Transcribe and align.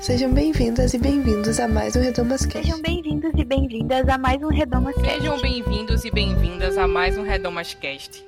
Sejam 0.00 0.32
bem-vindas 0.32 0.94
e 0.94 0.98
bem-vindos 0.98 1.60
a 1.60 1.68
mais 1.68 1.94
um 1.94 2.00
Redomas 2.00 2.46
Cast. 2.46 2.62
Sejam 2.62 2.80
bem-vindos 2.80 3.32
e 3.36 3.44
bem-vindas 3.44 4.08
a 4.08 4.16
mais 4.16 4.42
um 4.42 4.48
Redomas 4.48 4.94
Cast. 4.94 5.10
Sejam 5.10 5.40
bem-vindos 5.42 6.04
e 6.06 6.10
bem-vindas 6.10 6.78
a 6.78 6.88
mais 6.88 7.18
um 7.18 7.22
Redomas 7.22 7.74
Cast. 7.74 8.24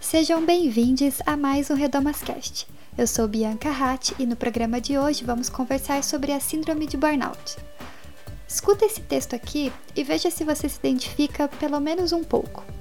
Sejam 0.00 0.44
bem-vindos 0.44 1.20
a 1.24 1.36
mais 1.36 1.70
um 1.70 1.74
Redomas 1.74 2.22
Cast. 2.22 2.66
Eu 2.98 3.06
sou 3.06 3.28
Bianca 3.28 3.70
Hatt 3.70 4.16
e 4.18 4.26
no 4.26 4.34
programa 4.34 4.80
de 4.80 4.98
hoje 4.98 5.22
vamos 5.22 5.48
conversar 5.48 6.02
sobre 6.02 6.32
a 6.32 6.40
síndrome 6.40 6.88
de 6.88 6.96
burnout. 6.96 7.56
Escuta 8.48 8.84
esse 8.84 9.00
texto 9.00 9.36
aqui 9.36 9.72
e 9.94 10.02
veja 10.02 10.28
se 10.28 10.42
você 10.42 10.68
se 10.68 10.78
identifica 10.78 11.46
pelo 11.46 11.78
menos 11.78 12.10
um 12.10 12.24
pouco. 12.24 12.73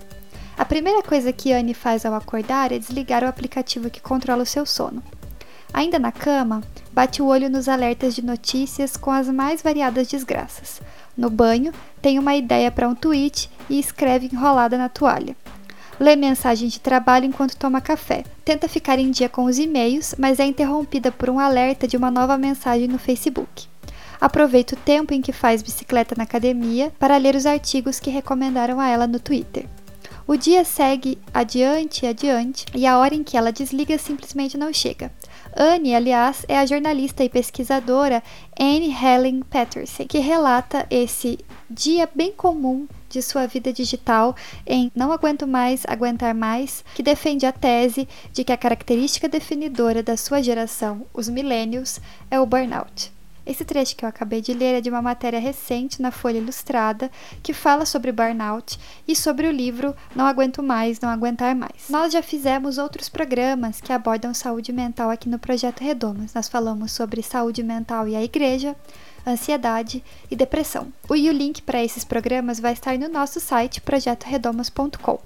A 0.56 0.64
primeira 0.64 1.02
coisa 1.02 1.34
que 1.34 1.52
Anne 1.52 1.74
faz 1.74 2.06
ao 2.06 2.14
acordar 2.14 2.72
é 2.72 2.78
desligar 2.78 3.24
o 3.24 3.28
aplicativo 3.28 3.90
que 3.90 4.00
controla 4.00 4.44
o 4.44 4.46
seu 4.46 4.68
sono. 4.68 5.02
Ainda 5.74 5.98
na 5.98 6.12
cama, 6.12 6.62
bate 6.92 7.24
o 7.24 7.26
olho 7.26 7.50
nos 7.50 7.68
alertas 7.68 8.14
de 8.14 8.24
notícias 8.24 8.96
com 8.96 9.10
as 9.10 9.28
mais 9.30 9.64
variadas 9.64 10.08
desgraças. 10.08 10.80
No 11.18 11.32
banho, 11.32 11.74
tem 12.00 12.20
uma 12.20 12.36
ideia 12.36 12.70
para 12.70 12.88
um 12.88 12.94
tweet 12.94 13.50
e 13.68 13.80
escreve 13.80 14.30
enrolada 14.32 14.78
na 14.78 14.90
toalha. 14.90 15.36
Lê 16.00 16.16
mensagem 16.16 16.68
de 16.68 16.80
trabalho 16.80 17.26
enquanto 17.26 17.58
toma 17.58 17.82
café. 17.82 18.24
Tenta 18.46 18.68
ficar 18.68 19.00
em 19.00 19.10
dia 19.10 19.30
com 19.30 19.46
os 19.46 19.58
e-mails, 19.58 20.14
mas 20.20 20.40
é 20.40 20.46
interrompida 20.46 21.12
por 21.12 21.32
um 21.32 21.40
alerta 21.40 21.88
de 21.88 21.98
uma 21.98 22.12
nova 22.12 22.38
mensagem 22.38 22.88
no 22.88 23.00
Facebook. 23.00 23.66
Aproveita 24.22 24.76
o 24.76 24.80
tempo 24.80 25.16
em 25.16 25.22
que 25.22 25.32
faz 25.32 25.64
bicicleta 25.64 26.14
na 26.16 26.24
academia 26.24 26.92
para 27.00 27.18
ler 27.18 27.36
os 27.36 27.48
artigos 27.48 28.00
que 28.00 28.12
recomendaram 28.12 28.80
a 28.80 28.88
ela 28.88 29.08
no 29.08 29.20
Twitter. 29.20 29.66
O 30.26 30.38
dia 30.38 30.64
segue 30.64 31.18
adiante 31.34 32.06
e 32.06 32.08
adiante 32.08 32.66
e 32.74 32.88
a 32.88 32.98
hora 32.98 33.14
em 33.14 33.24
que 33.24 33.36
ela 33.36 33.52
desliga 33.52 33.98
simplesmente 33.98 34.58
não 34.58 34.72
chega. 34.72 35.12
Anne, 35.56 35.94
aliás, 35.94 36.46
é 36.48 36.58
a 36.58 36.66
jornalista 36.66 37.24
e 37.24 37.30
pesquisadora 37.30 38.24
Anne 38.60 38.92
Helen 38.92 39.42
Patterson, 39.42 40.06
que 40.08 40.20
relata 40.20 40.88
esse 40.90 41.38
dia 41.70 42.10
bem 42.16 42.32
comum 42.32 42.88
de 43.10 43.22
sua 43.22 43.46
vida 43.46 43.72
digital 43.72 44.36
em 44.66 44.92
Não 44.96 45.12
Aguento 45.12 45.46
Mais, 45.46 45.84
Aguentar 45.88 46.34
Mais, 46.34 46.84
que 46.96 47.04
defende 47.04 47.46
a 47.46 47.52
tese 47.52 48.08
de 48.32 48.44
que 48.44 48.52
a 48.52 48.58
característica 48.58 49.30
definidora 49.30 50.02
da 50.02 50.18
sua 50.18 50.42
geração, 50.42 51.06
os 51.14 51.30
millennials, 51.30 52.02
é 52.32 52.40
o 52.40 52.46
burnout. 52.46 53.13
Esse 53.46 53.66
trecho 53.66 53.96
que 53.96 54.06
eu 54.06 54.10
acabei 54.10 54.42
de 54.42 54.54
ler 54.54 54.76
é 54.76 54.82
de 54.82 54.90
uma 54.90 55.02
matéria 55.02 55.40
recente 55.40 56.02
na 56.02 56.12
Folha 56.12 56.38
Ilustrada 56.38 57.12
que 57.42 57.54
fala 57.54 57.86
sobre 57.86 58.12
burnout 58.12 58.80
e 59.08 59.16
sobre 59.16 59.48
o 59.48 59.52
livro 59.52 59.96
Não 60.16 60.26
Aguento 60.26 60.64
Mais, 60.64 61.00
Não 61.00 61.10
Aguentar 61.10 61.56
Mais. 61.56 61.90
Nós 61.90 62.14
já 62.14 62.24
fizemos 62.24 62.78
outros 62.78 63.10
programas 63.10 63.82
que 63.82 63.92
abordam 63.92 64.34
saúde 64.34 64.72
mental 64.72 65.10
aqui 65.10 65.28
no 65.28 65.40
Projeto 65.40 65.82
Redomas. 65.82 66.34
Nós 66.34 66.48
falamos 66.48 66.92
sobre 66.94 67.22
saúde 67.22 67.62
mental 67.64 68.08
e 68.08 68.16
a 68.16 68.24
igreja, 68.24 68.76
ansiedade 69.28 70.04
e 70.32 70.36
depressão. 70.36 70.88
O 71.10 71.16
link 71.16 71.62
para 71.62 71.84
esses 71.84 72.06
programas 72.06 72.60
vai 72.60 72.74
estar 72.74 72.98
no 72.98 73.10
nosso 73.10 73.40
site 73.40 73.82
projetoredomas.com. 73.82 75.20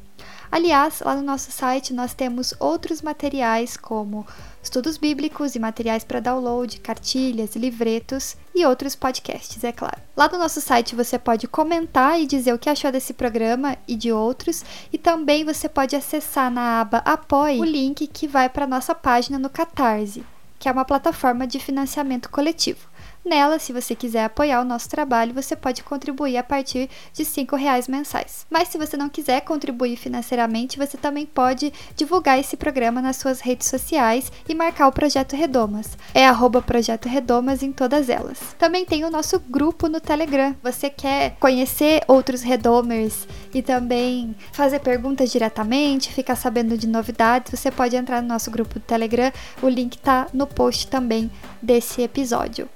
Aliás, 0.51 1.01
lá 1.01 1.13
no 1.15 1.21
nosso 1.21 1.51
site 1.51 1.93
nós 1.93 2.13
temos 2.13 2.53
outros 2.59 3.01
materiais 3.01 3.75
como 3.75 4.25
estudos 4.67 4.97
bíblicos 4.97 5.55
e 5.55 5.59
materiais 5.59 6.03
para 6.03 6.19
download, 6.19 6.79
cartilhas, 6.81 7.55
livretos 7.55 8.35
e 8.53 8.65
outros 8.65 8.95
podcasts, 8.95 9.63
é 9.63 9.71
claro. 9.71 10.01
Lá 10.15 10.27
no 10.27 10.37
nosso 10.37 10.59
site 10.59 10.93
você 10.93 11.17
pode 11.17 11.47
comentar 11.47 12.19
e 12.19 12.27
dizer 12.27 12.53
o 12.53 12.59
que 12.59 12.69
achou 12.69 12.91
desse 12.91 13.13
programa 13.13 13.77
e 13.87 13.95
de 13.95 14.11
outros, 14.11 14.63
e 14.91 14.97
também 14.97 15.45
você 15.45 15.69
pode 15.69 15.95
acessar 15.95 16.51
na 16.51 16.81
aba 16.81 16.97
Apoie 16.99 17.59
o 17.59 17.63
link 17.63 18.05
que 18.07 18.27
vai 18.27 18.49
para 18.49 18.67
nossa 18.67 18.93
página 18.93 19.39
no 19.39 19.49
Catarse, 19.49 20.25
que 20.59 20.67
é 20.67 20.71
uma 20.71 20.85
plataforma 20.85 21.47
de 21.47 21.59
financiamento 21.59 22.29
coletivo. 22.29 22.89
Nela, 23.27 23.59
se 23.59 23.73
você 23.73 23.93
quiser 23.93 24.23
apoiar 24.23 24.61
o 24.61 24.63
nosso 24.63 24.87
trabalho, 24.87 25.33
você 25.33 25.53
pode 25.53 25.83
contribuir 25.83 26.37
a 26.37 26.43
partir 26.43 26.89
de 27.11 27.23
R$ 27.23 27.57
reais 27.57 27.85
mensais. 27.85 28.45
Mas 28.49 28.69
se 28.69 28.77
você 28.77 28.95
não 28.95 29.09
quiser 29.09 29.41
contribuir 29.41 29.97
financeiramente, 29.97 30.77
você 30.77 30.95
também 30.95 31.25
pode 31.25 31.73
divulgar 31.93 32.39
esse 32.39 32.55
programa 32.55 33.01
nas 33.01 33.17
suas 33.17 33.41
redes 33.41 33.67
sociais 33.67 34.31
e 34.47 34.55
marcar 34.55 34.87
o 34.87 34.93
Projeto 34.93 35.35
Redomas. 35.35 35.97
É 36.13 36.25
arroba 36.25 36.61
Projeto 36.61 37.09
Redomas 37.09 37.61
em 37.61 37.73
todas 37.73 38.07
elas. 38.07 38.55
Também 38.57 38.85
tem 38.85 39.03
o 39.03 39.11
nosso 39.11 39.41
grupo 39.41 39.89
no 39.89 39.99
Telegram. 39.99 40.55
Você 40.63 40.89
quer 40.89 41.35
conhecer 41.37 42.03
outros 42.07 42.41
Redomers 42.41 43.27
e 43.53 43.61
também 43.61 44.33
fazer 44.53 44.79
perguntas 44.79 45.29
diretamente, 45.33 46.13
ficar 46.13 46.37
sabendo 46.37 46.77
de 46.77 46.87
novidades, 46.87 47.51
você 47.59 47.69
pode 47.69 47.97
entrar 47.97 48.21
no 48.21 48.29
nosso 48.29 48.49
grupo 48.49 48.75
do 48.75 48.85
Telegram. 48.85 49.33
O 49.61 49.67
link 49.67 49.95
está 49.95 50.27
no 50.33 50.47
post 50.47 50.87
também 50.87 51.29
desse 51.61 52.01
episódio. 52.01 52.69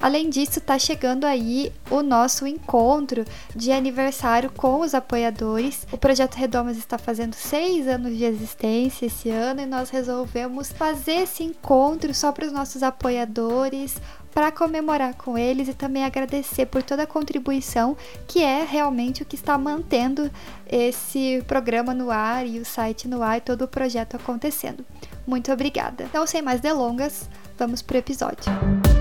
Além 0.00 0.30
disso, 0.30 0.60
está 0.60 0.78
chegando 0.78 1.24
aí 1.24 1.72
o 1.90 2.02
nosso 2.02 2.46
encontro 2.46 3.24
de 3.54 3.72
aniversário 3.72 4.50
com 4.50 4.80
os 4.80 4.94
apoiadores. 4.94 5.86
O 5.90 5.98
Projeto 5.98 6.36
Redomas 6.36 6.76
está 6.76 6.96
fazendo 6.96 7.34
seis 7.34 7.88
anos 7.88 8.16
de 8.16 8.24
existência 8.24 9.06
esse 9.06 9.28
ano 9.28 9.60
e 9.60 9.66
nós 9.66 9.90
resolvemos 9.90 10.70
fazer 10.70 11.22
esse 11.22 11.42
encontro 11.42 12.14
só 12.14 12.30
para 12.30 12.46
os 12.46 12.52
nossos 12.52 12.82
apoiadores, 12.84 13.96
para 14.32 14.52
comemorar 14.52 15.14
com 15.14 15.36
eles 15.36 15.66
e 15.66 15.74
também 15.74 16.04
agradecer 16.04 16.66
por 16.66 16.80
toda 16.80 17.02
a 17.02 17.06
contribuição, 17.06 17.96
que 18.28 18.40
é 18.40 18.62
realmente 18.62 19.22
o 19.22 19.26
que 19.26 19.34
está 19.34 19.58
mantendo 19.58 20.30
esse 20.70 21.42
programa 21.48 21.92
no 21.92 22.12
ar 22.12 22.46
e 22.46 22.60
o 22.60 22.64
site 22.64 23.08
no 23.08 23.20
ar 23.20 23.38
e 23.38 23.40
todo 23.40 23.62
o 23.62 23.68
projeto 23.68 24.14
acontecendo. 24.14 24.86
Muito 25.26 25.50
obrigada. 25.50 26.04
Então, 26.04 26.24
sem 26.24 26.40
mais 26.40 26.60
delongas, 26.60 27.28
vamos 27.58 27.82
para 27.82 27.96
o 27.96 27.98
episódio. 27.98 28.97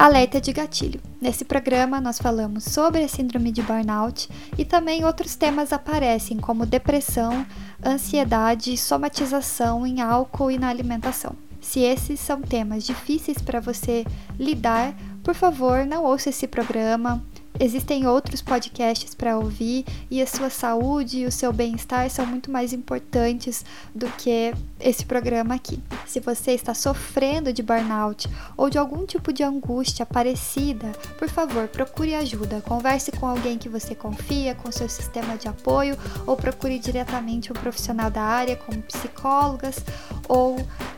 Alerta 0.00 0.40
de 0.40 0.50
gatilho. 0.50 0.98
Nesse 1.20 1.44
programa 1.44 2.00
nós 2.00 2.18
falamos 2.18 2.64
sobre 2.64 3.04
a 3.04 3.08
síndrome 3.08 3.52
de 3.52 3.60
burnout 3.60 4.30
e 4.56 4.64
também 4.64 5.04
outros 5.04 5.36
temas 5.36 5.74
aparecem 5.74 6.38
como 6.38 6.64
depressão, 6.64 7.44
ansiedade, 7.84 8.78
somatização 8.78 9.86
em 9.86 10.00
álcool 10.00 10.50
e 10.50 10.58
na 10.58 10.70
alimentação. 10.70 11.36
Se 11.60 11.80
esses 11.80 12.18
são 12.18 12.40
temas 12.40 12.84
difíceis 12.84 13.36
para 13.42 13.60
você 13.60 14.06
lidar, 14.38 14.94
por 15.22 15.34
favor, 15.34 15.84
não 15.84 16.02
ouça 16.02 16.30
esse 16.30 16.46
programa, 16.46 17.22
Existem 17.58 18.06
outros 18.06 18.40
podcasts 18.40 19.14
para 19.14 19.36
ouvir 19.36 19.84
e 20.10 20.22
a 20.22 20.26
sua 20.26 20.48
saúde 20.48 21.18
e 21.18 21.26
o 21.26 21.32
seu 21.32 21.52
bem-estar 21.52 22.08
são 22.08 22.24
muito 22.24 22.50
mais 22.50 22.72
importantes 22.72 23.64
do 23.94 24.06
que 24.12 24.54
esse 24.78 25.04
programa 25.04 25.54
aqui. 25.54 25.82
Se 26.06 26.20
você 26.20 26.52
está 26.52 26.72
sofrendo 26.74 27.52
de 27.52 27.62
burnout 27.62 28.28
ou 28.56 28.70
de 28.70 28.78
algum 28.78 29.04
tipo 29.04 29.32
de 29.32 29.42
angústia 29.42 30.06
parecida, 30.06 30.92
por 31.18 31.28
favor, 31.28 31.68
procure 31.68 32.14
ajuda. 32.14 32.62
Converse 32.62 33.12
com 33.12 33.26
alguém 33.26 33.58
que 33.58 33.68
você 33.68 33.94
confia, 33.94 34.54
com 34.54 34.72
seu 34.72 34.88
sistema 34.88 35.36
de 35.36 35.48
apoio 35.48 35.98
ou 36.26 36.36
procure 36.36 36.78
diretamente 36.78 37.52
um 37.52 37.54
profissional 37.54 38.10
da 38.10 38.22
área, 38.22 38.56
como 38.56 38.80
psicólogas 38.82 39.84
ou 40.28 40.56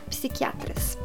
psiquiatras. 0.09 0.97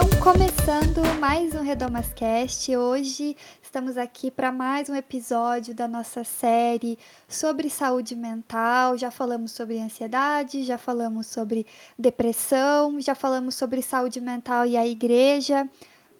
Começando 0.00 1.02
mais 1.20 1.54
um 1.54 1.60
Redomascast, 1.60 2.74
hoje 2.74 3.36
estamos 3.62 3.98
aqui 3.98 4.30
para 4.30 4.50
mais 4.50 4.88
um 4.88 4.94
episódio 4.94 5.74
da 5.74 5.86
nossa 5.86 6.24
série 6.24 6.98
sobre 7.28 7.68
saúde 7.68 8.16
mental. 8.16 8.96
Já 8.96 9.10
falamos 9.10 9.52
sobre 9.52 9.78
ansiedade, 9.78 10.64
já 10.64 10.78
falamos 10.78 11.26
sobre 11.26 11.66
depressão, 11.98 12.98
já 12.98 13.14
falamos 13.14 13.56
sobre 13.56 13.82
saúde 13.82 14.22
mental 14.22 14.64
e 14.64 14.74
a 14.74 14.86
igreja. 14.86 15.68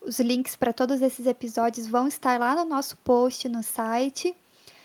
Os 0.02 0.20
links 0.20 0.56
para 0.56 0.75
todos 0.75 1.00
esses 1.00 1.25
episódios 1.25 1.87
vão 1.87 2.06
estar 2.06 2.38
lá 2.38 2.55
no 2.55 2.66
nosso 2.66 2.99
post 2.99 3.49
no 3.49 3.62
site. 3.62 4.37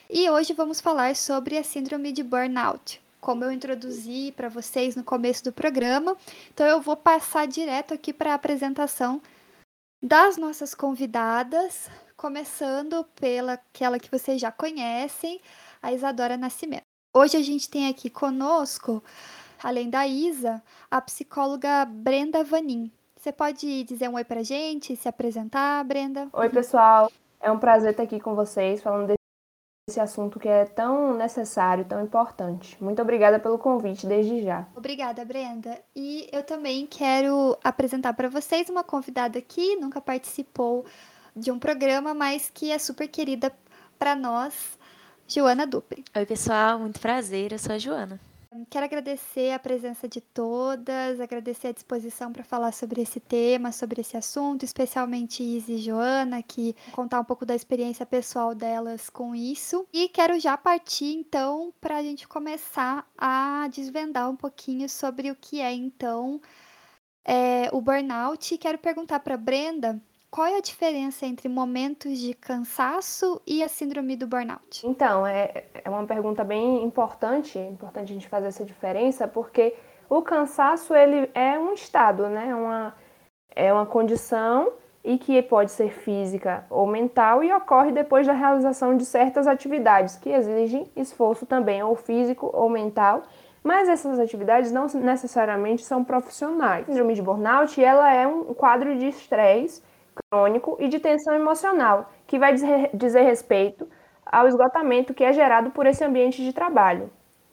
E 0.09 0.29
hoje 0.29 0.53
vamos 0.53 0.79
falar 0.79 1.17
sobre 1.17 1.57
a 1.57 1.63
síndrome 1.65 2.13
de 2.13 2.23
burnout 2.23 3.04
como 3.25 3.43
eu 3.43 3.51
introduzi 3.51 4.31
para 4.37 4.49
vocês 4.49 4.95
no 4.95 5.03
começo 5.03 5.43
do 5.43 5.51
programa. 5.51 6.15
Então 6.53 6.67
eu 6.67 6.79
vou 6.79 6.95
passar 6.95 7.47
direto 7.47 7.91
aqui 7.91 8.13
para 8.13 8.31
a 8.31 8.35
apresentação 8.35 9.19
das 9.99 10.37
nossas 10.37 10.75
convidadas, 10.75 11.89
começando 12.15 13.03
pela 13.19 13.53
aquela 13.53 13.97
que 13.97 14.11
vocês 14.11 14.39
já 14.39 14.51
conhecem, 14.51 15.41
a 15.81 15.91
Isadora 15.91 16.37
Nascimento. 16.37 16.83
Hoje 17.15 17.35
a 17.35 17.41
gente 17.41 17.67
tem 17.67 17.89
aqui 17.89 18.11
conosco, 18.11 19.03
além 19.63 19.89
da 19.89 20.05
Isa, 20.05 20.61
a 20.91 21.01
psicóloga 21.01 21.83
Brenda 21.83 22.43
Vanin. 22.43 22.91
Você 23.17 23.31
pode 23.31 23.85
dizer 23.85 24.07
um 24.07 24.17
oi 24.17 24.23
pra 24.23 24.43
gente, 24.43 24.95
se 24.95 25.09
apresentar, 25.09 25.83
Brenda? 25.83 26.29
Oi, 26.31 26.49
pessoal. 26.49 27.11
É 27.41 27.51
um 27.51 27.57
prazer 27.57 27.89
estar 27.89 28.03
aqui 28.03 28.19
com 28.19 28.35
vocês, 28.35 28.83
falando 28.83 29.07
esse 29.87 29.99
assunto 29.99 30.39
que 30.39 30.47
é 30.47 30.65
tão 30.65 31.15
necessário, 31.15 31.85
tão 31.85 32.03
importante. 32.03 32.75
Muito 32.83 32.99
obrigada 33.03 33.39
pelo 33.39 33.59
convite 33.59 34.07
desde 34.07 34.41
já. 34.41 34.67
Obrigada, 34.75 35.23
Brenda. 35.23 35.79
E 35.95 36.27
eu 36.31 36.41
também 36.41 36.87
quero 36.87 37.55
apresentar 37.63 38.15
para 38.15 38.27
vocês 38.27 38.67
uma 38.67 38.83
convidada 38.83 39.39
que 39.41 39.75
nunca 39.75 40.01
participou 40.01 40.87
de 41.35 41.51
um 41.51 41.59
programa, 41.59 42.15
mas 42.15 42.49
que 42.51 42.71
é 42.71 42.79
super 42.79 43.07
querida 43.07 43.53
para 43.99 44.15
nós, 44.15 44.55
Joana 45.27 45.67
Dupri. 45.67 46.03
Oi, 46.15 46.25
pessoal, 46.25 46.79
muito 46.79 46.99
prazer. 46.99 47.51
Eu 47.51 47.59
sou 47.59 47.75
a 47.75 47.77
Joana. 47.77 48.19
Quero 48.69 48.85
agradecer 48.85 49.51
a 49.51 49.59
presença 49.59 50.07
de 50.07 50.21
todas, 50.21 51.19
agradecer 51.19 51.67
a 51.67 51.71
disposição 51.73 52.31
para 52.31 52.43
falar 52.43 52.71
sobre 52.71 53.01
esse 53.01 53.19
tema, 53.19 53.71
sobre 53.71 53.99
esse 53.99 54.15
assunto, 54.15 54.63
especialmente 54.63 55.43
Izzy 55.43 55.73
e 55.73 55.77
Joana, 55.79 56.41
que 56.41 56.73
contar 56.93 57.19
um 57.19 57.25
pouco 57.25 57.45
da 57.45 57.53
experiência 57.53 58.05
pessoal 58.05 58.55
delas 58.55 59.09
com 59.09 59.35
isso. 59.35 59.85
E 59.91 60.07
quero 60.07 60.39
já 60.39 60.55
partir 60.55 61.13
então 61.13 61.73
para 61.81 61.97
a 61.97 62.03
gente 62.03 62.27
começar 62.27 63.05
a 63.17 63.67
desvendar 63.73 64.29
um 64.29 64.37
pouquinho 64.37 64.87
sobre 64.87 65.29
o 65.29 65.35
que 65.35 65.59
é 65.59 65.73
então 65.73 66.39
é, 67.25 67.69
o 67.73 67.81
burnout. 67.81 68.57
Quero 68.57 68.77
perguntar 68.77 69.19
para 69.19 69.35
Brenda 69.35 70.01
qual 70.35 70.47
é 70.47 70.57
a 70.57 70.61
diferença 70.61 71.25
entre 71.25 71.47
momentos 71.47 72.19
de 72.19 72.33
cansaço 72.33 73.41
e 73.47 73.63
a 73.63 73.69
síndrome 73.69 74.17
do 74.17 74.27
burnout? 74.27 74.85
Então, 74.85 75.25
é, 75.25 75.63
é 75.81 75.89
uma 75.89 76.05
pergunta 76.05 76.43
bem 76.43 76.83
importante, 76.83 77.57
é 77.57 77.65
importante 77.65 78.11
a 78.11 78.13
gente 78.15 78.27
fazer 78.27 78.47
essa 78.47 78.65
diferença, 78.65 79.29
porque 79.29 79.73
o 80.09 80.21
cansaço 80.21 80.93
ele 80.93 81.29
é 81.33 81.57
um 81.57 81.71
estado, 81.71 82.27
né? 82.27 82.53
Uma, 82.53 82.93
é 83.55 83.71
uma 83.71 83.85
condição 83.85 84.73
e 85.05 85.17
que 85.17 85.41
pode 85.41 85.71
ser 85.71 85.93
física 85.93 86.65
ou 86.69 86.85
mental 86.85 87.41
e 87.41 87.53
ocorre 87.53 87.93
depois 87.93 88.27
da 88.27 88.33
realização 88.33 88.97
de 88.97 89.05
certas 89.05 89.47
atividades 89.47 90.17
que 90.17 90.31
exigem 90.31 90.91
esforço 90.97 91.45
também, 91.45 91.81
ou 91.81 91.95
físico 91.95 92.51
ou 92.51 92.69
mental, 92.69 93.23
mas 93.63 93.87
essas 93.87 94.19
atividades 94.19 94.69
não 94.69 94.87
necessariamente 94.95 95.85
são 95.85 96.03
profissionais. 96.03 96.83
A 96.83 96.87
síndrome 96.87 97.13
de 97.13 97.21
burnout 97.21 97.81
ela 97.81 98.13
é 98.13 98.27
um 98.27 98.53
quadro 98.53 98.97
de 98.97 99.07
estresse 99.07 99.81
crônico 100.15 100.77
e 100.79 100.87
de 100.87 100.99
tensão 100.99 101.33
emocional, 101.33 102.11
que 102.25 102.39
vai 102.39 102.53
dizer 102.53 103.21
respeito 103.21 103.87
ao 104.25 104.47
esgotamento 104.47 105.13
que 105.13 105.23
é 105.23 105.31
gerado 105.31 105.71
por 105.71 105.85
esse 105.85 106.03
ambiente 106.03 106.43
de 106.43 106.51
trabalho. 106.51 107.09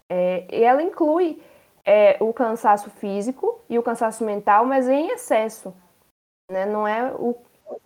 É, 0.09 0.47
e 0.51 0.63
ela 0.63 0.83
inclui 0.83 1.43
é, 1.85 2.17
o 2.21 2.33
cansaço 2.33 2.91
físico 2.91 3.61
e 3.69 3.79
o 3.79 3.83
cansaço 3.83 4.25
mental, 4.25 4.65
mas 4.65 4.89
em 4.89 5.11
excesso. 5.11 5.75
Né? 6.51 6.67
Não 6.67 6.87
é 6.87 7.13
o 7.13 7.37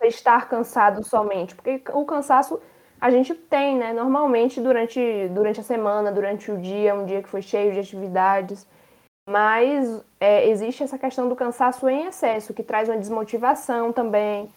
estar 0.03 0.49
cansado 0.49 1.03
somente, 1.03 1.55
porque 1.55 1.81
o 1.93 2.05
cansaço 2.05 2.59
a 2.99 3.09
gente 3.11 3.33
tem, 3.33 3.77
né? 3.77 3.93
Normalmente 3.93 4.59
durante, 4.59 4.99
durante 5.29 5.59
a 5.59 5.63
semana, 5.63 6.11
durante 6.11 6.51
o 6.51 6.57
dia, 6.57 6.95
um 6.95 7.05
dia 7.05 7.21
que 7.21 7.29
foi 7.29 7.41
cheio 7.41 7.71
de 7.71 7.79
atividades. 7.79 8.67
Mas 9.29 10.03
é, 10.19 10.49
existe 10.49 10.83
essa 10.83 10.97
questão 10.97 11.27
do 11.29 11.35
cansaço 11.35 11.87
em 11.89 12.05
excesso, 12.05 12.53
que 12.53 12.63
traz 12.63 12.89
uma 12.89 12.97
desmotivação 12.97 13.91
também, 13.91 14.51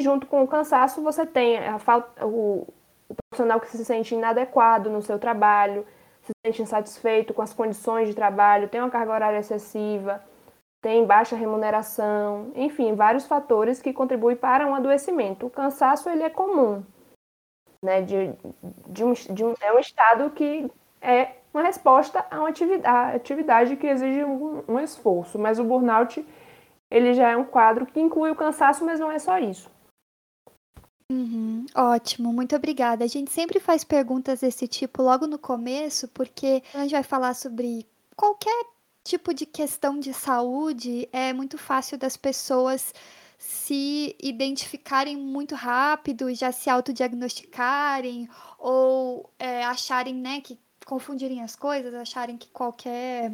junto 0.00 0.26
com 0.26 0.42
o 0.42 0.48
cansaço, 0.48 1.02
você 1.02 1.26
tem 1.26 1.58
a 1.58 1.78
falta, 1.78 2.26
o, 2.26 2.66
o 3.08 3.14
profissional 3.14 3.60
que 3.60 3.68
se 3.68 3.84
sente 3.84 4.14
inadequado 4.14 4.88
no 4.88 5.02
seu 5.02 5.18
trabalho, 5.18 5.86
se 6.22 6.32
sente 6.46 6.62
insatisfeito 6.62 7.34
com 7.34 7.42
as 7.42 7.52
condições 7.52 8.08
de 8.08 8.14
trabalho, 8.14 8.68
tem 8.68 8.80
uma 8.80 8.90
carga 8.90 9.12
horária 9.12 9.38
excessiva, 9.38 10.22
tem 10.80 11.04
baixa 11.04 11.36
remuneração, 11.36 12.50
enfim, 12.54 12.94
vários 12.94 13.26
fatores 13.26 13.82
que 13.82 13.92
contribuem 13.92 14.36
para 14.36 14.66
um 14.66 14.74
adoecimento. 14.74 15.46
O 15.46 15.50
cansaço 15.50 16.08
ele 16.08 16.22
é 16.22 16.30
comum, 16.30 16.82
né? 17.84 18.00
De, 18.00 18.32
de 18.88 19.04
um, 19.04 19.12
de 19.12 19.44
um, 19.44 19.54
é 19.60 19.72
um 19.72 19.78
estado 19.78 20.30
que 20.30 20.70
é 21.00 21.32
uma 21.52 21.62
resposta 21.62 22.24
a 22.30 22.38
uma 22.38 22.48
atividade, 22.48 23.16
atividade 23.16 23.76
que 23.76 23.86
exige 23.86 24.24
um, 24.24 24.64
um 24.66 24.78
esforço, 24.80 25.38
mas 25.38 25.58
o 25.58 25.64
burnout 25.64 26.26
ele 26.90 27.12
já 27.14 27.30
é 27.30 27.36
um 27.36 27.44
quadro 27.44 27.86
que 27.86 28.00
inclui 28.00 28.30
o 28.30 28.36
cansaço, 28.36 28.84
mas 28.84 28.98
não 28.98 29.10
é 29.10 29.18
só 29.18 29.38
isso. 29.38 29.70
Uhum, 31.12 31.66
ótimo, 31.74 32.32
muito 32.32 32.56
obrigada. 32.56 33.04
A 33.04 33.06
gente 33.06 33.30
sempre 33.30 33.60
faz 33.60 33.84
perguntas 33.84 34.40
desse 34.40 34.66
tipo 34.66 35.02
logo 35.02 35.26
no 35.26 35.38
começo, 35.38 36.08
porque 36.08 36.62
a 36.72 36.78
gente 36.78 36.92
vai 36.92 37.02
falar 37.02 37.34
sobre 37.34 37.86
qualquer 38.16 38.64
tipo 39.04 39.34
de 39.34 39.44
questão 39.44 39.98
de 40.00 40.14
saúde, 40.14 41.06
é 41.12 41.34
muito 41.34 41.58
fácil 41.58 41.98
das 41.98 42.16
pessoas 42.16 42.94
se 43.36 44.16
identificarem 44.22 45.14
muito 45.18 45.54
rápido, 45.54 46.32
já 46.32 46.50
se 46.50 46.70
autodiagnosticarem 46.70 48.26
ou 48.58 49.28
é, 49.38 49.64
acharem, 49.64 50.14
né, 50.14 50.40
que 50.40 50.58
confundirem 50.86 51.42
as 51.42 51.54
coisas, 51.54 51.92
acharem 51.92 52.38
que 52.38 52.48
qualquer 52.48 53.32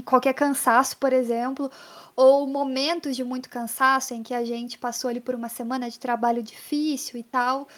qualquer 0.00 0.34
cansaço, 0.34 0.96
por 0.96 1.12
exemplo, 1.12 1.70
ou 2.16 2.46
momentos 2.46 3.14
de 3.16 3.24
muito 3.24 3.48
cansaço 3.48 4.14
em 4.14 4.22
que 4.22 4.34
a 4.34 4.44
gente 4.44 4.78
passou 4.78 5.10
ali 5.10 5.20
por 5.20 5.34
uma 5.34 5.48
semana 5.48 5.90
de 5.90 5.98
trabalho 5.98 6.42
difícil 6.42 7.18
e 7.18 7.22
tal. 7.22 7.68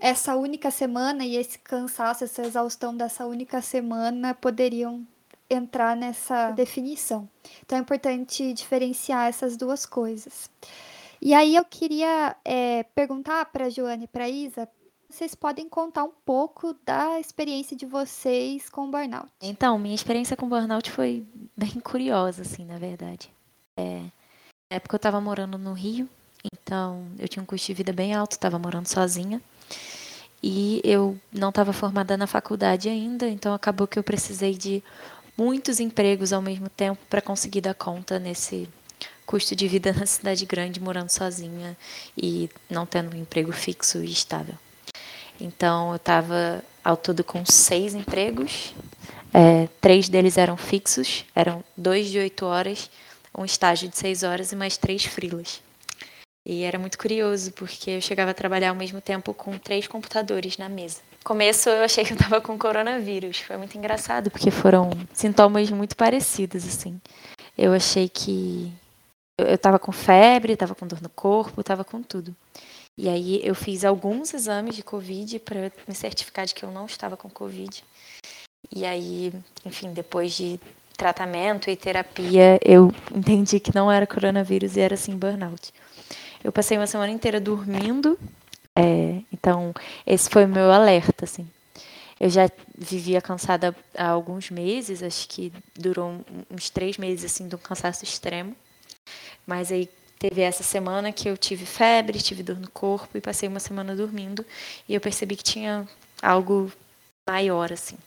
Essa 0.00 0.36
única 0.36 0.70
semana 0.70 1.24
e 1.24 1.36
esse 1.36 1.58
cansaço, 1.58 2.24
essa 2.24 2.42
exaustão 2.42 2.96
dessa 2.96 3.26
única 3.26 3.62
semana 3.62 4.34
poderiam 4.34 5.06
entrar 5.48 5.96
nessa 5.96 6.50
definição. 6.50 7.28
Então 7.64 7.78
é 7.78 7.80
importante 7.80 8.52
diferenciar 8.52 9.28
essas 9.28 9.56
duas 9.56 9.86
coisas. 9.86 10.50
E 11.20 11.32
aí 11.32 11.56
eu 11.56 11.64
queria 11.64 12.36
é, 12.44 12.82
perguntar 12.94 13.46
para 13.46 13.66
a 13.66 13.70
Joane 13.70 14.04
e 14.04 14.08
para 14.08 14.24
a 14.24 14.28
Isa 14.28 14.68
vocês 15.14 15.34
podem 15.34 15.68
contar 15.68 16.02
um 16.02 16.12
pouco 16.26 16.74
da 16.84 17.20
experiência 17.20 17.76
de 17.76 17.86
vocês 17.86 18.68
com 18.68 18.88
o 18.88 18.90
burnout. 18.90 19.28
Então, 19.40 19.78
minha 19.78 19.94
experiência 19.94 20.36
com 20.36 20.48
burnout 20.48 20.90
foi 20.90 21.24
bem 21.56 21.70
curiosa, 21.80 22.42
assim, 22.42 22.64
na 22.64 22.78
verdade. 22.78 23.30
É, 23.76 24.00
na 24.70 24.76
época 24.76 24.96
eu 24.96 24.98
estava 24.98 25.20
morando 25.20 25.56
no 25.56 25.72
Rio, 25.72 26.08
então 26.52 27.06
eu 27.16 27.28
tinha 27.28 27.42
um 27.42 27.46
custo 27.46 27.68
de 27.68 27.74
vida 27.74 27.92
bem 27.92 28.12
alto, 28.12 28.32
estava 28.32 28.58
morando 28.58 28.88
sozinha. 28.88 29.40
E 30.42 30.80
eu 30.82 31.16
não 31.32 31.50
estava 31.50 31.72
formada 31.72 32.16
na 32.16 32.26
faculdade 32.26 32.88
ainda, 32.88 33.28
então 33.28 33.54
acabou 33.54 33.86
que 33.86 33.98
eu 33.98 34.02
precisei 34.02 34.54
de 34.54 34.82
muitos 35.38 35.78
empregos 35.78 36.32
ao 36.32 36.42
mesmo 36.42 36.68
tempo 36.68 37.00
para 37.08 37.22
conseguir 37.22 37.60
dar 37.60 37.74
conta 37.74 38.18
nesse 38.18 38.68
custo 39.24 39.54
de 39.54 39.68
vida 39.68 39.92
na 39.94 40.06
cidade 40.06 40.44
grande, 40.44 40.80
morando 40.80 41.08
sozinha 41.08 41.76
e 42.18 42.50
não 42.68 42.84
tendo 42.84 43.14
um 43.14 43.20
emprego 43.20 43.52
fixo 43.52 43.98
e 43.98 44.10
estável. 44.10 44.56
Então 45.40 45.90
eu 45.90 45.96
estava 45.96 46.62
ao 46.82 46.96
todo 46.96 47.24
com 47.24 47.44
seis 47.44 47.94
empregos, 47.94 48.74
é, 49.32 49.68
três 49.80 50.08
deles 50.08 50.38
eram 50.38 50.56
fixos, 50.56 51.24
eram 51.34 51.64
dois 51.76 52.08
de 52.08 52.18
oito 52.18 52.46
horas, 52.46 52.90
um 53.36 53.44
estágio 53.44 53.88
de 53.88 53.96
seis 53.96 54.22
horas 54.22 54.52
e 54.52 54.56
mais 54.56 54.76
três 54.76 55.04
frilas. 55.04 55.60
E 56.46 56.62
era 56.62 56.78
muito 56.78 56.98
curioso, 56.98 57.52
porque 57.52 57.92
eu 57.92 58.00
chegava 58.02 58.30
a 58.30 58.34
trabalhar 58.34 58.68
ao 58.68 58.74
mesmo 58.74 59.00
tempo 59.00 59.32
com 59.32 59.56
três 59.58 59.86
computadores 59.86 60.58
na 60.58 60.68
mesa. 60.68 61.00
No 61.12 61.24
começo 61.24 61.70
eu 61.70 61.82
achei 61.82 62.04
que 62.04 62.12
eu 62.12 62.16
estava 62.16 62.38
com 62.40 62.58
coronavírus. 62.58 63.38
Foi 63.38 63.56
muito 63.56 63.76
engraçado, 63.78 64.30
porque 64.30 64.50
foram 64.50 64.90
sintomas 65.12 65.70
muito 65.70 65.96
parecidos, 65.96 66.66
assim. 66.66 67.00
Eu 67.56 67.72
achei 67.72 68.10
que 68.10 68.70
eu 69.38 69.54
estava 69.54 69.78
com 69.78 69.90
febre, 69.90 70.52
estava 70.52 70.74
com 70.74 70.86
dor 70.86 71.00
no 71.00 71.08
corpo, 71.08 71.62
estava 71.62 71.82
com 71.82 72.02
tudo. 72.02 72.36
E 72.96 73.08
aí 73.08 73.40
eu 73.42 73.54
fiz 73.54 73.84
alguns 73.84 74.32
exames 74.32 74.76
de 74.76 74.82
Covid 74.82 75.38
para 75.40 75.72
me 75.86 75.94
certificar 75.94 76.46
de 76.46 76.54
que 76.54 76.64
eu 76.64 76.70
não 76.70 76.86
estava 76.86 77.16
com 77.16 77.28
Covid. 77.28 77.82
E 78.74 78.84
aí, 78.84 79.32
enfim, 79.64 79.92
depois 79.92 80.32
de 80.32 80.60
tratamento 80.96 81.68
e 81.68 81.76
terapia, 81.76 82.58
eu 82.64 82.92
entendi 83.12 83.58
que 83.58 83.74
não 83.74 83.90
era 83.90 84.06
coronavírus 84.06 84.76
e 84.76 84.80
era 84.80 84.96
sim 84.96 85.16
burnout. 85.16 85.72
Eu 86.42 86.52
passei 86.52 86.76
uma 86.76 86.86
semana 86.86 87.12
inteira 87.12 87.40
dormindo, 87.40 88.18
é, 88.76 89.20
então 89.32 89.74
esse 90.06 90.30
foi 90.30 90.44
o 90.44 90.48
meu 90.48 90.70
alerta, 90.70 91.24
assim. 91.24 91.48
Eu 92.18 92.30
já 92.30 92.48
vivia 92.78 93.20
cansada 93.20 93.74
há 93.96 94.08
alguns 94.08 94.50
meses, 94.50 95.02
acho 95.02 95.28
que 95.28 95.52
durou 95.74 96.24
uns 96.50 96.70
três 96.70 96.96
meses 96.96 97.24
assim 97.24 97.48
de 97.48 97.56
um 97.56 97.58
cansaço 97.58 98.04
extremo. 98.04 98.54
Mas 99.46 99.72
aí 99.72 99.88
Teve 100.26 100.40
essa 100.40 100.62
semana 100.62 101.12
que 101.12 101.28
eu 101.28 101.36
tive 101.36 101.66
febre, 101.66 102.18
tive 102.18 102.42
dor 102.42 102.58
no 102.58 102.70
corpo 102.70 103.14
e 103.14 103.20
passei 103.20 103.46
uma 103.46 103.60
semana 103.60 103.94
dormindo 103.94 104.42
e 104.88 104.94
eu 104.94 105.00
percebi 105.00 105.36
que 105.36 105.44
tinha 105.44 105.86
algo 106.22 106.72
maior 107.28 107.70
assim. 107.70 107.98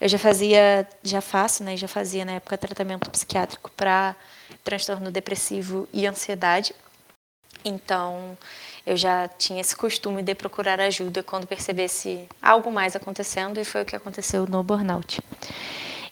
Eu 0.00 0.08
já 0.08 0.18
fazia, 0.18 0.88
já 1.04 1.20
faço, 1.20 1.62
né, 1.62 1.76
já 1.76 1.86
fazia 1.86 2.24
na 2.24 2.32
época 2.32 2.58
tratamento 2.58 3.08
psiquiátrico 3.12 3.70
para 3.76 4.16
transtorno 4.64 5.08
depressivo 5.12 5.88
e 5.92 6.04
ansiedade. 6.04 6.74
Então, 7.64 8.36
eu 8.84 8.96
já 8.96 9.28
tinha 9.28 9.60
esse 9.60 9.76
costume 9.76 10.24
de 10.24 10.34
procurar 10.34 10.80
ajuda 10.80 11.22
quando 11.22 11.46
percebesse 11.46 12.26
algo 12.42 12.72
mais 12.72 12.96
acontecendo 12.96 13.60
e 13.60 13.64
foi 13.64 13.82
o 13.82 13.86
que 13.86 13.94
aconteceu 13.94 14.48
no 14.48 14.64
burnout. 14.64 15.22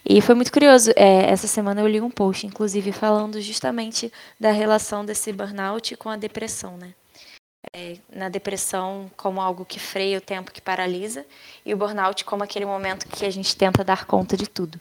E 0.07 0.21
foi 0.21 0.35
muito 0.35 0.51
curioso. 0.51 0.91
É, 0.95 1.29
essa 1.31 1.47
semana 1.47 1.81
eu 1.81 1.87
li 1.87 1.99
um 1.99 2.11
post, 2.11 2.45
inclusive, 2.45 2.91
falando 2.91 3.41
justamente 3.41 4.11
da 4.39 4.51
relação 4.51 5.03
desse 5.03 5.33
burnout 5.33 5.95
com 5.97 6.09
a 6.09 6.15
depressão, 6.15 6.77
né? 6.77 6.93
é, 7.73 7.97
na 8.13 8.29
depressão 8.29 9.09
como 9.15 9.41
algo 9.41 9.65
que 9.65 9.79
freia 9.79 10.17
o 10.17 10.21
tempo, 10.21 10.51
que 10.51 10.61
paralisa, 10.61 11.25
e 11.65 11.73
o 11.73 11.77
burnout 11.77 12.23
como 12.25 12.43
aquele 12.43 12.65
momento 12.65 13.07
que 13.07 13.25
a 13.25 13.29
gente 13.29 13.55
tenta 13.55 13.83
dar 13.83 14.05
conta 14.05 14.37
de 14.37 14.47
tudo. 14.47 14.79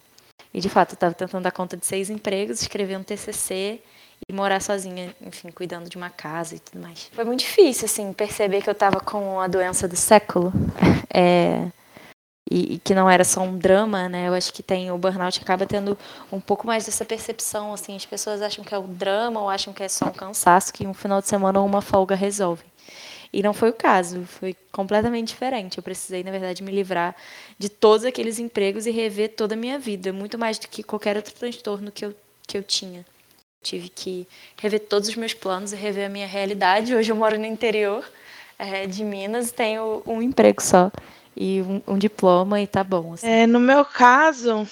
E 0.52 0.60
de 0.60 0.68
fato, 0.68 0.92
eu 0.92 0.94
estava 0.94 1.14
tentando 1.14 1.42
dar 1.42 1.50
conta 1.50 1.76
de 1.76 1.84
seis 1.84 2.10
empregos, 2.10 2.62
escrever 2.62 2.96
um 2.96 3.02
TCC 3.02 3.80
e 4.28 4.32
morar 4.32 4.60
sozinha, 4.60 5.14
enfim, 5.20 5.50
cuidando 5.50 5.88
de 5.88 5.96
uma 5.96 6.10
casa 6.10 6.54
e 6.54 6.58
tudo 6.60 6.80
mais. 6.80 7.10
Foi 7.12 7.24
muito 7.24 7.40
difícil, 7.40 7.86
assim, 7.86 8.12
perceber 8.12 8.62
que 8.62 8.70
eu 8.70 8.72
estava 8.72 9.00
com 9.00 9.40
a 9.40 9.48
doença 9.48 9.88
do 9.88 9.96
século. 9.96 10.52
É, 11.16 11.68
e, 12.50 12.74
e, 12.74 12.78
que 12.78 12.94
não 12.94 13.08
era 13.08 13.24
só 13.24 13.40
um 13.40 13.56
drama, 13.56 14.08
né? 14.08 14.28
Eu 14.28 14.34
acho 14.34 14.52
que 14.52 14.62
tem 14.62 14.90
o 14.90 14.98
burnout 14.98 15.40
acaba 15.40 15.66
tendo 15.66 15.96
um 16.30 16.40
pouco 16.40 16.66
mais 16.66 16.84
dessa 16.84 17.04
percepção, 17.04 17.72
assim, 17.72 17.96
as 17.96 18.04
pessoas 18.04 18.42
acham 18.42 18.64
que 18.64 18.74
é 18.74 18.78
o 18.78 18.82
drama 18.82 19.40
ou 19.40 19.48
acham 19.48 19.72
que 19.72 19.82
é 19.82 19.88
só 19.88 20.06
um 20.06 20.12
cansaço 20.12 20.72
que 20.72 20.86
um 20.86 20.92
final 20.92 21.20
de 21.22 21.28
semana 21.28 21.60
ou 21.60 21.66
uma 21.66 21.80
folga 21.80 22.14
resolve. 22.14 22.62
E 23.32 23.42
não 23.42 23.52
foi 23.52 23.70
o 23.70 23.72
caso, 23.72 24.24
foi 24.26 24.54
completamente 24.70 25.28
diferente. 25.28 25.78
Eu 25.78 25.82
precisei, 25.82 26.22
na 26.22 26.30
verdade, 26.30 26.62
me 26.62 26.70
livrar 26.70 27.16
de 27.58 27.68
todos 27.68 28.04
aqueles 28.04 28.38
empregos 28.38 28.86
e 28.86 28.92
rever 28.92 29.34
toda 29.34 29.54
a 29.54 29.56
minha 29.56 29.78
vida, 29.78 30.12
muito 30.12 30.38
mais 30.38 30.58
do 30.58 30.68
que 30.68 30.84
qualquer 30.84 31.16
outro 31.16 31.34
transtorno 31.34 31.90
que 31.90 32.04
eu, 32.04 32.14
que 32.46 32.56
eu 32.56 32.62
tinha. 32.62 33.04
Tive 33.60 33.88
que 33.88 34.28
rever 34.56 34.80
todos 34.80 35.08
os 35.08 35.16
meus 35.16 35.34
planos 35.34 35.72
e 35.72 35.76
rever 35.76 36.06
a 36.06 36.08
minha 36.08 36.26
realidade. 36.26 36.94
Hoje 36.94 37.10
eu 37.10 37.16
moro 37.16 37.36
no 37.36 37.46
interior 37.46 38.04
é, 38.56 38.86
de 38.86 39.02
Minas 39.02 39.48
e 39.48 39.54
tenho 39.54 40.02
um 40.06 40.22
emprego 40.22 40.62
só 40.62 40.92
e 41.36 41.62
um, 41.62 41.82
um 41.86 41.98
diploma 41.98 42.60
e 42.60 42.66
tá 42.66 42.84
bom. 42.84 43.14
Assim. 43.14 43.26
É, 43.26 43.46
no 43.46 43.60
meu 43.60 43.84
caso, 43.84 44.66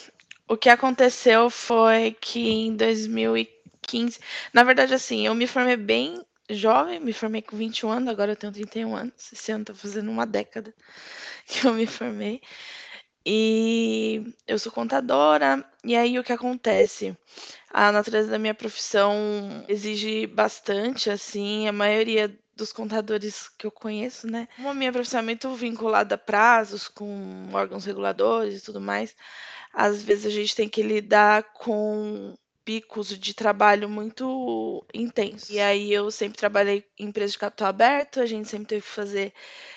o 0.49 0.57
que 0.57 0.69
aconteceu 0.69 1.51
foi 1.51 2.17
que 2.21 2.51
em 2.51 2.77
2015, 2.77 4.19
na 4.53 4.63
verdade, 4.63 4.95
assim, 4.95 5.27
eu 5.27 5.35
me 5.35 5.47
formei 5.47 5.77
bem 5.77 6.23
jovem, 6.51 7.01
me 7.01 7.13
formei 7.13 7.43
com 7.43 7.57
21 7.57 7.91
anos, 7.91 8.09
agora 8.09 8.33
eu 8.33 8.37
tenho 8.37 8.53
31 8.53 8.95
anos. 8.95 9.33
Esse 9.33 9.53
ano 9.53 9.65
tá 9.65 9.75
fazendo 9.75 10.11
uma 10.11 10.27
década 10.27 10.75
que 11.47 11.67
eu 11.67 11.73
me 11.73 11.87
formei. 11.87 12.41
E 13.25 14.35
eu 14.49 14.59
sou 14.59 14.73
contadora, 14.73 15.65
e 15.85 15.95
aí 15.97 16.19
o 16.19 16.25
que 16.25 16.33
acontece? 16.33 17.17
A 17.71 17.93
natureza 17.93 18.29
da 18.31 18.39
minha 18.39 18.55
profissão 18.55 19.65
exige 19.69 20.27
bastante, 20.27 21.09
assim, 21.09 21.69
a 21.69 21.73
maioria 21.73 22.37
dos 22.63 22.73
contadores 22.73 23.49
que 23.59 23.67
eu 23.67 23.71
conheço, 23.73 24.27
né? 24.29 24.49
Como 24.57 24.69
a 24.69 24.75
minha 24.75 24.93
profissão 24.93 25.19
é 25.19 25.23
muito 25.23 25.53
vinculada 25.55 26.15
a 26.15 26.19
prazos 26.19 26.87
com 26.87 27.49
órgãos 27.53 27.85
reguladores 27.85 28.61
e 28.61 28.65
tudo 28.65 28.81
mais, 28.81 29.17
às 29.73 30.03
vezes 30.03 30.27
a 30.27 30.31
gente 30.31 30.55
tem 30.55 30.69
que 30.69 30.83
lidar 30.83 31.43
com 31.55 32.37
picos 32.65 33.09
de 33.19 33.35
trabalho 33.35 33.89
muito 33.89 34.85
intensos. 34.95 35.51
E 35.51 35.59
aí 35.59 35.93
eu 35.93 36.11
sempre 36.11 36.39
trabalhei 36.39 36.85
em 36.97 37.07
empresa 37.07 37.33
de 37.33 37.39
capital 37.39 37.69
aberto, 37.69 38.21
a 38.21 38.27
gente 38.27 38.49
sempre 38.49 38.69
teve 38.69 38.83
que 38.83 38.89
fazer 38.89 39.33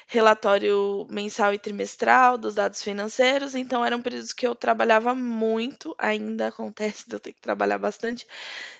relatório 0.07 1.07
mensal 1.09 1.53
e 1.53 1.59
trimestral 1.59 2.37
dos 2.37 2.53
dados 2.53 2.83
financeiros, 2.83 3.55
então 3.55 3.83
eram 3.83 4.01
períodos 4.01 4.31
que 4.31 4.45
eu 4.45 4.53
trabalhava 4.53 5.15
muito, 5.15 5.95
ainda 5.97 6.47
acontece 6.49 7.09
de 7.09 7.15
eu 7.15 7.19
ter 7.19 7.33
que 7.33 7.41
trabalhar 7.41 7.79
bastante, 7.79 8.27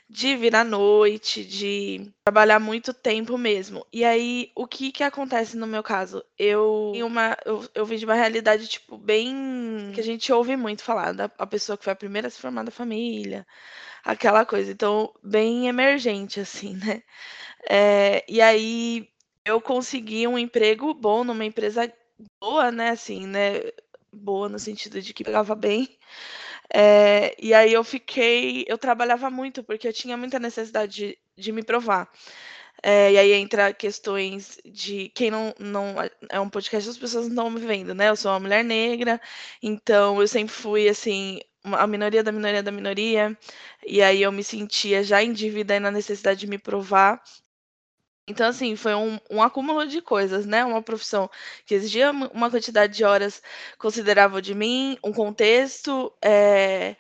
de 0.10 0.36
vir 0.36 0.56
à 0.56 0.64
noite, 0.64 1.44
de 1.44 2.12
trabalhar 2.24 2.60
muito 2.60 2.94
tempo 2.94 3.38
mesmo. 3.38 3.86
E 3.92 4.04
aí, 4.06 4.52
o 4.56 4.68
que 4.68 4.92
que 4.92 5.04
acontece 5.04 5.58
no 5.58 5.66
meu 5.66 5.82
caso? 5.82 6.24
Eu 6.38 6.94
uma 7.04 7.36
eu, 7.46 7.68
eu 7.74 7.86
vim 7.86 7.98
de 7.98 8.06
uma 8.06 8.14
realidade 8.14 8.68
tipo 8.68 8.98
bem 8.98 9.92
que 9.94 10.00
a 10.00 10.04
gente 10.04 10.32
ouve 10.32 10.56
muito 10.56 10.84
falar 10.84 11.12
da 11.14 11.26
a 11.38 11.48
pessoa 11.48 11.78
que 11.78 11.84
foi 11.84 11.94
a 11.94 11.96
primeira 11.96 12.28
a 12.28 12.32
se 12.32 12.40
formar 12.40 12.64
da 12.64 12.72
família, 12.72 13.46
aquela 14.04 14.46
coisa. 14.46 14.72
Então, 14.72 15.14
bem 15.24 15.68
emergente, 15.68 16.40
assim, 16.40 16.76
né? 16.76 17.02
É, 17.70 18.24
e 18.30 18.42
aí 18.42 19.10
eu 19.46 19.60
consegui 19.62 20.28
um 20.28 20.38
emprego 20.38 20.94
bom 20.94 21.24
numa 21.24 21.46
empresa 21.46 21.92
boa, 22.40 22.72
né? 22.72 22.90
Assim, 22.90 23.28
né? 23.28 23.62
Boa 24.14 24.48
no 24.50 24.60
sentido 24.60 25.02
de 25.02 25.14
que 25.14 25.24
pagava 25.24 25.56
bem. 25.56 25.98
É, 26.74 27.36
e 27.40 27.54
aí 27.54 27.74
eu 27.74 27.84
fiquei, 27.84 28.66
eu 28.68 28.78
trabalhava 28.78 29.30
muito 29.30 29.64
porque 29.64 29.88
eu 29.88 29.94
tinha 29.94 30.18
muita 30.18 30.40
necessidade 30.40 30.94
de, 30.94 31.18
de 31.38 31.52
me 31.52 31.64
provar. 31.64 32.10
É, 32.84 33.14
e 33.14 33.18
aí 33.18 33.34
entra 33.34 33.74
questões 33.74 34.60
de 34.66 35.10
quem 35.10 35.32
não, 35.32 35.54
não 35.60 35.96
é 36.30 36.40
um 36.40 36.50
podcast 36.50 36.90
as 36.90 36.98
pessoas 36.98 37.26
não 37.30 37.48
estão 37.48 37.50
me 37.50 37.60
vendo, 37.66 37.96
né? 37.96 38.10
Eu 38.10 38.16
sou 38.16 38.32
uma 38.32 38.40
mulher 38.40 38.64
negra, 38.64 39.20
então 39.62 40.22
eu 40.22 40.28
sempre 40.28 40.54
fui 40.54 40.88
assim 40.90 41.40
a 41.64 41.88
minoria 41.88 42.24
da 42.24 42.32
minoria 42.32 42.62
da 42.62 42.72
minoria, 42.72 43.38
e 43.86 44.02
aí 44.02 44.22
eu 44.22 44.32
me 44.32 44.44
sentia 44.44 45.04
já 45.04 45.24
em 45.24 45.34
dívida 45.34 45.76
e 45.76 45.80
na 45.80 45.90
necessidade 45.92 46.40
de 46.42 46.48
me 46.48 46.58
provar. 46.60 47.22
Então, 48.28 48.48
assim, 48.48 48.76
foi 48.76 48.96
um, 48.96 49.20
um 49.30 49.42
acúmulo 49.42 49.86
de 49.88 50.02
coisas, 50.02 50.46
né? 50.46 50.66
Uma 50.66 50.82
profissão 50.82 51.30
que 51.66 51.76
exigia 51.76 52.12
uma 52.12 52.50
quantidade 52.50 52.96
de 52.96 53.04
horas 53.04 53.42
considerável 53.78 54.42
de 54.42 54.56
mim, 54.56 54.98
um 55.04 55.14
contexto 55.14 56.12
é, 56.24 56.96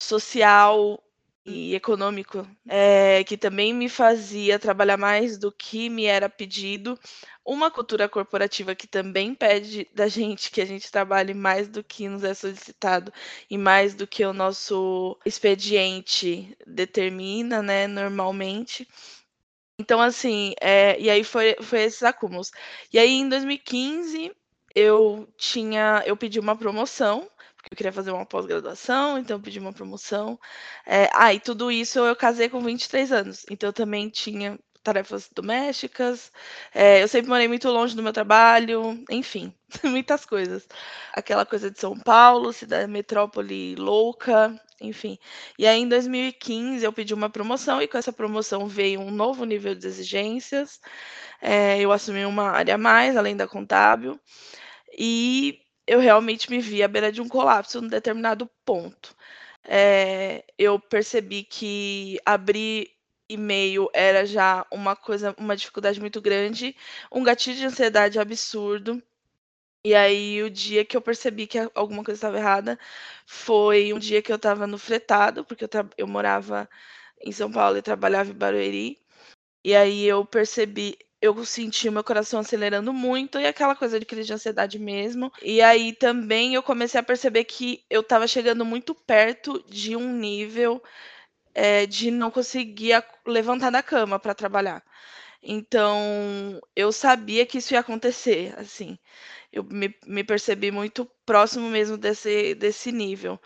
social 0.00 1.02
e 1.46 1.74
econômico, 1.74 2.46
é, 2.68 3.24
que 3.24 3.36
também 3.38 3.74
me 3.74 3.88
fazia 3.88 4.58
trabalhar 4.58 4.96
mais 4.98 5.38
do 5.38 5.52
que 5.52 5.88
me 5.90 6.04
era 6.06 6.28
pedido, 6.28 6.98
uma 7.44 7.70
cultura 7.70 8.08
corporativa 8.08 8.74
que 8.74 8.86
também 8.86 9.34
pede 9.34 9.88
da 9.94 10.08
gente 10.08 10.50
que 10.50 10.60
a 10.60 10.66
gente 10.66 10.90
trabalhe 10.92 11.34
mais 11.34 11.68
do 11.68 11.84
que 11.84 12.08
nos 12.08 12.24
é 12.24 12.34
solicitado 12.34 13.12
e 13.50 13.58
mais 13.58 13.94
do 13.94 14.06
que 14.06 14.24
o 14.24 14.32
nosso 14.32 15.18
expediente 15.26 16.56
determina, 16.66 17.62
né, 17.62 17.86
normalmente. 17.88 18.88
Então, 19.78 20.00
assim, 20.00 20.54
é, 20.60 20.98
e 21.00 21.10
aí 21.10 21.24
foi, 21.24 21.56
foi 21.62 21.82
esses 21.82 22.02
acúmulos. 22.02 22.50
E 22.92 22.98
aí, 22.98 23.12
em 23.12 23.28
2015, 23.28 24.32
eu 24.74 25.28
tinha, 25.36 26.02
eu 26.06 26.16
pedi 26.16 26.38
uma 26.40 26.56
promoção 26.56 27.28
porque 27.62 27.74
eu 27.74 27.76
queria 27.76 27.92
fazer 27.92 28.10
uma 28.10 28.26
pós-graduação, 28.26 29.18
então 29.18 29.36
eu 29.36 29.40
pedi 29.40 29.58
uma 29.60 29.72
promoção. 29.72 30.38
É, 30.84 31.08
ah, 31.14 31.32
e 31.32 31.38
tudo 31.38 31.70
isso 31.70 32.00
eu 32.00 32.16
casei 32.16 32.48
com 32.48 32.60
23 32.60 33.12
anos, 33.12 33.46
então 33.48 33.68
eu 33.68 33.72
também 33.72 34.08
tinha 34.10 34.58
tarefas 34.82 35.30
domésticas. 35.32 36.32
É, 36.74 37.02
eu 37.02 37.08
sempre 37.08 37.28
morei 37.28 37.46
muito 37.46 37.68
longe 37.68 37.94
do 37.94 38.02
meu 38.02 38.12
trabalho, 38.12 39.02
enfim, 39.08 39.54
muitas 39.84 40.26
coisas. 40.26 40.66
Aquela 41.12 41.46
coisa 41.46 41.70
de 41.70 41.78
São 41.78 41.96
Paulo, 41.98 42.52
cidade 42.52 42.90
metrópole 42.90 43.76
louca, 43.76 44.54
enfim. 44.82 45.18
E 45.58 45.66
aí 45.66 45.80
em 45.80 45.88
2015 45.88 46.84
eu 46.84 46.92
pedi 46.92 47.14
uma 47.14 47.30
promoção 47.30 47.80
e 47.80 47.88
com 47.88 47.98
essa 47.98 48.12
promoção 48.12 48.66
veio 48.66 49.00
um 49.00 49.10
novo 49.10 49.44
nível 49.44 49.74
de 49.74 49.86
exigências. 49.86 50.80
É, 51.40 51.80
eu 51.80 51.92
assumi 51.92 52.24
uma 52.24 52.50
área 52.50 52.74
a 52.74 52.78
mais, 52.78 53.16
além 53.16 53.36
da 53.36 53.48
contábil. 53.48 54.20
E 54.98 55.60
eu 55.86 56.00
realmente 56.00 56.50
me 56.50 56.60
vi 56.60 56.82
à 56.82 56.88
beira 56.88 57.12
de 57.12 57.20
um 57.20 57.28
colapso 57.28 57.80
num 57.80 57.88
determinado 57.88 58.48
ponto. 58.64 59.14
É, 59.64 60.44
eu 60.58 60.78
percebi 60.78 61.44
que 61.44 62.18
abrir 62.26 62.90
e-mail 63.28 63.88
era 63.94 64.26
já 64.26 64.66
uma 64.70 64.94
coisa, 64.96 65.34
uma 65.38 65.56
dificuldade 65.56 66.00
muito 66.00 66.20
grande, 66.20 66.76
um 67.10 67.22
gatilho 67.22 67.56
de 67.56 67.66
ansiedade 67.66 68.18
absurdo. 68.18 69.02
E 69.84 69.94
aí 69.94 70.42
o 70.42 70.50
dia 70.50 70.84
que 70.84 70.96
eu 70.96 71.02
percebi 71.02 71.46
que 71.46 71.58
alguma 71.74 72.04
coisa 72.04 72.18
estava 72.18 72.38
errada 72.38 72.78
foi 73.26 73.92
um 73.92 73.98
dia 73.98 74.22
que 74.22 74.30
eu 74.32 74.36
estava 74.36 74.66
no 74.66 74.78
fretado, 74.78 75.44
porque 75.44 75.64
eu, 75.64 75.68
eu 75.98 76.06
morava 76.06 76.68
em 77.20 77.32
São 77.32 77.50
Paulo 77.50 77.76
e 77.76 77.82
trabalhava 77.82 78.30
em 78.30 78.34
Barueri. 78.34 78.98
E 79.64 79.74
aí 79.76 80.04
eu 80.06 80.24
percebi, 80.26 80.98
eu 81.20 81.44
senti 81.44 81.88
o 81.88 81.92
meu 81.92 82.04
coração 82.04 82.40
acelerando 82.40 82.92
muito 82.92 83.38
e 83.40 83.46
aquela 83.46 83.76
coisa 83.76 84.00
de 84.00 84.06
crise 84.06 84.28
de 84.28 84.34
ansiedade 84.34 84.78
mesmo. 84.78 85.32
E 85.42 85.62
aí 85.62 85.92
também 85.94 86.54
eu 86.54 86.62
comecei 86.62 87.00
a 87.00 87.02
perceber 87.04 87.44
que 87.44 87.84
eu 87.90 88.02
estava 88.02 88.26
chegando 88.28 88.64
muito 88.64 88.94
perto 88.94 89.64
de 89.68 89.96
um 89.96 90.12
nível 90.16 90.82
é, 91.54 91.86
de 91.86 92.10
não 92.10 92.30
conseguir 92.30 93.04
levantar 93.26 93.70
da 93.70 93.82
cama 93.82 94.18
para 94.18 94.34
trabalhar. 94.34 94.82
Então 95.42 96.60
eu 96.76 96.92
sabia 96.92 97.44
que 97.46 97.58
isso 97.58 97.74
ia 97.74 97.80
acontecer, 97.80 98.54
assim. 98.58 98.98
Eu 99.52 99.64
me, 99.64 99.94
me 100.06 100.24
percebi 100.24 100.70
muito 100.72 101.06
próximo 101.26 101.68
mesmo 101.70 101.96
desse, 101.98 102.54
desse 102.54 102.92
nível. 102.92 103.40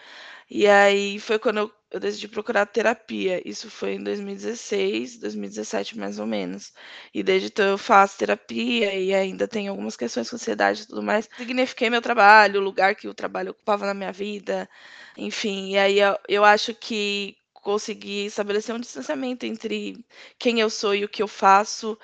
E 0.50 0.66
aí 0.66 1.18
foi 1.20 1.38
quando 1.38 1.58
eu, 1.58 1.72
eu 1.90 2.00
decidi 2.00 2.28
procurar 2.28 2.66
terapia. 2.66 3.42
Isso 3.48 3.70
foi 3.70 3.94
em 3.94 4.02
2016, 4.04 5.18
2017 5.18 5.98
mais 5.98 6.18
ou 6.18 6.26
menos. 6.26 6.72
E 7.14 7.22
desde 7.22 7.48
então 7.48 7.66
eu 7.68 7.78
faço 7.78 8.18
terapia 8.18 8.94
e 8.94 9.14
ainda 9.14 9.48
tenho 9.48 9.70
algumas 9.72 9.96
questões 9.96 10.30
com 10.30 10.36
ansiedade 10.36 10.82
e 10.82 10.86
tudo 10.88 11.02
mais. 11.02 11.28
Signifiquei 11.38 11.90
meu 11.90 12.02
trabalho, 12.02 12.60
o 12.60 12.64
lugar 12.64 12.94
que 12.96 13.08
o 13.08 13.14
trabalho 13.14 13.50
ocupava 13.52 13.86
na 13.86 13.94
minha 13.94 14.12
vida, 14.12 14.68
enfim. 15.16 15.72
E 15.72 15.78
aí 15.78 16.00
eu, 16.00 16.18
eu 16.28 16.44
acho 16.44 16.74
que 16.74 17.36
consegui 17.66 18.26
estabelecer 18.26 18.72
um 18.72 18.78
distanciamento 18.78 19.44
entre 19.44 19.98
quem 20.38 20.60
eu 20.60 20.70
sou 20.70 20.94
e 20.94 21.04
o 21.04 21.08
que 21.08 21.20
eu 21.20 21.26
faço 21.26 21.98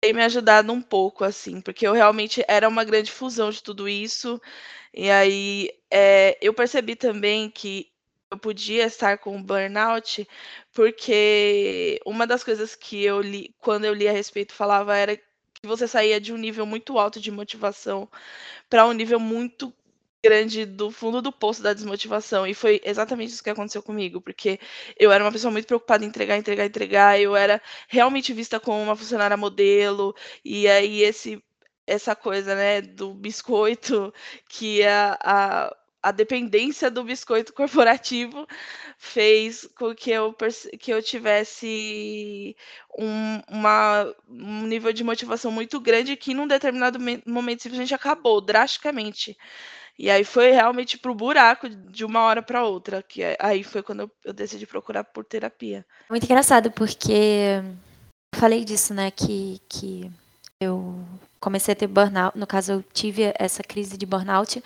tem 0.00 0.12
me 0.12 0.22
ajudado 0.22 0.72
um 0.72 0.82
pouco, 0.82 1.24
assim, 1.24 1.60
porque 1.60 1.86
eu 1.86 1.92
realmente 1.94 2.44
era 2.46 2.68
uma 2.68 2.84
grande 2.84 3.10
fusão 3.10 3.50
de 3.50 3.62
tudo 3.62 3.88
isso. 3.88 4.40
E 4.94 5.10
aí 5.10 5.70
é, 5.90 6.38
eu 6.42 6.54
percebi 6.54 6.96
também 6.96 7.50
que 7.50 7.90
eu 8.30 8.38
podia 8.38 8.84
estar 8.86 9.18
com 9.18 9.42
burnout, 9.42 10.28
porque 10.72 12.00
uma 12.04 12.26
das 12.26 12.44
coisas 12.44 12.74
que 12.76 13.02
eu 13.04 13.20
li, 13.22 13.54
quando 13.60 13.86
eu 13.86 13.94
li 13.94 14.06
a 14.08 14.12
respeito, 14.12 14.52
falava 14.54 14.96
era 14.96 15.18
você 15.62 15.88
saía 15.88 16.20
de 16.20 16.32
um 16.32 16.36
nível 16.36 16.66
muito 16.66 16.98
alto 16.98 17.20
de 17.20 17.30
motivação 17.32 18.08
para 18.70 18.86
um 18.86 18.92
nível 18.92 19.20
muito 19.20 19.72
grande 20.24 20.64
do 20.66 20.90
fundo 20.90 21.22
do 21.22 21.32
poço 21.32 21.62
da 21.62 21.72
desmotivação. 21.72 22.46
E 22.46 22.54
foi 22.54 22.80
exatamente 22.84 23.30
isso 23.32 23.42
que 23.42 23.50
aconteceu 23.50 23.82
comigo, 23.82 24.20
porque 24.20 24.58
eu 24.98 25.12
era 25.12 25.22
uma 25.24 25.32
pessoa 25.32 25.50
muito 25.50 25.66
preocupada 25.66 26.04
em 26.04 26.08
entregar, 26.08 26.36
entregar, 26.36 26.66
entregar. 26.66 27.20
Eu 27.20 27.36
era 27.36 27.60
realmente 27.88 28.32
vista 28.32 28.58
como 28.60 28.82
uma 28.82 28.96
funcionária 28.96 29.36
modelo, 29.36 30.14
e 30.44 30.68
aí 30.68 31.02
esse 31.02 31.42
essa 31.86 32.14
coisa, 32.14 32.54
né, 32.54 32.82
do 32.82 33.14
biscoito, 33.14 34.12
que 34.48 34.84
a, 34.84 35.18
a, 35.22 35.76
a 36.02 36.12
dependência 36.12 36.90
do 36.90 37.02
biscoito 37.02 37.52
corporativo 37.54 38.46
fez 38.98 39.66
com 39.76 39.94
que 39.94 40.10
eu, 40.10 40.34
que 40.78 40.92
eu 40.92 41.02
tivesse 41.02 42.56
um, 42.98 43.40
uma, 43.48 44.14
um 44.28 44.66
nível 44.66 44.92
de 44.92 45.02
motivação 45.04 45.50
muito 45.50 45.80
grande 45.80 46.16
que 46.16 46.34
num 46.34 46.46
determinado 46.46 46.98
momento 47.26 47.62
simplesmente 47.62 47.94
acabou 47.94 48.40
drasticamente. 48.40 49.36
E 49.98 50.08
aí 50.08 50.22
foi 50.22 50.52
realmente 50.52 50.96
pro 50.96 51.12
buraco 51.12 51.68
de 51.68 52.04
uma 52.04 52.20
hora 52.20 52.40
para 52.40 52.64
outra, 52.64 53.02
que 53.02 53.20
é, 53.20 53.36
aí 53.40 53.64
foi 53.64 53.82
quando 53.82 54.08
eu, 54.24 54.32
decidi 54.32 54.64
procurar 54.64 55.02
por 55.02 55.24
terapia. 55.24 55.84
Muito 56.08 56.22
engraçado, 56.24 56.70
porque 56.70 57.60
eu 58.32 58.38
falei 58.38 58.64
disso, 58.64 58.94
né, 58.94 59.10
que, 59.10 59.60
que 59.68 60.08
eu 60.60 61.04
comecei 61.40 61.72
a 61.72 61.76
ter 61.76 61.88
burnout, 61.88 62.38
no 62.38 62.46
caso 62.46 62.72
eu 62.72 62.84
tive 62.92 63.32
essa 63.36 63.62
crise 63.64 63.98
de 63.98 64.06
burnout 64.06 64.62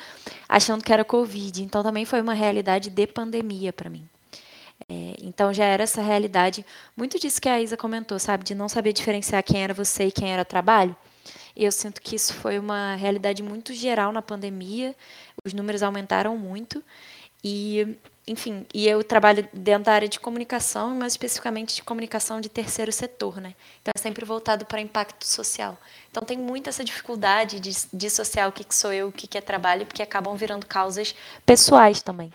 achando 0.46 0.84
que 0.84 0.92
era 0.92 1.04
covid, 1.04 1.62
então 1.62 1.82
também 1.82 2.04
foi 2.04 2.20
uma 2.20 2.34
realidade 2.34 2.90
de 2.90 3.06
pandemia 3.06 3.72
para 3.72 3.88
mim. 3.88 4.06
É, 4.86 5.14
então 5.22 5.52
já 5.54 5.64
era 5.64 5.84
essa 5.84 6.02
realidade, 6.02 6.66
muito 6.94 7.18
disso 7.18 7.40
que 7.40 7.48
a 7.48 7.58
Isa 7.58 7.76
comentou, 7.76 8.18
sabe, 8.18 8.44
de 8.44 8.54
não 8.54 8.68
saber 8.68 8.92
diferenciar 8.92 9.42
quem 9.42 9.62
era 9.62 9.72
você 9.72 10.08
e 10.08 10.12
quem 10.12 10.30
era 10.30 10.44
trabalho. 10.44 10.94
E 11.54 11.64
eu 11.64 11.72
sinto 11.72 12.00
que 12.00 12.16
isso 12.16 12.34
foi 12.34 12.58
uma 12.58 12.94
realidade 12.94 13.42
muito 13.42 13.72
geral 13.74 14.12
na 14.12 14.22
pandemia. 14.22 14.94
Os 15.44 15.52
números 15.52 15.82
aumentaram 15.82 16.36
muito. 16.36 16.82
E, 17.44 17.96
enfim, 18.26 18.64
e 18.72 18.86
eu 18.86 19.02
trabalho 19.02 19.46
dentro 19.52 19.84
da 19.84 19.92
área 19.92 20.08
de 20.08 20.20
comunicação, 20.20 20.94
mas 20.94 21.14
especificamente 21.14 21.74
de 21.74 21.82
comunicação 21.82 22.40
de 22.40 22.48
terceiro 22.48 22.92
setor, 22.92 23.40
né? 23.40 23.54
Então 23.80 23.92
é 23.94 23.98
sempre 23.98 24.24
voltado 24.24 24.64
para 24.64 24.80
impacto 24.80 25.26
social. 25.26 25.76
Então 26.10 26.22
tem 26.22 26.38
muita 26.38 26.70
essa 26.70 26.84
dificuldade 26.84 27.58
de 27.58 27.72
dissociar 27.92 28.48
o 28.48 28.52
que, 28.52 28.64
que 28.64 28.74
sou 28.74 28.92
eu, 28.92 29.08
o 29.08 29.12
que, 29.12 29.26
que 29.26 29.36
é 29.36 29.40
trabalho, 29.40 29.86
porque 29.86 30.02
acabam 30.02 30.36
virando 30.36 30.66
causas 30.66 31.14
pessoais 31.44 32.00
também. 32.00 32.32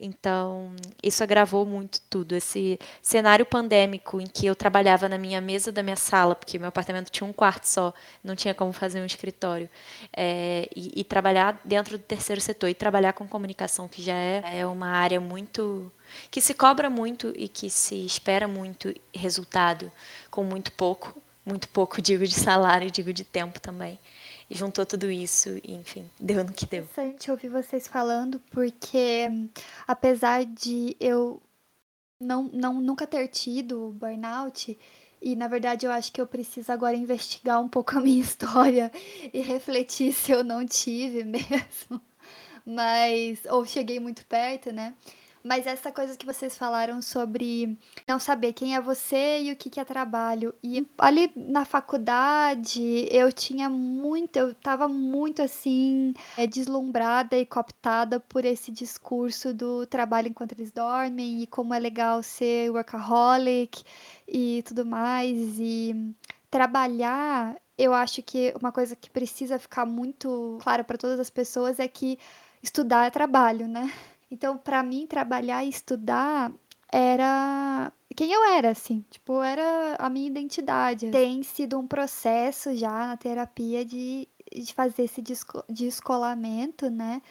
Então, 0.00 0.74
isso 1.02 1.22
agravou 1.22 1.66
muito 1.66 2.00
tudo. 2.08 2.34
Esse 2.34 2.78
cenário 3.02 3.44
pandêmico 3.44 4.20
em 4.20 4.26
que 4.26 4.46
eu 4.46 4.56
trabalhava 4.56 5.08
na 5.08 5.18
minha 5.18 5.40
mesa 5.40 5.70
da 5.70 5.82
minha 5.82 5.96
sala, 5.96 6.34
porque 6.34 6.58
meu 6.58 6.68
apartamento 6.68 7.10
tinha 7.10 7.28
um 7.28 7.32
quarto 7.32 7.64
só, 7.64 7.92
não 8.24 8.34
tinha 8.34 8.54
como 8.54 8.72
fazer 8.72 9.00
um 9.02 9.04
escritório, 9.04 9.68
é, 10.16 10.68
e, 10.74 11.00
e, 11.00 11.04
trabalhar 11.04 11.60
dentro 11.64 11.98
do 11.98 12.02
terceiro 12.02 12.40
setor 12.40 12.68
e 12.68 12.74
trabalhar 12.74 13.12
com 13.12 13.28
comunicação, 13.28 13.86
que 13.86 14.02
já 14.02 14.14
é, 14.14 14.60
é 14.60 14.66
uma 14.66 14.88
área 14.88 15.20
muito. 15.20 15.92
que 16.30 16.40
se 16.40 16.54
cobra 16.54 16.88
muito 16.88 17.32
e 17.36 17.46
que 17.46 17.68
se 17.68 18.06
espera 18.06 18.48
muito 18.48 18.94
resultado 19.14 19.92
com 20.30 20.42
muito 20.42 20.72
pouco. 20.72 21.14
Muito 21.44 21.68
pouco, 21.68 22.00
digo 22.02 22.26
de 22.26 22.34
salário, 22.34 22.90
digo 22.90 23.12
de 23.12 23.24
tempo 23.24 23.60
também 23.60 23.98
e 24.50 24.54
juntou 24.56 24.84
tudo 24.84 25.08
isso, 25.08 25.48
e, 25.62 25.74
enfim, 25.74 26.10
deu 26.18 26.44
no 26.44 26.52
que 26.52 26.66
deu. 26.66 26.82
Interessante 26.82 27.30
ouvir 27.30 27.48
vocês 27.48 27.86
falando, 27.86 28.40
porque 28.50 29.28
apesar 29.86 30.44
de 30.44 30.96
eu 30.98 31.40
não, 32.20 32.50
não 32.52 32.80
nunca 32.80 33.06
ter 33.06 33.28
tido 33.28 33.92
burnout, 33.92 34.76
e 35.22 35.36
na 35.36 35.46
verdade 35.46 35.86
eu 35.86 35.92
acho 35.92 36.10
que 36.12 36.20
eu 36.20 36.26
preciso 36.26 36.72
agora 36.72 36.96
investigar 36.96 37.62
um 37.62 37.68
pouco 37.68 37.96
a 37.96 38.00
minha 38.00 38.20
história 38.20 38.90
e 39.32 39.40
refletir 39.40 40.12
se 40.12 40.32
eu 40.32 40.42
não 40.42 40.66
tive 40.66 41.22
mesmo. 41.24 42.00
Mas, 42.66 43.40
ou 43.48 43.64
cheguei 43.64 44.00
muito 44.00 44.26
perto, 44.26 44.72
né? 44.72 44.94
Mas 45.42 45.66
essa 45.66 45.90
coisa 45.90 46.16
que 46.16 46.26
vocês 46.26 46.56
falaram 46.56 47.00
sobre 47.00 47.78
não 48.06 48.18
saber 48.18 48.52
quem 48.52 48.74
é 48.74 48.80
você 48.80 49.40
e 49.42 49.52
o 49.52 49.56
que, 49.56 49.70
que 49.70 49.80
é 49.80 49.84
trabalho. 49.84 50.54
E 50.62 50.86
ali 50.98 51.32
na 51.34 51.64
faculdade 51.64 53.08
eu 53.10 53.32
tinha 53.32 53.70
muito, 53.70 54.36
eu 54.36 54.54
tava 54.54 54.86
muito 54.86 55.40
assim, 55.42 56.12
é, 56.36 56.46
deslumbrada 56.46 57.36
e 57.38 57.46
cooptada 57.46 58.20
por 58.20 58.44
esse 58.44 58.70
discurso 58.70 59.54
do 59.54 59.86
trabalho 59.86 60.28
enquanto 60.28 60.52
eles 60.52 60.70
dormem 60.70 61.42
e 61.42 61.46
como 61.46 61.72
é 61.72 61.78
legal 61.78 62.22
ser 62.22 62.70
workaholic 62.70 63.82
e 64.28 64.62
tudo 64.66 64.84
mais. 64.84 65.58
E 65.58 66.14
trabalhar, 66.50 67.56
eu 67.78 67.94
acho 67.94 68.22
que 68.22 68.52
uma 68.60 68.72
coisa 68.72 68.94
que 68.94 69.08
precisa 69.08 69.58
ficar 69.58 69.86
muito 69.86 70.58
clara 70.62 70.84
para 70.84 70.98
todas 70.98 71.18
as 71.18 71.30
pessoas 71.30 71.78
é 71.80 71.88
que 71.88 72.18
estudar 72.62 73.06
é 73.06 73.10
trabalho, 73.10 73.66
né? 73.66 73.90
Então, 74.30 74.56
para 74.56 74.82
mim, 74.82 75.06
trabalhar 75.06 75.64
e 75.64 75.68
estudar 75.68 76.52
era 76.92 77.92
quem 78.14 78.32
eu 78.32 78.44
era, 78.52 78.70
assim, 78.70 79.04
tipo, 79.10 79.42
era 79.42 79.96
a 79.98 80.10
minha 80.10 80.26
identidade. 80.26 81.10
Tem 81.10 81.42
sido 81.42 81.78
um 81.78 81.86
processo 81.86 82.74
já 82.74 83.06
na 83.06 83.16
terapia 83.16 83.84
de, 83.84 84.28
de 84.52 84.74
fazer 84.74 85.04
esse 85.04 85.22
descolamento, 85.68 86.90
né? 86.90 87.22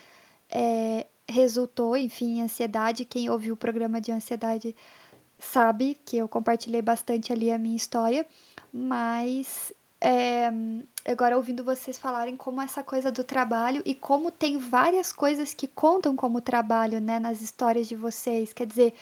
É, 0.49 1.05
resultou, 1.27 1.95
enfim, 1.95 2.39
em 2.39 2.41
ansiedade. 2.41 3.05
Quem 3.05 3.29
ouviu 3.29 3.53
o 3.53 3.57
programa 3.57 4.01
de 4.01 4.11
ansiedade 4.11 4.75
sabe 5.37 5.97
que 6.05 6.17
eu 6.17 6.27
compartilhei 6.27 6.81
bastante 6.81 7.31
ali 7.31 7.51
a 7.51 7.57
minha 7.57 7.75
história, 7.75 8.25
mas 8.73 9.73
é, 10.01 10.49
agora 11.05 11.35
ouvindo 11.35 11.63
vocês 11.63 11.97
falarem 11.97 12.37
como 12.37 12.61
essa 12.61 12.81
coisa 12.83 13.11
do 13.11 13.23
trabalho 13.23 13.81
e 13.85 13.93
como 13.93 14.31
tem 14.31 14.57
várias 14.57 15.11
coisas 15.11 15.53
que 15.53 15.67
contam 15.67 16.15
como 16.15 16.39
trabalho, 16.41 17.01
né, 17.01 17.19
nas 17.19 17.41
histórias 17.41 17.87
de 17.87 17.95
vocês. 17.95 18.53
Quer 18.53 18.67
dizer, 18.67 18.93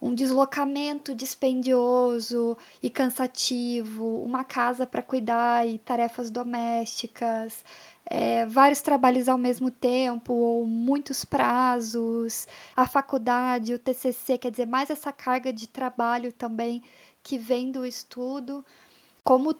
um 0.00 0.14
deslocamento 0.14 1.14
dispendioso 1.14 2.56
e 2.82 2.88
cansativo, 2.90 4.22
uma 4.22 4.44
casa 4.44 4.86
para 4.86 5.02
cuidar 5.02 5.68
e 5.68 5.78
tarefas 5.78 6.30
domésticas, 6.30 7.62
é, 8.06 8.46
vários 8.46 8.80
trabalhos 8.80 9.28
ao 9.28 9.38
mesmo 9.38 9.70
tempo 9.70 10.32
ou 10.32 10.66
muitos 10.66 11.24
prazos, 11.24 12.48
a 12.74 12.88
faculdade, 12.88 13.74
o 13.74 13.78
TCC, 13.78 14.38
quer 14.38 14.50
dizer, 14.50 14.66
mais 14.66 14.90
essa 14.90 15.12
carga 15.12 15.52
de 15.52 15.68
trabalho 15.68 16.32
também 16.32 16.82
que 17.22 17.38
vem 17.38 17.70
do 17.70 17.86
estudo. 17.86 18.64
Como 19.22 19.54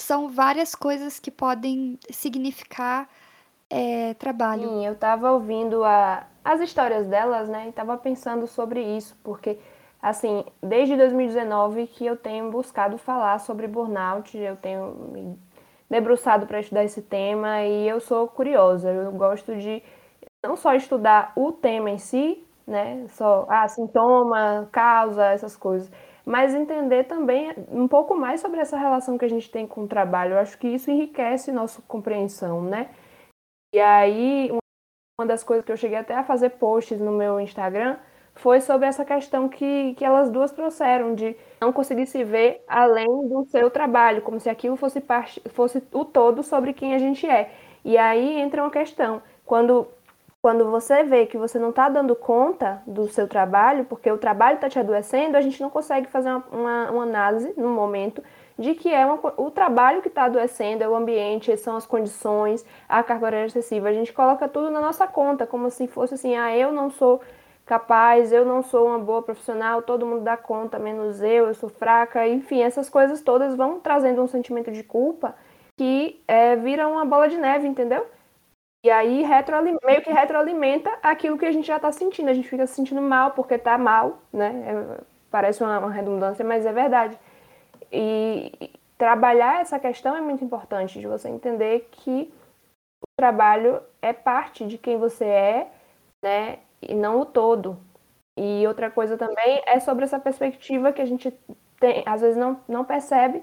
são 0.00 0.28
várias 0.28 0.74
coisas 0.74 1.18
que 1.18 1.30
podem 1.30 1.98
significar 2.10 3.08
é, 3.68 4.14
trabalho. 4.14 4.68
Sim, 4.68 4.86
eu 4.86 4.94
estava 4.94 5.30
ouvindo 5.32 5.84
a, 5.84 6.26
as 6.44 6.60
histórias 6.60 7.06
delas, 7.06 7.48
né? 7.48 7.66
E 7.66 7.68
estava 7.68 7.96
pensando 7.96 8.46
sobre 8.46 8.82
isso, 8.82 9.16
porque, 9.22 9.58
assim, 10.02 10.44
desde 10.62 10.96
2019 10.96 11.86
que 11.86 12.04
eu 12.04 12.16
tenho 12.16 12.50
buscado 12.50 12.98
falar 12.98 13.38
sobre 13.38 13.68
burnout, 13.68 14.36
eu 14.36 14.56
tenho 14.56 14.94
me 15.12 15.38
debruçado 15.88 16.46
para 16.46 16.60
estudar 16.60 16.84
esse 16.84 17.02
tema 17.02 17.62
e 17.62 17.88
eu 17.88 18.00
sou 18.00 18.28
curiosa, 18.28 18.90
eu 18.90 19.12
gosto 19.12 19.56
de 19.56 19.82
não 20.42 20.56
só 20.56 20.74
estudar 20.74 21.32
o 21.36 21.52
tema 21.52 21.90
em 21.90 21.98
si, 21.98 22.44
né? 22.66 23.06
Só, 23.10 23.46
ah, 23.48 23.66
sintoma, 23.68 24.68
causa, 24.72 25.26
essas 25.26 25.56
coisas 25.56 25.90
mas 26.30 26.54
entender 26.54 27.04
também 27.04 27.52
um 27.68 27.88
pouco 27.88 28.14
mais 28.14 28.40
sobre 28.40 28.60
essa 28.60 28.78
relação 28.78 29.18
que 29.18 29.24
a 29.24 29.28
gente 29.28 29.50
tem 29.50 29.66
com 29.66 29.82
o 29.82 29.88
trabalho. 29.88 30.34
Eu 30.34 30.38
acho 30.38 30.56
que 30.56 30.68
isso 30.68 30.88
enriquece 30.88 31.50
nossa 31.50 31.82
compreensão, 31.82 32.62
né? 32.62 32.90
E 33.74 33.80
aí, 33.80 34.48
uma 35.18 35.26
das 35.26 35.42
coisas 35.42 35.64
que 35.64 35.72
eu 35.72 35.76
cheguei 35.76 35.98
até 35.98 36.14
a 36.14 36.22
fazer 36.22 36.50
posts 36.50 37.00
no 37.00 37.10
meu 37.10 37.40
Instagram 37.40 37.98
foi 38.32 38.60
sobre 38.60 38.86
essa 38.86 39.04
questão 39.04 39.48
que, 39.48 39.92
que 39.94 40.04
elas 40.04 40.30
duas 40.30 40.52
trouxeram, 40.52 41.16
de 41.16 41.36
não 41.60 41.72
conseguir 41.72 42.06
se 42.06 42.22
ver 42.22 42.62
além 42.68 43.08
do 43.28 43.44
seu 43.46 43.68
trabalho, 43.68 44.22
como 44.22 44.38
se 44.38 44.48
aquilo 44.48 44.76
fosse, 44.76 45.00
parte, 45.00 45.42
fosse 45.48 45.82
o 45.92 46.04
todo 46.04 46.44
sobre 46.44 46.72
quem 46.72 46.94
a 46.94 46.98
gente 46.98 47.28
é. 47.28 47.52
E 47.84 47.98
aí 47.98 48.38
entra 48.38 48.62
uma 48.62 48.70
questão, 48.70 49.20
quando 49.44 49.88
quando 50.42 50.70
você 50.70 51.02
vê 51.02 51.26
que 51.26 51.36
você 51.36 51.58
não 51.58 51.70
está 51.70 51.88
dando 51.88 52.16
conta 52.16 52.82
do 52.86 53.06
seu 53.08 53.28
trabalho, 53.28 53.84
porque 53.84 54.10
o 54.10 54.16
trabalho 54.16 54.54
está 54.54 54.70
te 54.70 54.78
adoecendo, 54.78 55.36
a 55.36 55.40
gente 55.40 55.60
não 55.60 55.68
consegue 55.68 56.08
fazer 56.08 56.30
uma, 56.30 56.44
uma, 56.50 56.90
uma 56.90 57.02
análise 57.02 57.52
no 57.58 57.68
momento 57.68 58.22
de 58.58 58.74
que 58.74 58.92
é 58.92 59.04
uma, 59.04 59.18
o 59.36 59.50
trabalho 59.50 60.00
que 60.00 60.08
está 60.08 60.24
adoecendo, 60.24 60.82
é 60.82 60.88
o 60.88 60.94
ambiente, 60.94 61.54
são 61.58 61.76
as 61.76 61.86
condições, 61.86 62.64
a 62.88 63.02
carga 63.02 63.26
horária 63.26 63.46
excessiva. 63.46 63.88
A 63.88 63.92
gente 63.92 64.12
coloca 64.12 64.48
tudo 64.48 64.70
na 64.70 64.80
nossa 64.80 65.06
conta, 65.06 65.46
como 65.46 65.70
se 65.70 65.86
fosse 65.86 66.14
assim, 66.14 66.36
ah, 66.36 66.56
eu 66.56 66.72
não 66.72 66.90
sou 66.90 67.20
capaz, 67.66 68.32
eu 68.32 68.44
não 68.44 68.62
sou 68.62 68.86
uma 68.88 68.98
boa 68.98 69.22
profissional, 69.22 69.82
todo 69.82 70.06
mundo 70.06 70.22
dá 70.22 70.36
conta, 70.36 70.78
menos 70.78 71.22
eu, 71.22 71.46
eu 71.46 71.54
sou 71.54 71.68
fraca, 71.68 72.26
enfim, 72.26 72.62
essas 72.62 72.88
coisas 72.88 73.20
todas 73.20 73.54
vão 73.54 73.78
trazendo 73.78 74.22
um 74.22 74.26
sentimento 74.26 74.72
de 74.72 74.82
culpa 74.82 75.34
que 75.76 76.20
é, 76.26 76.56
vira 76.56 76.88
uma 76.88 77.04
bola 77.04 77.28
de 77.28 77.38
neve, 77.38 77.66
entendeu? 77.66 78.06
E 78.82 78.90
aí 78.90 79.24
meio 79.84 80.02
que 80.02 80.10
retroalimenta 80.10 80.90
aquilo 81.02 81.36
que 81.36 81.44
a 81.44 81.52
gente 81.52 81.66
já 81.66 81.76
está 81.76 81.92
sentindo. 81.92 82.30
A 82.30 82.34
gente 82.34 82.48
fica 82.48 82.66
se 82.66 82.74
sentindo 82.74 83.02
mal 83.02 83.32
porque 83.32 83.54
está 83.54 83.76
mal, 83.76 84.18
né? 84.32 84.64
É, 84.66 85.00
parece 85.30 85.62
uma, 85.62 85.78
uma, 85.78 85.90
redundância, 85.90 86.44
mas 86.44 86.64
é 86.64 86.72
verdade. 86.72 87.18
E, 87.92 88.70
trabalhar 89.00 89.62
essa 89.62 89.78
questão 89.78 90.14
é 90.14 90.20
muito 90.20 90.44
importante, 90.44 91.00
de 91.00 91.06
você 91.06 91.28
entender 91.28 91.88
que 91.90 92.30
o 93.02 93.06
trabalho 93.18 93.82
é 94.02 94.12
parte 94.12 94.66
de 94.66 94.76
quem 94.76 94.98
você 94.98 95.24
é, 95.24 95.72
né, 96.22 96.58
e 96.82 96.94
não 96.94 97.18
o 97.18 97.24
todo. 97.24 97.78
E 98.36 98.66
outra 98.66 98.90
coisa 98.90 99.16
também 99.16 99.62
é 99.66 99.80
sobre 99.80 100.04
essa 100.04 100.20
perspectiva 100.20 100.92
que 100.92 101.00
a 101.00 101.06
gente 101.06 101.32
tem, 101.80 102.02
às 102.04 102.20
vezes 102.20 102.36
não, 102.36 102.60
não 102.68 102.84
percebe 102.84 103.42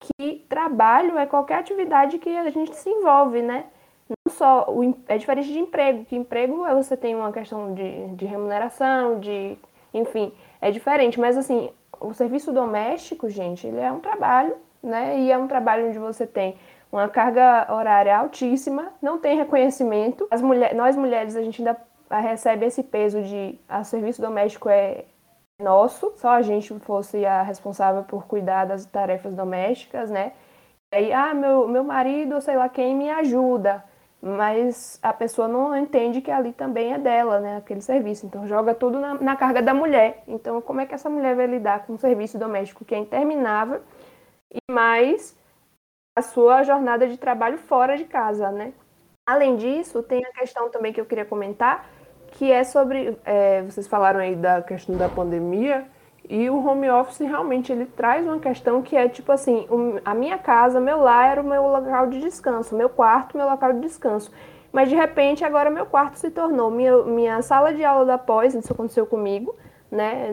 que 0.00 0.44
trabalho 0.50 1.16
é 1.16 1.24
qualquer 1.24 1.60
atividade 1.60 2.18
que 2.18 2.36
a 2.36 2.50
gente 2.50 2.76
se 2.76 2.90
envolve, 2.90 3.40
né? 3.40 3.64
Não 4.08 4.32
só 4.32 4.66
o, 4.68 4.94
é 5.08 5.16
diferente 5.16 5.52
de 5.52 5.58
emprego, 5.58 6.04
que 6.04 6.14
emprego 6.14 6.66
é 6.66 6.74
você 6.74 6.96
tem 6.96 7.14
uma 7.14 7.32
questão 7.32 7.72
de, 7.74 8.08
de 8.08 8.26
remuneração, 8.26 9.18
de 9.18 9.56
enfim, 9.92 10.32
é 10.60 10.70
diferente, 10.70 11.18
mas 11.18 11.36
assim, 11.38 11.70
o 12.00 12.12
serviço 12.12 12.52
doméstico, 12.52 13.28
gente, 13.30 13.66
ele 13.66 13.80
é 13.80 13.90
um 13.90 14.00
trabalho, 14.00 14.56
né? 14.82 15.18
E 15.20 15.30
é 15.30 15.38
um 15.38 15.46
trabalho 15.46 15.88
onde 15.88 15.98
você 15.98 16.26
tem 16.26 16.56
uma 16.92 17.08
carga 17.08 17.66
horária 17.72 18.16
altíssima, 18.16 18.92
não 19.00 19.18
tem 19.18 19.36
reconhecimento. 19.36 20.26
As 20.30 20.42
mulher, 20.42 20.74
nós 20.74 20.96
mulheres, 20.96 21.36
a 21.36 21.42
gente 21.42 21.60
ainda 21.62 21.76
recebe 22.10 22.66
esse 22.66 22.82
peso 22.82 23.22
de 23.22 23.58
a 23.68 23.78
ah, 23.78 23.84
serviço 23.84 24.20
doméstico 24.20 24.68
é 24.68 25.04
nosso, 25.60 26.12
só 26.16 26.30
a 26.30 26.42
gente 26.42 26.76
fosse 26.80 27.24
a 27.24 27.42
responsável 27.42 28.02
por 28.02 28.26
cuidar 28.26 28.64
das 28.66 28.84
tarefas 28.84 29.32
domésticas, 29.34 30.10
né? 30.10 30.32
Aí, 30.92 31.12
ah, 31.12 31.34
meu, 31.34 31.66
meu 31.68 31.82
marido, 31.84 32.40
sei 32.40 32.56
lá 32.56 32.68
quem, 32.68 32.94
me 32.94 33.10
ajuda 33.10 33.82
mas 34.26 34.98
a 35.02 35.12
pessoa 35.12 35.46
não 35.46 35.76
entende 35.76 36.22
que 36.22 36.30
ali 36.30 36.50
também 36.54 36.94
é 36.94 36.98
dela, 36.98 37.40
né, 37.40 37.58
aquele 37.58 37.82
serviço. 37.82 38.24
Então 38.24 38.46
joga 38.46 38.74
tudo 38.74 38.98
na, 38.98 39.14
na, 39.14 39.36
carga 39.36 39.60
da 39.60 39.74
mulher. 39.74 40.22
Então 40.26 40.62
como 40.62 40.80
é 40.80 40.86
que 40.86 40.94
essa 40.94 41.10
mulher 41.10 41.36
vai 41.36 41.46
lidar 41.46 41.84
com 41.84 41.92
um 41.92 41.98
serviço 41.98 42.38
doméstico 42.38 42.86
que 42.86 42.94
é 42.94 42.98
interminável 42.98 43.82
e 44.50 44.72
mais 44.72 45.36
a 46.16 46.22
sua 46.22 46.62
jornada 46.62 47.06
de 47.06 47.18
trabalho 47.18 47.58
fora 47.58 47.98
de 47.98 48.04
casa, 48.04 48.50
né? 48.50 48.72
Além 49.26 49.56
disso, 49.56 50.02
tem 50.02 50.24
a 50.24 50.32
questão 50.32 50.70
também 50.70 50.90
que 50.90 51.00
eu 51.00 51.06
queria 51.06 51.26
comentar, 51.26 51.86
que 52.32 52.50
é 52.50 52.64
sobre, 52.64 53.18
é, 53.26 53.62
vocês 53.62 53.86
falaram 53.86 54.20
aí 54.20 54.34
da 54.34 54.62
questão 54.62 54.96
da 54.96 55.08
pandemia, 55.08 55.86
e 56.28 56.48
o 56.48 56.66
home 56.66 56.88
office 56.90 57.20
realmente 57.20 57.70
ele 57.70 57.86
traz 57.86 58.26
uma 58.26 58.38
questão 58.38 58.80
que 58.82 58.96
é 58.96 59.08
tipo 59.08 59.30
assim, 59.30 59.66
a 60.04 60.14
minha 60.14 60.38
casa, 60.38 60.80
meu 60.80 61.00
lar 61.00 61.32
era 61.32 61.40
o 61.42 61.44
meu 61.44 61.66
local 61.66 62.06
de 62.06 62.20
descanso, 62.20 62.74
meu 62.74 62.88
quarto, 62.88 63.36
meu 63.36 63.46
local 63.46 63.74
de 63.74 63.80
descanso. 63.80 64.32
Mas 64.72 64.88
de 64.88 64.96
repente 64.96 65.44
agora 65.44 65.70
meu 65.70 65.86
quarto 65.86 66.16
se 66.16 66.30
tornou 66.30 66.70
minha, 66.70 67.02
minha 67.04 67.42
sala 67.42 67.72
de 67.74 67.84
aula 67.84 68.04
da 68.04 68.18
pós, 68.18 68.54
isso 68.54 68.72
aconteceu 68.72 69.06
comigo, 69.06 69.54
né, 69.90 70.30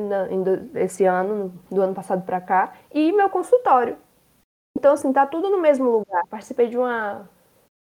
esse 0.76 1.06
ano, 1.06 1.54
do 1.70 1.82
ano 1.82 1.94
passado 1.94 2.26
para 2.26 2.42
cá, 2.42 2.74
e 2.92 3.12
meu 3.12 3.30
consultório. 3.30 3.98
Então 4.78 4.94
assim, 4.94 5.14
tá 5.14 5.26
tudo 5.28 5.50
no 5.50 5.62
mesmo 5.62 5.90
lugar. 5.90 6.24
Participei 6.30 6.68
de 6.70 6.78
uma 6.78 7.30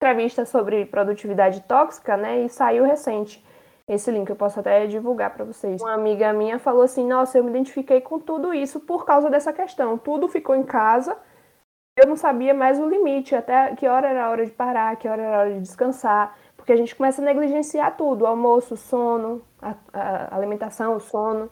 entrevista 0.03 0.45
sobre 0.45 0.87
produtividade 0.87 1.61
tóxica, 1.63 2.17
né, 2.17 2.43
e 2.45 2.49
saiu 2.49 2.85
recente 2.85 3.45
esse 3.95 4.11
link 4.11 4.29
eu 4.29 4.37
posso 4.37 4.61
até 4.61 4.87
divulgar 4.87 5.35
para 5.35 5.45
vocês. 5.45 5.81
Uma 5.81 5.95
amiga 5.95 6.33
minha 6.33 6.59
falou 6.59 6.83
assim: 6.83 7.07
Nossa, 7.07 7.39
eu 7.39 7.45
me 7.45 7.51
identifiquei 7.51 8.01
com 8.01 8.19
tudo 8.19 8.53
isso 8.53 8.81
por 8.81 9.05
causa 9.05 9.31
dessa 9.31 9.53
questão. 9.53 9.99
Tudo 9.99 10.29
ficou 10.29 10.55
em 10.55 10.63
casa, 10.63 11.17
eu 11.97 12.07
não 12.07 12.17
sabia 12.17 12.55
mais 12.55 12.81
o 12.81 12.89
limite, 12.89 13.35
até 13.35 13.75
que 13.75 13.87
hora 13.87 14.09
era 14.09 14.27
a 14.27 14.31
hora 14.31 14.47
de 14.47 14.53
parar, 14.53 14.97
que 14.97 15.07
hora 15.07 15.23
era 15.23 15.37
a 15.37 15.41
hora 15.41 15.53
de 15.53 15.61
descansar, 15.61 16.37
porque 16.57 16.73
a 16.73 16.77
gente 16.77 16.97
começa 16.97 17.21
a 17.21 17.25
negligenciar 17.25 17.97
tudo: 17.97 18.27
almoço, 18.27 18.77
sono, 18.77 19.43
a, 19.61 19.75
a 19.93 20.37
alimentação, 20.37 20.97
o 20.97 21.01
sono. 21.01 21.51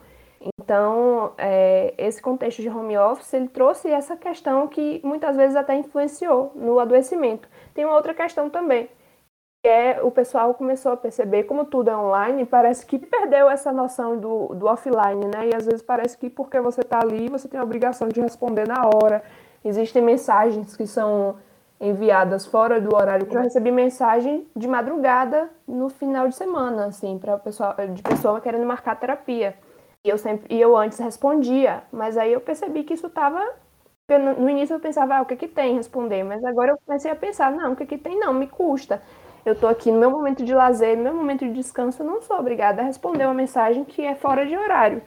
Então, 0.58 1.34
é, 1.36 1.92
esse 1.98 2.22
contexto 2.22 2.62
de 2.62 2.70
home 2.70 2.96
office, 2.96 3.34
ele 3.34 3.48
trouxe 3.48 3.90
essa 3.90 4.16
questão 4.16 4.66
que 4.66 5.00
muitas 5.04 5.36
vezes 5.36 5.54
até 5.54 5.74
influenciou 5.76 6.52
no 6.54 6.78
adoecimento. 6.78 7.46
Tem 7.74 7.84
uma 7.84 7.94
outra 7.94 8.14
questão 8.14 8.48
também, 8.48 8.88
é 9.62 10.00
o 10.02 10.10
pessoal 10.10 10.54
começou 10.54 10.92
a 10.92 10.96
perceber, 10.96 11.44
como 11.44 11.64
tudo 11.64 11.90
é 11.90 11.96
online, 11.96 12.46
parece 12.46 12.86
que 12.86 12.98
perdeu 12.98 13.48
essa 13.50 13.72
noção 13.72 14.16
do, 14.16 14.54
do 14.54 14.66
offline, 14.66 15.26
né? 15.26 15.48
E 15.48 15.54
às 15.54 15.66
vezes 15.66 15.82
parece 15.82 16.16
que 16.16 16.30
porque 16.30 16.58
você 16.60 16.80
está 16.80 17.00
ali, 17.00 17.28
você 17.28 17.46
tem 17.46 17.60
a 17.60 17.62
obrigação 17.62 18.08
de 18.08 18.20
responder 18.20 18.66
na 18.66 18.86
hora. 18.86 19.22
Existem 19.62 20.00
mensagens 20.00 20.74
que 20.76 20.86
são 20.86 21.36
enviadas 21.78 22.46
fora 22.46 22.80
do 22.80 22.94
horário. 22.94 23.26
Eu 23.30 23.42
recebi 23.42 23.70
mensagem 23.70 24.46
de 24.56 24.66
madrugada 24.66 25.50
no 25.68 25.90
final 25.90 26.28
de 26.28 26.34
semana, 26.34 26.86
assim, 26.86 27.18
para 27.18 27.38
pessoa, 27.38 27.74
de 27.94 28.02
pessoa 28.02 28.40
querendo 28.40 28.64
marcar 28.64 28.98
terapia. 28.98 29.54
E 30.02 30.08
eu 30.08 30.16
sempre, 30.16 30.54
e 30.54 30.58
eu 30.58 30.74
antes 30.74 30.98
respondia, 30.98 31.82
mas 31.92 32.16
aí 32.16 32.32
eu 32.32 32.40
percebi 32.40 32.84
que 32.84 32.94
isso 32.94 33.06
estava 33.06 33.42
no 34.18 34.50
início 34.50 34.74
eu 34.74 34.80
pensava, 34.80 35.18
ah, 35.18 35.22
o 35.22 35.26
que 35.26 35.36
que 35.36 35.46
tem 35.46 35.76
responder, 35.76 36.24
mas 36.24 36.42
agora 36.42 36.72
eu 36.72 36.78
comecei 36.84 37.08
a 37.08 37.14
pensar, 37.14 37.52
não, 37.52 37.74
o 37.74 37.76
que 37.76 37.86
que 37.86 37.96
tem 37.96 38.18
não, 38.18 38.32
me 38.34 38.48
custa 38.48 39.00
eu 39.44 39.54
estou 39.54 39.68
aqui 39.68 39.90
no 39.90 39.98
meu 39.98 40.10
momento 40.10 40.44
de 40.44 40.54
lazer, 40.54 40.96
no 40.96 41.04
meu 41.04 41.14
momento 41.14 41.44
de 41.44 41.52
descanso, 41.52 42.02
eu 42.02 42.06
não 42.06 42.22
sou 42.22 42.38
obrigada 42.38 42.82
a 42.82 42.84
responder 42.84 43.24
uma 43.24 43.34
mensagem 43.34 43.84
que 43.84 44.02
é 44.02 44.14
fora 44.14 44.46
de 44.46 44.56
horário. 44.56 45.02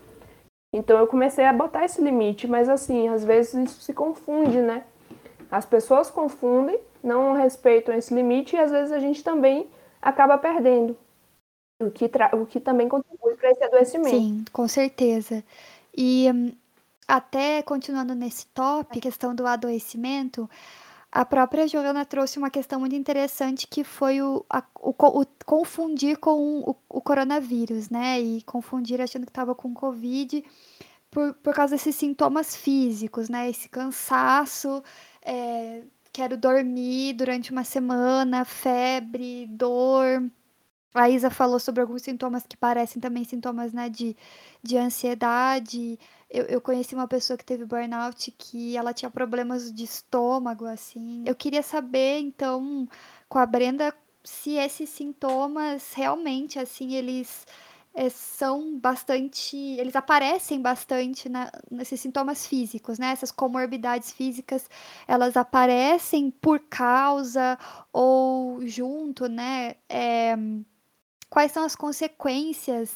Então 0.74 0.98
eu 0.98 1.06
comecei 1.06 1.46
a 1.46 1.54
botar 1.54 1.86
esse 1.86 2.02
limite, 2.02 2.48
mas 2.48 2.68
assim, 2.68 3.08
às 3.08 3.24
vezes 3.24 3.54
isso 3.54 3.82
se 3.82 3.94
confunde, 3.94 4.60
né? 4.60 4.84
As 5.52 5.66
pessoas 5.66 6.10
confundem, 6.10 6.80
não 7.04 7.34
respeitam 7.34 7.94
esse 7.94 8.14
limite 8.14 8.56
e 8.56 8.60
às 8.60 8.72
vezes 8.72 8.92
a 8.92 9.00
gente 9.00 9.24
também 9.24 9.68
acaba 10.02 10.38
perdendo. 10.38 10.98
O 11.80 11.92
que, 11.92 12.10
o 12.34 12.46
que 12.46 12.60
também 12.60 12.90
contribui 12.90 13.36
para 13.36 13.52
esse 13.52 13.64
adoecimento. 13.64 14.10
Sim, 14.10 14.46
com 14.52 14.68
certeza. 14.68 15.44
E 15.96 16.28
um, 16.32 16.52
até 17.08 17.62
continuando 17.62 18.16
nesse 18.16 18.48
top, 18.48 19.00
questão 19.00 19.36
do 19.36 19.46
adoecimento, 19.46 20.50
a 21.16 21.24
própria 21.24 21.68
Joana 21.68 22.04
trouxe 22.06 22.40
uma 22.40 22.50
questão 22.50 22.80
muito 22.80 22.96
interessante 22.96 23.68
que 23.68 23.84
foi 23.84 24.20
o, 24.20 24.44
a, 24.50 24.64
o, 24.80 24.90
o 24.90 25.26
confundir 25.46 26.18
com 26.18 26.62
o, 26.62 26.76
o, 26.90 27.02
coronavírus, 27.02 27.88
né? 27.88 28.20
E 28.20 28.42
confundir 28.42 29.00
achando 29.00 29.24
que 29.24 29.30
estava 29.30 29.54
com 29.54 29.76
Covid 29.76 30.44
por, 31.12 31.36
por 31.36 31.54
causa 31.54 31.76
desses 31.76 31.96
sintomas 31.96 32.56
físicos, 32.56 33.30
né? 33.30 33.48
Esse 33.48 33.70
cansaço, 33.70 34.84
é, 35.24 35.84
quero 36.12 36.36
dormir 36.36 37.14
durante 37.14 37.52
uma 37.52 37.64
semana, 37.64 38.44
febre, 38.44 39.46
dor. 39.52 40.28
A 40.96 41.12
Isa 41.12 41.30
falou 41.30 41.60
sobre 41.60 41.82
alguns 41.82 42.02
sintomas 42.02 42.44
que 42.48 42.58
parecem 42.58 43.00
também 43.00 43.24
sintomas 43.24 43.72
né, 43.72 43.88
de, 43.88 44.18
de 44.64 44.78
ansiedade. 44.78 46.00
Eu, 46.34 46.46
eu 46.46 46.60
conheci 46.60 46.96
uma 46.96 47.08
pessoa 47.08 47.38
que 47.38 47.46
teve 47.46 47.64
burnout 47.64 48.32
que 48.32 48.76
ela 48.76 48.92
tinha 48.92 49.12
problemas 49.12 49.72
de 49.72 49.84
estômago, 49.84 50.66
assim. 50.66 51.24
Eu 51.28 51.36
queria 51.36 51.62
saber, 51.62 52.20
então, 52.20 52.90
com 53.30 53.38
a 53.38 53.46
Brenda, 53.46 53.94
se 54.24 54.56
esses 54.56 54.90
sintomas 54.90 55.94
realmente, 55.94 56.58
assim, 56.58 56.96
eles 56.96 57.46
é, 57.94 58.10
são 58.10 58.80
bastante. 58.80 59.56
Eles 59.56 59.96
aparecem 59.96 60.60
bastante 60.60 61.30
na, 61.30 61.52
nesses 61.70 62.02
sintomas 62.02 62.48
físicos, 62.48 62.98
né? 62.98 63.12
Essas 63.12 63.32
comorbidades 63.32 64.12
físicas, 64.12 64.68
elas 65.08 65.38
aparecem 65.38 66.32
por 66.32 66.60
causa 66.62 67.60
ou 67.92 68.66
junto, 68.66 69.28
né? 69.28 69.76
É, 69.88 70.36
quais 71.30 71.52
são 71.52 71.64
as 71.64 71.76
consequências, 71.76 72.92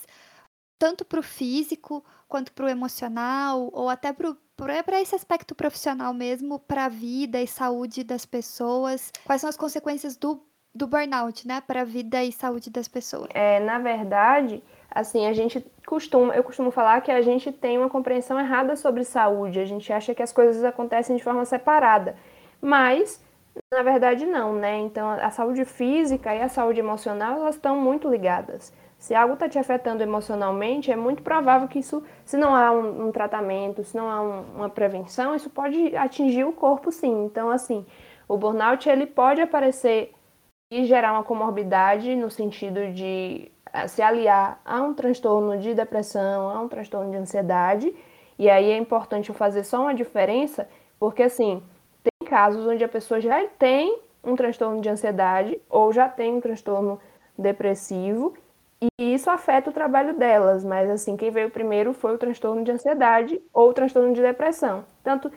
tanto 0.80 1.06
para 1.06 1.19
o 1.19 1.23
físico 1.23 2.04
quanto 2.27 2.51
para 2.51 2.65
o 2.65 2.69
emocional, 2.69 3.69
ou 3.71 3.89
até 3.89 4.13
para 4.13 5.01
esse 5.01 5.15
aspecto 5.15 5.55
profissional 5.55 6.13
mesmo, 6.13 6.59
para 6.59 6.85
a 6.85 6.89
vida 6.89 7.41
e 7.41 7.47
saúde 7.47 8.03
das 8.03 8.25
pessoas? 8.25 9.11
Quais 9.25 9.41
são 9.41 9.49
as 9.49 9.57
consequências 9.57 10.17
do, 10.17 10.41
do 10.73 10.87
burnout, 10.87 11.47
né, 11.47 11.61
para 11.65 11.81
a 11.81 11.85
vida 11.85 12.23
e 12.23 12.31
saúde 12.31 12.69
das 12.69 12.87
pessoas? 12.87 13.29
É, 13.33 13.59
na 13.59 13.79
verdade, 13.79 14.63
assim, 14.91 15.25
a 15.27 15.33
gente 15.33 15.65
costuma, 15.85 16.35
eu 16.35 16.43
costumo 16.43 16.71
falar 16.71 17.01
que 17.01 17.11
a 17.11 17.21
gente 17.21 17.51
tem 17.51 17.77
uma 17.77 17.89
compreensão 17.89 18.39
errada 18.39 18.75
sobre 18.75 19.03
saúde, 19.03 19.59
a 19.59 19.65
gente 19.65 19.91
acha 19.93 20.13
que 20.13 20.21
as 20.21 20.33
coisas 20.33 20.63
acontecem 20.63 21.15
de 21.15 21.23
forma 21.23 21.45
separada, 21.45 22.15
mas 22.61 23.25
na 23.71 23.81
verdade 23.81 24.25
não, 24.25 24.53
né? 24.53 24.77
Então 24.77 25.09
a 25.09 25.31
saúde 25.31 25.65
física 25.65 26.35
e 26.35 26.41
a 26.41 26.49
saúde 26.49 26.79
emocional 26.79 27.39
elas 27.39 27.55
estão 27.55 27.79
muito 27.79 28.09
ligadas. 28.09 28.73
Se 29.08 29.15
algo 29.15 29.36
está 29.36 29.48
te 29.48 29.58
afetando 29.58 30.04
emocionalmente, 30.04 30.91
é 30.91 30.96
muito 30.98 31.24
provável 31.24 31.65
que 31.70 31.80
isso, 31.80 32.04
se 32.26 32.36
não 32.36 32.54
há 32.54 32.74
um, 32.74 33.08
um 33.08 33.12
tratamento, 33.13 33.82
se 33.82 33.96
não 33.96 34.10
há 34.10 34.22
um, 34.22 34.41
uma 34.58 34.70
prevenção, 34.70 35.34
isso 35.34 35.50
pode 35.50 35.96
atingir 35.96 36.43
o 36.43 36.52
corpo 36.52 36.91
sim. 36.91 37.24
Então, 37.24 37.50
assim, 37.50 37.86
o 38.28 38.36
burnout 38.36 38.89
ele 38.89 39.06
pode 39.06 39.39
aparecer 39.39 40.12
e 40.70 40.84
gerar 40.84 41.13
uma 41.13 41.24
comorbidade 41.24 42.17
no 42.17 42.30
sentido 42.30 42.91
de 42.91 43.50
eh, 43.72 43.88
se 43.88 44.02
aliar 44.02 44.60
a 44.65 44.82
um 44.82 44.93
transtorno 44.93 45.58
de 45.58 45.74
depressão, 45.74 46.50
a 46.50 46.60
um 46.60 46.67
transtorno 46.67 47.10
de 47.10 47.15
ansiedade. 47.15 47.96
E 48.38 48.50
aí 48.50 48.72
é 48.72 48.78
importante 48.78 49.32
fazer 49.32 49.63
só 49.63 49.84
uma 49.84 49.96
diferença, 49.96 50.67
porque 51.00 51.24
assim, 51.24 51.63
tem 52.04 52.28
casos 52.28 52.67
onde 52.67 52.84
a 52.84 52.89
pessoa 52.89 53.22
já 53.22 53.41
tem 53.58 54.02
um 54.22 54.36
transtorno 54.36 54.82
de 54.82 54.89
ansiedade 54.89 55.58
ou 55.70 55.93
já 55.93 56.10
tem 56.10 56.34
um 56.34 56.41
transtorno 56.41 57.00
depressivo 57.38 58.34
e 58.81 59.13
isso 59.13 59.29
afeta 59.29 59.69
o 59.69 59.73
trabalho 59.73 60.13
delas, 60.13 60.63
mas 60.63 60.89
assim, 60.89 61.17
quem 61.17 61.31
veio 61.31 61.49
primeiro 61.49 61.93
foi 61.93 62.13
o 62.13 62.17
transtorno 62.17 62.63
de 62.63 62.71
ansiedade 62.71 63.41
ou 63.53 63.69
o 63.69 63.73
transtorno 63.73 64.13
de 64.13 64.21
depressão. 64.21 64.85
Tanto 65.03 65.31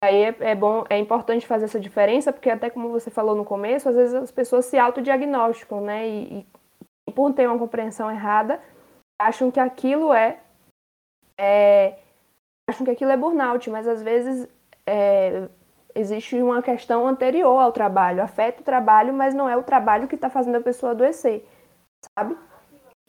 Aí 0.00 0.22
é, 0.22 0.36
é, 0.40 0.54
bom, 0.54 0.84
é 0.88 0.96
importante 0.96 1.46
fazer 1.46 1.64
essa 1.64 1.80
diferença, 1.80 2.32
porque 2.32 2.48
até 2.48 2.70
como 2.70 2.88
você 2.88 3.10
falou 3.10 3.34
no 3.34 3.44
começo, 3.44 3.88
às 3.88 3.96
vezes 3.96 4.14
as 4.14 4.30
pessoas 4.30 4.66
se 4.66 4.78
autodiagnosticam, 4.78 5.80
né? 5.80 6.08
E, 6.08 6.46
e 7.08 7.12
por 7.12 7.32
ter 7.32 7.48
uma 7.48 7.58
compreensão 7.58 8.08
errada, 8.10 8.60
acham 9.20 9.50
que 9.50 9.58
aquilo 9.58 10.12
é, 10.14 10.38
é 11.36 11.98
acham 12.70 12.84
que 12.84 12.92
aquilo 12.92 13.10
é 13.10 13.16
burnout, 13.16 13.68
mas 13.70 13.88
às 13.88 14.00
vezes 14.00 14.48
é, 14.86 15.48
existe 15.94 16.40
uma 16.40 16.62
questão 16.62 17.06
anterior 17.08 17.58
ao 17.58 17.72
trabalho, 17.72 18.22
afeta 18.22 18.60
o 18.60 18.64
trabalho, 18.64 19.12
mas 19.12 19.34
não 19.34 19.48
é 19.48 19.56
o 19.56 19.64
trabalho 19.64 20.06
que 20.06 20.14
está 20.14 20.30
fazendo 20.30 20.56
a 20.56 20.60
pessoa 20.60 20.92
adoecer, 20.92 21.44
sabe? 22.16 22.36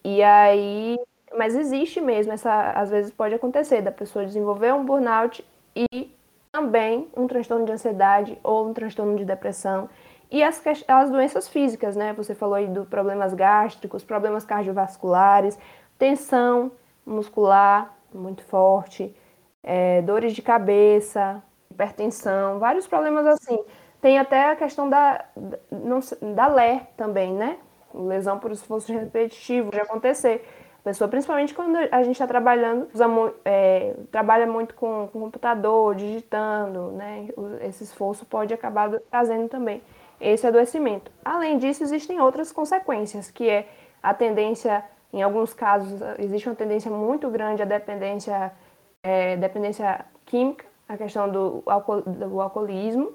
E 0.03 0.23
aí, 0.23 0.97
mas 1.37 1.55
existe 1.55 2.01
mesmo 2.01 2.33
essa, 2.33 2.71
às 2.71 2.89
vezes 2.89 3.11
pode 3.11 3.35
acontecer 3.35 3.81
da 3.81 3.91
pessoa 3.91 4.25
desenvolver 4.25 4.73
um 4.73 4.85
burnout 4.85 5.45
e 5.75 6.13
também 6.51 7.07
um 7.15 7.27
transtorno 7.27 7.65
de 7.65 7.71
ansiedade 7.71 8.37
ou 8.43 8.67
um 8.67 8.73
transtorno 8.73 9.15
de 9.17 9.25
depressão. 9.25 9.89
E 10.31 10.43
as, 10.43 10.61
as 10.87 11.09
doenças 11.09 11.47
físicas, 11.47 11.95
né? 11.95 12.13
Você 12.13 12.35
falou 12.35 12.55
aí 12.55 12.67
do 12.67 12.85
problemas 12.85 13.33
gástricos, 13.33 14.03
problemas 14.03 14.45
cardiovasculares, 14.45 15.57
tensão 15.97 16.71
muscular 17.05 17.95
muito 18.13 18.43
forte, 18.43 19.15
é, 19.63 20.01
dores 20.01 20.33
de 20.33 20.41
cabeça, 20.41 21.41
hipertensão, 21.71 22.59
vários 22.59 22.87
problemas 22.87 23.25
assim. 23.25 23.63
Tem 24.01 24.17
até 24.17 24.51
a 24.51 24.55
questão 24.55 24.89
da, 24.89 25.25
não, 25.71 25.99
da 26.33 26.47
LER 26.47 26.87
também, 26.95 27.33
né? 27.33 27.57
Lesão 27.93 28.39
por 28.39 28.51
esforço 28.51 28.91
repetitivo, 28.91 29.71
de 29.71 29.79
acontecer 29.79 30.45
pessoa, 30.83 31.07
principalmente 31.07 31.53
quando 31.53 31.77
a 31.77 32.03
gente 32.03 32.13
está 32.13 32.25
trabalhando, 32.27 32.87
usa, 32.93 33.05
é, 33.45 33.95
trabalha 34.11 34.47
muito 34.47 34.73
com, 34.75 35.07
com 35.11 35.19
computador, 35.19 35.95
digitando, 35.95 36.91
né? 36.91 37.27
Esse 37.61 37.83
esforço 37.83 38.25
pode 38.25 38.53
acabar 38.53 38.89
trazendo 39.09 39.47
também 39.47 39.81
esse 40.19 40.45
adoecimento. 40.47 41.11
Além 41.23 41.57
disso, 41.57 41.83
existem 41.83 42.19
outras 42.19 42.51
consequências, 42.51 43.29
que 43.29 43.49
é 43.49 43.67
a 44.01 44.13
tendência, 44.13 44.83
em 45.13 45.21
alguns 45.21 45.53
casos, 45.53 45.99
existe 46.17 46.47
uma 46.47 46.55
tendência 46.55 46.89
muito 46.89 47.29
grande 47.29 47.61
à 47.61 47.65
dependência, 47.65 48.51
é, 49.03 49.35
dependência 49.37 50.05
química, 50.25 50.65
a 50.87 50.97
questão 50.97 51.29
do, 51.29 51.63
do 52.27 52.41
alcoolismo, 52.41 53.13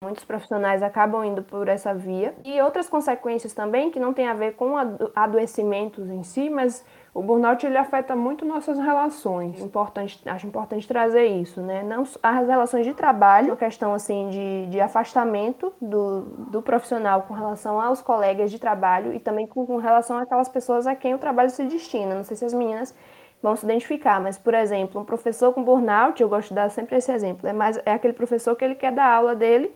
Muitos 0.00 0.24
profissionais 0.24 0.80
acabam 0.80 1.24
indo 1.24 1.42
por 1.42 1.66
essa 1.66 1.92
via. 1.92 2.32
E 2.44 2.62
outras 2.62 2.88
consequências 2.88 3.52
também, 3.52 3.90
que 3.90 3.98
não 3.98 4.14
tem 4.14 4.28
a 4.28 4.32
ver 4.32 4.54
com 4.54 4.76
adoecimentos 5.12 6.08
em 6.08 6.22
si, 6.22 6.48
mas 6.48 6.86
o 7.12 7.20
burnout 7.20 7.66
ele 7.66 7.76
afeta 7.76 8.14
muito 8.14 8.44
nossas 8.44 8.78
relações. 8.78 9.60
Importante, 9.60 10.20
acho 10.24 10.46
importante 10.46 10.86
trazer 10.86 11.26
isso, 11.26 11.60
né? 11.60 11.82
Não 11.82 12.04
as 12.22 12.46
relações 12.46 12.86
de 12.86 12.94
trabalho, 12.94 13.48
uma 13.48 13.56
questão 13.56 13.92
assim 13.92 14.28
de, 14.28 14.66
de 14.66 14.80
afastamento 14.80 15.72
do, 15.82 16.20
do 16.48 16.62
profissional 16.62 17.22
com 17.22 17.34
relação 17.34 17.80
aos 17.80 18.00
colegas 18.00 18.52
de 18.52 18.58
trabalho 18.60 19.12
e 19.12 19.18
também 19.18 19.48
com, 19.48 19.66
com 19.66 19.78
relação 19.78 20.16
àquelas 20.16 20.48
pessoas 20.48 20.86
a 20.86 20.94
quem 20.94 21.12
o 21.12 21.18
trabalho 21.18 21.50
se 21.50 21.64
destina. 21.64 22.14
Não 22.14 22.22
sei 22.22 22.36
se 22.36 22.44
as 22.44 22.54
meninas 22.54 22.94
vão 23.42 23.56
se 23.56 23.64
identificar, 23.66 24.20
mas 24.20 24.38
por 24.38 24.54
exemplo, 24.54 25.00
um 25.00 25.04
professor 25.04 25.52
com 25.52 25.64
burnout, 25.64 26.22
eu 26.22 26.28
gosto 26.28 26.50
de 26.50 26.54
dar 26.54 26.70
sempre 26.70 26.96
esse 26.98 27.10
exemplo, 27.10 27.48
é 27.48 27.52
mais 27.52 27.80
é 27.84 27.92
aquele 27.92 28.12
professor 28.12 28.54
que 28.54 28.64
ele 28.64 28.76
quer 28.76 28.92
dar 28.92 29.12
aula 29.12 29.34
dele 29.34 29.74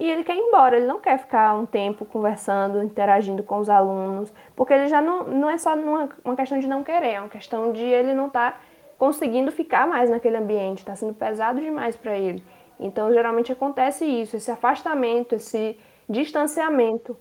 e 0.00 0.10
ele 0.10 0.24
quer 0.24 0.34
ir 0.34 0.40
embora, 0.40 0.78
ele 0.78 0.86
não 0.86 0.98
quer 0.98 1.18
ficar 1.18 1.54
um 1.54 1.66
tempo 1.66 2.06
conversando, 2.06 2.82
interagindo 2.82 3.42
com 3.42 3.58
os 3.58 3.68
alunos, 3.68 4.32
porque 4.56 4.72
ele 4.72 4.88
já 4.88 5.02
não, 5.02 5.24
não 5.24 5.50
é 5.50 5.58
só 5.58 5.74
uma, 5.74 6.08
uma 6.24 6.34
questão 6.34 6.58
de 6.58 6.66
não 6.66 6.82
querer, 6.82 7.12
é 7.12 7.20
uma 7.20 7.28
questão 7.28 7.70
de 7.70 7.82
ele 7.82 8.14
não 8.14 8.28
estar 8.28 8.52
tá 8.52 8.60
conseguindo 8.98 9.52
ficar 9.52 9.86
mais 9.86 10.08
naquele 10.08 10.38
ambiente, 10.38 10.78
está 10.78 10.96
sendo 10.96 11.12
pesado 11.12 11.60
demais 11.60 11.96
para 11.96 12.16
ele. 12.16 12.42
Então, 12.78 13.12
geralmente 13.12 13.52
acontece 13.52 14.06
isso, 14.06 14.38
esse 14.38 14.50
afastamento, 14.50 15.34
esse 15.34 15.78
distanciamento 16.08 17.14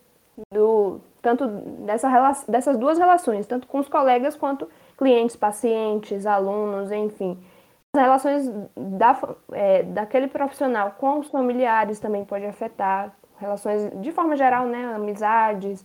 do 0.50 1.02
tanto 1.22 1.48
dessa, 1.86 2.10
dessas 2.48 2.78
duas 2.78 2.98
relações, 2.98 3.46
tanto 3.46 3.68
com 3.68 3.80
os 3.80 3.90
colegas 3.90 4.38
quanto 4.38 4.70
clientes, 4.98 5.36
pacientes, 5.36 6.26
alunos, 6.26 6.94
enfim. 6.94 7.38
Relações 7.96 8.48
da, 8.76 9.20
é, 9.52 9.84
daquele 9.84 10.28
profissional 10.28 10.92
com 10.92 11.20
os 11.20 11.28
familiares 11.30 12.00
também 12.00 12.24
pode 12.24 12.46
afetar, 12.46 13.16
relações 13.38 13.90
de 14.00 14.12
forma 14.12 14.36
geral, 14.36 14.68
né, 14.68 14.94
amizades, 14.94 15.84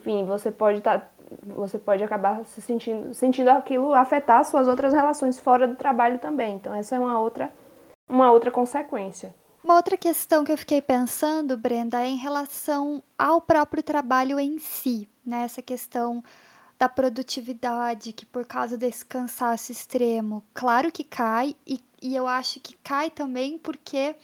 enfim, 0.00 0.24
você 0.24 0.52
pode 0.52 0.78
estar 0.78 1.00
tá, 1.00 1.10
você 1.42 1.78
pode 1.78 2.04
acabar 2.04 2.44
se 2.44 2.62
sentindo, 2.62 3.12
sentindo 3.12 3.48
aquilo 3.48 3.92
afetar 3.92 4.44
suas 4.44 4.68
outras 4.68 4.92
relações 4.92 5.38
fora 5.40 5.66
do 5.66 5.74
trabalho 5.74 6.18
também. 6.18 6.54
Então 6.54 6.72
essa 6.72 6.94
é 6.94 6.98
uma 6.98 7.18
outra 7.18 7.52
uma 8.08 8.30
outra 8.30 8.50
consequência. 8.50 9.34
Uma 9.64 9.74
outra 9.74 9.96
questão 9.96 10.44
que 10.44 10.52
eu 10.52 10.56
fiquei 10.56 10.80
pensando, 10.80 11.56
Brenda, 11.56 12.00
é 12.00 12.06
em 12.06 12.16
relação 12.16 13.02
ao 13.18 13.40
próprio 13.40 13.82
trabalho 13.82 14.38
em 14.38 14.60
si, 14.60 15.08
né? 15.24 15.42
Essa 15.42 15.60
questão 15.60 16.22
da 16.78 16.88
produtividade, 16.88 18.12
que 18.12 18.26
por 18.26 18.44
causa 18.44 18.76
desse 18.76 19.04
cansaço 19.04 19.72
extremo, 19.72 20.44
claro 20.52 20.92
que 20.92 21.02
cai, 21.04 21.56
e, 21.66 21.80
e 22.02 22.14
eu 22.14 22.28
acho 22.28 22.60
que 22.60 22.76
cai 22.82 23.10
também 23.10 23.58
porque, 23.58 24.14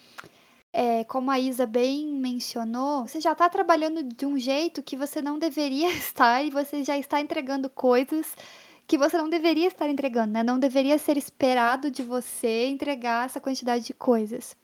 é, 0.72 1.04
como 1.04 1.30
a 1.30 1.40
Isa 1.40 1.66
bem 1.66 2.06
mencionou, 2.12 3.06
você 3.06 3.20
já 3.20 3.32
está 3.32 3.48
trabalhando 3.48 4.02
de 4.02 4.26
um 4.26 4.38
jeito 4.38 4.82
que 4.82 4.96
você 4.96 5.22
não 5.22 5.38
deveria 5.38 5.88
estar 5.96 6.44
e 6.44 6.50
você 6.50 6.84
já 6.84 6.98
está 6.98 7.20
entregando 7.20 7.70
coisas 7.70 8.36
que 8.86 8.98
você 8.98 9.16
não 9.16 9.28
deveria 9.30 9.68
estar 9.68 9.88
entregando, 9.88 10.32
né? 10.34 10.42
Não 10.42 10.58
deveria 10.58 10.98
ser 10.98 11.16
esperado 11.16 11.90
de 11.90 12.02
você 12.02 12.66
entregar 12.66 13.26
essa 13.26 13.40
quantidade 13.40 13.84
de 13.86 13.94
coisas. 13.94 14.54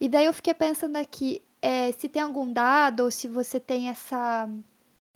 E 0.00 0.08
daí 0.08 0.26
eu 0.26 0.32
fiquei 0.32 0.54
pensando 0.54 0.96
aqui, 0.96 1.42
é, 1.60 1.92
se 1.92 2.08
tem 2.08 2.22
algum 2.22 2.50
dado 2.50 3.00
ou 3.04 3.10
se 3.10 3.28
você 3.28 3.60
tem 3.60 3.88
essa 3.88 4.48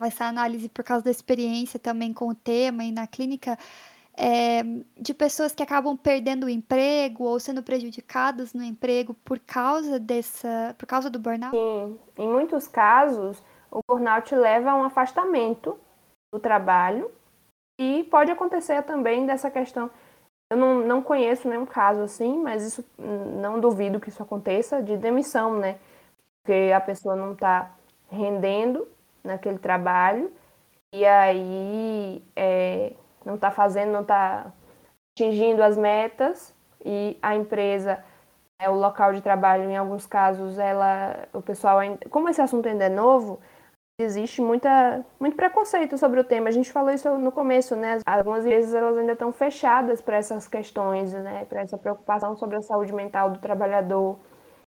essa 0.04 0.24
análise 0.24 0.68
por 0.68 0.84
causa 0.84 1.04
da 1.04 1.10
experiência 1.10 1.78
também 1.78 2.12
com 2.12 2.28
o 2.28 2.34
tema 2.34 2.84
e 2.84 2.92
na 2.92 3.06
clínica, 3.06 3.58
é, 4.16 4.62
de 4.98 5.14
pessoas 5.14 5.52
que 5.52 5.62
acabam 5.62 5.96
perdendo 5.96 6.44
o 6.44 6.50
emprego 6.50 7.24
ou 7.24 7.40
sendo 7.40 7.62
prejudicadas 7.62 8.52
no 8.52 8.62
emprego 8.62 9.14
por 9.24 9.38
causa 9.38 9.98
dessa, 9.98 10.74
por 10.76 10.86
causa 10.86 11.08
do 11.08 11.18
burnout? 11.18 11.56
Sim, 11.56 11.98
em 12.18 12.28
muitos 12.28 12.68
casos 12.68 13.42
o 13.70 13.80
burnout 13.86 14.34
leva 14.34 14.72
a 14.72 14.74
um 14.74 14.84
afastamento 14.84 15.78
do 16.32 16.40
trabalho 16.40 17.10
e 17.78 18.04
pode 18.04 18.30
acontecer 18.30 18.82
também 18.82 19.24
dessa 19.26 19.50
questão. 19.50 19.90
Eu 20.50 20.58
não, 20.58 20.80
não 20.80 21.02
conheço 21.02 21.48
nenhum 21.48 21.64
caso 21.64 22.02
assim, 22.02 22.36
mas 22.42 22.62
isso 22.62 22.84
não 22.98 23.60
duvido 23.60 24.00
que 24.00 24.08
isso 24.08 24.22
aconteça 24.22 24.82
de 24.82 24.96
demissão, 24.96 25.56
né? 25.56 25.78
Porque 26.42 26.72
a 26.74 26.80
pessoa 26.80 27.14
não 27.14 27.32
está 27.32 27.70
rendendo 28.10 28.86
naquele 29.24 29.58
trabalho 29.58 30.32
e 30.92 31.04
aí 31.06 32.24
é, 32.34 32.92
não 33.24 33.36
está 33.36 33.50
fazendo, 33.50 33.92
não 33.92 34.02
está 34.02 34.52
atingindo 35.14 35.62
as 35.62 35.76
metas 35.76 36.54
e 36.84 37.16
a 37.22 37.36
empresa, 37.36 38.02
é, 38.58 38.68
o 38.68 38.74
local 38.74 39.12
de 39.12 39.20
trabalho, 39.20 39.70
em 39.70 39.76
alguns 39.76 40.06
casos, 40.06 40.58
ela, 40.58 41.28
o 41.32 41.40
pessoal, 41.40 41.78
como 42.10 42.28
esse 42.28 42.40
assunto 42.40 42.68
ainda 42.68 42.84
é 42.86 42.88
novo, 42.88 43.40
existe 44.02 44.40
muita, 44.40 45.04
muito 45.18 45.36
preconceito 45.36 45.96
sobre 45.98 46.20
o 46.20 46.24
tema. 46.24 46.48
A 46.48 46.52
gente 46.52 46.72
falou 46.72 46.90
isso 46.90 47.08
no 47.18 47.30
começo, 47.30 47.76
né? 47.76 47.98
Algumas 48.06 48.44
vezes 48.44 48.74
elas 48.74 48.96
ainda 48.96 49.12
estão 49.12 49.32
fechadas 49.32 50.00
para 50.00 50.16
essas 50.16 50.48
questões, 50.48 51.12
né? 51.12 51.44
Para 51.44 51.60
essa 51.60 51.78
preocupação 51.78 52.36
sobre 52.36 52.56
a 52.56 52.62
saúde 52.62 52.92
mental 52.92 53.30
do 53.30 53.38
trabalhador. 53.38 54.18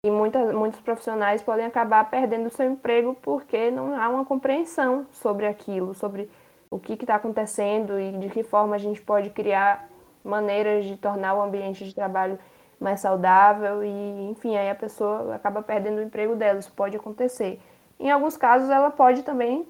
E 0.05 0.11
muitas, 0.11 0.53
muitos 0.53 0.81
profissionais 0.81 1.43
podem 1.43 1.65
acabar 1.65 2.11
perdendo 2.11 2.51
seu 2.51 2.69
emprego 2.69 3.15
porque 3.23 3.71
não 3.71 3.95
há 3.95 4.09
uma 4.09 4.25
compreensão 4.25 5.07
sobre 5.13 5.47
aquilo, 5.47 5.95
sobre 5.95 6.29
o 6.69 6.79
que 6.79 6.95
está 6.95 7.15
acontecendo 7.15 8.01
e 8.01 8.13
de 8.19 8.29
que 8.29 8.43
forma 8.43 8.75
a 8.75 8.79
gente 8.79 9.01
pode 9.01 9.31
criar 9.31 9.89
maneiras 10.25 10.85
de 10.87 10.97
tornar 10.97 11.35
o 11.35 11.43
ambiente 11.43 11.85
de 11.85 11.95
trabalho 11.95 12.39
mais 12.81 12.99
saudável 12.99 13.85
e, 13.85 14.31
enfim, 14.31 14.57
aí 14.57 14.69
a 14.69 14.75
pessoa 14.75 15.37
acaba 15.37 15.63
perdendo 15.63 15.99
o 15.99 16.03
emprego 16.03 16.35
dela. 16.35 16.59
Isso 16.59 16.73
pode 16.73 16.97
acontecer. 16.97 17.61
Em 18.01 18.11
alguns 18.11 18.37
casos, 18.37 18.71
ela 18.71 18.91
pode 18.91 19.23
também 19.23 19.69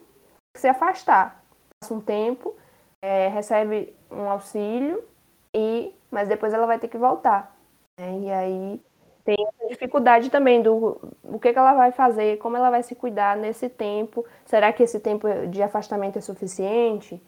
se 0.56 0.66
afastar. 0.66 1.44
Passa 1.78 1.92
um 1.92 2.00
tempo, 2.00 2.54
é, 3.02 3.28
recebe 3.28 3.94
um 4.10 4.30
auxílio, 4.30 5.04
e 5.54 5.94
mas 6.10 6.28
depois 6.28 6.54
ela 6.54 6.66
vai 6.66 6.78
ter 6.78 6.88
que 6.88 6.96
voltar. 6.96 7.54
Né? 7.98 8.20
E 8.20 8.32
aí 8.32 8.80
tem 9.24 9.36
essa 9.38 9.68
dificuldade 9.68 10.30
também 10.30 10.62
do 10.62 11.00
o 11.22 11.38
que, 11.38 11.52
que 11.52 11.58
ela 11.58 11.74
vai 11.74 11.92
fazer, 11.92 12.38
como 12.38 12.56
ela 12.56 12.70
vai 12.70 12.82
se 12.82 12.94
cuidar 12.94 13.36
nesse 13.36 13.68
tempo. 13.68 14.24
Será 14.44 14.72
que 14.72 14.82
esse 14.82 14.98
tempo 14.98 15.28
de 15.48 15.62
afastamento 15.62 16.18
é 16.18 16.20
suficiente? 16.20 17.22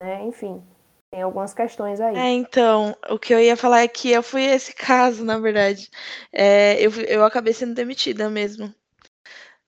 Né? 0.00 0.24
Enfim, 0.24 0.62
tem 1.10 1.22
algumas 1.22 1.54
questões 1.54 2.00
aí. 2.00 2.16
É, 2.16 2.30
então, 2.30 2.96
o 3.08 3.18
que 3.18 3.32
eu 3.32 3.40
ia 3.40 3.56
falar 3.56 3.82
é 3.82 3.88
que 3.88 4.10
eu 4.10 4.22
fui 4.22 4.42
esse 4.42 4.74
caso, 4.76 5.24
na 5.24 5.38
verdade. 5.38 5.90
É, 6.32 6.80
eu, 6.80 6.90
eu 7.02 7.24
acabei 7.24 7.52
sendo 7.52 7.74
demitida 7.74 8.28
mesmo. 8.28 8.74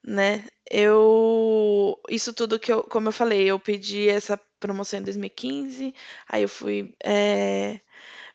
Né? 0.04 0.44
Eu. 0.70 1.98
Isso 2.08 2.32
tudo 2.32 2.58
que 2.58 2.72
eu. 2.72 2.82
Como 2.84 3.08
eu 3.08 3.12
falei, 3.12 3.46
eu 3.46 3.58
pedi 3.58 4.08
essa 4.08 4.38
promoção 4.58 4.98
em 4.98 5.02
2015, 5.02 5.94
aí 6.28 6.42
eu 6.42 6.48
fui. 6.48 6.94
É, 7.02 7.80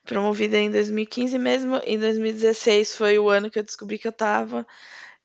promovida 0.05 0.57
em 0.57 0.69
2015 0.71 1.37
mesmo. 1.37 1.81
Em 1.85 1.97
2016 1.97 2.95
foi 2.95 3.19
o 3.19 3.29
ano 3.29 3.49
que 3.49 3.59
eu 3.59 3.63
descobri 3.63 3.97
que 3.97 4.07
eu 4.07 4.11
estava 4.11 4.65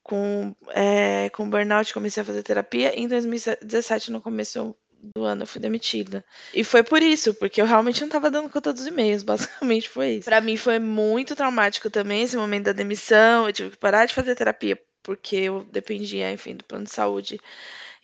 com, 0.02 0.54
é, 0.70 1.28
com 1.30 1.48
burnout, 1.48 1.92
comecei 1.92 2.22
a 2.22 2.26
fazer 2.26 2.42
terapia. 2.42 2.98
Em 2.98 3.06
2017, 3.06 4.10
no 4.10 4.20
começo 4.20 4.74
do 5.14 5.24
ano, 5.24 5.42
eu 5.42 5.46
fui 5.46 5.60
demitida. 5.60 6.24
E 6.52 6.64
foi 6.64 6.82
por 6.82 7.02
isso, 7.02 7.34
porque 7.34 7.60
eu 7.60 7.66
realmente 7.66 8.00
não 8.00 8.08
estava 8.08 8.30
dando 8.30 8.48
conta 8.48 8.72
dos 8.72 8.86
e-mails, 8.86 9.22
basicamente 9.24 9.88
foi 9.88 10.14
isso. 10.14 10.24
Para 10.24 10.40
mim 10.40 10.56
foi 10.56 10.78
muito 10.78 11.36
traumático 11.36 11.90
também 11.90 12.22
esse 12.22 12.36
momento 12.36 12.64
da 12.64 12.72
demissão. 12.72 13.46
Eu 13.46 13.52
tive 13.52 13.70
que 13.70 13.76
parar 13.76 14.06
de 14.06 14.14
fazer 14.14 14.34
terapia 14.34 14.78
porque 15.02 15.36
eu 15.36 15.64
dependia, 15.72 16.30
enfim, 16.32 16.54
do 16.54 16.64
plano 16.64 16.84
de 16.84 16.90
saúde 16.90 17.40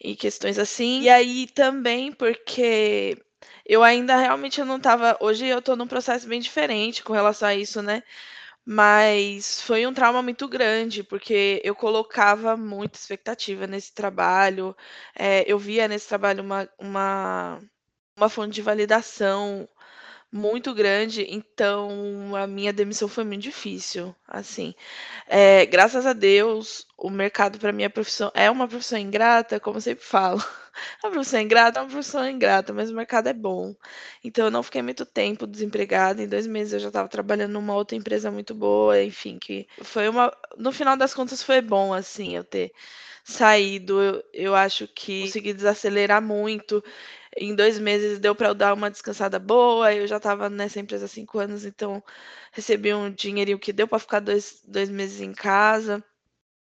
e 0.03 0.17
questões 0.17 0.59
assim. 0.59 1.03
E 1.03 1.09
aí 1.09 1.47
também 1.49 2.13
porque 2.13 3.19
eu 3.65 3.83
ainda 3.83 4.17
realmente 4.17 4.63
não 4.65 4.77
estava. 4.77 5.17
Hoje 5.21 5.47
eu 5.47 5.59
estou 5.59 5.77
num 5.77 5.87
processo 5.87 6.29
bem 6.29 6.41
diferente 6.41 7.03
com 7.03 7.13
relação 7.13 7.49
a 7.49 7.55
isso, 7.55 7.83
né? 7.83 8.03
Mas 8.67 9.61
foi 9.63 9.87
um 9.87 9.95
trauma 9.95 10.23
muito 10.23 10.49
grande, 10.49 11.03
porque 11.05 11.61
eu 11.65 11.75
colocava 11.75 12.57
muita 12.57 12.99
expectativa 12.99 13.67
nesse 13.67 13.93
trabalho. 13.93 14.77
É, 15.15 15.45
eu 15.51 15.59
via 15.59 15.89
nesse 15.89 16.09
trabalho 16.09 16.43
uma, 16.43 16.69
uma, 16.79 17.61
uma 18.17 18.29
fonte 18.29 18.55
de 18.55 18.63
validação 18.63 19.69
muito 20.35 20.75
grande, 20.75 21.25
então 21.31 22.35
a 22.35 22.45
minha 22.45 22.73
demissão 22.73 23.07
foi 23.07 23.23
muito 23.23 23.43
difícil, 23.43 24.13
assim. 24.27 24.75
É, 25.29 25.65
graças 25.65 26.05
a 26.05 26.13
Deus, 26.13 26.89
o 26.99 27.09
mercado 27.09 27.57
para 27.57 27.71
minha 27.71 27.89
profissão 27.89 28.33
é 28.35 28.51
uma 28.51 28.67
profissão 28.67 28.99
ingrata, 28.99 29.61
como 29.61 29.77
eu 29.77 29.81
sempre 29.81 30.05
falo. 30.05 30.43
A 31.05 31.09
profissão 31.09 31.41
ingrata 31.41 31.79
é 31.79 31.83
uma 31.85 31.89
profissão 31.89 32.29
ingrata, 32.29 32.73
mas 32.73 32.91
o 32.91 32.95
mercado 32.97 33.29
é 33.29 33.33
bom. 33.33 33.77
Então 34.25 34.47
eu 34.47 34.51
não 34.51 34.61
fiquei 34.61 34.83
muito 34.83 35.07
tempo 35.07 35.47
desempregada. 35.47 36.21
Em 36.21 36.27
dois 36.27 36.49
meses 36.49 36.73
eu 36.73 36.81
já 36.81 36.89
estava 36.89 37.09
trabalhando 37.09 37.53
numa 37.53 37.77
outra 37.77 37.97
empresa 37.97 38.29
muito 38.29 38.57
boa, 38.57 39.01
enfim, 39.01 39.39
que 39.39 39.69
foi 39.83 40.09
uma. 40.09 40.37
No 40.59 40.73
final 40.73 40.97
das 40.97 41.15
contas 41.15 41.45
foi 41.45 41.61
bom, 41.61 41.95
assim, 41.95 42.35
eu 42.35 42.43
ter 42.43 42.73
saído. 43.23 44.03
Eu, 44.03 44.25
eu 44.33 44.55
acho 44.57 44.89
que 44.89 45.23
consegui 45.23 45.53
desacelerar 45.53 46.21
muito 46.21 46.83
em 47.37 47.55
dois 47.55 47.79
meses 47.79 48.19
deu 48.19 48.35
para 48.35 48.49
eu 48.49 48.55
dar 48.55 48.75
uma 48.75 48.91
descansada 48.91 49.39
boa. 49.39 49.93
Eu 49.95 50.07
já 50.07 50.17
estava 50.19 50.49
nessa 50.51 50.81
empresa 50.81 51.07
há 51.07 51.09
cinco 51.09 51.39
anos, 51.39 51.65
então 51.65 52.03
recebi 52.53 52.95
um 52.95 53.11
dinheirinho 53.11 53.59
que 53.59 53.73
deu 53.73 53.89
para 53.89 53.99
ficar 53.99 54.21
dois, 54.21 54.63
dois 54.67 54.89
meses 54.91 55.21
em 55.21 55.33
casa. 55.33 56.03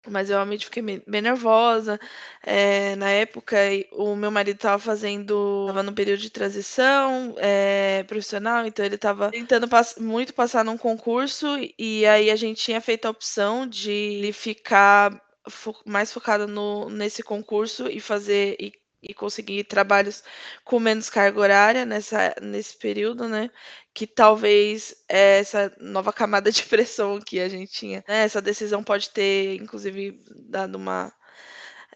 Mas 0.09 0.31
eu 0.31 0.35
realmente 0.35 0.65
fiquei 0.65 0.83
bem 1.07 1.23
nervosa. 1.23 1.99
É, 2.43 2.97
na 2.97 3.11
época, 3.11 3.57
o 3.93 4.17
meu 4.17 4.33
marido 4.33 4.57
estava 4.57 4.79
fazendo. 4.79 5.67
Estava 5.69 5.83
num 5.85 5.95
período 5.95 6.21
de 6.21 6.31
transição 6.31 7.37
é, 7.39 8.03
profissional, 8.05 8.67
então 8.67 8.85
ele 8.85 8.97
estava 8.97 9.31
tentando 9.31 9.69
pass 9.69 9.95
muito 9.99 10.35
passar 10.35 10.65
num 10.65 10.77
concurso, 10.77 11.47
e 11.79 12.05
aí 12.07 12.31
a 12.31 12.37
gente 12.37 12.63
tinha 12.63 12.81
feito 12.81 13.07
a 13.07 13.11
opção 13.11 13.67
de 13.67 14.31
ficar 14.33 15.23
fo 15.49 15.75
mais 15.87 16.13
focado 16.13 16.47
no, 16.49 16.89
nesse 16.91 17.23
concurso 17.23 17.89
e 17.89 18.01
fazer. 18.01 18.57
E 18.59 18.73
e 19.03 19.13
conseguir 19.13 19.65
trabalhos 19.65 20.23
com 20.65 20.79
menos 20.79 21.11
carga 21.11 21.41
horária 21.41 21.85
nessa, 21.85 22.35
nesse 22.41 22.77
período, 22.79 23.29
né? 23.29 23.51
Que 23.93 24.07
talvez 24.07 24.95
essa 25.09 25.73
nova 25.81 26.13
camada 26.15 26.51
de 26.53 26.63
pressão 26.65 27.21
que 27.21 27.41
a 27.41 27.49
gente 27.49 27.73
tinha, 27.73 28.05
né? 28.09 28.25
essa 28.25 28.41
decisão 28.41 28.85
pode 28.85 29.11
ter, 29.11 29.57
inclusive, 29.57 30.23
dado 30.49 30.77
uma, 30.77 31.13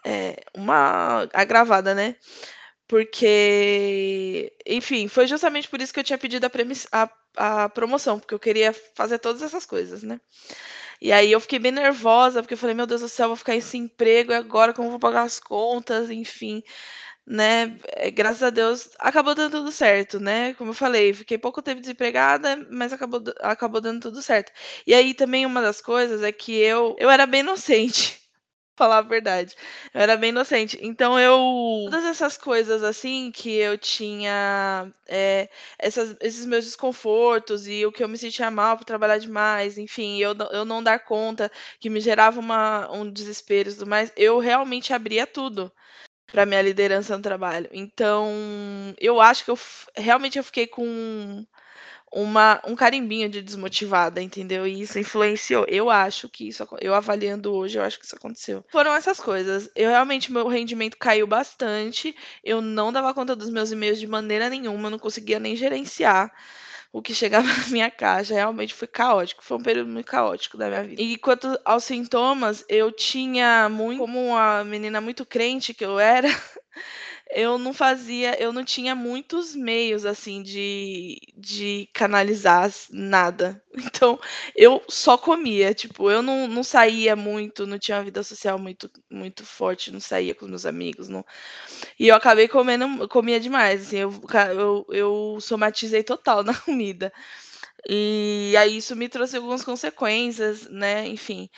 é, 0.04 0.36
uma 0.54 1.28
agravada, 1.32 1.94
né? 1.94 2.16
Porque, 2.88 4.52
enfim, 4.64 5.08
foi 5.08 5.26
justamente 5.26 5.68
por 5.68 5.80
isso 5.80 5.92
que 5.92 5.98
eu 5.98 6.04
tinha 6.04 6.18
pedido 6.18 6.46
a, 6.46 7.02
a, 7.36 7.64
a 7.64 7.68
promoção, 7.68 8.18
porque 8.18 8.34
eu 8.34 8.38
queria 8.38 8.72
fazer 8.94 9.18
todas 9.18 9.42
essas 9.42 9.66
coisas, 9.66 10.02
né? 10.04 10.20
E 11.00 11.12
aí 11.12 11.32
eu 11.32 11.40
fiquei 11.40 11.58
bem 11.58 11.72
nervosa, 11.72 12.42
porque 12.42 12.54
eu 12.54 12.58
falei, 12.58 12.74
meu 12.74 12.86
Deus 12.86 13.00
do 13.02 13.08
céu, 13.08 13.28
vou 13.28 13.36
ficar 13.36 13.60
sem 13.62 13.84
emprego, 13.84 14.32
e 14.32 14.34
agora 14.34 14.72
como 14.74 14.90
vou 14.90 14.98
pagar 14.98 15.22
as 15.22 15.38
contas, 15.40 16.10
enfim, 16.10 16.62
né? 17.26 17.78
Eh, 17.94 18.10
graças 18.10 18.42
a 18.42 18.50
Deus 18.50 18.90
acabou 18.98 19.34
dando 19.34 19.58
tudo 19.58 19.72
certo, 19.72 20.20
né? 20.20 20.54
Como 20.54 20.70
eu 20.70 20.74
falei, 20.74 21.12
fiquei 21.14 21.38
pouco 21.38 21.62
tempo 21.62 21.80
desempregada, 21.80 22.66
mas 22.70 22.92
acabou, 22.92 23.22
acabou 23.40 23.80
dando 23.80 24.00
tudo 24.02 24.22
certo. 24.22 24.52
E 24.86 24.94
aí 24.94 25.14
também 25.14 25.46
uma 25.46 25.62
das 25.62 25.80
coisas 25.80 26.22
é 26.22 26.32
que 26.32 26.54
eu, 26.56 26.96
eu 26.98 27.10
era 27.10 27.26
bem 27.26 27.40
inocente 27.40 28.25
falar 28.76 28.98
a 28.98 29.02
verdade. 29.02 29.54
Eu 29.92 30.00
era 30.00 30.16
bem 30.16 30.30
inocente. 30.30 30.78
Então 30.82 31.18
eu. 31.18 31.36
Todas 31.90 32.04
essas 32.04 32.36
coisas 32.36 32.82
assim 32.82 33.30
que 33.32 33.50
eu 33.56 33.78
tinha. 33.78 34.92
É, 35.06 35.48
essas, 35.78 36.16
esses 36.20 36.44
meus 36.46 36.64
desconfortos 36.64 37.66
e 37.66 37.84
o 37.86 37.92
que 37.92 38.04
eu 38.04 38.08
me 38.08 38.18
sentia 38.18 38.50
mal 38.50 38.76
por 38.76 38.84
trabalhar 38.84 39.18
demais, 39.18 39.78
enfim, 39.78 40.18
eu, 40.20 40.34
eu 40.52 40.64
não 40.64 40.82
dar 40.82 40.98
conta, 41.00 41.50
que 41.80 41.88
me 41.90 42.00
gerava 42.00 42.40
uma, 42.40 42.90
um 42.92 43.10
desespero 43.10 43.70
e 43.70 43.72
tudo 43.72 43.86
mais, 43.88 44.12
eu 44.16 44.38
realmente 44.38 44.92
abria 44.92 45.26
tudo 45.26 45.72
para 46.26 46.46
minha 46.46 46.62
liderança 46.62 47.16
no 47.16 47.22
trabalho. 47.22 47.68
Então, 47.72 48.28
eu 48.98 49.20
acho 49.20 49.44
que 49.44 49.50
eu 49.50 49.58
realmente 49.96 50.38
eu 50.38 50.44
fiquei 50.44 50.66
com 50.66 51.46
uma, 52.12 52.60
um 52.66 52.74
carimbinho 52.74 53.28
de 53.28 53.42
desmotivada, 53.42 54.22
entendeu? 54.22 54.66
E 54.66 54.80
isso 54.80 54.98
influenciou. 54.98 55.64
Eu 55.68 55.90
acho 55.90 56.28
que 56.28 56.48
isso, 56.48 56.66
eu 56.80 56.94
avaliando 56.94 57.52
hoje, 57.52 57.78
eu 57.78 57.82
acho 57.82 57.98
que 57.98 58.06
isso 58.06 58.16
aconteceu. 58.16 58.64
Foram 58.68 58.94
essas 58.94 59.20
coisas. 59.20 59.68
Eu 59.74 59.90
realmente, 59.90 60.32
meu 60.32 60.48
rendimento 60.48 60.96
caiu 60.96 61.26
bastante. 61.26 62.16
Eu 62.42 62.60
não 62.60 62.92
dava 62.92 63.12
conta 63.12 63.36
dos 63.36 63.50
meus 63.50 63.70
e-mails 63.70 63.98
de 63.98 64.06
maneira 64.06 64.48
nenhuma, 64.48 64.86
eu 64.86 64.90
não 64.92 64.98
conseguia 64.98 65.38
nem 65.38 65.56
gerenciar 65.56 66.32
o 66.92 67.02
que 67.02 67.14
chegava 67.14 67.46
na 67.52 67.66
minha 67.68 67.90
caixa. 67.90 68.34
Realmente 68.34 68.72
foi 68.72 68.88
caótico, 68.88 69.44
foi 69.44 69.58
um 69.58 69.62
período 69.62 69.90
muito 69.90 70.06
caótico 70.06 70.56
da 70.56 70.68
minha 70.68 70.84
vida. 70.84 71.02
E 71.02 71.18
quanto 71.18 71.58
aos 71.64 71.84
sintomas, 71.84 72.64
eu 72.68 72.90
tinha 72.90 73.68
muito, 73.68 73.98
como 73.98 74.28
uma 74.28 74.64
menina 74.64 75.00
muito 75.00 75.26
crente 75.26 75.74
que 75.74 75.84
eu 75.84 75.98
era, 75.98 76.28
eu 77.30 77.58
não 77.58 77.72
fazia, 77.74 78.40
eu 78.40 78.52
não 78.52 78.64
tinha 78.64 78.94
muitos 78.94 79.54
meios 79.54 80.06
assim 80.06 80.42
de, 80.42 81.18
de 81.36 81.88
canalizar 81.92 82.70
nada. 82.90 83.62
Então, 83.78 84.18
eu 84.56 84.82
só 84.88 85.18
comia, 85.18 85.74
tipo, 85.74 86.10
eu 86.10 86.22
não, 86.22 86.48
não 86.48 86.64
saía 86.64 87.14
muito, 87.14 87.66
não 87.66 87.78
tinha 87.78 87.98
uma 87.98 88.04
vida 88.04 88.22
social 88.22 88.58
muito 88.58 88.90
muito 89.10 89.44
forte, 89.44 89.92
não 89.92 90.00
saía 90.00 90.34
com 90.34 90.46
meus 90.46 90.64
amigos, 90.64 91.08
não. 91.08 91.22
E 91.98 92.08
eu 92.08 92.14
acabei 92.16 92.48
comendo, 92.48 93.08
comia 93.08 93.40
demais, 93.40 93.82
assim, 93.88 93.98
eu, 93.98 94.12
eu, 94.56 94.86
eu 94.90 95.38
somatizei 95.40 96.02
total 96.02 96.42
na 96.44 96.54
comida. 96.54 97.12
E 97.88 98.54
aí 98.58 98.76
isso 98.78 98.96
me 98.96 99.08
trouxe 99.08 99.36
algumas 99.36 99.64
consequências, 99.64 100.68
né? 100.68 101.06
Enfim. 101.08 101.48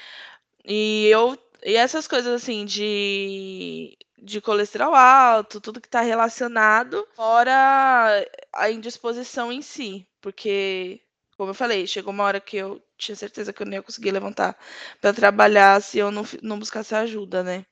E 0.64 1.06
eu 1.08 1.36
e 1.64 1.74
essas 1.76 2.06
coisas 2.08 2.32
assim 2.42 2.64
de 2.64 3.96
de 4.22 4.40
colesterol 4.40 4.94
alto, 4.94 5.60
tudo 5.60 5.80
que 5.80 5.88
está 5.88 6.00
relacionado, 6.00 7.06
fora 7.14 8.26
a 8.52 8.70
indisposição 8.70 9.52
em 9.52 9.62
si, 9.62 10.06
porque, 10.20 11.00
como 11.36 11.50
eu 11.50 11.54
falei, 11.54 11.86
chegou 11.86 12.12
uma 12.12 12.24
hora 12.24 12.40
que 12.40 12.56
eu 12.56 12.82
tinha 12.96 13.16
certeza 13.16 13.52
que 13.52 13.62
eu 13.62 13.66
não 13.66 13.74
ia 13.74 13.82
conseguir 13.82 14.10
levantar 14.10 14.56
para 15.00 15.12
trabalhar 15.12 15.80
se 15.80 15.98
eu 15.98 16.10
não, 16.10 16.24
não 16.42 16.58
buscasse 16.58 16.94
ajuda, 16.94 17.42
né? 17.42 17.64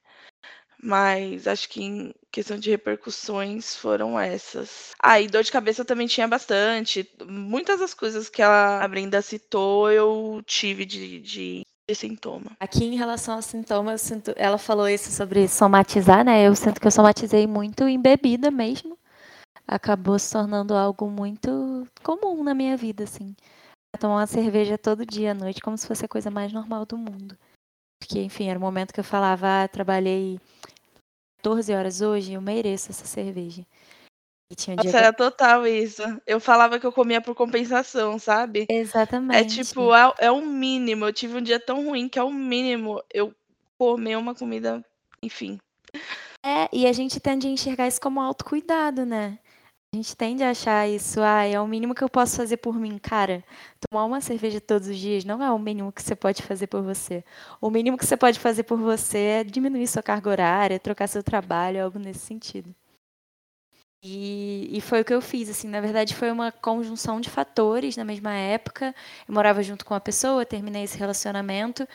Mas 0.82 1.46
acho 1.46 1.68
que 1.68 1.82
em 1.82 2.14
questão 2.30 2.58
de 2.58 2.70
repercussões 2.70 3.74
foram 3.74 4.18
essas. 4.20 4.92
Ah, 5.02 5.20
e 5.20 5.26
dor 5.26 5.42
de 5.42 5.50
cabeça 5.50 5.80
eu 5.80 5.86
também 5.86 6.06
tinha 6.06 6.28
bastante. 6.28 7.10
Muitas 7.26 7.80
das 7.80 7.94
coisas 7.94 8.28
que 8.28 8.42
a 8.42 8.86
Brenda 8.86 9.22
citou 9.22 9.90
eu 9.90 10.42
tive 10.46 10.84
de, 10.84 11.18
de 11.20 11.66
sintoma. 11.94 12.56
Aqui 12.58 12.84
em 12.84 12.96
relação 12.96 13.36
aos 13.36 13.44
sintomas, 13.44 14.00
sinto, 14.00 14.32
ela 14.36 14.58
falou 14.58 14.88
isso 14.88 15.10
sobre 15.10 15.46
somatizar, 15.46 16.24
né? 16.24 16.46
Eu 16.46 16.54
sinto 16.56 16.80
que 16.80 16.86
eu 16.86 16.90
somatizei 16.90 17.46
muito 17.46 17.84
em 17.84 18.00
bebida 18.00 18.50
mesmo. 18.50 18.98
Acabou 19.66 20.18
se 20.18 20.32
tornando 20.32 20.74
algo 20.74 21.08
muito 21.08 21.86
comum 22.02 22.42
na 22.42 22.54
minha 22.54 22.76
vida, 22.76 23.04
assim. 23.04 23.34
Tomar 24.00 24.16
uma 24.16 24.26
cerveja 24.26 24.76
todo 24.76 25.06
dia 25.06 25.30
à 25.30 25.34
noite, 25.34 25.60
como 25.60 25.78
se 25.78 25.86
fosse 25.86 26.04
a 26.04 26.08
coisa 26.08 26.30
mais 26.30 26.52
normal 26.52 26.84
do 26.84 26.98
mundo. 26.98 27.36
Porque, 28.00 28.20
enfim, 28.20 28.48
era 28.48 28.58
o 28.58 28.62
momento 28.62 28.92
que 28.92 29.00
eu 29.00 29.04
falava, 29.04 29.64
ah, 29.64 29.68
trabalhei 29.68 30.38
14 31.42 31.72
horas 31.72 32.00
hoje, 32.00 32.32
eu 32.32 32.40
mereço 32.40 32.90
essa 32.90 33.06
cerveja. 33.06 33.64
Um 34.48 34.76
Nossa, 34.76 34.98
era 34.98 35.12
total 35.12 35.66
isso. 35.66 36.02
Eu 36.24 36.38
falava 36.38 36.78
que 36.78 36.86
eu 36.86 36.92
comia 36.92 37.20
por 37.20 37.34
compensação, 37.34 38.16
sabe? 38.18 38.66
É 38.70 38.76
Exatamente. 38.76 39.64
tipo, 39.64 39.92
é, 39.92 40.14
é 40.18 40.30
o 40.30 40.40
mínimo. 40.40 41.04
Eu 41.04 41.12
tive 41.12 41.38
um 41.38 41.42
dia 41.42 41.58
tão 41.58 41.84
ruim 41.84 42.08
que 42.08 42.18
é 42.18 42.22
o 42.22 42.30
mínimo 42.30 43.02
eu 43.12 43.34
comer 43.76 44.16
uma 44.16 44.34
comida, 44.34 44.84
enfim. 45.20 45.58
É, 46.44 46.68
e 46.72 46.86
a 46.86 46.92
gente 46.92 47.18
tende 47.18 47.48
a 47.48 47.50
enxergar 47.50 47.88
isso 47.88 48.00
como 48.00 48.20
autocuidado, 48.20 49.04
né? 49.04 49.38
A 49.92 49.96
gente 49.96 50.16
tende 50.16 50.44
a 50.44 50.50
achar 50.50 50.88
isso, 50.88 51.20
ah, 51.20 51.44
é 51.44 51.60
o 51.60 51.66
mínimo 51.66 51.94
que 51.94 52.04
eu 52.04 52.08
posso 52.08 52.36
fazer 52.36 52.58
por 52.58 52.78
mim. 52.78 52.98
Cara, 52.98 53.42
tomar 53.80 54.04
uma 54.04 54.20
cerveja 54.20 54.60
todos 54.60 54.88
os 54.88 54.96
dias 54.96 55.24
não 55.24 55.42
é 55.42 55.50
o 55.50 55.58
mínimo 55.58 55.90
que 55.90 56.02
você 56.02 56.14
pode 56.14 56.42
fazer 56.42 56.66
por 56.66 56.82
você. 56.82 57.24
O 57.60 57.70
mínimo 57.70 57.96
que 57.96 58.06
você 58.06 58.16
pode 58.16 58.38
fazer 58.38 58.62
por 58.62 58.78
você 58.78 59.18
é 59.18 59.44
diminuir 59.44 59.86
sua 59.86 60.02
carga 60.02 60.30
horária, 60.30 60.78
trocar 60.78 61.08
seu 61.08 61.22
trabalho, 61.22 61.82
algo 61.82 61.98
nesse 61.98 62.20
sentido. 62.20 62.74
E, 64.02 64.68
e, 64.70 64.80
foi 64.80 65.00
o 65.00 65.04
que 65.04 65.12
eu 65.12 65.20
fiz, 65.20 65.48
assim, 65.48 65.68
na 65.68 65.80
verdade 65.80 66.14
foi 66.14 66.30
uma 66.30 66.52
conjunção 66.52 67.20
de 67.20 67.28
fatores 67.28 67.96
na 67.96 68.04
mesma 68.04 68.34
época. 68.34 68.94
Eu 69.26 69.34
morava 69.34 69.62
junto 69.62 69.84
com 69.84 69.94
uma 69.94 70.00
pessoa, 70.00 70.46
terminei 70.46 70.84
esse 70.84 70.98
relacionamento 70.98 71.88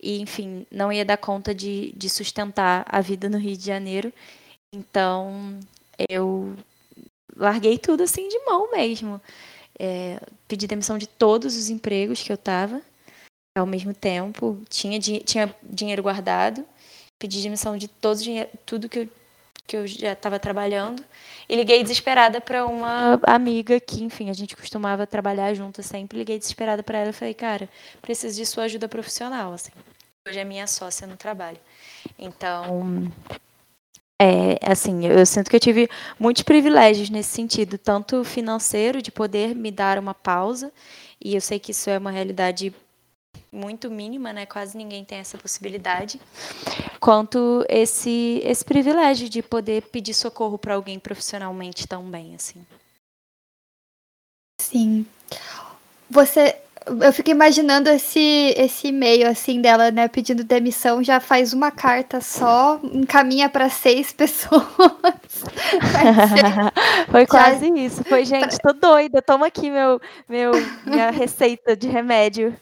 e, 0.00 0.20
enfim, 0.20 0.66
não 0.70 0.92
ia 0.92 1.04
dar 1.04 1.16
conta 1.18 1.54
de, 1.54 1.92
de 1.96 2.08
sustentar 2.08 2.86
a 2.88 3.00
vida 3.00 3.28
no 3.28 3.38
Rio 3.38 3.56
de 3.56 3.66
Janeiro. 3.66 4.12
Então, 4.72 5.58
eu 6.08 6.54
larguei 7.36 7.78
tudo 7.78 8.02
assim 8.02 8.28
de 8.28 8.38
mão 8.44 8.70
mesmo. 8.70 9.20
É, 9.78 10.20
pedi 10.48 10.66
demissão 10.66 10.98
de 10.98 11.06
todos 11.06 11.56
os 11.56 11.70
empregos 11.70 12.22
que 12.22 12.32
eu 12.32 12.36
estava 12.36 12.82
ao 13.56 13.66
mesmo 13.66 13.94
tempo. 13.94 14.60
Tinha, 14.68 14.98
tinha 15.00 15.54
dinheiro 15.62 16.02
guardado, 16.02 16.64
pedi 17.18 17.42
demissão 17.42 17.76
de 17.76 17.88
todos, 17.88 18.22
tudo 18.66 18.88
que 18.88 19.00
eu, 19.00 19.08
que 19.68 19.76
eu 19.76 19.86
já 19.86 20.12
estava 20.12 20.38
trabalhando. 20.40 21.04
E 21.46 21.54
liguei 21.54 21.82
desesperada 21.82 22.40
para 22.40 22.66
uma 22.66 23.20
amiga 23.24 23.78
que, 23.78 24.02
enfim, 24.02 24.30
a 24.30 24.32
gente 24.32 24.56
costumava 24.56 25.06
trabalhar 25.06 25.52
junto 25.52 25.82
sempre. 25.82 26.18
Liguei 26.18 26.38
desesperada 26.38 26.82
para 26.82 26.98
ela 26.98 27.10
e 27.10 27.12
falei, 27.12 27.34
cara, 27.34 27.68
preciso 28.00 28.36
de 28.36 28.46
sua 28.46 28.64
ajuda 28.64 28.88
profissional. 28.88 29.52
Assim. 29.52 29.70
Hoje 30.26 30.38
é 30.38 30.44
minha 30.44 30.66
sócia 30.66 31.06
no 31.06 31.16
trabalho. 31.16 31.58
Então, 32.18 33.12
é, 34.20 34.58
assim, 34.62 35.06
eu 35.06 35.24
sinto 35.26 35.50
que 35.50 35.56
eu 35.56 35.60
tive 35.60 35.88
muitos 36.18 36.42
privilégios 36.42 37.10
nesse 37.10 37.30
sentido, 37.30 37.76
tanto 37.76 38.24
financeiro, 38.24 39.02
de 39.02 39.12
poder 39.12 39.54
me 39.54 39.70
dar 39.70 39.98
uma 39.98 40.14
pausa, 40.14 40.72
e 41.22 41.34
eu 41.34 41.40
sei 41.40 41.58
que 41.58 41.72
isso 41.72 41.90
é 41.90 41.98
uma 41.98 42.10
realidade 42.10 42.74
muito 43.52 43.90
mínima, 43.90 44.32
né? 44.32 44.46
Quase 44.46 44.76
ninguém 44.76 45.04
tem 45.04 45.18
essa 45.18 45.38
possibilidade. 45.38 46.20
Quanto 47.00 47.64
esse 47.68 48.40
esse 48.44 48.64
privilégio 48.64 49.28
de 49.28 49.42
poder 49.42 49.82
pedir 49.82 50.14
socorro 50.14 50.58
para 50.58 50.74
alguém 50.74 50.98
profissionalmente 50.98 51.86
também, 51.86 52.34
assim. 52.34 52.64
Sim. 54.60 55.06
Você 56.10 56.56
eu 57.02 57.12
fico 57.12 57.30
imaginando 57.30 57.90
esse 57.90 58.54
esse 58.56 58.88
e-mail 58.88 59.28
assim 59.28 59.60
dela, 59.60 59.90
né, 59.90 60.08
pedindo 60.08 60.42
demissão, 60.42 61.02
já 61.02 61.20
faz 61.20 61.52
uma 61.52 61.70
carta 61.70 62.20
só, 62.20 62.80
encaminha 62.82 63.48
para 63.48 63.68
seis 63.68 64.12
pessoas. 64.12 64.64
Foi 67.10 67.26
quase 67.26 67.68
já... 67.68 67.74
isso. 67.74 68.04
Foi, 68.04 68.24
gente, 68.24 68.58
tô 68.58 68.72
doida. 68.72 69.22
Toma 69.22 69.46
aqui 69.46 69.70
meu 69.70 70.00
meu 70.28 70.52
minha 70.86 71.10
receita 71.12 71.76
de 71.76 71.88
remédio 71.88 72.54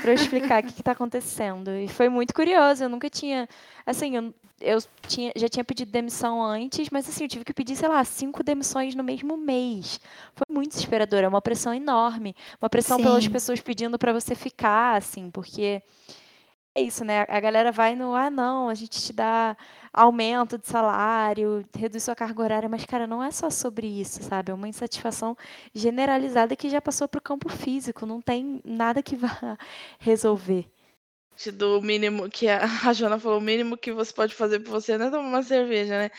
para 0.00 0.10
eu 0.10 0.14
explicar 0.14 0.62
o 0.62 0.66
que 0.66 0.80
está 0.80 0.92
acontecendo. 0.92 1.70
E 1.70 1.86
foi 1.88 2.08
muito 2.08 2.32
curioso, 2.34 2.84
eu 2.84 2.88
nunca 2.88 3.10
tinha. 3.10 3.48
Assim, 3.84 4.16
eu, 4.16 4.34
eu 4.60 4.78
tinha, 5.06 5.32
já 5.36 5.48
tinha 5.48 5.64
pedido 5.64 5.90
demissão 5.90 6.42
antes, 6.42 6.88
mas 6.90 7.08
assim, 7.08 7.24
eu 7.24 7.28
tive 7.28 7.44
que 7.44 7.52
pedir, 7.52 7.76
sei 7.76 7.88
lá, 7.88 8.02
cinco 8.04 8.42
demissões 8.42 8.94
no 8.94 9.04
mesmo 9.04 9.36
mês. 9.36 10.00
Foi 10.34 10.46
muito 10.48 10.70
desesperador, 10.70 11.20
é 11.20 11.28
uma 11.28 11.42
pressão 11.42 11.74
enorme. 11.74 12.34
Uma 12.60 12.70
pressão 12.70 12.96
Sim. 12.96 13.04
pelas 13.04 13.28
pessoas 13.28 13.60
pedindo 13.60 13.98
para 13.98 14.12
você 14.12 14.34
ficar, 14.34 14.96
assim, 14.96 15.30
porque 15.30 15.82
é 16.74 16.80
isso, 16.82 17.04
né? 17.04 17.26
A 17.28 17.40
galera 17.40 17.70
vai 17.70 17.94
no, 17.94 18.14
ah, 18.14 18.30
não, 18.30 18.68
a 18.68 18.74
gente 18.74 19.00
te 19.00 19.12
dá 19.12 19.56
aumento 19.92 20.56
de 20.56 20.66
salário, 20.66 21.64
reduz 21.76 22.04
sua 22.04 22.14
carga 22.16 22.42
horária, 22.42 22.68
mas, 22.68 22.86
cara, 22.86 23.06
não 23.06 23.22
é 23.22 23.30
só 23.30 23.50
sobre 23.50 23.86
isso, 23.86 24.22
sabe? 24.22 24.50
É 24.50 24.54
uma 24.54 24.68
insatisfação 24.68 25.36
generalizada 25.74 26.56
que 26.56 26.70
já 26.70 26.80
passou 26.80 27.06
para 27.06 27.18
o 27.18 27.22
campo 27.22 27.48
físico, 27.50 28.06
não 28.06 28.22
tem 28.22 28.60
nada 28.64 29.02
que 29.02 29.16
vá 29.16 29.28
resolver. 30.00 30.66
Do 31.54 31.82
mínimo 31.82 32.28
que 32.30 32.48
a, 32.48 32.60
a 32.88 32.92
Joana 32.92 33.18
falou, 33.18 33.38
o 33.38 33.42
mínimo 33.42 33.76
que 33.76 33.92
você 33.92 34.12
pode 34.12 34.34
fazer 34.34 34.60
por 34.60 34.70
você 34.70 34.96
não 34.96 35.06
é 35.06 35.10
tomar 35.10 35.28
uma 35.28 35.42
cerveja, 35.42 35.98
né? 35.98 36.10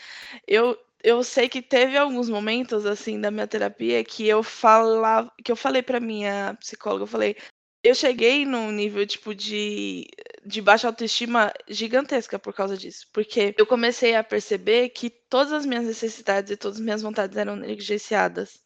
Eu, 0.46 0.78
eu 1.02 1.24
sei 1.24 1.48
que 1.48 1.62
teve 1.62 1.96
alguns 1.96 2.28
momentos 2.28 2.86
assim 2.86 3.20
da 3.20 3.30
minha 3.30 3.46
terapia 3.46 4.04
que 4.04 4.28
eu 4.28 4.42
falava, 4.42 5.32
que 5.44 5.50
eu 5.50 5.56
falei 5.56 5.82
para 5.82 5.98
minha 5.98 6.54
psicóloga, 6.60 7.04
eu 7.04 7.08
falei, 7.08 7.36
eu 7.84 7.94
cheguei 7.94 8.46
num 8.46 8.70
nível, 8.70 9.06
tipo, 9.06 9.34
de, 9.34 10.06
de 10.44 10.60
baixa 10.60 10.86
autoestima 10.88 11.52
gigantesca 11.68 12.38
por 12.38 12.52
causa 12.52 12.76
disso. 12.76 13.06
Porque 13.12 13.54
eu 13.58 13.66
comecei 13.66 14.14
a 14.14 14.24
perceber 14.24 14.90
que 14.90 15.10
todas 15.10 15.52
as 15.52 15.66
minhas 15.66 15.84
necessidades 15.84 16.50
e 16.50 16.56
todas 16.56 16.78
as 16.78 16.84
minhas 16.84 17.02
vontades 17.02 17.36
eram 17.36 17.56
negligenciadas. 17.56 18.62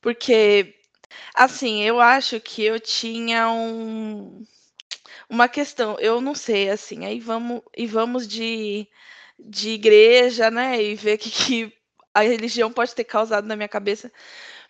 Porque, 0.00 0.74
assim, 1.34 1.82
eu 1.82 2.00
acho 2.00 2.40
que 2.40 2.64
eu 2.64 2.80
tinha 2.80 3.50
um, 3.50 4.44
uma 5.28 5.48
questão, 5.48 5.98
eu 6.00 6.20
não 6.20 6.34
sei, 6.34 6.70
assim, 6.70 7.06
aí 7.06 7.20
vamos, 7.20 7.62
e 7.76 7.86
vamos 7.86 8.26
de, 8.28 8.88
de 9.38 9.70
igreja, 9.70 10.50
né, 10.50 10.82
e 10.82 10.94
ver 10.94 11.14
o 11.16 11.18
que, 11.18 11.30
que 11.30 11.72
a 12.14 12.22
religião 12.22 12.72
pode 12.72 12.94
ter 12.94 13.04
causado 13.04 13.46
na 13.46 13.56
minha 13.56 13.68
cabeça. 13.68 14.12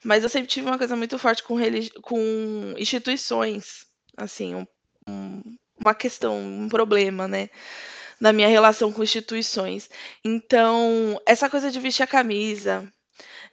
Mas 0.05 0.22
eu 0.22 0.28
sempre 0.28 0.49
tive 0.49 0.66
uma 0.66 0.78
coisa 0.78 0.97
muito 0.97 1.18
forte 1.18 1.43
com, 1.43 1.57
com 2.03 2.74
instituições, 2.76 3.86
assim, 4.16 4.55
um, 4.55 4.66
um, 5.09 5.43
uma 5.85 5.95
questão, 5.95 6.39
um 6.39 6.68
problema, 6.68 7.28
né? 7.28 7.51
Na 8.20 8.33
minha 8.33 8.49
relação 8.49 8.93
com 8.93 9.03
instituições. 9.03 9.91
Então, 10.24 11.20
essa 11.26 11.51
coisa 11.51 11.70
de 11.70 11.80
vestir 11.80 12.03
a 12.03 12.07
camisa, 12.07 12.91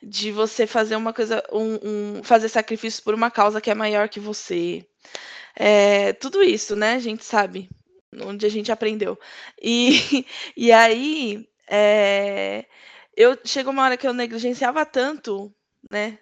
de 0.01 0.31
você 0.31 0.67
fazer 0.67 0.95
uma 0.95 1.13
coisa, 1.13 1.43
um, 1.51 2.17
um 2.19 2.23
fazer 2.23 2.49
sacrifícios 2.49 3.01
por 3.01 3.13
uma 3.13 3.31
causa 3.31 3.61
que 3.61 3.71
é 3.71 3.75
maior 3.75 4.09
que 4.09 4.19
você. 4.19 4.85
É, 5.55 6.13
tudo 6.13 6.43
isso, 6.43 6.75
né? 6.75 6.93
A 6.93 6.99
gente 6.99 7.25
sabe 7.25 7.69
onde 8.23 8.45
a 8.45 8.49
gente 8.49 8.71
aprendeu. 8.71 9.19
E, 9.61 10.25
e 10.55 10.71
aí, 10.71 11.47
é, 11.67 12.65
eu 13.15 13.37
chegou 13.45 13.73
uma 13.73 13.83
hora 13.83 13.97
que 13.97 14.07
eu 14.07 14.13
negligenciava 14.13 14.85
tanto, 14.85 15.53
né? 15.91 16.19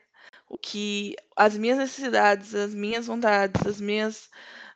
o 0.49 0.58
que 0.58 1.16
as 1.36 1.58
minhas 1.58 1.78
necessidades, 1.78 2.55
as 2.55 2.74
minhas 2.74 3.08
vontades, 3.08 3.66
as 3.66 3.82
minhas, 3.82 4.30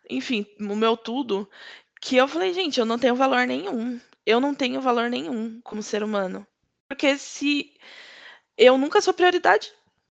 enfim, 0.10 0.46
o 0.60 0.76
meu 0.76 0.98
tudo, 0.98 1.50
que 2.02 2.18
eu 2.18 2.28
falei, 2.28 2.54
gente, 2.54 2.80
eu 2.80 2.86
não 2.86 3.00
tenho 3.00 3.16
valor 3.16 3.46
nenhum. 3.48 4.00
Eu 4.26 4.40
não 4.40 4.54
tenho 4.54 4.82
valor 4.82 5.10
nenhum 5.10 5.60
como 5.64 5.82
ser 5.82 6.04
humano. 6.04 6.46
Porque 6.88 7.18
se 7.18 7.74
eu 8.58 8.78
nunca 8.78 9.02
sou 9.02 9.14
prioridade, 9.14 9.72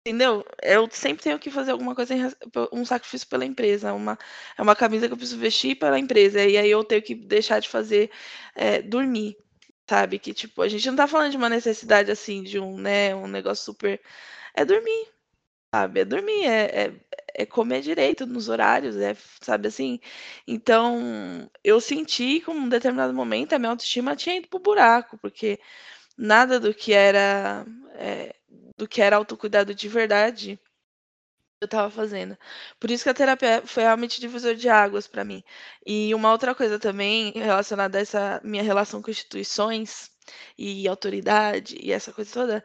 entendeu? 0.04 0.44
Eu 0.62 0.88
sempre 0.90 1.22
tenho 1.22 1.38
que 1.38 1.50
fazer 1.50 1.70
alguma 1.70 1.94
coisa, 1.94 2.14
um 2.72 2.84
sacrifício 2.84 3.28
pela 3.28 3.44
empresa, 3.44 3.92
uma, 3.92 4.18
é 4.58 4.62
uma 4.62 4.74
camisa 4.74 5.06
que 5.06 5.12
eu 5.12 5.16
preciso 5.16 5.38
vestir 5.38 5.76
pela 5.76 5.98
empresa, 5.98 6.42
e 6.44 6.56
aí 6.56 6.70
eu 6.70 6.82
tenho 6.82 7.02
que 7.02 7.14
deixar 7.14 7.60
de 7.60 7.68
fazer, 7.68 8.10
é, 8.54 8.82
dormir, 8.82 9.36
sabe? 9.88 10.18
Que, 10.18 10.34
tipo, 10.34 10.62
a 10.62 10.68
gente 10.68 10.86
não 10.88 10.96
tá 10.96 11.06
falando 11.06 11.30
de 11.30 11.36
uma 11.36 11.48
necessidade, 11.48 12.10
assim, 12.10 12.42
de 12.42 12.58
um, 12.58 12.76
né, 12.76 13.14
um 13.14 13.28
negócio 13.28 13.64
super... 13.64 14.00
É 14.54 14.64
dormir, 14.64 15.08
sabe? 15.74 16.00
É 16.00 16.04
dormir, 16.04 16.44
é, 16.44 16.84
é, 16.84 16.92
é, 17.34 17.46
comer 17.46 17.80
direito 17.82 18.26
nos 18.26 18.48
horários, 18.48 18.96
é, 18.96 19.16
sabe 19.40 19.68
assim? 19.68 20.00
Então, 20.46 21.50
eu 21.64 21.80
senti 21.80 22.40
que, 22.40 22.50
em 22.50 22.54
um 22.54 22.68
determinado 22.68 23.14
momento, 23.14 23.54
a 23.54 23.58
minha 23.58 23.70
autoestima 23.70 24.16
tinha 24.16 24.36
ido 24.36 24.48
pro 24.48 24.58
buraco, 24.58 25.18
porque 25.18 25.58
nada 26.18 26.60
do 26.60 26.74
que 26.74 26.92
era 26.92 27.66
é, 27.96 28.34
do 28.76 28.88
que 28.88 29.02
era 29.02 29.16
autocuidado 29.16 29.74
de 29.74 29.88
verdade 29.88 30.60
eu 31.60 31.66
estava 31.66 31.90
fazendo. 31.90 32.36
Por 32.80 32.90
isso 32.90 33.04
que 33.04 33.10
a 33.10 33.14
terapia 33.14 33.62
foi 33.64 33.84
realmente 33.84 34.20
divisor 34.20 34.54
de 34.54 34.68
águas 34.68 35.06
para 35.06 35.24
mim. 35.24 35.44
E 35.86 36.14
uma 36.14 36.32
outra 36.32 36.54
coisa 36.54 36.78
também 36.78 37.32
relacionada 37.32 37.98
a 37.98 38.00
essa 38.00 38.40
minha 38.44 38.62
relação 38.64 39.00
com 39.00 39.10
instituições 39.10 40.10
e 40.58 40.88
autoridade 40.88 41.76
e 41.80 41.92
essa 41.92 42.12
coisa 42.12 42.32
toda, 42.32 42.64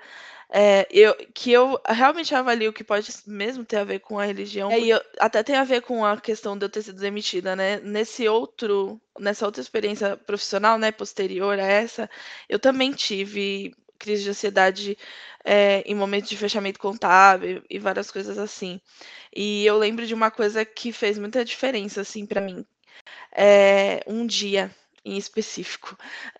é, 0.49 0.87
eu, 0.89 1.13
que 1.33 1.51
eu 1.51 1.79
realmente 1.85 2.33
avalio 2.33 2.71
que 2.71 2.83
pode 2.83 3.11
mesmo 3.25 3.65
ter 3.65 3.77
a 3.77 3.83
ver 3.83 3.99
com 3.99 4.17
a 4.17 4.25
religião. 4.25 4.71
É, 4.71 4.79
e 4.79 4.89
eu, 4.89 5.01
até 5.19 5.43
tem 5.43 5.55
a 5.55 5.63
ver 5.63 5.81
com 5.81 6.05
a 6.05 6.19
questão 6.19 6.57
de 6.57 6.65
eu 6.65 6.69
ter 6.69 6.81
sido 6.83 6.99
demitida, 6.99 7.55
né? 7.55 7.79
Nesse 7.81 8.27
outro, 8.29 8.99
nessa 9.19 9.45
outra 9.45 9.61
experiência 9.61 10.15
profissional, 10.15 10.77
né, 10.77 10.91
posterior 10.91 11.59
a 11.59 11.65
essa, 11.65 12.09
eu 12.47 12.59
também 12.59 12.93
tive 12.93 13.75
crise 13.99 14.23
de 14.23 14.29
ansiedade 14.29 14.97
é, 15.43 15.81
em 15.85 15.95
momentos 15.95 16.29
de 16.29 16.37
fechamento 16.37 16.79
contábil 16.79 17.63
e 17.69 17.79
várias 17.79 18.09
coisas 18.09 18.37
assim. 18.37 18.79
E 19.35 19.65
eu 19.65 19.77
lembro 19.77 20.05
de 20.05 20.13
uma 20.13 20.31
coisa 20.31 20.63
que 20.63 20.93
fez 20.93 21.17
muita 21.17 21.43
diferença, 21.43 22.01
assim, 22.01 22.25
para 22.25 22.41
mim. 22.41 22.65
É, 23.31 24.01
um 24.07 24.25
dia 24.25 24.71
em 25.07 25.17
específico. 25.17 25.97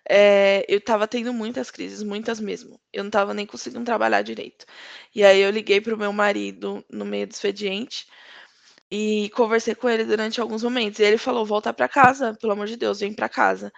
É, 0.08 0.64
eu 0.68 0.78
estava 0.78 1.08
tendo 1.08 1.32
muitas 1.32 1.70
crises, 1.70 2.02
muitas 2.02 2.40
mesmo. 2.40 2.80
Eu 2.92 3.04
não 3.04 3.08
estava 3.08 3.34
nem 3.34 3.46
conseguindo 3.46 3.84
trabalhar 3.84 4.22
direito. 4.22 4.66
E 5.14 5.24
aí 5.24 5.40
eu 5.40 5.50
liguei 5.50 5.80
para 5.80 5.94
o 5.94 5.98
meu 5.98 6.12
marido 6.12 6.84
no 6.90 7.04
meio 7.04 7.26
do 7.26 7.32
expediente 7.32 8.06
e 8.90 9.30
conversei 9.34 9.74
com 9.74 9.88
ele 9.88 10.04
durante 10.04 10.40
alguns 10.40 10.62
momentos. 10.62 11.00
E 11.00 11.04
ele 11.04 11.18
falou: 11.18 11.44
volta 11.46 11.72
para 11.72 11.88
casa, 11.88 12.34
pelo 12.40 12.52
amor 12.52 12.66
de 12.66 12.76
Deus, 12.76 13.00
vem 13.00 13.12
para 13.14 13.28
casa. 13.28 13.72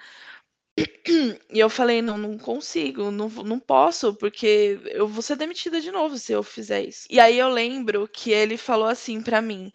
E 1.53 1.59
eu 1.59 1.69
falei: 1.71 2.01
não, 2.03 2.17
não 2.19 2.39
consigo, 2.39 3.11
não, 3.11 3.29
não 3.29 3.59
posso, 3.59 4.15
porque 4.15 4.81
eu 4.87 5.07
vou 5.09 5.23
ser 5.23 5.37
demitida 5.37 5.81
de 5.81 5.91
novo 5.91 6.17
se 6.19 6.33
eu 6.33 6.43
fizer 6.43 6.83
isso. 6.83 7.07
E 7.11 7.21
aí 7.21 7.39
eu 7.39 7.49
lembro 7.49 8.09
que 8.09 8.31
ele 8.31 8.57
falou 8.57 8.87
assim 8.89 9.21
para 9.23 9.41
mim: 9.43 9.73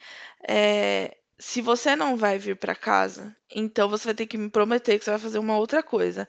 é, 0.48 1.16
se 1.38 1.62
você 1.62 1.96
não 1.96 2.16
vai 2.18 2.38
vir 2.38 2.56
para 2.58 2.76
casa, 2.76 3.36
então 3.54 3.90
você 3.90 4.06
vai 4.06 4.16
ter 4.16 4.26
que 4.28 4.38
me 4.38 4.50
prometer 4.50 4.98
que 4.98 5.06
você 5.06 5.12
vai 5.12 5.20
fazer 5.20 5.40
uma 5.40 5.58
outra 5.58 5.84
coisa. 5.84 6.28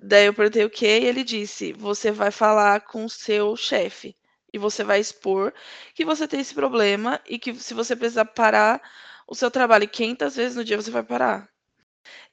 Daí 0.00 0.26
eu 0.26 0.34
perguntei 0.34 0.64
o 0.64 0.70
quê? 0.70 1.00
E 1.02 1.06
ele 1.06 1.24
disse: 1.24 1.72
você 1.72 2.10
vai 2.10 2.30
falar 2.30 2.82
com 2.82 3.04
o 3.04 3.10
seu 3.10 3.56
chefe 3.56 4.16
e 4.52 4.58
você 4.58 4.84
vai 4.84 5.00
expor 5.00 5.52
que 5.94 6.04
você 6.04 6.26
tem 6.28 6.40
esse 6.40 6.54
problema 6.54 7.20
e 7.26 7.38
que 7.38 7.54
se 7.54 7.74
você 7.74 7.94
precisar 7.96 8.24
parar 8.26 8.80
o 9.26 9.34
seu 9.34 9.50
trabalho 9.50 9.88
500 9.88 10.36
vezes 10.36 10.56
no 10.56 10.64
dia, 10.64 10.76
você 10.80 10.90
vai 10.90 11.02
parar. 11.02 11.48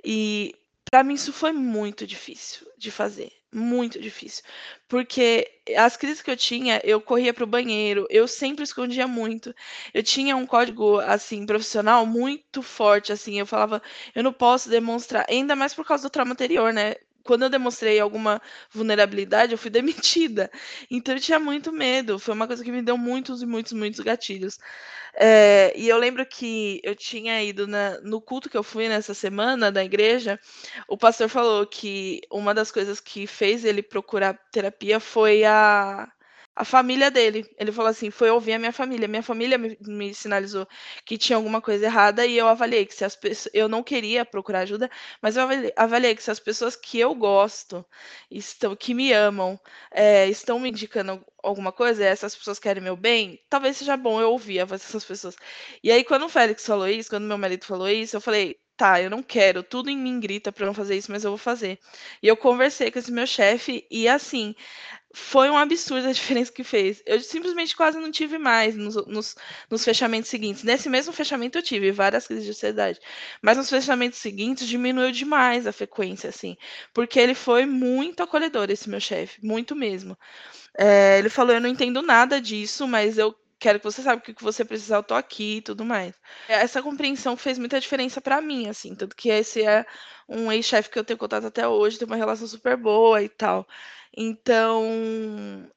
E 0.04 0.56
para 0.90 1.04
mim 1.04 1.16
isso 1.16 1.34
foi 1.34 1.52
muito 1.52 2.08
difícil 2.08 2.68
de 2.78 2.92
fazer, 2.92 3.32
muito 3.56 4.00
difícil, 4.00 4.44
porque 4.88 5.48
as 5.78 5.98
crises 5.98 6.22
que 6.22 6.30
eu 6.32 6.38
tinha, 6.38 6.82
eu 6.84 7.02
corria 7.02 7.34
para 7.34 7.44
o 7.44 7.48
banheiro, 7.48 8.06
eu 8.10 8.28
sempre 8.28 8.64
escondia 8.64 9.08
muito. 9.08 9.54
Eu 9.94 10.04
tinha 10.04 10.36
um 10.36 10.46
código 10.46 11.00
assim 11.00 11.46
profissional 11.46 12.06
muito 12.06 12.62
forte, 12.62 13.12
assim, 13.14 13.40
eu 13.40 13.46
falava, 13.46 13.82
eu 14.14 14.24
não 14.24 14.34
posso 14.34 14.70
demonstrar, 14.70 15.26
ainda 15.30 15.56
mais 15.56 15.74
por 15.74 15.86
causa 15.86 16.04
do 16.04 16.10
trauma 16.12 16.34
anterior, 16.34 16.74
né? 16.74 16.96
quando 17.24 17.42
eu 17.44 17.50
demonstrei 17.50 18.00
alguma 18.00 18.40
vulnerabilidade, 18.72 19.52
eu 19.52 19.58
fui 19.58 19.72
demitida. 19.72 20.50
Então 20.90 21.16
eu 21.16 21.20
tinha 21.20 21.40
muito 21.40 21.72
medo. 21.74 22.20
Foi 22.20 22.34
uma 22.36 22.48
coisa 22.48 22.64
que 22.64 22.72
me 22.72 22.82
deu 22.84 22.98
muitos 22.98 23.42
e 23.42 23.46
muitos, 23.48 23.74
muitos 23.74 24.00
gatilhos. 24.00 24.60
É, 25.18 25.74
e 25.78 25.88
eu 25.88 25.98
lembro 25.98 26.26
que 26.26 26.82
eu 26.84 26.96
tinha 26.96 27.42
ido 27.42 27.68
na, 27.68 28.00
no 28.02 28.20
culto 28.22 28.50
que 28.50 28.58
eu 28.58 28.64
fui 28.64 28.90
nessa 28.90 29.14
semana 29.14 29.72
da 29.72 29.84
igreja. 29.84 30.40
O 30.88 30.98
pastor 30.98 31.30
falou 31.30 31.66
que 31.66 32.22
uma 32.32 32.54
das 32.54 32.72
coisas 32.72 33.00
que 33.00 33.26
fez 33.26 33.64
ele 33.64 33.82
procurar 33.82 34.34
terapia 34.52 35.00
foi 35.00 35.46
a 35.46 36.12
a 36.56 36.64
família 36.64 37.12
dele. 37.12 37.46
Ele 37.60 37.72
falou 37.72 37.90
assim: 37.90 38.10
foi 38.10 38.30
ouvir 38.30 38.54
a 38.54 38.60
minha 38.60 38.72
família. 38.72 39.08
Minha 39.08 39.24
família 39.24 39.58
me, 39.58 39.78
me, 39.82 40.14
sinalizou 40.14 40.68
que 41.06 41.18
tinha 41.18 41.36
alguma 41.36 41.62
coisa 41.62 41.86
errada 41.86 42.26
e 42.26 42.38
eu 42.38 42.48
avaliei 42.48 42.86
que 42.86 42.94
se 42.96 43.04
as 43.04 43.16
pessoas. 43.16 43.54
Eu 43.54 43.68
não 43.68 43.84
queria 43.84 44.24
procurar 44.24 44.60
ajuda, 44.62 44.90
mas 45.22 45.36
eu 45.36 45.44
avaliei, 45.44 45.74
avaliei 45.76 46.16
que 46.16 46.24
se 46.24 46.32
as 46.32 46.40
pessoas 46.40 46.76
que 46.76 47.00
eu 47.00 47.14
gosto, 47.14 47.86
estão, 48.32 48.76
que 48.76 48.94
me 48.94 49.12
amam, 49.12 49.60
é, 49.92 50.28
estão 50.30 50.60
me 50.60 50.70
indicando 50.70 51.24
alguma 51.44 51.72
coisa, 51.72 52.04
essas 52.04 52.36
pessoas 52.36 52.60
querem 52.60 52.82
meu 52.82 52.96
bem, 52.96 53.40
talvez 53.50 53.78
seja 53.78 53.96
bom 53.98 54.20
eu 54.22 54.32
ouvir 54.32 54.60
a 54.62 54.66
voz 54.66 54.82
dessas 54.82 55.06
pessoas. 55.06 55.36
E 55.84 55.92
aí, 55.92 56.04
quando 56.04 56.26
o 56.26 56.30
Félix 56.30 56.66
falou 56.66 56.88
isso, 56.88 57.10
quando 57.10 57.26
meu 57.26 57.38
marido 57.38 57.66
falou 57.66 57.90
isso, 57.90 58.16
eu 58.16 58.22
falei. 58.22 58.58
Tá, 58.78 59.02
eu 59.02 59.10
não 59.10 59.24
quero, 59.24 59.64
tudo 59.64 59.90
em 59.90 59.98
mim 59.98 60.20
grita 60.20 60.52
para 60.52 60.66
não 60.66 60.74
fazer 60.74 60.98
isso, 60.98 61.10
mas 61.10 61.24
eu 61.24 61.32
vou 61.32 61.38
fazer. 61.38 61.80
E 62.22 62.28
eu 62.28 62.36
conversei 62.36 62.92
com 62.92 63.00
esse 63.00 63.10
meu 63.10 63.26
chefe 63.26 63.88
e 63.90 64.06
assim, 64.06 64.54
foi 65.16 65.50
um 65.50 65.58
absurdo 65.58 66.10
a 66.10 66.12
diferença 66.12 66.52
que 66.52 66.64
fez. 66.64 67.02
Eu 67.06 67.22
simplesmente 67.22 67.74
quase 67.76 67.98
não 67.98 68.12
tive 68.12 68.38
mais 68.38 68.76
nos, 68.76 68.96
nos, 69.08 69.36
nos, 69.70 69.84
fechamentos 69.84 70.30
seguintes. 70.30 70.62
Nesse 70.62 70.90
mesmo 70.90 71.14
fechamento 71.14 71.58
eu 71.58 71.64
tive 71.64 71.90
várias 71.92 72.28
crises 72.28 72.44
de 72.44 72.52
ansiedade. 72.52 73.00
Mas 73.42 73.58
nos 73.58 73.70
fechamentos 73.70 74.20
seguintes 74.20 74.68
diminuiu 74.68 75.12
demais 75.14 75.66
a 75.66 75.72
frequência, 75.72 76.30
assim. 76.30 76.58
Porque 76.94 77.18
ele 77.18 77.34
foi 77.34 77.66
muito 77.66 78.22
acolhedor, 78.22 78.70
esse 78.70 78.90
meu 78.90 79.00
chefe. 79.00 79.44
Muito 79.44 79.74
mesmo. 79.74 80.18
É, 80.78 81.18
ele 81.18 81.30
falou, 81.30 81.54
eu 81.54 81.62
não 81.62 81.70
entendo 81.70 82.02
nada 82.02 82.42
disso, 82.42 82.86
mas 82.86 83.18
eu 83.18 83.34
quero 83.66 83.80
que 83.80 83.86
você 83.86 84.04
saiba 84.04 84.22
que 84.22 84.30
o 84.30 84.36
que 84.36 84.44
você 84.44 84.64
precisar, 84.64 84.98
eu 84.98 85.04
tô 85.04 85.16
aqui 85.16 85.58
e 85.58 85.62
tudo 85.62 85.84
mais. 85.84 86.14
Essa 86.48 86.84
compreensão 86.84 87.36
fez 87.36 87.58
muita 87.58 87.80
diferença 87.80 88.22
para 88.22 88.40
mim, 88.40 88.68
assim. 88.68 88.94
Tanto 88.94 89.16
que 89.16 89.30
esse 89.30 89.64
é 89.64 89.84
um 90.30 90.52
ex-chefe 90.52 90.92
que 90.92 91.00
eu 91.00 91.04
tenho 91.04 91.18
contato 91.18 91.48
até 91.48 91.68
hoje, 91.68 91.98
tem 91.98 92.06
uma 92.06 92.16
relação 92.16 92.48
super 92.48 92.78
boa 92.78 93.24
e 93.24 93.28
tal. 93.28 93.68
Então, 94.16 94.86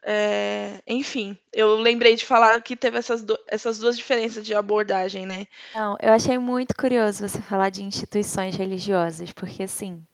é, 0.02 0.82
enfim, 0.86 1.36
eu 1.50 1.76
lembrei 1.76 2.14
de 2.14 2.26
falar 2.26 2.60
que 2.60 2.76
teve 2.76 2.98
essas, 2.98 3.22
do, 3.22 3.38
essas 3.46 3.78
duas 3.78 3.96
diferenças 3.96 4.44
de 4.44 4.54
abordagem, 4.54 5.24
né? 5.24 5.46
Não, 5.74 5.96
eu 5.98 6.12
achei 6.12 6.36
muito 6.36 6.74
curioso 6.76 7.26
você 7.26 7.40
falar 7.40 7.70
de 7.70 7.82
instituições 7.82 8.54
religiosas, 8.54 9.32
porque 9.32 9.62
assim, 9.62 10.04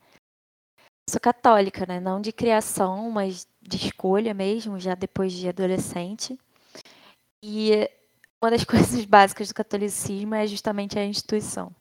sou 1.09 1.19
católica, 1.19 1.85
né? 1.85 1.99
Não 1.99 2.21
de 2.21 2.31
criação, 2.31 3.11
mas 3.11 3.45
de 3.61 3.75
escolha 3.75 4.33
mesmo, 4.33 4.79
já 4.79 4.95
depois 4.95 5.33
de 5.33 5.49
adolescente. 5.49 6.39
E 7.47 7.87
uma 8.41 8.49
das 8.49 8.63
coisas 8.65 9.05
básicas 9.05 9.49
do 9.49 9.53
catolicismo 9.53 10.33
é 10.33 10.47
justamente 10.47 10.97
a 10.97 11.05
instituição. 11.05 11.71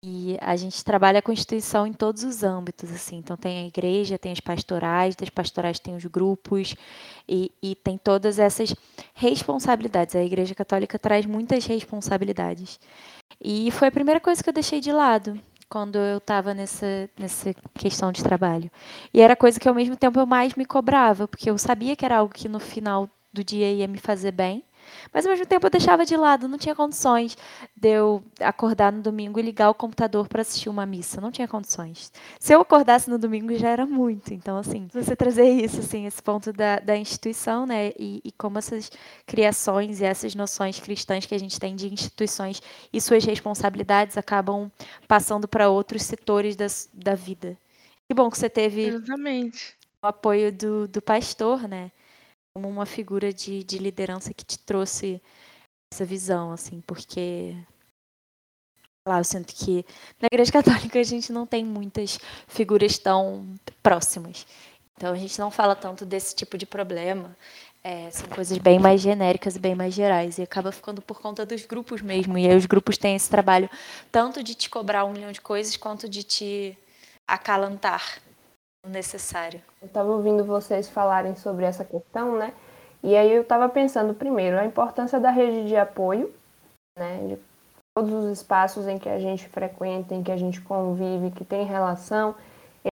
E 0.00 0.36
a 0.40 0.54
gente 0.54 0.84
trabalha 0.84 1.20
com 1.20 1.32
instituição 1.32 1.84
em 1.84 1.92
todos 1.92 2.22
os 2.22 2.44
âmbitos, 2.44 2.92
assim. 2.92 3.16
Então 3.16 3.36
tem 3.36 3.64
a 3.64 3.66
igreja, 3.66 4.16
tem 4.16 4.30
as 4.30 4.38
pastorais, 4.38 5.16
das 5.16 5.28
pastorais 5.28 5.80
tem 5.80 5.96
os 5.96 6.04
grupos 6.04 6.76
e, 7.28 7.50
e 7.60 7.74
tem 7.74 7.98
todas 7.98 8.38
essas 8.38 8.72
responsabilidades. 9.12 10.14
A 10.14 10.22
igreja 10.22 10.54
católica 10.54 11.00
traz 11.00 11.26
muitas 11.26 11.66
responsabilidades. 11.66 12.78
E 13.42 13.72
foi 13.72 13.88
a 13.88 13.92
primeira 13.92 14.20
coisa 14.20 14.40
que 14.40 14.48
eu 14.48 14.54
deixei 14.54 14.80
de 14.80 14.92
lado 14.92 15.40
quando 15.68 15.96
eu 15.96 16.18
estava 16.18 16.54
nessa, 16.54 17.10
nessa 17.18 17.52
questão 17.74 18.12
de 18.12 18.22
trabalho. 18.22 18.70
E 19.12 19.20
era 19.20 19.34
coisa 19.34 19.58
que 19.58 19.68
ao 19.68 19.74
mesmo 19.74 19.96
tempo 19.96 20.20
eu 20.20 20.26
mais 20.26 20.54
me 20.54 20.64
cobrava, 20.64 21.26
porque 21.26 21.50
eu 21.50 21.58
sabia 21.58 21.96
que 21.96 22.04
era 22.04 22.18
algo 22.18 22.32
que 22.32 22.48
no 22.48 22.60
final 22.60 23.10
do 23.32 23.44
dia 23.44 23.70
ia 23.72 23.86
me 23.86 23.98
fazer 23.98 24.30
bem, 24.32 24.64
mas 25.12 25.26
ao 25.26 25.32
mesmo 25.32 25.46
tempo 25.46 25.66
eu 25.66 25.70
deixava 25.70 26.04
de 26.04 26.16
lado, 26.16 26.48
não 26.48 26.58
tinha 26.58 26.74
condições 26.74 27.36
de 27.74 27.88
eu 27.88 28.22
acordar 28.40 28.92
no 28.92 29.02
domingo 29.02 29.38
e 29.38 29.42
ligar 29.42 29.70
o 29.70 29.74
computador 29.74 30.28
para 30.28 30.42
assistir 30.42 30.68
uma 30.68 30.86
missa, 30.86 31.20
não 31.20 31.30
tinha 31.30 31.48
condições. 31.48 32.12
Se 32.38 32.52
eu 32.52 32.60
acordasse 32.60 33.08
no 33.10 33.18
domingo 33.18 33.56
já 33.56 33.68
era 33.68 33.86
muito. 33.86 34.32
Então, 34.32 34.56
assim, 34.56 34.88
você 34.92 35.16
trazer 35.16 35.48
isso, 35.48 35.80
assim, 35.80 36.06
esse 36.06 36.22
ponto 36.22 36.52
da, 36.52 36.78
da 36.78 36.96
instituição, 36.96 37.66
né, 37.66 37.92
e, 37.98 38.20
e 38.24 38.32
como 38.32 38.58
essas 38.58 38.90
criações 39.26 40.00
e 40.00 40.04
essas 40.04 40.34
noções 40.34 40.78
cristãs 40.80 41.26
que 41.26 41.34
a 41.34 41.38
gente 41.38 41.58
tem 41.58 41.74
de 41.74 41.92
instituições 41.92 42.62
e 42.92 43.00
suas 43.00 43.24
responsabilidades 43.24 44.16
acabam 44.16 44.70
passando 45.08 45.48
para 45.48 45.68
outros 45.68 46.02
setores 46.02 46.56
das, 46.56 46.88
da 46.92 47.14
vida. 47.14 47.56
Que 48.08 48.14
bom 48.14 48.30
que 48.30 48.38
você 48.38 48.48
teve 48.48 48.82
Exatamente. 48.82 49.76
o 50.02 50.06
apoio 50.06 50.52
do, 50.52 50.86
do 50.88 51.02
pastor, 51.02 51.68
né? 51.68 51.90
Como 52.56 52.70
uma 52.70 52.86
figura 52.86 53.34
de, 53.34 53.62
de 53.62 53.76
liderança 53.76 54.32
que 54.32 54.42
te 54.42 54.58
trouxe 54.58 55.20
essa 55.92 56.06
visão, 56.06 56.52
assim, 56.52 56.80
porque 56.86 57.54
lá 59.06 59.18
eu 59.18 59.24
sinto 59.24 59.54
que 59.54 59.84
na 60.18 60.24
Igreja 60.32 60.50
Católica 60.64 60.98
a 60.98 61.02
gente 61.02 61.30
não 61.30 61.46
tem 61.46 61.62
muitas 61.62 62.18
figuras 62.48 62.96
tão 62.96 63.54
próximas. 63.82 64.46
Então 64.96 65.12
a 65.12 65.16
gente 65.18 65.38
não 65.38 65.50
fala 65.50 65.76
tanto 65.76 66.06
desse 66.06 66.34
tipo 66.34 66.56
de 66.56 66.64
problema. 66.64 67.36
É, 67.84 68.10
são 68.10 68.26
coisas 68.30 68.56
bem 68.56 68.78
mais 68.78 69.02
genéricas 69.02 69.56
e 69.56 69.58
bem 69.58 69.74
mais 69.74 69.92
gerais. 69.92 70.38
E 70.38 70.42
acaba 70.42 70.72
ficando 70.72 71.02
por 71.02 71.20
conta 71.20 71.44
dos 71.44 71.66
grupos 71.66 72.00
mesmo. 72.00 72.38
E 72.38 72.48
aí 72.48 72.56
os 72.56 72.64
grupos 72.64 72.96
têm 72.96 73.16
esse 73.16 73.28
trabalho 73.28 73.68
tanto 74.10 74.42
de 74.42 74.54
te 74.54 74.70
cobrar 74.70 75.04
um 75.04 75.12
milhão 75.12 75.30
de 75.30 75.42
coisas 75.42 75.76
quanto 75.76 76.08
de 76.08 76.22
te 76.22 76.78
acalantar 77.28 78.22
necessário. 78.88 79.60
Eu 79.80 79.86
estava 79.86 80.10
ouvindo 80.10 80.44
vocês 80.44 80.88
falarem 80.88 81.34
sobre 81.36 81.64
essa 81.64 81.84
questão, 81.84 82.36
né? 82.36 82.52
E 83.02 83.14
aí 83.16 83.32
eu 83.32 83.42
estava 83.42 83.68
pensando 83.68 84.14
primeiro 84.14 84.58
a 84.58 84.64
importância 84.64 85.20
da 85.20 85.30
rede 85.30 85.68
de 85.68 85.76
apoio, 85.76 86.32
né? 86.98 87.26
De 87.28 87.38
todos 87.94 88.12
os 88.12 88.30
espaços 88.30 88.86
em 88.86 88.98
que 88.98 89.08
a 89.08 89.18
gente 89.18 89.48
frequenta, 89.48 90.14
em 90.14 90.22
que 90.22 90.32
a 90.32 90.36
gente 90.36 90.60
convive, 90.60 91.30
que 91.30 91.44
tem 91.44 91.64
relação, 91.64 92.34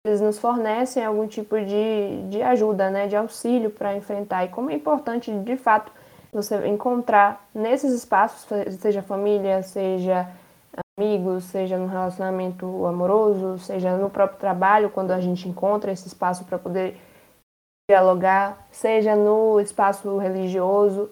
eles 0.04 0.20
nos 0.20 0.38
fornecem 0.38 1.04
algum 1.04 1.26
tipo 1.26 1.60
de, 1.60 2.28
de 2.28 2.42
ajuda, 2.42 2.90
né? 2.90 3.06
De 3.06 3.16
auxílio 3.16 3.70
para 3.70 3.96
enfrentar. 3.96 4.44
E 4.44 4.48
como 4.48 4.70
é 4.70 4.74
importante, 4.74 5.30
de 5.30 5.56
fato, 5.56 5.92
você 6.32 6.66
encontrar 6.66 7.46
nesses 7.54 7.92
espaços, 7.92 8.46
seja 8.80 9.02
família, 9.02 9.62
seja 9.62 10.28
amigos, 10.98 11.44
seja 11.44 11.78
no 11.78 11.86
relacionamento 11.86 12.86
amoroso, 12.86 13.58
seja 13.58 13.96
no 13.96 14.10
próprio 14.10 14.38
trabalho, 14.38 14.90
quando 14.90 15.10
a 15.10 15.20
gente 15.20 15.48
encontra 15.48 15.92
esse 15.92 16.06
espaço 16.06 16.44
para 16.44 16.58
poder 16.58 17.00
dialogar, 17.90 18.66
seja 18.70 19.14
no 19.14 19.60
espaço 19.60 20.16
religioso. 20.18 21.10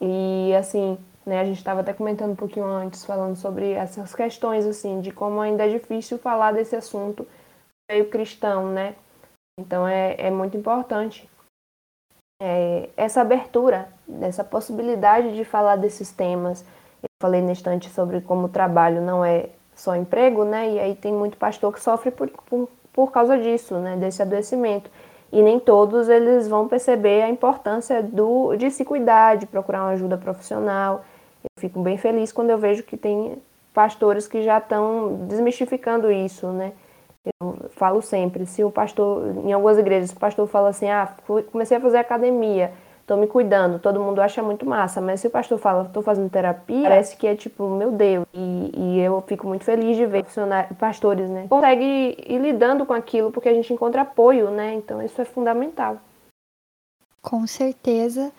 E 0.00 0.54
assim, 0.54 0.98
né, 1.24 1.40
a 1.40 1.44
gente 1.44 1.58
estava 1.58 1.80
até 1.80 1.92
comentando 1.92 2.32
um 2.32 2.36
pouquinho 2.36 2.66
antes, 2.66 3.04
falando 3.04 3.36
sobre 3.36 3.72
essas 3.72 4.14
questões, 4.14 4.66
assim, 4.66 5.00
de 5.00 5.10
como 5.10 5.40
ainda 5.40 5.66
é 5.66 5.70
difícil 5.70 6.18
falar 6.18 6.52
desse 6.52 6.76
assunto 6.76 7.26
meio 7.90 8.08
cristão, 8.08 8.70
né? 8.70 8.96
Então 9.58 9.86
é, 9.86 10.16
é 10.18 10.30
muito 10.30 10.56
importante 10.56 11.28
é, 12.40 12.90
essa 12.96 13.20
abertura, 13.20 13.88
essa 14.20 14.44
possibilidade 14.44 15.34
de 15.34 15.44
falar 15.44 15.76
desses 15.76 16.12
temas, 16.12 16.64
falei 17.24 17.40
na 17.40 17.52
instante 17.52 17.88
sobre 17.88 18.20
como 18.20 18.44
o 18.44 18.48
trabalho 18.50 19.00
não 19.00 19.24
é 19.24 19.46
só 19.74 19.96
emprego, 19.96 20.44
né? 20.44 20.72
E 20.72 20.78
aí 20.78 20.94
tem 20.94 21.10
muito 21.10 21.38
pastor 21.38 21.72
que 21.72 21.80
sofre 21.80 22.10
por, 22.10 22.28
por, 22.28 22.68
por 22.92 23.10
causa 23.10 23.38
disso, 23.38 23.76
né? 23.76 23.96
Desse 23.96 24.20
adoecimento. 24.20 24.90
E 25.32 25.42
nem 25.42 25.58
todos 25.58 26.10
eles 26.10 26.46
vão 26.46 26.68
perceber 26.68 27.22
a 27.22 27.30
importância 27.30 28.02
do, 28.02 28.54
de 28.56 28.70
se 28.70 28.84
cuidar, 28.84 29.38
de 29.38 29.46
procurar 29.46 29.84
uma 29.84 29.92
ajuda 29.92 30.18
profissional. 30.18 31.02
Eu 31.42 31.62
fico 31.62 31.80
bem 31.80 31.96
feliz 31.96 32.30
quando 32.30 32.50
eu 32.50 32.58
vejo 32.58 32.82
que 32.82 32.96
tem 32.96 33.38
pastores 33.72 34.28
que 34.28 34.42
já 34.42 34.58
estão 34.58 35.24
desmistificando 35.26 36.12
isso, 36.12 36.48
né? 36.48 36.72
Eu 37.40 37.56
falo 37.70 38.02
sempre, 38.02 38.44
se 38.44 38.62
o 38.62 38.70
pastor, 38.70 39.34
em 39.46 39.50
algumas 39.50 39.78
igrejas, 39.78 40.10
o 40.10 40.16
pastor 40.16 40.46
fala 40.46 40.68
assim, 40.68 40.90
ah, 40.90 41.08
comecei 41.50 41.78
a 41.78 41.80
fazer 41.80 41.96
academia, 41.96 42.70
tô 43.06 43.16
me 43.16 43.26
cuidando, 43.26 43.78
todo 43.78 44.00
mundo 44.00 44.20
acha 44.20 44.42
muito 44.42 44.64
massa, 44.66 45.00
mas 45.00 45.20
se 45.20 45.26
o 45.26 45.30
pastor 45.30 45.58
fala, 45.58 45.84
tô 45.86 46.02
fazendo 46.02 46.30
terapia, 46.30 46.82
parece 46.82 47.16
que 47.16 47.26
é 47.26 47.34
tipo, 47.34 47.68
meu 47.68 47.92
Deus, 47.92 48.26
e, 48.32 48.70
e 48.74 49.00
eu 49.00 49.22
fico 49.26 49.46
muito 49.46 49.64
feliz 49.64 49.96
de 49.96 50.06
ver 50.06 50.24
pastores, 50.78 51.28
né, 51.28 51.46
consegue 51.48 52.16
ir 52.26 52.38
lidando 52.38 52.86
com 52.86 52.92
aquilo, 52.92 53.30
porque 53.30 53.48
a 53.48 53.54
gente 53.54 53.72
encontra 53.72 54.02
apoio, 54.02 54.50
né, 54.50 54.74
então 54.74 55.02
isso 55.02 55.20
é 55.20 55.24
fundamental. 55.24 55.98
Com 57.20 57.46
certeza. 57.46 58.30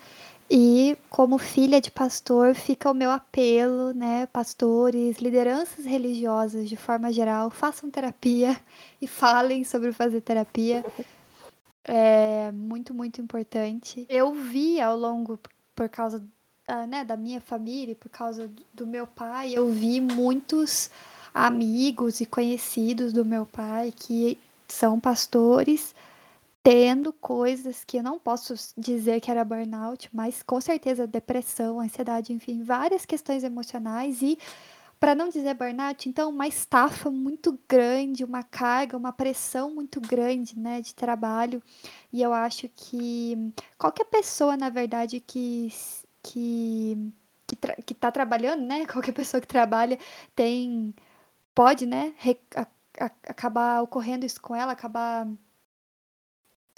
E 0.48 0.96
como 1.10 1.38
filha 1.38 1.80
de 1.80 1.90
pastor, 1.90 2.54
fica 2.54 2.88
o 2.88 2.94
meu 2.94 3.10
apelo, 3.10 3.92
né? 3.92 4.28
Pastores, 4.32 5.18
lideranças 5.18 5.84
religiosas 5.84 6.68
de 6.68 6.76
forma 6.76 7.12
geral, 7.12 7.50
façam 7.50 7.90
terapia 7.90 8.56
e 9.02 9.08
falem 9.08 9.64
sobre 9.64 9.92
fazer 9.92 10.20
terapia. 10.20 10.84
É 11.86 12.50
muito, 12.52 12.92
muito 12.92 13.20
importante. 13.20 14.06
Eu 14.08 14.32
vi 14.32 14.80
ao 14.80 14.96
longo, 14.96 15.38
por 15.74 15.88
causa 15.88 16.18
uh, 16.68 16.86
né, 16.86 17.04
da 17.04 17.16
minha 17.16 17.40
família, 17.40 17.94
por 17.94 18.08
causa 18.08 18.50
do 18.74 18.86
meu 18.86 19.06
pai, 19.06 19.52
eu 19.52 19.70
vi 19.70 20.00
muitos 20.00 20.90
amigos 21.32 22.20
e 22.20 22.26
conhecidos 22.26 23.12
do 23.12 23.24
meu 23.24 23.46
pai 23.46 23.92
que 23.94 24.38
são 24.66 24.98
pastores 24.98 25.94
tendo 26.66 27.12
coisas 27.12 27.84
que 27.84 27.98
eu 27.98 28.02
não 28.02 28.18
posso 28.18 28.52
dizer 28.76 29.20
que 29.20 29.30
era 29.30 29.44
burnout, 29.44 30.08
mas 30.12 30.42
com 30.42 30.60
certeza 30.60 31.06
depressão, 31.06 31.78
ansiedade, 31.78 32.32
enfim, 32.32 32.64
várias 32.64 33.06
questões 33.06 33.44
emocionais 33.44 34.20
e 34.20 34.36
para 34.98 35.14
não 35.14 35.28
dizer 35.28 35.54
burnout, 35.54 36.08
então 36.08 36.30
uma 36.30 36.46
estafa 36.46 37.10
muito 37.10 37.58
grande, 37.68 38.24
uma 38.24 38.42
carga, 38.42 38.96
uma 38.96 39.12
pressão 39.12 39.74
muito 39.74 40.00
grande, 40.00 40.58
né, 40.58 40.80
de 40.80 40.94
trabalho. 40.94 41.62
E 42.12 42.22
eu 42.22 42.32
acho 42.32 42.68
que 42.70 43.52
qualquer 43.78 44.04
pessoa, 44.06 44.56
na 44.56 44.70
verdade, 44.70 45.20
que 45.20 45.68
que 46.22 47.12
que, 47.46 47.56
que 47.82 47.94
tá 47.94 48.10
trabalhando, 48.10 48.62
né, 48.66 48.86
qualquer 48.86 49.12
pessoa 49.12 49.40
que 49.40 49.46
trabalha 49.46 49.98
tem 50.34 50.94
pode, 51.54 51.86
né, 51.86 52.14
acabar 53.28 53.82
ocorrendo 53.82 54.26
isso 54.26 54.40
com 54.40 54.54
ela, 54.54 54.72
acabar 54.72 55.26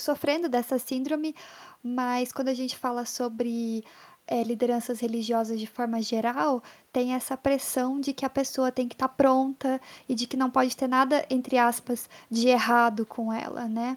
sofrendo 0.00 0.48
dessa 0.48 0.78
síndrome, 0.78 1.34
mas 1.82 2.32
quando 2.32 2.48
a 2.48 2.54
gente 2.54 2.76
fala 2.76 3.04
sobre 3.04 3.84
é, 4.28 4.42
lideranças 4.42 5.00
religiosas 5.00 5.58
de 5.58 5.66
forma 5.66 6.00
geral, 6.02 6.62
tem 6.92 7.14
essa 7.14 7.36
pressão 7.36 7.98
de 7.98 8.12
que 8.12 8.24
a 8.26 8.30
pessoa 8.30 8.70
tem 8.70 8.86
que 8.86 8.94
estar 8.94 9.08
tá 9.08 9.14
pronta 9.14 9.80
e 10.08 10.14
de 10.14 10.26
que 10.26 10.36
não 10.36 10.50
pode 10.50 10.76
ter 10.76 10.86
nada, 10.86 11.24
entre 11.30 11.56
aspas, 11.56 12.08
de 12.30 12.48
errado 12.48 13.06
com 13.06 13.32
ela, 13.32 13.66
né? 13.66 13.96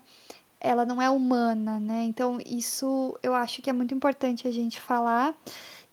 Ela 0.60 0.86
não 0.86 1.02
é 1.02 1.10
humana, 1.10 1.80
né? 1.80 2.04
Então, 2.06 2.40
isso 2.46 3.18
eu 3.22 3.36
acho 3.36 3.62
que 3.62 3.70
é 3.70 3.74
muito 3.74 3.94
importante 3.94 4.48
a 4.48 4.52
gente 4.52 4.80
falar 4.80 5.36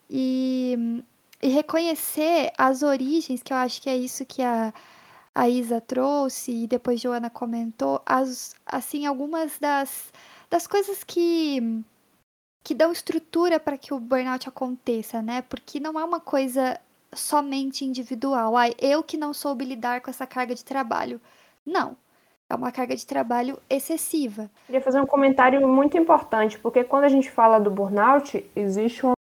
e, 0.08 1.02
e 1.42 1.48
reconhecer 1.48 2.52
as 2.56 2.82
origens, 2.82 3.42
que 3.42 3.52
eu 3.52 3.56
acho 3.56 3.82
que 3.82 3.90
é 3.90 3.96
isso 3.96 4.24
que 4.24 4.42
a 4.42 4.72
a 5.34 5.48
Isa 5.48 5.80
trouxe 5.80 6.64
e 6.64 6.66
depois 6.66 7.00
Joana 7.00 7.30
comentou, 7.30 8.02
as, 8.04 8.56
assim, 8.66 9.06
algumas 9.06 9.56
das, 9.60 10.12
das 10.50 10.66
coisas 10.66 11.04
que 11.04 11.84
que 12.68 12.74
dão 12.74 12.92
estrutura 12.92 13.58
para 13.58 13.78
que 13.78 13.94
o 13.94 13.98
burnout 13.98 14.46
aconteça, 14.46 15.22
né? 15.22 15.40
Porque 15.48 15.80
não 15.80 15.98
é 15.98 16.04
uma 16.04 16.20
coisa 16.20 16.78
somente 17.14 17.82
individual. 17.82 18.54
Ai, 18.58 18.74
eu 18.78 19.02
que 19.02 19.16
não 19.16 19.32
soube 19.32 19.64
lidar 19.64 20.02
com 20.02 20.10
essa 20.10 20.26
carga 20.26 20.54
de 20.54 20.62
trabalho. 20.62 21.18
Não. 21.64 21.96
É 22.46 22.54
uma 22.54 22.70
carga 22.70 22.94
de 22.94 23.06
trabalho 23.06 23.58
excessiva. 23.70 24.50
Queria 24.66 24.82
fazer 24.82 25.00
um 25.00 25.06
comentário 25.06 25.66
muito 25.66 25.96
importante, 25.96 26.58
porque 26.58 26.84
quando 26.84 27.04
a 27.04 27.08
gente 27.08 27.30
fala 27.30 27.58
do 27.58 27.70
burnout, 27.70 28.44
existe 28.54 29.06
uma 29.06 29.14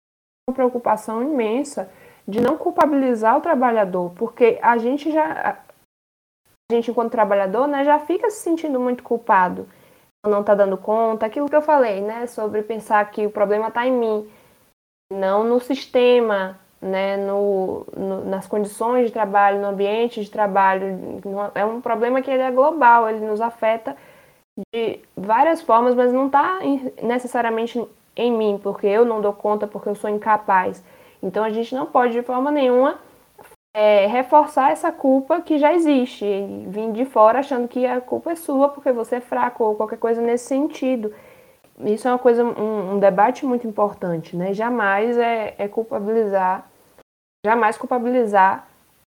preocupação 0.53 1.23
imensa 1.23 1.89
de 2.27 2.41
não 2.41 2.57
culpabilizar 2.57 3.37
o 3.37 3.41
trabalhador, 3.41 4.11
porque 4.17 4.59
a 4.61 4.77
gente 4.77 5.09
já 5.09 5.57
a 6.69 6.73
gente, 6.73 6.91
enquanto 6.91 7.11
trabalhador, 7.11 7.65
né, 7.65 7.85
já 7.85 7.97
fica 7.97 8.29
se 8.29 8.41
sentindo 8.41 8.77
muito 8.77 9.03
culpado. 9.03 9.69
Não 10.25 10.41
está 10.41 10.55
dando 10.55 10.77
conta, 10.77 11.25
aquilo 11.25 11.49
que 11.49 11.55
eu 11.55 11.61
falei, 11.61 12.01
né, 12.01 12.27
sobre 12.27 12.61
pensar 12.61 13.09
que 13.11 13.25
o 13.25 13.31
problema 13.31 13.67
está 13.69 13.85
em 13.87 13.91
mim, 13.91 14.29
não 15.11 15.43
no 15.43 15.59
sistema, 15.59 16.59
né, 16.81 17.17
no, 17.17 17.85
no, 17.95 18.25
nas 18.25 18.47
condições 18.47 19.07
de 19.07 19.13
trabalho, 19.13 19.61
no 19.61 19.67
ambiente 19.67 20.23
de 20.23 20.29
trabalho. 20.29 21.21
É 21.55 21.63
um 21.63 21.79
problema 21.79 22.21
que 22.21 22.29
ele 22.29 22.41
é 22.41 22.51
global, 22.51 23.09
ele 23.09 23.25
nos 23.25 23.39
afeta 23.39 23.95
de 24.73 24.99
várias 25.15 25.61
formas, 25.61 25.95
mas 25.95 26.11
não 26.11 26.27
está 26.27 26.59
necessariamente 27.01 27.81
em 28.15 28.31
mim, 28.31 28.59
porque 28.61 28.87
eu 28.87 29.05
não 29.05 29.21
dou 29.21 29.33
conta, 29.33 29.67
porque 29.67 29.89
eu 29.89 29.95
sou 29.95 30.09
incapaz. 30.09 30.83
Então 31.21 31.43
a 31.43 31.49
gente 31.49 31.73
não 31.73 31.85
pode 31.85 32.13
de 32.13 32.23
forma 32.23 32.51
nenhuma 32.51 32.99
é, 33.77 34.07
reforçar 34.07 34.71
essa 34.71 34.91
culpa 34.91 35.39
que 35.39 35.59
já 35.59 35.71
existe, 35.71 36.25
vir 36.67 36.91
de 36.93 37.05
fora 37.05 37.37
achando 37.37 37.67
que 37.67 37.85
a 37.85 38.01
culpa 38.01 38.31
é 38.31 38.35
sua 38.35 38.69
porque 38.69 38.91
você 38.91 39.17
é 39.17 39.21
fraco 39.21 39.63
ou 39.63 39.75
qualquer 39.75 39.99
coisa 39.99 40.19
nesse 40.19 40.45
sentido. 40.47 41.13
Isso 41.85 42.07
é 42.07 42.11
uma 42.11 42.17
coisa, 42.17 42.43
um, 42.43 42.95
um 42.95 42.99
debate 42.99 43.45
muito 43.45 43.67
importante, 43.67 44.35
né? 44.35 44.51
Jamais 44.51 45.15
é, 45.15 45.53
é, 45.59 45.67
culpabilizar, 45.67 46.67
jamais 47.45 47.77
culpabilizar 47.77 48.67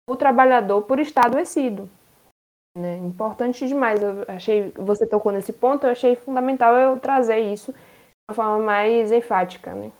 o 0.09 0.15
trabalhador 0.15 0.83
por 0.83 0.97
estar 0.97 1.25
adoecido. 1.25 1.89
Né? 2.77 2.95
Importante 2.99 3.67
demais. 3.67 4.01
Eu 4.01 4.23
achei, 4.29 4.71
você 4.77 5.05
tocou 5.05 5.33
nesse 5.33 5.51
ponto, 5.51 5.85
eu 5.85 5.91
achei 5.91 6.15
fundamental 6.15 6.73
eu 6.77 6.97
trazer 6.97 7.39
isso 7.39 7.73
de 7.73 7.77
uma 8.31 8.35
forma 8.35 8.59
mais 8.59 9.11
enfática, 9.11 9.73
né? 9.73 9.91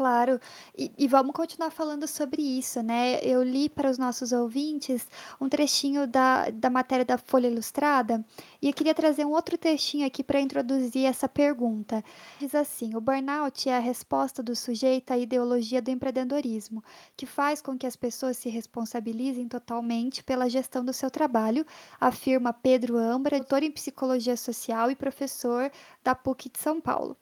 Claro, 0.00 0.40
e, 0.78 0.90
e, 0.96 1.06
vamos 1.06 1.34
continuar 1.34 1.70
falando 1.70 2.08
sobre 2.08 2.40
isso, 2.40 2.82
né? 2.82 3.20
Eu 3.22 3.42
li 3.42 3.68
para 3.68 3.90
os 3.90 3.98
nossos 3.98 4.32
ouvintes 4.32 5.06
um 5.38 5.46
trechinho 5.46 6.06
da, 6.06 6.48
da 6.48 6.70
matéria 6.70 7.04
da 7.04 7.18
Folha 7.18 7.48
Ilustrada 7.48 8.24
e 8.62 8.68
eu 8.68 8.72
queria 8.72 8.94
trazer 8.94 9.26
um 9.26 9.32
outro 9.32 9.58
trechinho 9.58 10.06
aqui 10.06 10.24
para 10.24 10.40
introduzir 10.40 11.04
essa 11.04 11.28
pergunta. 11.28 12.02
Diz 12.38 12.54
assim: 12.54 12.96
o 12.96 13.00
burnout 13.02 13.68
é 13.68 13.76
a 13.76 13.78
resposta 13.78 14.42
do 14.42 14.56
sujeito 14.56 15.12
à 15.12 15.18
ideologia 15.18 15.82
do 15.82 15.90
empreendedorismo, 15.90 16.82
que 17.14 17.26
faz 17.26 17.60
com 17.60 17.76
que 17.76 17.86
as 17.86 17.94
pessoas 17.94 18.38
se 18.38 18.48
responsabilizem 18.48 19.48
totalmente 19.48 20.24
pela 20.24 20.48
gestão 20.48 20.82
do 20.82 20.94
seu 20.94 21.10
trabalho, 21.10 21.66
afirma 22.00 22.54
Pedro 22.54 22.96
Ambra, 22.96 23.36
doutor 23.36 23.62
em 23.62 23.70
psicologia 23.70 24.34
social 24.34 24.90
e 24.90 24.96
professor 24.96 25.70
da 26.02 26.14
PUC 26.14 26.48
de 26.48 26.58
São 26.58 26.80
Paulo. 26.80 27.18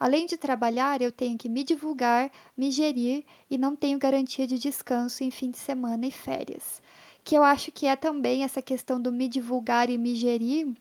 Além 0.00 0.24
de 0.24 0.38
trabalhar, 0.38 1.02
eu 1.02 1.12
tenho 1.12 1.36
que 1.36 1.46
me 1.46 1.62
divulgar, 1.62 2.30
me 2.56 2.70
gerir 2.70 3.22
e 3.50 3.58
não 3.58 3.76
tenho 3.76 3.98
garantia 3.98 4.46
de 4.46 4.58
descanso 4.58 5.22
em 5.22 5.30
fim 5.30 5.50
de 5.50 5.58
semana 5.58 6.06
e 6.06 6.10
férias. 6.10 6.80
Que 7.22 7.36
eu 7.36 7.44
acho 7.44 7.70
que 7.70 7.86
é 7.86 7.94
também 7.94 8.42
essa 8.42 8.62
questão 8.62 8.98
do 8.98 9.12
me 9.12 9.28
divulgar 9.28 9.90
e 9.90 9.98
me 9.98 10.14
gerir 10.14 10.74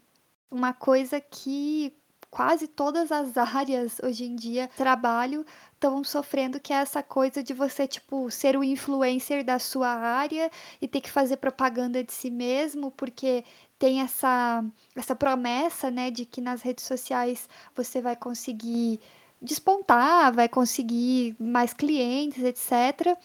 uma 0.50 0.72
coisa 0.72 1.20
que 1.20 1.94
quase 2.32 2.66
todas 2.66 3.12
as 3.12 3.36
áreas 3.38 4.00
hoje 4.02 4.24
em 4.24 4.36
dia 4.38 4.70
trabalho 4.78 5.46
estão 5.74 6.02
sofrendo 6.04 6.60
que 6.60 6.72
é 6.72 6.78
essa 6.78 7.04
coisa 7.04 7.44
de 7.44 7.54
você 7.54 7.88
tipo 7.88 8.30
ser 8.32 8.56
o 8.56 8.64
influencer 8.64 9.44
da 9.44 9.60
sua 9.60 9.90
área 9.90 10.50
e 10.82 10.88
ter 10.88 11.02
que 11.02 11.12
fazer 11.12 11.38
propaganda 11.38 12.04
de 12.04 12.14
si 12.14 12.30
mesmo 12.30 12.92
porque 12.92 13.44
tem 13.80 14.02
essa, 14.02 14.64
essa 14.96 15.16
promessa, 15.16 15.90
né, 15.90 16.12
de 16.12 16.26
que 16.26 16.42
nas 16.42 16.62
redes 16.62 16.86
sociais 16.86 17.48
você 17.76 18.02
vai 18.02 18.16
conseguir 18.16 19.00
despontar, 19.42 20.34
vai 20.34 20.50
conseguir 20.50 21.36
mais 21.40 21.74
clientes, 21.74 22.44
etc. 22.44 23.18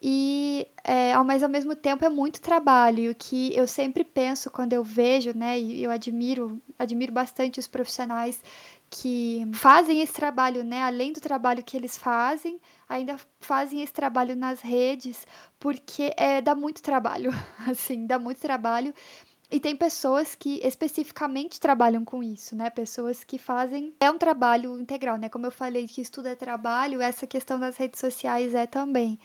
E, 0.00 0.66
é, 0.84 1.16
mas 1.24 1.42
ao 1.42 1.48
mesmo 1.48 1.74
tempo 1.74 2.04
é 2.04 2.08
muito 2.08 2.40
trabalho. 2.40 3.14
Que 3.18 3.54
eu 3.56 3.66
sempre 3.66 4.04
penso 4.04 4.50
quando 4.50 4.72
eu 4.72 4.84
vejo, 4.84 5.36
né, 5.36 5.58
e 5.58 5.82
eu 5.82 5.90
admiro, 5.90 6.60
admiro 6.78 7.12
bastante 7.12 7.58
os 7.58 7.66
profissionais 7.66 8.40
que 8.88 9.44
fazem 9.54 10.00
esse 10.00 10.12
trabalho, 10.12 10.62
né, 10.62 10.82
além 10.82 11.12
do 11.12 11.20
trabalho 11.20 11.62
que 11.64 11.76
eles 11.76 11.98
fazem, 11.98 12.60
ainda 12.88 13.16
fazem 13.40 13.82
esse 13.82 13.92
trabalho 13.92 14.36
nas 14.36 14.60
redes, 14.60 15.26
porque 15.58 16.12
é, 16.16 16.40
dá 16.40 16.54
muito 16.54 16.80
trabalho, 16.82 17.32
assim, 17.68 18.06
dá 18.06 18.18
muito 18.18 18.38
trabalho. 18.40 18.94
E 19.50 19.60
tem 19.60 19.76
pessoas 19.76 20.34
que 20.34 20.60
especificamente 20.64 21.60
trabalham 21.60 22.04
com 22.04 22.22
isso, 22.22 22.56
né? 22.56 22.68
Pessoas 22.68 23.22
que 23.22 23.38
fazem. 23.38 23.94
É 24.00 24.10
um 24.10 24.18
trabalho 24.18 24.78
integral, 24.78 25.16
né? 25.18 25.28
Como 25.28 25.46
eu 25.46 25.52
falei 25.52 25.86
que 25.86 26.00
estudo 26.00 26.26
é 26.26 26.34
trabalho, 26.34 27.00
essa 27.00 27.26
questão 27.28 27.58
das 27.58 27.76
redes 27.76 28.00
sociais 28.00 28.54
é 28.54 28.66
também. 28.66 29.18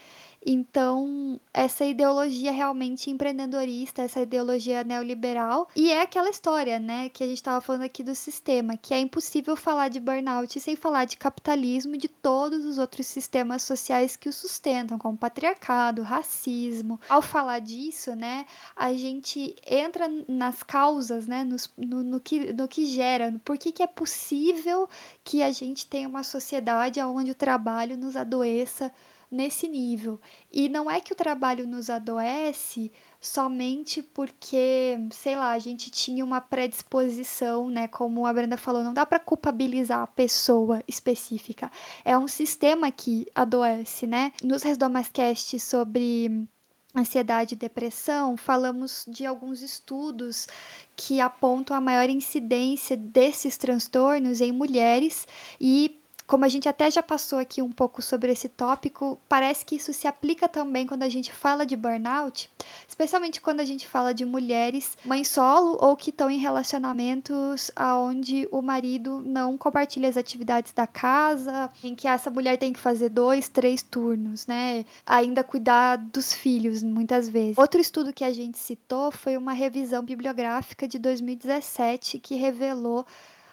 Então, 0.43 1.39
essa 1.53 1.85
ideologia 1.85 2.51
realmente 2.51 3.11
empreendedorista, 3.11 4.01
essa 4.01 4.21
ideologia 4.21 4.83
neoliberal, 4.83 5.67
e 5.75 5.91
é 5.91 6.01
aquela 6.01 6.29
história, 6.29 6.79
né, 6.79 7.09
que 7.09 7.23
a 7.23 7.27
gente 7.27 7.37
estava 7.37 7.61
falando 7.61 7.83
aqui 7.83 8.03
do 8.03 8.15
sistema, 8.15 8.75
que 8.75 8.93
é 8.93 8.99
impossível 8.99 9.55
falar 9.55 9.89
de 9.89 9.99
burnout 9.99 10.59
sem 10.59 10.75
falar 10.75 11.05
de 11.05 11.15
capitalismo 11.15 11.93
e 11.93 11.99
de 11.99 12.07
todos 12.07 12.65
os 12.65 12.79
outros 12.79 13.05
sistemas 13.05 13.61
sociais 13.61 14.15
que 14.15 14.29
o 14.29 14.33
sustentam, 14.33 14.97
como 14.97 15.17
patriarcado, 15.17 16.01
racismo. 16.01 16.99
Ao 17.07 17.21
falar 17.21 17.59
disso, 17.59 18.15
né, 18.15 18.45
a 18.75 18.93
gente 18.93 19.55
entra 19.65 20.07
nas 20.27 20.63
causas, 20.63 21.27
né, 21.27 21.43
no, 21.43 21.57
no, 21.77 22.03
no 22.03 22.19
que, 22.19 22.51
no 22.51 22.67
que 22.67 22.87
gera, 22.87 23.39
por 23.45 23.57
que, 23.57 23.71
que 23.71 23.83
é 23.83 23.87
possível 23.87 24.89
que 25.23 25.43
a 25.43 25.51
gente 25.51 25.85
tenha 25.85 26.09
uma 26.09 26.23
sociedade 26.23 26.99
onde 27.01 27.31
o 27.31 27.35
trabalho 27.35 27.95
nos 27.95 28.15
adoeça 28.15 28.91
nesse 29.31 29.67
nível. 29.67 30.19
E 30.51 30.67
não 30.67 30.91
é 30.91 30.99
que 30.99 31.13
o 31.13 31.15
trabalho 31.15 31.65
nos 31.65 31.89
adoece 31.89 32.91
somente 33.19 34.01
porque, 34.01 34.97
sei 35.11 35.35
lá, 35.35 35.51
a 35.51 35.59
gente 35.59 35.89
tinha 35.89 36.25
uma 36.25 36.41
predisposição, 36.41 37.69
né? 37.69 37.87
Como 37.87 38.25
a 38.25 38.33
Brenda 38.33 38.57
falou, 38.57 38.83
não 38.83 38.93
dá 38.93 39.05
para 39.05 39.19
culpabilizar 39.19 40.01
a 40.01 40.07
pessoa 40.07 40.83
específica. 40.87 41.71
É 42.03 42.17
um 42.17 42.27
sistema 42.27 42.91
que 42.91 43.25
adoece, 43.33 44.05
né? 44.05 44.33
Nos 44.43 44.63
Resdomascast 44.63 45.59
sobre 45.59 46.47
ansiedade 46.93 47.55
e 47.55 47.57
depressão, 47.57 48.35
falamos 48.35 49.05
de 49.07 49.25
alguns 49.25 49.61
estudos 49.61 50.47
que 50.95 51.21
apontam 51.21 51.75
a 51.75 51.79
maior 51.79 52.09
incidência 52.09 52.97
desses 52.97 53.55
transtornos 53.55 54.41
em 54.41 54.51
mulheres 54.51 55.25
e 55.59 56.00
como 56.31 56.45
a 56.45 56.47
gente 56.47 56.69
até 56.69 56.89
já 56.89 57.03
passou 57.03 57.39
aqui 57.39 57.61
um 57.61 57.73
pouco 57.73 58.01
sobre 58.01 58.31
esse 58.31 58.47
tópico, 58.47 59.19
parece 59.27 59.65
que 59.65 59.75
isso 59.75 59.91
se 59.91 60.07
aplica 60.07 60.47
também 60.47 60.87
quando 60.87 61.03
a 61.03 61.09
gente 61.09 61.29
fala 61.29 61.65
de 61.65 61.75
burnout, 61.75 62.49
especialmente 62.87 63.41
quando 63.41 63.59
a 63.59 63.65
gente 63.65 63.85
fala 63.85 64.13
de 64.13 64.23
mulheres 64.23 64.97
mães 65.03 65.27
solo 65.27 65.77
ou 65.81 65.93
que 65.93 66.09
estão 66.09 66.31
em 66.31 66.37
relacionamentos 66.37 67.69
aonde 67.75 68.47
o 68.49 68.61
marido 68.61 69.21
não 69.25 69.57
compartilha 69.57 70.07
as 70.07 70.15
atividades 70.15 70.71
da 70.71 70.87
casa, 70.87 71.69
em 71.83 71.93
que 71.93 72.07
essa 72.07 72.29
mulher 72.29 72.57
tem 72.57 72.71
que 72.71 72.79
fazer 72.79 73.09
dois, 73.09 73.49
três 73.49 73.83
turnos, 73.83 74.47
né? 74.47 74.85
Ainda 75.05 75.43
cuidar 75.43 75.97
dos 75.97 76.33
filhos, 76.33 76.81
muitas 76.81 77.27
vezes. 77.27 77.57
Outro 77.57 77.81
estudo 77.81 78.13
que 78.13 78.23
a 78.23 78.31
gente 78.31 78.57
citou 78.57 79.11
foi 79.11 79.35
uma 79.35 79.51
revisão 79.51 80.01
bibliográfica 80.01 80.87
de 80.87 80.97
2017 80.97 82.19
que 82.19 82.35
revelou 82.35 83.05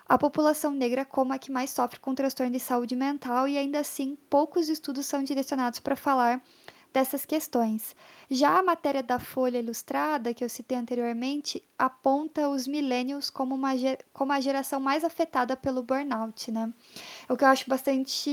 a 0.08 0.16
população 0.16 0.70
negra 0.70 1.04
como 1.04 1.32
a 1.32 1.38
que 1.38 1.52
mais 1.52 1.70
sofre 1.70 2.00
com 2.00 2.14
transtorno 2.14 2.52
de 2.52 2.58
saúde 2.58 2.96
mental 2.96 3.46
e 3.46 3.58
ainda 3.58 3.80
assim 3.80 4.16
poucos 4.30 4.68
estudos 4.68 5.06
são 5.06 5.22
direcionados 5.22 5.80
para 5.80 5.94
falar 5.94 6.42
dessas 6.92 7.24
questões. 7.24 7.94
Já 8.30 8.58
a 8.58 8.62
matéria 8.62 9.02
da 9.02 9.18
Folha 9.18 9.58
Ilustrada, 9.58 10.34
que 10.34 10.44
eu 10.44 10.48
citei 10.50 10.76
anteriormente, 10.76 11.64
aponta 11.78 12.48
os 12.48 12.66
millennials 12.66 13.30
como, 13.30 13.54
uma, 13.54 13.70
como 14.12 14.32
a 14.32 14.40
geração 14.40 14.78
mais 14.78 15.02
afetada 15.02 15.56
pelo 15.56 15.82
burnout, 15.82 16.50
né? 16.50 16.70
O 17.26 17.36
que 17.36 17.44
eu 17.44 17.48
acho 17.48 17.68
bastante 17.68 18.30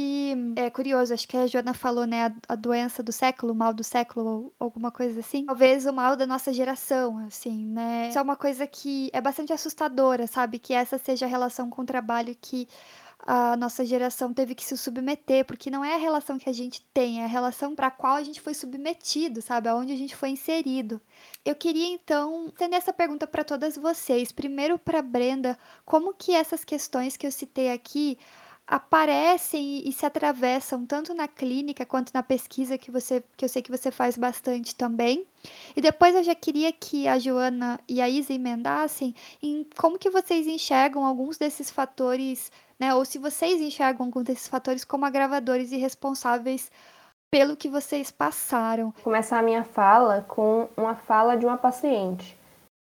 é, 0.58 0.70
curioso, 0.70 1.14
acho 1.14 1.26
que 1.26 1.38
a 1.38 1.48
Joana 1.48 1.74
falou, 1.74 2.06
né, 2.06 2.26
a, 2.26 2.34
a 2.50 2.56
doença 2.56 3.02
do 3.02 3.14
século, 3.14 3.54
o 3.54 3.56
mal 3.56 3.74
do 3.74 3.84
século, 3.84 4.26
ou 4.26 4.54
alguma 4.60 4.92
coisa 4.92 5.22
assim. 5.22 5.46
Talvez 5.46 5.86
o 5.86 5.94
mal 5.94 6.18
da 6.18 6.28
nossa 6.28 6.52
geração, 6.52 7.20
assim, 7.20 7.66
né? 7.66 8.10
Isso 8.10 8.20
é 8.20 8.22
uma 8.22 8.36
coisa 8.36 8.68
que 8.68 9.10
é 9.14 9.22
bastante 9.22 9.54
assustadora, 9.54 10.28
sabe? 10.28 10.60
Que 10.60 10.74
essa 10.74 10.98
seja 10.98 11.26
a 11.26 11.30
relação 11.30 11.70
com 11.70 11.84
o 11.84 11.86
trabalho 11.86 12.36
que 12.42 12.68
a 13.26 13.58
nossa 13.58 13.84
geração 13.84 14.32
teve 14.32 14.54
que 14.54 14.64
se 14.64 14.78
submeter, 14.78 15.46
porque 15.46 15.72
não 15.72 15.84
é 15.84 15.96
a 15.96 15.98
relação 15.98 16.38
que 16.38 16.48
a 16.48 16.54
gente 16.54 16.82
tem, 16.94 17.22
é 17.22 17.26
a 17.26 17.28
relação 17.28 17.74
para 17.76 17.88
a 17.88 17.92
qual 17.92 18.16
a 18.16 18.24
gente 18.24 18.40
foi 18.40 18.54
submetido, 18.54 19.42
sabe? 19.42 19.68
Aonde 19.68 19.92
a 19.92 19.98
gente 19.98 20.16
foi 20.16 20.30
inserido. 20.30 21.02
Eu 21.44 21.56
queria 21.56 21.88
então 21.88 22.48
estender 22.50 22.78
essa 22.78 22.94
pergunta 22.94 23.26
para 23.26 23.44
todas 23.44 23.76
vocês. 23.76 24.32
Primeiro 24.32 24.78
para 24.78 25.02
Brenda, 25.02 25.58
como 25.84 26.14
que 26.14 26.34
essas 26.34 26.64
questões 26.64 27.18
que 27.18 27.26
eu 27.26 27.32
citei 27.32 27.72
aqui 27.72 28.16
aparecem 28.68 29.88
e 29.88 29.92
se 29.92 30.06
atravessam 30.06 30.86
tanto 30.86 31.14
na 31.14 31.28
clínica 31.28 31.86
quanto 31.86 32.12
na 32.14 32.24
pesquisa 32.24 32.78
que 32.80 32.90
você 32.90 33.24
que 33.38 33.46
eu 33.46 33.50
sei 33.50 33.62
que 33.62 33.70
você 33.70 33.92
faz 33.92 34.18
bastante 34.18 34.76
também. 34.76 35.26
E 35.76 35.82
depois 35.82 36.16
eu 36.16 36.24
já 36.24 36.34
queria 36.34 36.72
que 36.72 37.08
a 37.08 37.20
Joana 37.20 37.80
e 37.88 38.02
a 38.02 38.10
Isa 38.10 38.34
emendassem 38.34 39.14
em 39.42 39.66
como 39.78 40.00
que 40.00 40.10
vocês 40.10 40.48
enxergam 40.48 41.06
alguns 41.06 41.38
desses 41.38 41.70
fatores 41.70 42.52
né? 42.80 42.94
Ou 42.94 43.06
se 43.06 43.18
vocês 43.18 43.62
enxergam 43.62 44.06
algum 44.06 44.24
desses 44.24 44.48
fatores 44.48 44.84
como 44.84 45.06
agravadores 45.06 45.72
e 45.72 45.78
responsáveis 45.78 46.72
pelo 47.32 47.58
que 47.58 47.68
vocês 47.68 48.12
passaram. 48.12 48.92
Vou 48.92 49.04
começar 49.04 49.40
a 49.40 49.42
minha 49.42 49.64
fala 49.64 50.26
com 50.28 50.70
uma 50.78 50.96
fala 50.96 51.36
de 51.36 51.46
uma 51.46 51.58
paciente. 51.58 52.38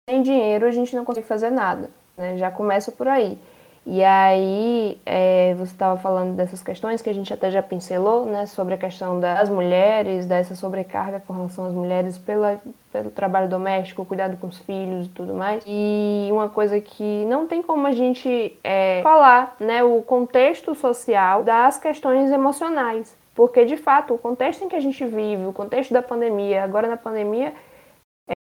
Sem 0.09 0.23
dinheiro 0.23 0.65
a 0.65 0.71
gente 0.71 0.95
não 0.95 1.05
consegue 1.05 1.27
fazer 1.27 1.51
nada, 1.51 1.91
né? 2.17 2.37
Já 2.37 2.49
começa 2.49 2.91
por 2.91 3.07
aí. 3.07 3.37
E 3.91 4.03
aí, 4.03 5.01
é, 5.03 5.55
você 5.55 5.71
estava 5.71 5.99
falando 5.99 6.35
dessas 6.35 6.61
questões 6.61 7.01
que 7.01 7.09
a 7.09 7.13
gente 7.13 7.33
até 7.33 7.49
já 7.49 7.63
pincelou, 7.63 8.23
né, 8.23 8.45
sobre 8.45 8.75
a 8.75 8.77
questão 8.77 9.19
das 9.19 9.49
mulheres, 9.49 10.27
dessa 10.27 10.53
sobrecarga 10.53 11.19
com 11.25 11.33
relação 11.33 11.65
às 11.65 11.73
mulheres 11.73 12.15
pela, 12.15 12.61
pelo 12.93 13.09
trabalho 13.09 13.49
doméstico, 13.49 14.05
cuidado 14.05 14.37
com 14.37 14.45
os 14.45 14.59
filhos 14.59 15.07
e 15.07 15.09
tudo 15.09 15.33
mais. 15.33 15.63
E 15.65 16.29
uma 16.31 16.47
coisa 16.47 16.79
que 16.79 17.25
não 17.25 17.47
tem 17.47 17.63
como 17.63 17.87
a 17.87 17.91
gente 17.91 18.55
é, 18.63 19.01
falar, 19.01 19.55
né, 19.59 19.83
o 19.83 20.03
contexto 20.03 20.75
social 20.75 21.43
das 21.43 21.79
questões 21.79 22.29
emocionais. 22.29 23.17
Porque, 23.33 23.65
de 23.65 23.75
fato, 23.75 24.13
o 24.13 24.19
contexto 24.19 24.63
em 24.63 24.69
que 24.69 24.75
a 24.75 24.81
gente 24.81 25.03
vive, 25.03 25.47
o 25.47 25.53
contexto 25.53 25.91
da 25.91 26.03
pandemia, 26.03 26.63
agora 26.63 26.87
na 26.87 26.97
pandemia, 26.97 27.55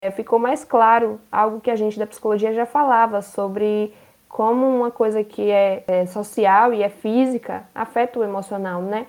é, 0.03 0.11
ficou 0.11 0.40
mais 0.40 0.64
claro 0.64 1.20
algo 1.30 1.61
que 1.61 1.70
a 1.70 1.76
gente 1.76 1.97
da 1.97 2.07
psicologia 2.07 2.53
já 2.53 2.66
falava 2.66 3.22
sobre 3.22 3.94
como 4.37 4.66
uma 4.66 4.91
coisa 4.91 5.24
que 5.24 5.51
é, 5.51 5.82
é 5.87 6.05
social 6.05 6.74
e 6.74 6.82
é 6.82 6.91
física 6.91 7.64
afeta 7.74 8.18
o 8.18 8.22
emocional, 8.22 8.82
né? 8.82 9.07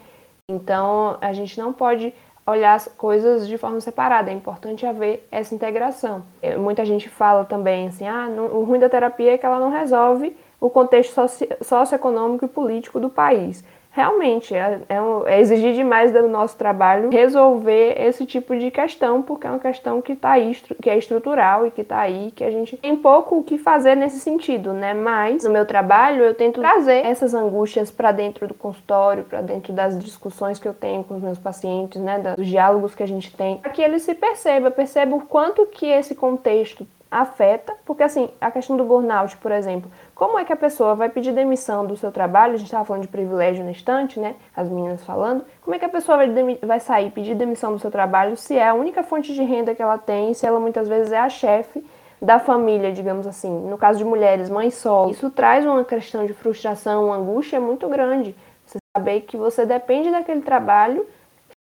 Então 0.48 1.18
a 1.20 1.34
gente 1.34 1.60
não 1.60 1.74
pode 1.74 2.14
olhar 2.46 2.76
as 2.76 2.88
coisas 2.98 3.46
de 3.46 3.58
forma 3.58 3.82
separada, 3.82 4.32
é 4.32 4.34
importante 4.34 4.86
haver 4.86 5.28
essa 5.30 5.54
integração. 5.54 6.24
É, 6.42 6.56
muita 6.56 6.86
gente 6.86 7.10
fala 7.10 7.44
também 7.44 7.90
assim, 7.90 8.08
ah, 8.08 8.30
o 8.54 8.64
ruim 8.64 8.80
da 8.80 8.88
terapia 8.88 9.34
é 9.34 9.38
que 9.38 9.46
ela 9.46 9.60
não 9.60 9.70
resolve 9.70 10.34
o 10.62 10.70
contexto 10.70 11.14
socioeconômico 11.62 12.46
e 12.46 12.48
político 12.48 12.98
do 12.98 13.10
país 13.10 13.66
realmente 13.98 14.54
é, 14.54 14.80
é, 14.88 14.98
é, 15.26 15.42
exigir 15.42 15.74
demais 15.74 16.12
do 16.12 16.28
nosso 16.28 16.56
trabalho 16.56 17.10
resolver 17.10 17.96
esse 18.00 18.28
tipo 18.28 18.56
de 18.56 18.70
questão, 18.70 19.24
porque 19.24 19.48
é 19.48 19.50
uma 19.50 19.58
questão 19.58 20.00
que 20.04 20.16
tá 20.16 20.34
aí, 20.34 20.56
que 20.80 20.88
é 20.88 20.96
estrutural 20.96 21.66
e 21.66 21.72
que 21.72 21.82
está 21.82 21.98
aí, 21.98 22.32
que 22.36 22.44
a 22.44 22.52
gente 22.52 22.78
tem 22.78 22.96
pouco 22.96 23.40
o 23.40 23.44
que 23.44 23.58
fazer 23.58 23.96
nesse 23.96 24.20
sentido, 24.20 24.72
né? 24.72 24.94
Mas 24.94 25.44
no 25.44 25.50
meu 25.50 25.66
trabalho 25.66 26.24
eu 26.24 26.36
tento 26.36 26.62
trazer 26.62 27.04
essas 27.08 27.34
angústias 27.34 27.90
para 27.90 28.12
dentro 28.12 28.48
do 28.48 28.54
consultório, 28.54 29.24
para 29.24 29.42
dentro 29.42 29.74
das 29.74 29.98
discussões 29.98 30.60
que 30.60 30.68
eu 30.68 30.76
tenho 30.76 31.04
com 31.04 31.16
os 31.16 31.22
meus 31.24 31.40
pacientes, 31.40 32.00
né? 32.00 32.20
Dos 32.38 32.46
diálogos 32.46 32.94
que 32.94 33.02
a 33.02 33.08
gente 33.08 33.36
tem, 33.36 33.58
para 33.58 33.72
que 33.72 33.82
ele 33.82 33.98
se 33.98 34.14
perceba, 34.14 34.70
perceba 34.70 35.16
o 35.16 35.22
quanto 35.22 35.66
que 35.66 35.88
esse 35.88 36.14
contexto 36.14 36.86
afeta, 37.10 37.74
porque 37.86 38.04
assim, 38.04 38.30
a 38.40 38.52
questão 38.52 38.76
do 38.76 38.84
burnout, 38.84 39.38
por 39.38 39.52
exemplo, 39.52 39.90
como 40.14 40.38
é 40.38 40.46
que 40.46 40.52
a 40.52 40.58
pessoa 40.58 40.96
vai 40.96 41.10
pedir 41.10 41.32
demissão 41.32 41.86
do 41.86 41.96
seu 41.96 42.12
trabalho? 42.12 42.54
A 42.54 42.58
gente 42.58 42.68
estava 42.68 42.86
falando 42.86 43.04
de 43.04 43.08
privilégio 43.08 43.64
na 43.64 43.72
estante, 43.72 44.20
né? 44.20 44.36
As 44.56 44.70
meninas 44.70 45.04
falando. 45.04 45.46
Como 45.62 45.76
é 45.76 45.80
que 45.80 45.86
a 45.86 45.90
pessoa 45.90 46.18
vai, 46.18 46.30
vai 46.62 46.80
sair 46.80 47.12
pedir 47.12 47.36
demissão 47.36 47.72
do 47.72 47.80
seu 47.80 47.90
trabalho 47.90 48.36
se 48.36 48.58
é 48.58 48.68
a 48.68 48.74
única 48.74 49.04
fonte 49.04 49.34
de 49.34 49.44
renda 49.44 49.74
que 49.74 49.82
ela 49.82 49.98
tem, 49.98 50.34
se 50.34 50.46
ela 50.46 50.60
muitas 50.60 50.88
vezes 50.88 51.12
é 51.12 51.20
a 51.20 51.30
chefe 51.30 51.86
da 52.22 52.40
família, 52.40 52.92
digamos 52.92 53.28
assim. 53.28 53.52
No 53.68 53.78
caso 53.78 54.00
de 54.00 54.06
mulheres, 54.06 54.50
mães 54.50 54.76
solo. 54.76 55.12
Isso 55.12 55.30
traz 55.30 55.66
uma 55.66 55.84
questão 55.86 56.26
de 56.26 56.34
frustração, 56.34 57.06
uma 57.06 57.16
angústia 57.16 57.60
muito 57.60 57.88
grande. 57.88 58.36
Você 58.66 58.80
saber 58.96 59.22
que 59.22 59.38
você 59.38 59.66
depende 59.66 60.12
daquele 60.12 60.42
trabalho 60.42 61.08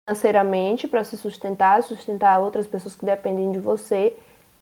financeiramente 0.07 0.87
para 0.87 1.03
se 1.03 1.17
sustentar, 1.17 1.83
sustentar 1.83 2.39
outras 2.39 2.67
pessoas 2.67 2.95
que 2.95 3.05
dependem 3.05 3.51
de 3.51 3.59
você 3.59 4.15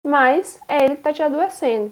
mas 0.05 0.59
é 0.67 0.83
ele 0.83 0.95
que 0.95 1.01
está 1.01 1.13
te 1.13 1.23
adoecendo. 1.23 1.91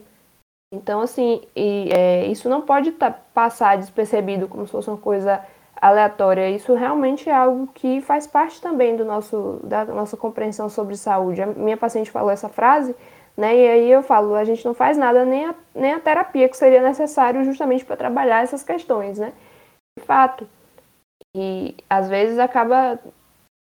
Então, 0.73 1.01
assim, 1.01 1.41
e, 1.55 1.89
é, 1.91 2.27
isso 2.27 2.47
não 2.49 2.61
pode 2.61 2.91
tá, 2.93 3.11
passar 3.11 3.77
despercebido 3.77 4.47
como 4.47 4.65
se 4.65 4.71
fosse 4.71 4.89
uma 4.89 4.97
coisa 4.97 5.45
aleatória. 5.75 6.49
Isso 6.49 6.73
realmente 6.73 7.29
é 7.29 7.33
algo 7.33 7.67
que 7.73 7.99
faz 8.01 8.25
parte 8.27 8.61
também 8.61 8.95
do 8.95 9.03
nosso, 9.03 9.59
da 9.63 9.83
nossa 9.85 10.15
compreensão 10.15 10.69
sobre 10.69 10.95
saúde. 10.95 11.41
A 11.41 11.47
minha 11.47 11.75
paciente 11.75 12.11
falou 12.11 12.31
essa 12.31 12.47
frase, 12.47 12.95
né? 13.35 13.55
E 13.55 13.67
aí 13.67 13.91
eu 13.91 14.03
falo, 14.03 14.35
a 14.35 14.45
gente 14.45 14.63
não 14.63 14.73
faz 14.73 14.97
nada, 14.97 15.25
nem 15.25 15.45
a, 15.45 15.55
nem 15.75 15.93
a 15.93 15.99
terapia 15.99 16.47
que 16.47 16.55
seria 16.55 16.81
necessário 16.81 17.43
justamente 17.43 17.83
para 17.83 17.97
trabalhar 17.97 18.43
essas 18.43 18.63
questões, 18.63 19.17
né? 19.17 19.33
De 19.97 20.05
fato. 20.05 20.47
E 21.35 21.75
às 21.89 22.07
vezes 22.09 22.39
acaba 22.39 22.99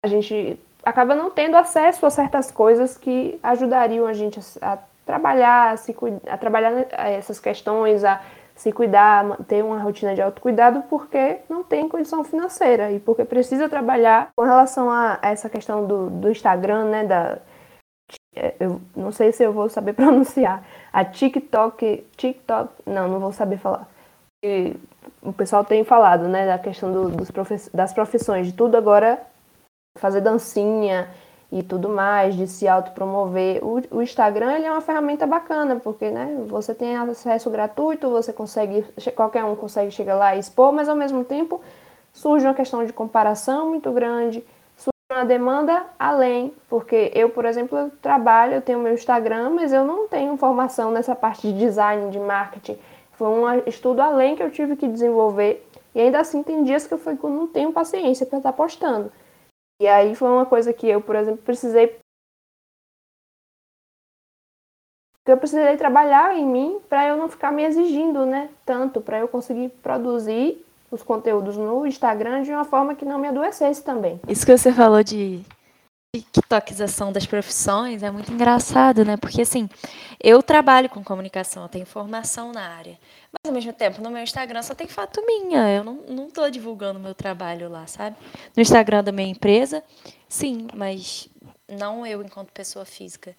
a 0.04 0.08
gente 0.08 0.60
acaba 0.84 1.16
não 1.16 1.30
tendo 1.30 1.58
acesso 1.58 2.06
a 2.06 2.10
certas 2.10 2.52
coisas 2.52 2.98
que 2.98 3.40
ajudariam 3.44 4.06
a 4.06 4.14
gente 4.14 4.40
a, 4.62 4.74
a 4.74 4.78
trabalhar, 5.06 5.72
a, 5.72 5.78
se, 5.78 5.96
a 6.30 6.38
trabalhar 6.38 6.88
essas 6.92 7.40
questões, 7.40 8.04
a 8.04 8.22
se 8.56 8.72
cuidar, 8.72 9.38
ter 9.48 9.64
uma 9.64 9.80
rotina 9.80 10.14
de 10.14 10.22
autocuidado 10.22 10.84
porque 10.90 11.38
não 11.50 11.64
tem 11.64 11.88
condição 11.88 12.24
financeira 12.24 12.92
e 12.92 13.00
porque 13.00 13.24
precisa 13.24 13.70
trabalhar. 13.70 14.30
Com 14.36 14.44
relação 14.44 14.90
a, 14.92 15.18
essa 15.22 15.50
questão 15.50 15.86
do, 15.86 16.10
do 16.10 16.30
Instagram, 16.30 16.86
né, 16.86 17.06
da, 17.06 17.40
é, 18.36 18.56
eu 18.60 18.82
não 18.96 19.12
sei 19.12 19.32
se 19.32 19.44
eu 19.44 19.54
vou 19.54 19.70
saber 19.70 19.94
pronunciar, 19.96 20.64
a 20.92 21.06
TikTok, 21.06 22.06
TikTok, 22.18 22.70
não, 22.86 23.08
não 23.08 23.20
vou 23.20 23.32
saber 23.32 23.58
falar. 23.58 23.88
E 24.44 24.76
o 25.22 25.34
pessoal 25.34 25.64
tem 25.64 25.84
falado, 25.84 26.28
né, 26.28 26.46
da 26.46 26.58
questão 26.58 26.92
do, 26.92 27.10
dos 27.10 27.32
profe 27.32 27.56
das 27.74 27.94
profissões, 27.94 28.48
de 28.48 28.54
tudo 28.54 28.78
agora 28.78 29.22
fazer 30.00 30.22
dancinha, 30.22 31.10
e 31.52 31.64
tudo 31.64 31.90
mais, 31.90 32.36
de 32.36 32.48
se 32.48 32.68
autopromover. 32.68 33.64
O, 33.64 33.82
o 33.98 34.02
Instagram 34.02 34.54
ele 34.54 34.66
é 34.66 34.72
uma 34.72 34.82
ferramenta 34.82 35.26
bacana, 35.26 35.78
porque 35.78 36.10
né, 36.12 36.44
você 36.48 36.76
tem 36.76 36.96
acesso 36.96 37.50
gratuito, 37.50 38.10
você 38.10 38.32
consegue, 38.32 38.86
qualquer 39.16 39.44
um 39.44 39.56
consegue 39.56 39.92
chegar 39.92 40.16
lá 40.16 40.36
e 40.36 40.40
expor, 40.40 40.72
mas 40.72 40.88
ao 40.88 40.96
mesmo 40.96 41.24
tempo 41.24 41.60
surge 42.14 42.46
uma 42.46 42.54
questão 42.54 42.86
de 42.86 42.94
comparação 42.94 43.70
muito 43.70 43.92
grande, 43.92 44.46
surge 44.78 44.92
uma 45.12 45.26
demanda 45.26 45.86
além, 45.98 46.54
porque 46.70 47.12
eu, 47.16 47.30
por 47.30 47.46
exemplo, 47.46 47.78
eu 47.78 47.92
trabalho, 48.02 48.54
eu 48.54 48.62
tenho 48.62 48.80
meu 48.80 48.94
Instagram, 48.94 49.50
mas 49.52 49.74
eu 49.74 49.84
não 49.84 50.08
tenho 50.08 50.38
formação 50.38 50.92
nessa 50.92 51.16
parte 51.16 51.52
de 51.52 51.58
design, 51.58 52.12
de 52.12 52.20
marketing. 52.20 52.78
Foi 53.14 53.28
um 53.28 53.68
estudo 53.68 54.02
além 54.02 54.36
que 54.36 54.44
eu 54.44 54.52
tive 54.52 54.76
que 54.76 54.88
desenvolver. 54.88 55.66
E 55.94 56.00
ainda 56.00 56.20
assim 56.20 56.42
tem 56.44 56.64
dias 56.64 56.88
que 56.88 56.94
eu 56.94 57.00
não 57.24 57.48
tenho 57.48 57.74
paciência 57.74 58.26
para 58.26 58.38
estar 58.38 58.54
postando. 58.54 59.12
E 59.80 59.88
aí 59.88 60.14
foi 60.16 60.28
uma 60.30 60.46
coisa 60.46 60.74
que 60.74 60.88
eu, 60.88 61.02
por 61.02 61.16
exemplo, 61.16 61.42
precisei. 61.42 61.98
Eu 65.26 65.38
precisei 65.38 65.78
trabalhar 65.78 66.36
em 66.36 66.46
mim 66.46 66.80
para 66.90 67.08
eu 67.08 67.16
não 67.16 67.30
ficar 67.30 67.52
me 67.52 67.64
exigindo, 67.64 68.26
né? 68.26 68.50
Tanto, 68.66 69.00
para 69.00 69.20
eu 69.20 69.28
conseguir 69.28 69.70
produzir 69.82 70.66
os 70.92 71.04
conteúdos 71.04 71.56
no 71.56 71.86
Instagram 71.86 72.42
de 72.42 72.52
uma 72.52 72.66
forma 72.66 72.96
que 72.96 73.06
não 73.06 73.20
me 73.20 73.28
adoecesse 73.28 73.84
também. 73.84 74.20
Isso 74.28 74.46
que 74.46 74.58
você 74.58 74.74
falou 74.74 75.04
de 75.04 75.42
TikTokização 76.16 77.12
das 77.14 77.28
profissões 77.28 78.02
é 78.02 78.10
muito 78.10 78.32
engraçado, 78.34 79.06
né? 79.06 79.16
Porque 79.16 79.44
assim, 79.44 79.70
eu 80.20 80.42
trabalho 80.42 80.90
com 80.90 81.04
comunicação, 81.04 81.62
eu 81.62 81.70
tenho 81.70 81.86
formação 81.86 82.52
na 82.52 82.68
área. 82.68 82.98
Mas 83.32 83.48
ao 83.48 83.54
mesmo 83.54 83.72
tempo, 83.74 84.02
no 84.02 84.10
meu 84.10 84.24
Instagram 84.24 84.64
só 84.64 84.74
tem 84.74 84.88
foto 84.88 85.24
minha. 85.24 85.70
Eu 85.70 85.84
não, 85.84 85.94
não 86.08 86.50
divulgando 86.50 87.00
meu 87.00 87.14
trabalho 87.14 87.70
lá, 87.70 87.86
sabe? 87.86 88.18
No 88.56 88.62
Instagram 88.62 89.04
da 89.04 89.12
minha 89.12 89.30
empresa, 89.30 89.84
sim, 90.28 90.68
mas 90.74 91.30
não 91.68 92.04
eu 92.08 92.24
enquanto 92.24 92.52
pessoa 92.52 92.86
física. 92.86 93.36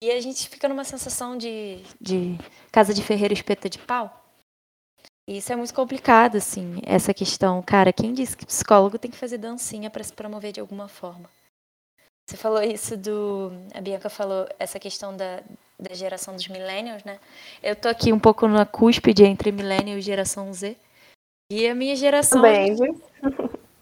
E 0.00 0.08
a 0.12 0.20
gente 0.20 0.48
fica 0.48 0.68
numa 0.68 0.84
sensação 0.84 1.36
de, 1.36 1.80
de 2.00 2.38
casa 2.70 2.94
de 2.94 3.02
ferreiro 3.02 3.34
espeta 3.34 3.68
de 3.68 3.80
pau. 3.80 4.24
E 5.26 5.38
isso 5.38 5.52
é 5.52 5.56
muito 5.56 5.74
complicado, 5.74 6.36
assim, 6.36 6.80
essa 6.86 7.12
questão. 7.12 7.60
Cara, 7.62 7.92
quem 7.92 8.14
disse 8.14 8.36
que 8.36 8.46
psicólogo 8.46 8.96
tem 8.96 9.10
que 9.10 9.16
fazer 9.16 9.38
dancinha 9.38 9.90
para 9.90 10.04
se 10.04 10.12
promover 10.12 10.52
de 10.52 10.60
alguma 10.60 10.86
forma? 10.86 11.28
Você 12.26 12.36
falou 12.36 12.62
isso 12.62 12.96
do. 12.96 13.52
A 13.74 13.80
Bianca 13.80 14.08
falou 14.08 14.46
essa 14.58 14.78
questão 14.78 15.16
da, 15.16 15.40
da 15.78 15.94
geração 15.94 16.34
dos 16.34 16.46
millennials, 16.48 17.04
né? 17.04 17.18
Eu 17.62 17.74
tô 17.74 17.88
aqui 17.88 18.12
um 18.12 18.18
pouco 18.18 18.46
na 18.46 18.64
cúspide 18.64 19.24
entre 19.24 19.50
millennial 19.52 19.98
e 19.98 20.02
geração 20.02 20.52
Z. 20.52 20.76
E 21.50 21.68
a 21.68 21.74
minha 21.74 21.96
geração. 21.96 22.40
Também, 22.40 22.74
viu? 22.74 23.02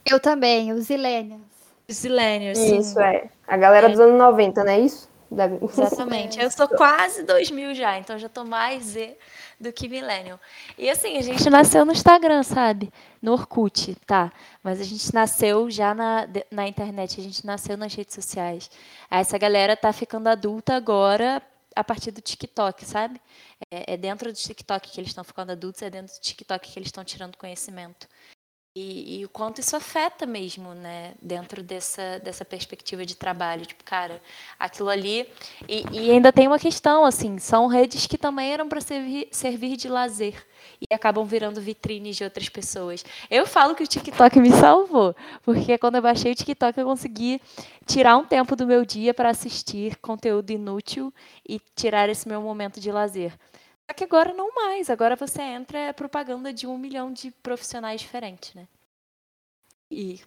Eu 0.05 0.19
também, 0.19 0.73
os 0.73 0.87
zillennials. 0.87 1.43
Os 1.89 1.97
zillennials, 1.97 2.59
sim. 2.59 2.79
Isso, 2.79 2.99
é. 3.01 3.29
A 3.47 3.57
galera 3.57 3.87
é. 3.87 3.91
dos 3.91 4.01
anos 4.01 4.19
90, 4.19 4.65
não 4.65 4.73
é 4.73 4.81
isso? 4.81 5.09
Exatamente. 5.63 6.41
Eu 6.41 6.51
sou 6.51 6.67
quase 6.77 7.23
2000 7.23 7.75
já, 7.75 7.99
então 7.99 8.19
já 8.19 8.29
tô 8.29 8.45
mais 8.45 8.83
Z 8.85 9.17
do 9.61 9.73
que 9.73 9.89
millennial. 9.89 10.41
E 10.79 10.89
assim, 10.89 11.19
a 11.19 11.23
gente 11.23 11.49
nasceu 11.51 11.85
no 11.85 11.93
Instagram, 11.93 12.43
sabe? 12.43 12.91
No 13.21 13.33
Orkut, 13.33 13.95
tá? 14.07 14.33
Mas 14.63 14.81
a 14.81 14.85
gente 14.85 15.13
nasceu 15.13 15.71
já 15.71 15.95
na, 15.95 16.27
na 16.51 16.67
internet, 16.67 17.21
a 17.21 17.23
gente 17.23 17.45
nasceu 17.45 17.77
nas 17.77 17.95
redes 17.95 18.15
sociais. 18.15 18.71
Essa 19.11 19.37
galera 19.37 19.77
tá 19.77 19.93
ficando 19.93 20.29
adulta 20.29 20.75
agora 20.75 21.43
a 21.77 21.85
partir 21.85 22.11
do 22.11 22.21
TikTok, 22.21 22.85
sabe? 22.85 23.21
É, 23.71 23.95
é 23.95 23.97
dentro 23.97 24.33
do 24.33 24.37
TikTok 24.37 24.91
que 24.91 24.99
eles 24.99 25.11
estão 25.11 25.23
ficando 25.23 25.53
adultos, 25.53 25.83
é 25.83 25.91
dentro 25.91 26.15
do 26.15 26.21
TikTok 26.21 26.73
que 26.73 26.79
eles 26.79 26.89
estão 26.89 27.05
tirando 27.05 27.37
conhecimento. 27.37 28.09
E, 28.73 29.19
e, 29.19 29.25
o 29.25 29.29
quanto 29.29 29.61
isso 29.61 29.75
afeta 29.75 30.25
mesmo, 30.25 30.75
né, 30.75 31.15
dentro 31.21 31.61
dessa, 31.61 32.21
dessa 32.21 32.45
perspectiva 32.45 33.05
de 33.05 33.17
trabalho. 33.17 33.67
Tipo, 33.67 33.83
cara, 33.83 34.23
aquilo 34.57 34.89
ali. 34.89 35.29
E, 35.69 35.85
e 35.91 36.11
ainda 36.13 36.33
tem 36.33 36.47
uma 36.47 36.59
questão, 36.59 37.05
assim, 37.05 37.37
são 37.39 37.67
redes 37.67 38.07
que 38.07 38.17
também 38.17 38.53
eram 38.53 38.69
para 38.69 38.81
servir, 38.81 39.27
servir 39.33 39.77
de 39.77 39.89
lazer 39.89 40.47
e 40.81 40.95
acabam 40.95 41.25
virando 41.25 41.61
vitrines 41.61 42.17
de 42.17 42.23
outras 42.23 42.49
pessoas. 42.49 43.05
Eu 43.29 43.45
falo 43.45 43.75
que 43.75 43.83
o 43.83 43.87
TikTok 43.89 44.39
me 44.39 44.53
salvou, 44.53 45.17
porque 45.43 45.77
quando 45.77 45.97
eu 45.97 46.03
baixei 46.03 46.31
o 46.31 46.35
TikTok 46.37 46.79
eu 46.79 46.87
consegui 46.87 47.41
tirar 47.87 48.17
um 48.17 48.25
tempo 48.25 48.55
do 48.55 48.67
meu 48.67 48.85
dia 48.85 49.13
para 49.13 49.31
assistir 49.31 49.97
conteúdo 49.97 50.51
inútil 50.53 51.13
e 51.49 51.61
tirar 51.75 52.09
esse 52.09 52.29
meu 52.29 52.41
momento 52.41 52.79
de 52.79 52.93
lazer. 52.93 53.33
Só 53.91 53.95
que 53.95 54.05
agora 54.05 54.33
não 54.33 54.55
mais. 54.55 54.89
Agora 54.89 55.17
você 55.17 55.43
entra 55.43 55.77
é 55.77 55.93
propaganda 55.93 56.53
de 56.53 56.65
um 56.65 56.79
milhão 56.79 57.13
de 57.13 57.33
profissionais 57.43 58.01
diferentes, 58.01 58.55
né? 58.55 58.69
E 59.91 60.21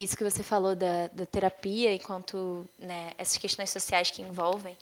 isso 0.00 0.16
que 0.16 0.22
você 0.22 0.44
falou 0.44 0.76
da, 0.76 1.08
da 1.08 1.26
terapia, 1.26 1.92
enquanto 1.92 2.64
né, 2.78 3.10
essas 3.18 3.36
questões 3.38 3.70
sociais 3.70 4.12
que 4.12 4.22
envolvem, 4.22 4.76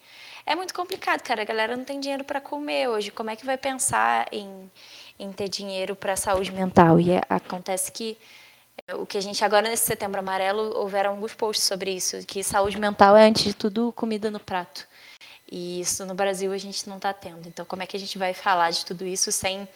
é 0.44 0.54
muito 0.54 0.74
complicado, 0.74 1.22
cara. 1.22 1.40
A 1.40 1.46
galera 1.46 1.74
não 1.74 1.84
tem 1.84 1.98
dinheiro 1.98 2.22
para 2.22 2.42
comer 2.42 2.90
hoje. 2.90 3.10
Como 3.10 3.30
é 3.30 3.36
que 3.36 3.46
vai 3.46 3.56
pensar 3.56 4.28
em, 4.30 4.70
em 5.18 5.32
ter 5.32 5.48
dinheiro 5.48 5.96
para 5.96 6.14
saúde 6.14 6.52
mental? 6.52 7.00
E 7.00 7.12
é, 7.12 7.22
acontece 7.26 7.90
que 7.90 8.18
é, 8.86 8.94
o 8.96 9.06
que 9.06 9.16
a 9.16 9.22
gente 9.22 9.42
agora 9.42 9.66
nesse 9.66 9.86
setembro 9.86 10.20
amarelo 10.20 10.76
houveram 10.76 11.12
alguns 11.12 11.32
posts 11.32 11.66
sobre 11.66 11.90
isso, 11.92 12.18
que 12.26 12.44
saúde 12.44 12.78
mental 12.78 13.16
é 13.16 13.26
antes 13.26 13.44
de 13.44 13.54
tudo 13.54 13.90
comida 13.92 14.30
no 14.30 14.38
prato. 14.38 14.86
E 15.50 15.80
isso 15.80 16.06
no 16.06 16.14
Brasil 16.14 16.52
a 16.52 16.58
gente 16.58 16.88
não 16.88 16.96
está 16.96 17.12
tendo. 17.12 17.48
Então, 17.48 17.64
como 17.64 17.82
é 17.82 17.86
que 17.86 17.96
a 17.96 18.00
gente 18.00 18.16
vai 18.16 18.32
falar 18.32 18.70
de 18.70 18.84
tudo 18.84 19.04
isso 19.04 19.32
sem 19.32 19.68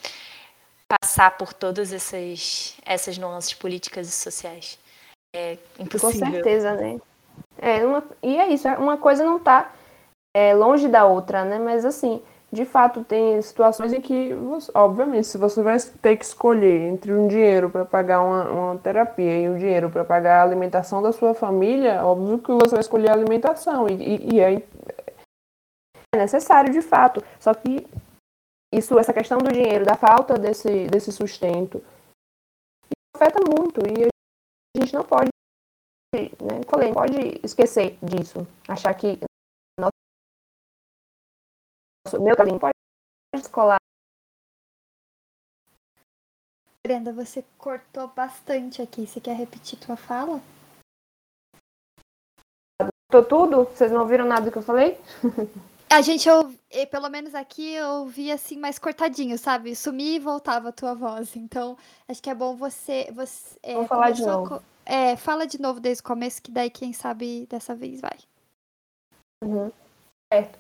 passar 0.88 1.36
por 1.36 1.52
todas 1.52 1.92
essas, 1.92 2.76
essas 2.84 3.18
nuances 3.18 3.54
políticas 3.54 4.08
e 4.08 4.12
sociais? 4.12 4.78
É 5.34 5.58
impossível. 5.78 6.26
Com 6.26 6.32
certeza, 6.32 6.74
né? 6.74 7.00
É 7.58 7.84
uma, 7.84 8.04
e 8.22 8.36
é 8.36 8.48
isso, 8.48 8.68
uma 8.68 8.96
coisa 8.96 9.24
não 9.24 9.38
está 9.38 9.72
é, 10.36 10.54
longe 10.54 10.86
da 10.86 11.04
outra, 11.06 11.44
né? 11.44 11.58
Mas 11.58 11.84
assim, 11.84 12.22
de 12.54 12.64
fato, 12.64 13.02
tem 13.02 13.42
situações 13.42 13.92
em 13.92 14.00
que, 14.00 14.30
obviamente, 14.72 15.26
se 15.26 15.36
você 15.36 15.60
vai 15.60 15.76
ter 16.00 16.16
que 16.16 16.24
escolher 16.24 16.82
entre 16.88 17.12
um 17.12 17.26
dinheiro 17.26 17.68
para 17.68 17.84
pagar 17.84 18.22
uma, 18.22 18.44
uma, 18.48 18.78
terapia 18.78 19.40
e 19.40 19.48
um 19.48 19.58
dinheiro 19.58 19.90
para 19.90 20.04
pagar 20.04 20.40
a 20.40 20.42
alimentação 20.44 21.02
da 21.02 21.10
sua 21.10 21.34
família, 21.34 22.04
óbvio 22.04 22.38
que 22.38 22.52
você 22.52 22.70
vai 22.70 22.80
escolher 22.80 23.10
a 23.10 23.14
alimentação. 23.14 23.88
E, 23.88 23.94
e, 23.94 24.34
e 24.34 24.44
aí 24.44 24.64
é 26.14 26.18
necessário 26.18 26.72
de 26.72 26.80
fato. 26.80 27.20
Só 27.40 27.52
que 27.52 27.86
isso, 28.72 28.98
essa 28.98 29.12
questão 29.12 29.38
do 29.38 29.52
dinheiro, 29.52 29.84
da 29.84 29.96
falta 29.96 30.38
desse, 30.38 30.86
desse 30.86 31.12
sustento, 31.12 31.84
afeta 33.14 33.38
muito 33.40 33.80
e 33.86 34.06
a 34.06 34.80
gente 34.80 34.94
não 34.94 35.04
pode, 35.04 35.28
né, 36.14 36.60
falei, 36.68 36.88
não 36.88 36.94
pode 36.94 37.40
esquecer 37.44 37.98
disso, 38.02 38.46
achar 38.68 38.92
que 38.94 39.18
nosso, 39.78 39.92
meu 42.20 42.36
caminho 42.36 42.58
pode 42.58 42.74
descolar. 43.34 43.78
Brenda, 46.86 47.12
você 47.12 47.42
cortou 47.56 48.08
bastante 48.08 48.82
aqui. 48.82 49.06
Você 49.06 49.18
quer 49.18 49.34
repetir 49.34 49.78
tua 49.78 49.96
fala? 49.96 50.38
Tô 53.10 53.24
tudo? 53.24 53.64
Vocês 53.64 53.90
não 53.90 54.02
ouviram 54.02 54.26
nada 54.26 54.42
do 54.42 54.52
que 54.52 54.58
eu 54.58 54.62
falei? 54.62 54.98
A 55.94 56.00
gente, 56.00 56.28
eu, 56.28 56.52
pelo 56.90 57.08
menos 57.08 57.36
aqui, 57.36 57.74
eu 57.74 57.86
ouvia 58.00 58.34
assim 58.34 58.58
mais 58.58 58.80
cortadinho, 58.80 59.38
sabe? 59.38 59.76
Sumia 59.76 60.16
e 60.16 60.18
voltava 60.18 60.70
a 60.70 60.72
tua 60.72 60.92
voz. 60.92 61.36
Então, 61.36 61.78
acho 62.08 62.20
que 62.20 62.28
é 62.28 62.34
bom 62.34 62.56
você. 62.56 63.08
você 63.12 63.56
é, 63.62 63.74
Vou 63.74 63.86
falar 63.86 64.10
de 64.10 64.26
novo. 64.26 64.60
É, 64.84 65.14
fala 65.14 65.46
de 65.46 65.60
novo 65.60 65.78
desde 65.78 66.02
o 66.02 66.04
começo, 66.04 66.42
que 66.42 66.50
daí, 66.50 66.68
quem 66.68 66.92
sabe, 66.92 67.46
dessa 67.46 67.76
vez 67.76 68.00
vai. 68.00 68.18
Uhum. 69.44 69.70
Certo. 70.32 70.58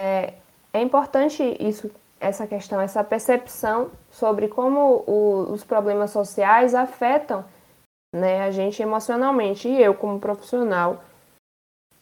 É, 0.00 0.34
é 0.72 0.82
importante 0.82 1.56
isso, 1.60 1.88
essa 2.18 2.44
questão, 2.44 2.80
essa 2.80 3.04
percepção 3.04 3.92
sobre 4.10 4.48
como 4.48 5.04
o, 5.06 5.52
os 5.52 5.62
problemas 5.62 6.10
sociais 6.10 6.74
afetam 6.74 7.44
né, 8.12 8.42
a 8.42 8.50
gente 8.50 8.82
emocionalmente. 8.82 9.68
E 9.68 9.80
eu, 9.80 9.94
como 9.94 10.18
profissional, 10.18 11.04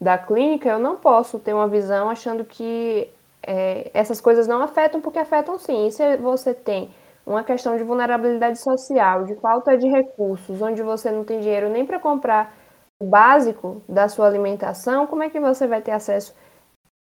da 0.00 0.16
clínica, 0.18 0.68
eu 0.68 0.78
não 0.78 0.96
posso 0.96 1.38
ter 1.38 1.52
uma 1.54 1.68
visão 1.68 2.08
achando 2.08 2.44
que 2.44 3.08
é, 3.42 3.90
essas 3.94 4.20
coisas 4.20 4.46
não 4.46 4.62
afetam, 4.62 5.00
porque 5.00 5.18
afetam 5.18 5.58
sim. 5.58 5.86
E 5.86 5.92
se 5.92 6.16
você 6.16 6.54
tem 6.54 6.90
uma 7.26 7.44
questão 7.44 7.76
de 7.76 7.84
vulnerabilidade 7.84 8.58
social, 8.58 9.24
de 9.24 9.34
falta 9.36 9.76
de 9.76 9.88
recursos, 9.88 10.60
onde 10.62 10.82
você 10.82 11.10
não 11.10 11.24
tem 11.24 11.40
dinheiro 11.40 11.68
nem 11.68 11.84
para 11.86 11.98
comprar 11.98 12.54
o 13.00 13.04
básico 13.06 13.82
da 13.88 14.08
sua 14.08 14.26
alimentação, 14.26 15.06
como 15.06 15.22
é 15.22 15.30
que 15.30 15.40
você 15.40 15.66
vai 15.66 15.80
ter 15.82 15.92
acesso 15.92 16.34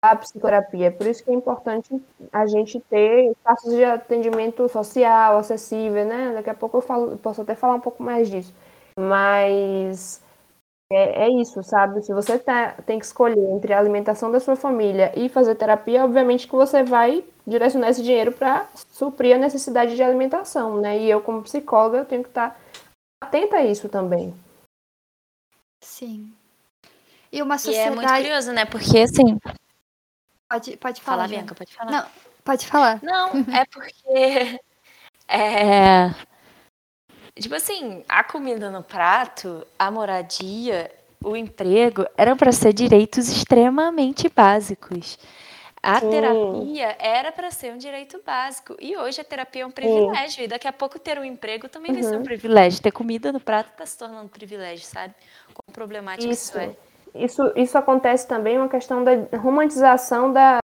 a 0.03 0.15
psicoterapia. 0.17 0.93
Por 0.93 1.07
isso 1.07 1.25
que 1.25 1.31
é 1.31 1.35
importante 1.35 1.91
a 2.33 2.47
gente 2.47 2.79
ter 2.91 3.31
espaços 3.31 3.73
de 3.75 3.85
atendimento 3.85 4.69
social, 4.69 5.39
acessível, 5.39 6.05
né? 6.05 6.33
Daqui 6.35 6.51
a 6.51 6.55
pouco 6.55 6.77
eu 6.79 6.83
falo, 6.83 7.17
posso 7.19 7.41
até 7.43 7.55
falar 7.55 7.77
um 7.77 7.81
pouco 7.81 8.03
mais 8.03 8.29
disso. 8.29 8.55
Mas 8.99 10.23
é, 10.91 11.27
é 11.27 11.41
isso, 11.41 11.63
sabe? 11.63 12.03
Se 12.03 12.13
você 12.13 12.39
tá, 12.39 12.73
tem 12.87 12.99
que 12.99 13.05
escolher 13.05 13.51
entre 13.51 13.73
a 13.73 13.79
alimentação 13.79 14.31
da 14.31 14.41
sua 14.41 14.57
família 14.57 15.13
e 15.19 15.29
fazer 15.29 15.55
terapia, 15.55 16.05
obviamente 16.05 16.47
que 16.47 16.55
você 16.55 16.83
vai 16.83 17.25
direcionar 17.47 17.89
esse 17.89 18.03
dinheiro 18.03 18.33
para 18.33 18.69
suprir 18.93 19.35
a 19.35 19.39
necessidade 19.39 19.97
de 19.97 20.03
alimentação, 20.03 20.81
né? 20.81 20.99
E 20.99 21.11
eu, 21.11 21.21
como 21.21 21.43
psicóloga, 21.43 21.99
eu 21.99 22.05
tenho 22.05 22.23
que 22.23 22.29
estar 22.29 22.51
tá 22.51 22.57
atenta 23.23 23.57
a 23.57 23.65
isso 23.65 23.89
também. 23.89 24.35
Sim. 25.83 26.33
E 27.33 27.43
uma 27.43 27.59
sociedade... 27.59 27.91
E 27.91 27.93
é 27.93 27.95
muito 27.95 28.15
curioso, 28.15 28.53
né? 28.53 28.65
Porque, 28.65 28.99
assim... 28.99 29.39
Pode, 30.49 30.77
pode 30.77 31.01
falar, 31.01 31.25
Fala, 31.25 31.29
Bianca, 31.29 31.55
pode 31.55 31.75
falar. 31.75 31.91
Não, 31.91 32.07
pode 32.45 32.67
falar. 32.67 33.03
Não, 33.03 33.31
é 33.53 33.65
porque... 33.73 34.61
É... 35.27 36.34
Tipo 37.39 37.55
assim, 37.57 38.05
a 38.09 38.23
comida 38.23 38.71
no 38.71 38.83
prato, 38.83 39.67
a 39.77 39.91
moradia, 39.91 40.91
o 41.23 41.37
emprego 41.37 42.07
eram 42.17 42.37
para 42.37 42.53
ser 42.53 42.73
direitos 42.73 43.29
extremamente 43.29 44.29
básicos. 44.29 45.19
A 45.83 46.01
Sim. 46.01 46.11
terapia 46.11 46.97
era 46.99 47.33
para 47.33 47.51
ser 47.51 47.73
um 47.73 47.77
direito 47.77 48.19
básico. 48.25 48.75
E 48.81 48.97
hoje 48.97 49.21
a 49.21 49.25
terapia 49.25 49.65
é 49.65 49.67
um 49.67 49.71
privilégio. 49.71 50.37
Sim. 50.37 50.43
E 50.45 50.49
daqui 50.49 50.67
a 50.67 50.73
pouco 50.73 50.99
ter 50.99 51.19
um 51.19 51.25
emprego 51.25 51.69
também 51.69 51.91
uhum. 51.91 52.01
vai 52.01 52.03
ser 52.05 52.15
um 52.15 52.19
uhum. 52.19 52.25
privilégio. 52.25 52.83
Ter 52.83 52.93
comida 52.93 53.31
no 53.33 53.41
prato 53.41 53.71
está 53.71 53.85
se 53.85 53.99
tornando 53.99 54.25
um 54.25 54.29
privilégio, 54.29 54.87
sabe? 54.87 55.15
Quão 55.53 55.75
problemático 55.75 56.33
isso, 56.33 56.57
isso 56.57 56.59
é. 56.59 56.77
Isso, 57.15 57.53
isso 57.55 57.77
acontece 57.77 58.27
também 58.27 58.57
uma 58.57 58.69
questão 58.69 59.05
da 59.05 59.13
romantização 59.37 60.33
da, 60.33 60.59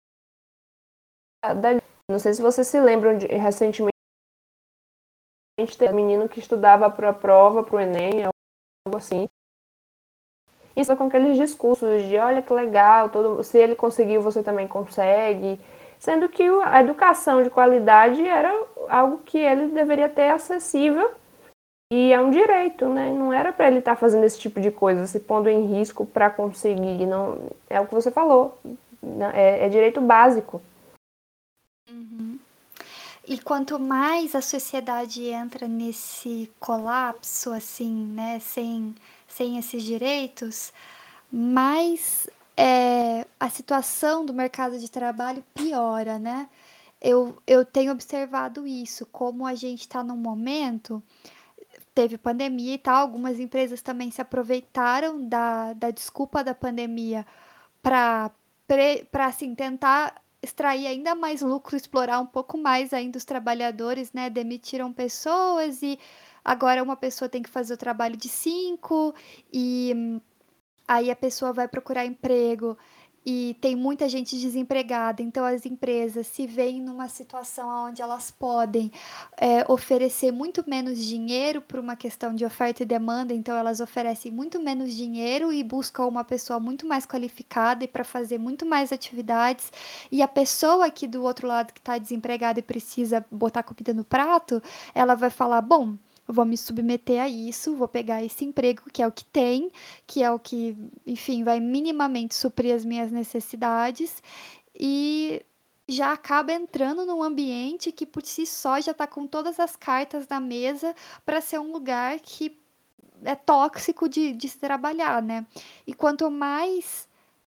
da. 1.42 1.80
Não 2.08 2.18
sei 2.18 2.34
se 2.34 2.42
vocês 2.42 2.66
se 2.66 2.78
lembram 2.78 3.16
de 3.16 3.26
recentemente 3.26 3.95
tem 5.56 5.90
um 5.90 5.94
menino 5.94 6.28
que 6.28 6.38
estudava 6.38 6.90
para 6.90 7.10
a 7.10 7.14
prova, 7.14 7.62
para 7.62 7.76
o 7.76 7.80
Enem, 7.80 8.24
algo 8.24 8.96
assim. 8.96 9.28
Isso 10.76 10.94
com 10.94 11.04
aqueles 11.04 11.38
discursos 11.38 12.02
de 12.02 12.18
olha 12.18 12.42
que 12.42 12.52
legal, 12.52 13.08
todo, 13.08 13.42
se 13.42 13.56
ele 13.56 13.74
conseguiu, 13.74 14.20
você 14.20 14.42
também 14.42 14.68
consegue. 14.68 15.58
Sendo 15.98 16.28
que 16.28 16.42
a 16.42 16.82
educação 16.82 17.42
de 17.42 17.48
qualidade 17.48 18.22
era 18.26 18.52
algo 18.88 19.18
que 19.24 19.38
ele 19.38 19.68
deveria 19.68 20.10
ter 20.10 20.28
acessível 20.28 21.10
e 21.90 22.12
é 22.12 22.20
um 22.20 22.30
direito, 22.30 22.86
né? 22.88 23.10
Não 23.10 23.32
era 23.32 23.52
para 23.52 23.68
ele 23.68 23.78
estar 23.78 23.94
tá 23.94 24.00
fazendo 24.00 24.24
esse 24.24 24.38
tipo 24.38 24.60
de 24.60 24.70
coisa, 24.70 25.06
se 25.06 25.20
pondo 25.20 25.48
em 25.48 25.66
risco 25.66 26.04
para 26.04 26.28
conseguir. 26.28 27.06
Não, 27.06 27.48
é 27.70 27.80
o 27.80 27.86
que 27.86 27.94
você 27.94 28.10
falou. 28.10 28.58
Né? 29.02 29.30
É, 29.34 29.66
é 29.66 29.68
direito 29.70 30.00
básico. 30.00 30.60
Uhum. 31.88 32.38
E 33.28 33.38
quanto 33.40 33.78
mais 33.78 34.36
a 34.36 34.40
sociedade 34.40 35.24
entra 35.24 35.66
nesse 35.66 36.48
colapso, 36.60 37.52
assim, 37.52 38.06
né, 38.06 38.38
sem, 38.38 38.94
sem 39.26 39.58
esses 39.58 39.82
direitos, 39.82 40.72
mais 41.30 42.28
é, 42.56 43.26
a 43.38 43.50
situação 43.50 44.24
do 44.24 44.32
mercado 44.32 44.78
de 44.78 44.88
trabalho 44.88 45.44
piora, 45.52 46.20
né? 46.20 46.48
Eu, 47.00 47.36
eu 47.46 47.64
tenho 47.64 47.92
observado 47.92 48.64
isso, 48.64 49.04
como 49.06 49.44
a 49.44 49.56
gente 49.56 49.80
está 49.80 50.04
num 50.04 50.16
momento, 50.16 51.02
teve 51.94 52.16
pandemia 52.16 52.74
e 52.74 52.78
tal, 52.78 53.02
algumas 53.02 53.40
empresas 53.40 53.82
também 53.82 54.10
se 54.10 54.20
aproveitaram 54.20 55.28
da, 55.28 55.72
da 55.72 55.90
desculpa 55.90 56.44
da 56.44 56.54
pandemia 56.54 57.26
para 57.82 58.30
assim, 59.26 59.54
tentar 59.54 60.14
extrair 60.42 60.86
ainda 60.86 61.14
mais 61.14 61.42
lucro, 61.42 61.76
explorar 61.76 62.20
um 62.20 62.26
pouco 62.26 62.58
mais 62.58 62.92
ainda 62.92 63.18
os 63.18 63.24
trabalhadores, 63.24 64.12
né? 64.12 64.30
Demitiram 64.30 64.92
pessoas 64.92 65.82
e 65.82 65.98
agora 66.44 66.82
uma 66.82 66.96
pessoa 66.96 67.28
tem 67.28 67.42
que 67.42 67.50
fazer 67.50 67.74
o 67.74 67.78
trabalho 67.78 68.16
de 68.16 68.28
cinco 68.28 69.14
e 69.52 69.92
hum, 69.96 70.20
aí 70.86 71.10
a 71.10 71.16
pessoa 71.16 71.52
vai 71.52 71.68
procurar 71.68 72.06
emprego 72.06 72.76
e 73.26 73.56
tem 73.60 73.74
muita 73.74 74.08
gente 74.08 74.38
desempregada, 74.38 75.20
então 75.20 75.44
as 75.44 75.66
empresas 75.66 76.28
se 76.28 76.46
veem 76.46 76.80
numa 76.80 77.08
situação 77.08 77.88
onde 77.88 78.00
elas 78.00 78.30
podem 78.30 78.92
é, 79.36 79.64
oferecer 79.68 80.30
muito 80.30 80.62
menos 80.64 81.04
dinheiro 81.04 81.60
por 81.60 81.80
uma 81.80 81.96
questão 81.96 82.32
de 82.32 82.44
oferta 82.44 82.84
e 82.84 82.86
demanda, 82.86 83.34
então 83.34 83.56
elas 83.56 83.80
oferecem 83.80 84.30
muito 84.30 84.60
menos 84.60 84.94
dinheiro 84.94 85.52
e 85.52 85.64
buscam 85.64 86.04
uma 86.06 86.22
pessoa 86.22 86.60
muito 86.60 86.86
mais 86.86 87.04
qualificada 87.04 87.82
e 87.82 87.88
para 87.88 88.04
fazer 88.04 88.38
muito 88.38 88.64
mais 88.64 88.92
atividades, 88.92 89.72
e 90.12 90.22
a 90.22 90.28
pessoa 90.28 90.86
aqui 90.86 91.08
do 91.08 91.24
outro 91.24 91.48
lado 91.48 91.72
que 91.72 91.80
está 91.80 91.98
desempregada 91.98 92.60
e 92.60 92.62
precisa 92.62 93.26
botar 93.28 93.64
comida 93.64 93.92
no 93.92 94.04
prato, 94.04 94.62
ela 94.94 95.16
vai 95.16 95.30
falar: 95.30 95.60
bom 95.62 95.96
vou 96.26 96.44
me 96.44 96.56
submeter 96.56 97.22
a 97.22 97.28
isso, 97.28 97.76
vou 97.76 97.88
pegar 97.88 98.24
esse 98.24 98.44
emprego 98.44 98.82
que 98.92 99.02
é 99.02 99.06
o 99.06 99.12
que 99.12 99.24
tem, 99.24 99.70
que 100.06 100.22
é 100.22 100.30
o 100.30 100.38
que, 100.38 100.76
enfim, 101.06 101.44
vai 101.44 101.60
minimamente 101.60 102.34
suprir 102.34 102.74
as 102.74 102.84
minhas 102.84 103.12
necessidades 103.12 104.22
e 104.78 105.42
já 105.88 106.12
acaba 106.12 106.52
entrando 106.52 107.06
num 107.06 107.22
ambiente 107.22 107.92
que 107.92 108.04
por 108.04 108.24
si 108.24 108.44
só 108.44 108.80
já 108.80 108.90
está 108.92 109.06
com 109.06 109.26
todas 109.26 109.60
as 109.60 109.76
cartas 109.76 110.26
na 110.28 110.40
mesa 110.40 110.94
para 111.24 111.40
ser 111.40 111.60
um 111.60 111.72
lugar 111.72 112.18
que 112.20 112.58
é 113.22 113.34
tóxico 113.34 114.08
de, 114.08 114.32
de 114.32 114.48
se 114.48 114.58
trabalhar, 114.58 115.22
né? 115.22 115.46
E 115.86 115.94
quanto 115.94 116.30
mais 116.30 117.08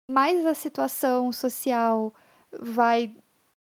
mais 0.09 0.45
a 0.47 0.55
situação 0.55 1.33
social 1.33 2.15
vai 2.61 3.15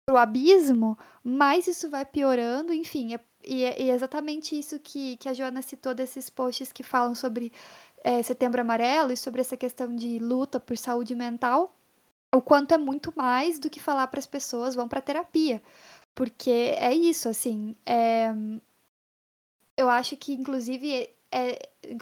pro 0.07 0.16
abismo, 0.16 0.99
mais 1.24 1.66
isso 1.66 1.91
vai 1.91 2.05
piorando, 2.05 2.72
enfim, 2.72 3.14
é 3.14 3.20
e 3.45 3.64
é, 3.64 3.82
e 3.82 3.91
é 3.91 3.95
exatamente 3.95 4.59
isso 4.59 4.78
que, 4.78 5.16
que 5.16 5.28
a 5.28 5.34
Joana 5.34 5.62
citou 5.62 5.95
desses 5.95 6.28
posts 6.30 6.72
que 6.72 6.82
falam 6.82 7.14
sobre 7.14 7.53
é, 8.03 8.22
Setembro 8.22 8.61
Amarelo 8.61 9.12
e 9.12 9.16
sobre 9.16 9.41
essa 9.41 9.57
questão 9.57 9.95
de 9.95 10.18
luta 10.18 10.59
por 10.61 10.76
saúde 10.76 11.14
mental, 11.14 11.74
o 12.34 12.41
quanto 12.41 12.72
é 12.72 12.78
muito 12.78 13.12
mais 13.16 13.59
do 13.59 13.70
que 13.70 13.80
falar 13.80 14.07
para 14.07 14.20
as 14.20 14.26
pessoas 14.26 14.74
vão 14.74 14.88
para 14.88 15.01
terapia. 15.01 15.62
Porque 16.14 16.51
é 16.51 16.95
isso, 16.95 17.28
assim. 17.28 17.76
É... 17.86 18.32
Eu 19.76 19.88
acho 19.88 20.16
que, 20.16 20.32
inclusive, 20.32 21.11
é... 21.32 21.59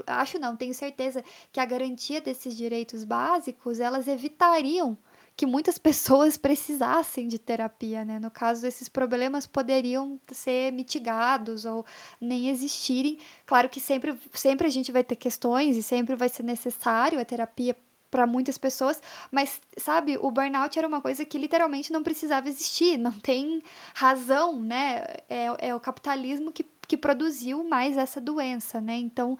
acho 0.07 0.39
não, 0.39 0.57
tenho 0.57 0.74
certeza 0.74 1.24
que 1.53 1.61
a 1.61 1.64
garantia 1.64 2.20
desses 2.20 2.57
direitos 2.57 3.05
básicos 3.05 3.80
elas 3.80 4.09
evitariam 4.09 4.99
que 5.39 5.47
muitas 5.47 5.78
pessoas 5.78 6.36
precisassem 6.36 7.28
de 7.28 7.39
terapia, 7.39 8.05
né? 8.05 8.18
No 8.18 8.30
caso, 8.30 8.66
esses 8.66 8.89
problemas 8.89 9.47
poderiam 9.47 10.20
ser 10.32 10.72
mitigados 10.72 11.64
ou 11.64 11.86
nem 12.20 12.49
existirem. 12.51 13.18
Claro 13.47 13.68
que 13.68 13.78
sempre, 13.78 14.18
sempre 14.34 14.66
a 14.66 14.70
gente 14.70 14.91
vai 14.91 15.05
ter 15.05 15.14
questões 15.14 15.76
e 15.76 15.82
sempre 15.82 16.16
vai 16.16 16.28
ser 16.28 16.43
necessário 16.43 17.20
a 17.20 17.24
terapia 17.24 17.76
para 18.11 18.26
muitas 18.26 18.57
pessoas, 18.57 19.01
mas 19.30 19.61
sabe, 19.76 20.16
o 20.18 20.30
burnout 20.30 20.78
era 20.78 20.89
uma 20.89 21.01
coisa 21.01 21.26
que 21.26 21.36
literalmente 21.36 21.93
não 21.93 22.03
precisava 22.03 22.49
existir, 22.49 22.97
não 22.97 23.12
tem 23.12 23.62
razão, 23.95 24.59
né? 24.61 25.05
É, 25.28 25.68
é 25.68 25.74
o 25.74 25.78
capitalismo 25.78 26.51
que, 26.51 26.64
que 26.86 26.97
produziu 26.97 27.62
mais 27.62 27.99
essa 27.99 28.18
doença, 28.18 28.80
né? 28.80 28.97
Então 28.97 29.39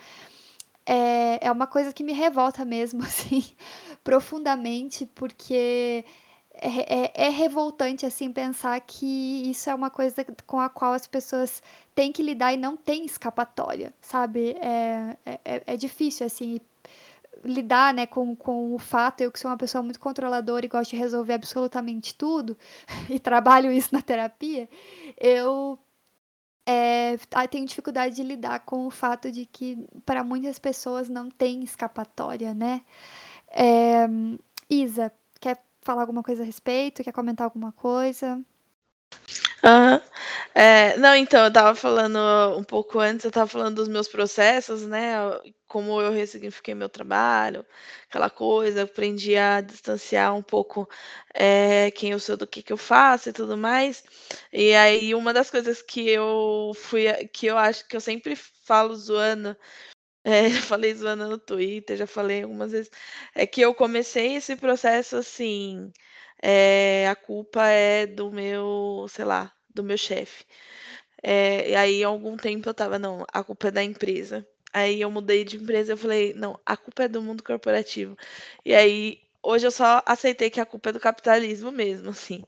é, 0.88 1.46
é 1.46 1.53
uma 1.53 1.66
coisa 1.66 1.92
que 1.92 2.03
me 2.03 2.14
revolta 2.14 2.64
mesmo, 2.64 3.03
assim, 3.05 3.44
profundamente, 4.09 5.04
porque 5.04 6.02
é, 6.54 7.02
é, 7.04 7.26
é, 7.26 7.28
revoltante, 7.28 8.06
assim, 8.06 8.32
pensar 8.32 8.80
que 8.80 9.50
isso 9.50 9.68
é 9.68 9.74
uma 9.74 9.90
coisa 9.90 10.24
com 10.46 10.59
a 10.59 10.70
qual 10.70 10.94
as 10.94 11.06
pessoas 11.06 11.62
têm 11.94 12.11
que 12.11 12.22
lidar 12.22 12.54
e 12.54 12.56
não 12.56 12.74
tem 12.74 13.04
escapatória, 13.04 13.92
sabe? 14.00 14.52
É, 14.62 15.14
é, 15.26 15.40
é, 15.44 15.62
é 15.66 15.76
difícil, 15.76 16.24
assim, 16.24 16.59
lidar, 17.44 17.92
né, 17.92 18.06
com, 18.06 18.34
com 18.34 18.74
o 18.74 18.78
fato, 18.78 19.20
eu 19.20 19.30
que 19.30 19.38
sou 19.38 19.50
uma 19.50 19.59
pessoa 19.59 19.82
muito 19.82 20.00
controladora 20.00 20.64
e 20.64 20.70
gosto 20.70 20.92
de 20.92 20.96
resolver 20.96 21.34
absolutamente 21.34 22.14
tudo, 22.14 22.56
e 23.11 23.20
trabalho 23.20 23.70
isso 23.70 23.90
na 23.92 24.00
terapia, 24.00 24.70
eu 25.18 25.78
é, 26.66 27.18
tenho 27.50 27.66
dificuldade 27.66 28.16
de 28.16 28.22
lidar 28.22 28.61
com 28.61 28.86
o 28.86 28.90
fato 28.90 29.30
de 29.30 29.44
que 29.46 29.86
para 30.06 30.24
muitas 30.24 30.59
pessoas 30.59 31.11
não 31.11 31.30
tem 31.30 31.62
escapatória, 31.62 32.54
né? 32.54 32.80
É, 33.51 34.07
Isa, 34.68 35.12
quer 35.40 35.62
falar 35.82 36.03
alguma 36.03 36.22
coisa 36.22 36.42
a 36.42 36.46
respeito? 36.46 37.03
Quer 37.03 37.12
comentar 37.12 37.44
alguma 37.44 37.72
coisa? 37.72 38.42
Uhum. 39.62 40.01
É, 40.55 40.96
não, 40.99 41.14
então, 41.16 41.42
eu 41.42 41.49
estava 41.49 41.74
falando 41.74 42.18
um 42.57 42.62
pouco 42.62 42.99
antes, 43.01 43.24
eu 43.24 43.28
estava 43.28 43.46
falando 43.49 43.76
dos 43.76 43.88
meus 43.88 44.09
processos, 44.09 44.82
né? 44.86 45.14
Como 45.66 46.01
eu 46.01 46.12
ressignifiquei 46.12 46.74
meu 46.74 46.88
trabalho, 46.88 47.64
aquela 48.09 48.30
coisa, 48.30 48.82
aprendi 48.84 49.36
a 49.36 49.61
distanciar 49.61 50.34
um 50.34 50.42
pouco 50.42 50.88
é, 51.34 51.90
quem 51.90 52.12
eu 52.12 52.20
sou 52.20 52.36
do 52.36 52.46
que, 52.46 52.62
que 52.62 52.72
eu 52.72 52.76
faço 52.76 53.28
e 53.28 53.32
tudo 53.32 53.57
mais. 53.57 54.05
E 54.53 54.74
aí, 54.74 55.14
uma 55.14 55.32
das 55.32 55.51
coisas 55.51 55.82
que 55.82 56.09
eu 56.09 56.72
fui, 56.74 57.07
que 57.28 57.46
eu 57.46 57.59
acho 57.59 57.86
que 57.86 57.96
eu 57.96 58.01
sempre 58.01 58.36
falo 58.36 58.94
zoando, 58.96 59.57
é, 60.28 60.50
já 60.50 60.62
falei 60.62 60.94
zoando 60.94 61.28
no 61.28 61.38
Twitter, 61.38 61.96
já 61.96 62.06
falei 62.06 62.42
algumas 62.42 62.72
vezes, 62.72 62.90
é 63.34 63.46
que 63.46 63.60
eu 63.60 63.74
comecei 63.74 64.36
esse 64.36 64.56
processo 64.56 65.16
assim 65.16 65.92
é, 66.42 67.08
a 67.08 67.16
culpa 67.16 67.66
é 67.68 68.06
do 68.06 68.30
meu, 68.32 69.06
sei 69.08 69.24
lá, 69.24 69.52
do 69.74 69.82
meu 69.84 69.98
chefe. 69.98 70.44
É, 71.22 71.70
e 71.70 71.74
aí, 71.76 72.04
há 72.04 72.08
algum 72.08 72.36
tempo 72.36 72.68
eu 72.68 72.74
tava, 72.74 72.98
não, 72.98 73.24
a 73.32 73.42
culpa 73.44 73.68
é 73.68 73.70
da 73.70 73.82
empresa. 73.82 74.46
Aí 74.72 75.00
eu 75.00 75.10
mudei 75.10 75.44
de 75.44 75.56
empresa, 75.56 75.92
eu 75.92 75.96
falei, 75.96 76.34
não, 76.34 76.58
a 76.66 76.76
culpa 76.76 77.04
é 77.04 77.08
do 77.08 77.22
mundo 77.22 77.42
corporativo. 77.42 78.16
E 78.64 78.74
aí, 78.74 79.20
hoje 79.43 79.66
eu 79.66 79.70
só 79.70 80.03
aceitei 80.07 80.51
que 80.51 80.61
a 80.61 80.66
culpa 80.66 80.91
é 80.91 80.93
do 80.93 81.01
capitalismo 81.01 81.70
mesmo, 81.72 82.11
assim. 82.11 82.43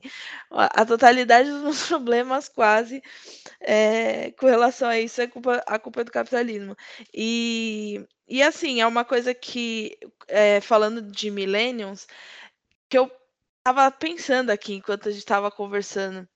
A 0.49 0.85
totalidade 0.85 1.49
dos 1.49 1.61
meus 1.63 1.87
problemas, 1.87 2.49
quase, 2.49 3.01
é, 3.59 4.31
com 4.31 4.47
relação 4.47 4.89
a 4.89 4.99
isso, 4.99 5.21
é 5.21 5.27
culpa, 5.27 5.63
a 5.65 5.79
culpa 5.79 6.01
é 6.01 6.03
do 6.03 6.11
capitalismo. 6.11 6.75
E, 7.13 8.05
e 8.27 8.41
assim, 8.43 8.81
é 8.81 8.87
uma 8.87 9.05
coisa 9.05 9.33
que, 9.33 9.97
é, 10.27 10.61
falando 10.61 11.01
de 11.01 11.31
millennials, 11.31 12.07
que 12.89 12.97
eu 12.97 13.11
tava 13.63 13.89
pensando 13.91 14.49
aqui 14.49 14.75
enquanto 14.75 15.09
a 15.09 15.11
gente 15.11 15.25
tava 15.25 15.51
conversando. 15.51 16.27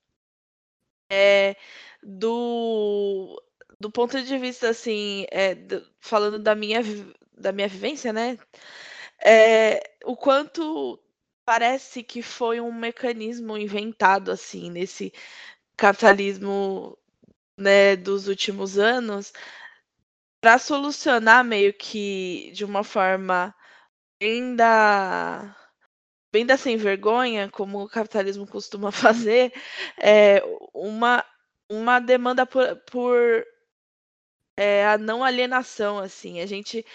É, 1.12 1.56
do, 2.02 3.42
do 3.80 3.92
ponto 3.92 4.22
de 4.22 4.38
vista, 4.38 4.70
assim, 4.70 5.26
é, 5.32 5.56
do, 5.56 5.86
falando 6.00 6.40
da 6.40 6.56
minha, 6.56 6.82
da 7.38 7.52
minha 7.52 7.68
vivência, 7.68 8.14
né? 8.14 8.38
É, 9.24 9.82
o 10.06 10.16
quanto 10.16 11.00
parece 11.46 12.04
que 12.04 12.22
foi 12.22 12.60
um 12.62 12.74
mecanismo 12.74 13.58
inventado, 13.58 14.32
assim, 14.32 14.70
nesse 14.70 15.14
capitalismo 15.78 16.98
né, 17.58 17.96
dos 17.96 18.28
últimos 18.28 18.78
anos, 18.78 19.34
para 20.42 20.58
solucionar 20.60 21.44
meio 21.44 21.74
que 21.74 22.52
de 22.54 22.64
uma 22.66 22.84
forma 22.84 23.54
bem 24.20 24.56
da 24.56 25.56
bem 26.32 26.46
da 26.46 26.58
sem 26.58 26.78
vergonha, 26.78 27.50
como 27.50 27.82
o 27.84 27.90
capitalismo 27.90 28.46
costuma 28.48 28.92
fazer, 28.92 29.54
é, 29.98 30.42
uma, 30.74 31.26
uma 31.70 32.00
demanda 32.00 32.46
por, 32.46 32.76
por 32.92 33.46
é, 34.58 34.86
a 34.86 34.98
não 34.98 35.24
alienação, 35.24 36.00
assim. 36.00 36.40
A 36.42 36.46
gente 36.46 36.86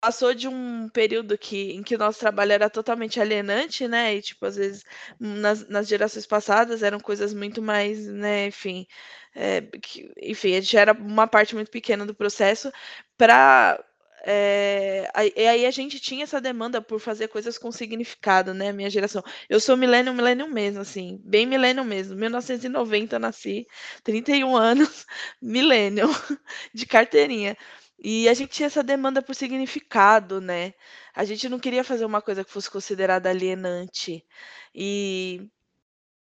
passou 0.00 0.34
de 0.34 0.48
um 0.48 0.88
período 0.88 1.36
que, 1.38 1.72
em 1.72 1.82
que 1.82 1.94
o 1.94 1.98
nosso 1.98 2.20
trabalho 2.20 2.52
era 2.52 2.70
totalmente 2.70 3.20
alienante, 3.20 3.88
né? 3.88 4.14
E, 4.16 4.22
tipo, 4.22 4.46
às 4.46 4.56
vezes, 4.56 4.84
nas, 5.18 5.68
nas 5.68 5.88
gerações 5.88 6.26
passadas 6.26 6.82
eram 6.82 7.00
coisas 7.00 7.34
muito 7.34 7.60
mais, 7.62 8.06
né, 8.06 8.46
enfim. 8.46 8.86
É, 9.34 9.60
que, 9.82 10.10
enfim, 10.22 10.54
a 10.56 10.60
gente 10.60 10.76
era 10.76 10.92
uma 10.92 11.26
parte 11.26 11.54
muito 11.54 11.70
pequena 11.70 12.04
do 12.06 12.14
processo 12.14 12.72
para 13.16 13.78
é, 14.26 15.08
e 15.36 15.46
aí 15.46 15.64
a 15.64 15.70
gente 15.70 16.00
tinha 16.00 16.24
essa 16.24 16.40
demanda 16.40 16.82
por 16.82 16.98
fazer 17.00 17.28
coisas 17.28 17.56
com 17.56 17.70
significado, 17.70 18.52
né? 18.52 18.72
Minha 18.72 18.90
geração. 18.90 19.22
Eu 19.48 19.60
sou 19.60 19.76
milênio, 19.76 20.12
milênio 20.12 20.48
mesmo, 20.48 20.80
assim, 20.80 21.20
bem 21.24 21.46
milênio 21.46 21.84
mesmo. 21.84 22.16
1990 22.16 23.16
eu 23.16 23.20
nasci, 23.20 23.66
31 24.02 24.56
anos, 24.56 25.06
milênio, 25.40 26.08
de 26.74 26.86
carteirinha. 26.86 27.56
E 27.98 28.28
a 28.28 28.34
gente 28.34 28.50
tinha 28.50 28.66
essa 28.66 28.82
demanda 28.82 29.22
por 29.22 29.34
significado, 29.34 30.40
né? 30.40 30.74
A 31.14 31.24
gente 31.24 31.48
não 31.48 31.58
queria 31.58 31.82
fazer 31.84 32.04
uma 32.04 32.22
coisa 32.22 32.44
que 32.44 32.50
fosse 32.50 32.70
considerada 32.70 33.28
alienante. 33.30 34.24
E 34.74 35.48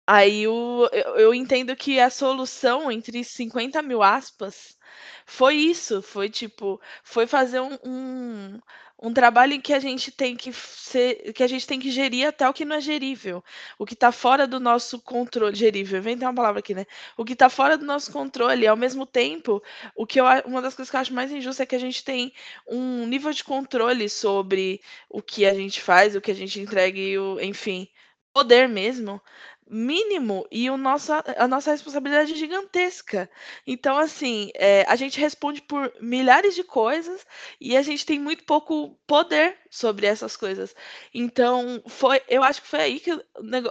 aí 0.07 0.43
eu, 0.43 0.89
eu 1.17 1.33
entendo 1.33 1.75
que 1.75 1.99
a 1.99 2.09
solução 2.09 2.91
entre 2.91 3.23
50 3.23 3.81
mil 3.81 4.01
aspas 4.03 4.77
foi 5.25 5.55
isso, 5.55 6.01
foi 6.01 6.29
tipo, 6.29 6.81
foi 7.03 7.27
fazer 7.27 7.59
um, 7.59 7.77
um, 7.85 8.59
um 8.99 9.13
trabalho 9.13 9.53
em 9.53 9.61
que 9.61 9.73
a 9.73 9.79
gente 9.79 10.11
tem 10.11 10.35
que 10.35 10.51
ser, 10.51 11.31
que 11.33 11.43
a 11.43 11.47
gente 11.47 11.67
tem 11.67 11.79
que 11.79 11.91
gerir 11.91 12.27
até 12.27 12.49
o 12.49 12.53
que 12.53 12.65
não 12.65 12.75
é 12.75 12.81
gerível, 12.81 13.43
o 13.77 13.85
que 13.85 13.93
está 13.93 14.11
fora 14.11 14.47
do 14.47 14.59
nosso 14.59 14.99
controle, 14.99 15.55
gerível, 15.55 16.01
vem 16.01 16.17
ter 16.17 16.25
uma 16.25 16.33
palavra 16.33 16.59
aqui, 16.59 16.73
né? 16.73 16.85
O 17.15 17.23
que 17.23 17.33
está 17.33 17.49
fora 17.49 17.77
do 17.77 17.85
nosso 17.85 18.11
controle, 18.11 18.65
ao 18.65 18.75
mesmo 18.75 19.05
tempo, 19.05 19.61
o 19.95 20.05
que 20.05 20.19
eu, 20.19 20.25
uma 20.45 20.61
das 20.61 20.73
coisas 20.73 20.89
que 20.89 20.95
eu 20.95 21.01
acho 21.01 21.13
mais 21.13 21.31
injusta 21.31 21.63
é 21.63 21.65
que 21.65 21.75
a 21.75 21.79
gente 21.79 22.03
tem 22.03 22.33
um 22.67 23.05
nível 23.05 23.31
de 23.31 23.43
controle 23.43 24.09
sobre 24.09 24.81
o 25.09 25.21
que 25.21 25.45
a 25.45 25.53
gente 25.53 25.81
faz, 25.81 26.15
o 26.15 26.21
que 26.21 26.31
a 26.31 26.35
gente 26.35 26.59
entrega 26.59 26.99
e 26.99 27.17
o, 27.19 27.39
enfim, 27.39 27.87
poder 28.33 28.67
mesmo, 28.67 29.21
mínimo 29.69 30.45
e 30.51 30.69
o 30.69 30.77
nosso, 30.77 31.11
a 31.13 31.47
nossa 31.47 31.71
responsabilidade 31.71 32.33
é 32.33 32.35
gigantesca. 32.35 33.29
Então, 33.65 33.97
assim, 33.97 34.51
é, 34.55 34.83
a 34.87 34.95
gente 34.95 35.19
responde 35.19 35.61
por 35.61 35.93
milhares 36.01 36.55
de 36.55 36.63
coisas 36.63 37.25
e 37.59 37.75
a 37.75 37.81
gente 37.81 38.05
tem 38.05 38.19
muito 38.19 38.43
pouco 38.43 38.97
poder 39.07 39.57
sobre 39.69 40.05
essas 40.07 40.35
coisas. 40.37 40.75
Então, 41.13 41.81
foi, 41.87 42.21
eu 42.27 42.43
acho 42.43 42.61
que 42.61 42.67
foi 42.67 42.81
aí 42.81 42.99
que 42.99 43.19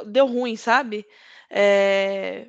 deu 0.06 0.26
ruim, 0.26 0.56
sabe? 0.56 1.06
É, 1.50 2.48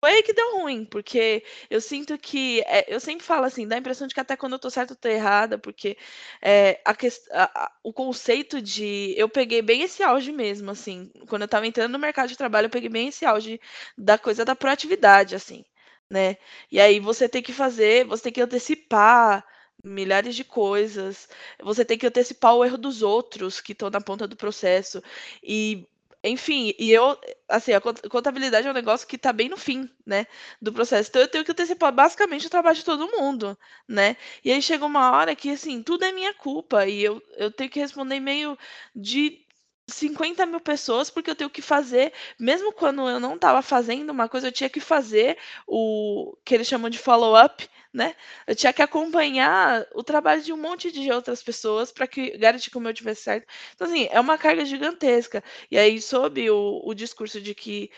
foi 0.00 0.10
aí 0.12 0.22
que 0.22 0.32
deu 0.32 0.58
ruim, 0.60 0.84
porque 0.84 1.44
eu 1.68 1.80
sinto 1.80 2.16
que. 2.18 2.60
É, 2.66 2.92
eu 2.94 2.98
sempre 3.00 3.24
falo 3.24 3.44
assim, 3.44 3.68
dá 3.68 3.76
a 3.76 3.78
impressão 3.78 4.06
de 4.06 4.14
que 4.14 4.20
até 4.20 4.36
quando 4.36 4.54
eu 4.54 4.58
tô 4.58 4.70
certa, 4.70 4.92
eu 4.94 4.96
tô 4.96 5.08
errada, 5.08 5.58
porque 5.58 5.96
é, 6.42 6.80
a, 6.86 6.92
a, 7.32 7.64
a, 7.66 7.72
o 7.82 7.92
conceito 7.92 8.60
de. 8.62 9.14
Eu 9.16 9.28
peguei 9.28 9.60
bem 9.62 9.82
esse 9.82 10.02
auge 10.02 10.32
mesmo, 10.32 10.70
assim. 10.70 11.10
Quando 11.28 11.42
eu 11.42 11.48
tava 11.48 11.66
entrando 11.66 11.92
no 11.92 11.98
mercado 11.98 12.28
de 12.28 12.36
trabalho, 12.36 12.66
eu 12.66 12.70
peguei 12.70 12.88
bem 12.88 13.08
esse 13.08 13.24
auge 13.26 13.60
da 13.96 14.16
coisa 14.18 14.44
da 14.44 14.56
proatividade, 14.56 15.34
assim, 15.34 15.64
né? 16.10 16.36
E 16.70 16.80
aí 16.80 16.98
você 17.00 17.28
tem 17.28 17.42
que 17.42 17.52
fazer, 17.52 18.04
você 18.06 18.24
tem 18.24 18.32
que 18.32 18.40
antecipar 18.42 19.44
milhares 19.84 20.34
de 20.36 20.44
coisas, 20.44 21.28
você 21.62 21.84
tem 21.84 21.96
que 21.98 22.06
antecipar 22.06 22.54
o 22.54 22.64
erro 22.64 22.76
dos 22.76 23.02
outros 23.02 23.60
que 23.60 23.72
estão 23.72 23.88
na 23.90 24.00
ponta 24.00 24.26
do 24.28 24.36
processo. 24.36 25.02
E 25.42 25.86
enfim, 26.22 26.74
e 26.78 26.90
eu, 26.92 27.18
assim, 27.48 27.72
a 27.72 27.80
contabilidade 27.80 28.66
é 28.66 28.70
um 28.70 28.74
negócio 28.74 29.06
que 29.08 29.16
tá 29.16 29.32
bem 29.32 29.48
no 29.48 29.56
fim, 29.56 29.88
né, 30.04 30.26
do 30.60 30.72
processo. 30.72 31.08
Então 31.08 31.22
eu 31.22 31.28
tenho 31.28 31.44
que 31.44 31.52
antecipar 31.52 31.92
basicamente 31.92 32.46
o 32.46 32.50
trabalho 32.50 32.76
de 32.76 32.84
todo 32.84 33.10
mundo, 33.10 33.56
né? 33.88 34.16
E 34.44 34.52
aí 34.52 34.60
chega 34.60 34.84
uma 34.84 35.12
hora 35.12 35.34
que, 35.34 35.50
assim, 35.50 35.82
tudo 35.82 36.04
é 36.04 36.12
minha 36.12 36.34
culpa 36.34 36.86
e 36.86 37.02
eu, 37.02 37.22
eu 37.36 37.50
tenho 37.50 37.70
que 37.70 37.80
responder 37.80 38.20
meio 38.20 38.56
de 38.94 39.40
50 39.88 40.46
mil 40.46 40.60
pessoas 40.60 41.10
porque 41.10 41.30
eu 41.30 41.34
tenho 41.36 41.50
que 41.50 41.62
fazer, 41.62 42.12
mesmo 42.38 42.72
quando 42.72 43.08
eu 43.08 43.18
não 43.18 43.34
estava 43.34 43.62
fazendo 43.62 44.10
uma 44.10 44.28
coisa, 44.28 44.48
eu 44.48 44.52
tinha 44.52 44.70
que 44.70 44.80
fazer 44.80 45.36
o 45.66 46.36
que 46.44 46.54
eles 46.54 46.68
chamam 46.68 46.90
de 46.90 46.98
follow-up, 46.98 47.68
né? 47.92 48.14
Eu 48.46 48.54
tinha 48.54 48.72
que 48.72 48.82
acompanhar 48.82 49.86
o 49.94 50.02
trabalho 50.02 50.42
de 50.42 50.52
um 50.52 50.56
monte 50.56 50.92
de 50.92 51.10
outras 51.10 51.42
pessoas 51.42 51.90
para 51.92 52.06
que 52.06 52.36
garantir 52.38 52.70
que 52.70 52.78
o 52.78 52.80
meu 52.80 52.94
tivesse 52.94 53.22
certo. 53.22 53.46
Então, 53.74 53.86
assim, 53.86 54.08
é 54.10 54.20
uma 54.20 54.38
carga 54.38 54.64
gigantesca. 54.64 55.42
E 55.70 55.78
aí, 55.78 56.00
sob 56.00 56.48
o, 56.50 56.80
o 56.84 56.94
discurso 56.94 57.40
de 57.40 57.54
que 57.54 57.90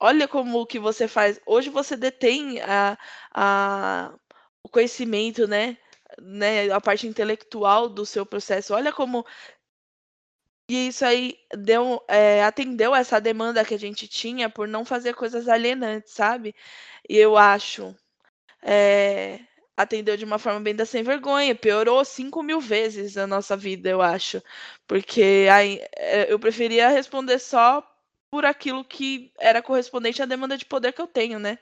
olha 0.00 0.28
como 0.28 0.60
o 0.60 0.66
que 0.66 0.78
você 0.78 1.08
faz. 1.08 1.40
Hoje 1.46 1.70
você 1.70 1.96
detém 1.96 2.60
a, 2.62 2.98
a, 3.32 4.14
o 4.62 4.68
conhecimento, 4.68 5.46
né? 5.46 5.76
né? 6.20 6.70
A 6.70 6.80
parte 6.80 7.06
intelectual 7.06 7.88
do 7.88 8.04
seu 8.06 8.26
processo. 8.26 8.74
Olha 8.74 8.92
como. 8.92 9.24
E 10.68 10.88
isso 10.88 11.04
aí 11.04 11.38
deu, 11.56 12.02
é, 12.08 12.42
atendeu 12.44 12.94
essa 12.94 13.20
demanda 13.20 13.64
que 13.64 13.74
a 13.74 13.78
gente 13.78 14.08
tinha 14.08 14.50
por 14.50 14.66
não 14.66 14.84
fazer 14.84 15.14
coisas 15.14 15.48
alienantes, 15.48 16.12
sabe? 16.12 16.54
E 17.08 17.16
eu 17.16 17.36
acho 17.36 17.94
é, 18.62 19.40
atendeu 19.76 20.16
de 20.16 20.24
uma 20.24 20.38
forma 20.38 20.60
bem 20.60 20.74
da 20.74 20.86
sem 20.86 21.02
vergonha, 21.02 21.54
piorou 21.54 22.04
5 22.04 22.42
mil 22.42 22.60
vezes 22.60 23.16
a 23.16 23.26
nossa 23.26 23.56
vida, 23.56 23.88
eu 23.88 24.00
acho. 24.00 24.42
Porque 24.86 25.46
aí, 25.52 25.80
é, 25.96 26.32
eu 26.32 26.38
preferia 26.38 26.88
responder 26.88 27.38
só 27.38 27.86
por 28.30 28.44
aquilo 28.44 28.84
que 28.84 29.32
era 29.38 29.62
correspondente 29.62 30.22
à 30.22 30.26
demanda 30.26 30.56
de 30.56 30.64
poder 30.64 30.92
que 30.92 31.00
eu 31.00 31.06
tenho, 31.06 31.38
né? 31.38 31.58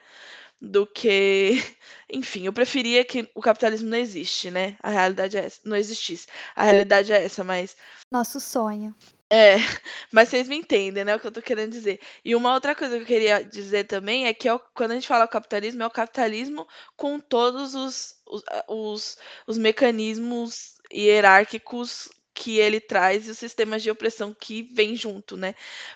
Do 0.61 0.87
que. 0.87 1.53
Enfim, 2.11 2.47
eu 2.47 2.53
preferia 2.53 3.05
que 3.05 3.29
o 3.35 3.41
capitalismo 3.41 3.89
não 3.91 3.99
existe, 3.99 4.51
né? 4.51 4.77
A 4.83 4.91
realidade 4.91 5.37
é 5.37 5.45
essa. 5.45 5.61
Não 5.65 5.77
existisse. 5.77 6.27
A 6.55 6.65
realidade 6.65 7.13
é 7.13 7.25
essa, 7.25 7.43
mas. 7.45 7.77
Nosso 8.11 8.41
sonho. 8.41 8.95
É, 9.31 9.57
mas 10.13 10.29
vocês 10.29 10.49
me 10.49 10.57
entendem, 10.57 11.05
né, 11.05 11.15
o 11.17 11.21
que 11.21 11.27
eu 11.27 11.33
tô 11.33 11.43
querendo 11.43 11.73
dizer. 11.73 12.01
E 12.25 12.35
uma 12.37 12.55
outra 12.55 12.75
coisa 12.75 12.97
que 12.97 13.03
eu 13.03 13.07
queria 13.07 13.43
dizer 13.45 13.85
também 13.85 14.27
é 14.27 14.35
que 14.35 14.49
é 14.49 14.59
quando 14.75 14.93
a 14.93 14.95
gente 14.95 15.09
fala 15.09 15.27
capitalismo, 15.27 15.83
é 15.83 15.87
o 15.87 15.91
capitalismo 15.91 16.67
com 16.97 17.19
todos 17.19 17.75
os, 17.75 18.15
os, 18.27 18.43
os, 18.69 19.19
os 19.47 19.59
mecanismos 19.59 20.75
hierárquicos 20.93 22.09
que 22.35 22.59
ele 22.59 22.81
traz 22.81 23.27
e 23.27 23.31
os 23.31 23.39
sistemas 23.39 23.83
de 23.83 23.91
opressão 23.91 24.35
que 24.35 24.63
vem 24.63 24.95
junto, 24.97 25.37
né? 25.37 25.55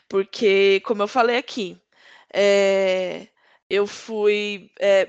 Porque, 0.09 0.81
como 0.85 1.03
eu 1.03 1.09
falei 1.09 1.37
aqui, 1.37 1.81
é, 2.33 3.29
eu 3.69 3.87
fui. 3.87 4.71
é, 4.79 5.07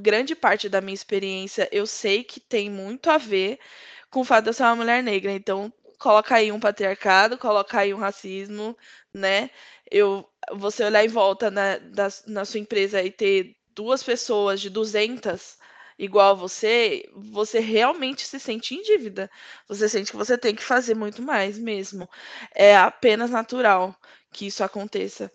grande 0.00 0.34
parte 0.34 0.68
da 0.68 0.80
minha 0.80 0.94
experiência 0.94 1.68
eu 1.72 1.86
sei 1.86 2.24
que 2.24 2.40
tem 2.40 2.70
muito 2.70 3.10
a 3.10 3.18
ver 3.18 3.58
com 4.10 4.20
o 4.20 4.24
fato 4.24 4.44
de 4.44 4.50
eu 4.50 4.54
ser 4.54 4.62
uma 4.64 4.76
mulher 4.76 5.02
negra. 5.02 5.32
Então, 5.32 5.72
coloca 5.98 6.34
aí 6.36 6.52
um 6.52 6.60
patriarcado, 6.60 7.38
coloca 7.38 7.78
aí 7.80 7.92
um 7.94 7.98
racismo, 7.98 8.76
né? 9.12 9.50
Eu, 9.90 10.28
você 10.52 10.84
olhar 10.84 11.04
em 11.04 11.08
volta 11.08 11.50
na, 11.50 11.78
da, 11.78 12.08
na 12.26 12.44
sua 12.44 12.60
empresa 12.60 13.02
e 13.02 13.10
ter 13.10 13.56
duas 13.74 14.02
pessoas 14.02 14.60
de 14.60 14.70
200 14.70 15.56
igual 15.98 16.30
a 16.30 16.34
você, 16.34 17.04
você 17.14 17.58
realmente 17.58 18.26
se 18.26 18.38
sente 18.38 18.74
em 18.74 18.82
dívida. 18.82 19.30
Você 19.68 19.88
sente 19.88 20.10
que 20.12 20.16
você 20.16 20.38
tem 20.38 20.54
que 20.54 20.62
fazer 20.64 20.94
muito 20.94 21.20
mais 21.22 21.58
mesmo. 21.58 22.08
É 22.54 22.76
apenas 22.76 23.30
natural 23.30 23.94
que 24.32 24.46
isso 24.46 24.62
aconteça. 24.62 25.30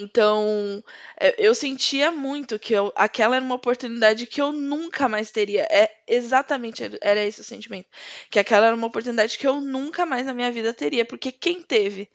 Então, 0.00 0.82
é, 1.18 1.34
eu 1.38 1.54
sentia 1.54 2.10
muito 2.10 2.58
que 2.58 2.72
eu, 2.72 2.92
aquela 2.96 3.36
era 3.36 3.44
uma 3.44 3.54
oportunidade 3.54 4.26
que 4.26 4.40
eu 4.40 4.50
nunca 4.52 5.08
mais 5.08 5.30
teria. 5.30 5.66
É 5.70 5.90
exatamente 6.06 6.82
era 7.02 7.22
esse 7.24 7.40
o 7.42 7.44
sentimento, 7.44 7.88
que 8.30 8.38
aquela 8.38 8.66
era 8.66 8.76
uma 8.76 8.86
oportunidade 8.86 9.38
que 9.38 9.46
eu 9.46 9.60
nunca 9.60 10.06
mais 10.06 10.26
na 10.26 10.34
minha 10.34 10.50
vida 10.50 10.72
teria, 10.72 11.04
porque 11.04 11.30
quem 11.30 11.62
teve 11.62 12.08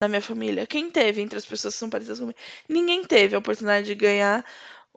na 0.00 0.08
minha 0.08 0.22
família, 0.22 0.66
quem 0.66 0.90
teve 0.90 1.20
entre 1.22 1.38
as 1.38 1.46
pessoas 1.46 1.74
que 1.74 1.80
são 1.80 1.90
parecidas 1.90 2.20
comigo, 2.20 2.38
ninguém 2.68 3.04
teve 3.04 3.34
a 3.34 3.38
oportunidade 3.38 3.86
de 3.86 3.94
ganhar, 3.94 4.44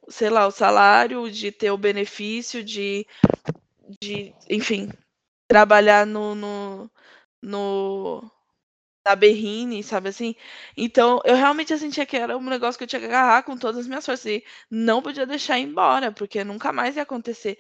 sei 0.10 0.30
lá, 0.30 0.48
o 0.48 0.52
salário, 0.52 1.30
de 1.32 1.52
ter 1.52 1.72
o 1.72 1.78
benefício, 1.78 2.64
de, 2.64 3.08
de 4.02 4.34
enfim, 4.50 4.90
trabalhar 5.48 6.06
no, 6.06 6.36
no, 6.36 6.92
no 7.42 8.32
da 9.04 9.16
Berrine, 9.16 9.84
sabe 9.84 10.10
assim? 10.10 10.36
Então, 10.78 11.20
eu 11.26 11.36
realmente 11.36 11.78
sentia 11.78 12.06
que 12.06 12.18
era 12.18 12.38
um 12.38 12.44
negócio 12.44 12.78
que 12.78 12.84
eu 12.84 12.88
tinha 12.88 13.00
que 13.00 13.06
agarrar 13.08 13.44
com 13.44 13.58
todas 13.58 13.82
as 13.82 13.88
minhas 13.88 14.06
forças 14.06 14.26
e 14.28 14.44
não 14.70 15.02
podia 15.02 15.26
deixar 15.26 15.60
ir 15.60 15.64
embora, 15.64 16.12
porque 16.12 16.44
nunca 16.44 16.72
mais 16.72 16.96
ia 16.96 17.04
acontecer. 17.04 17.58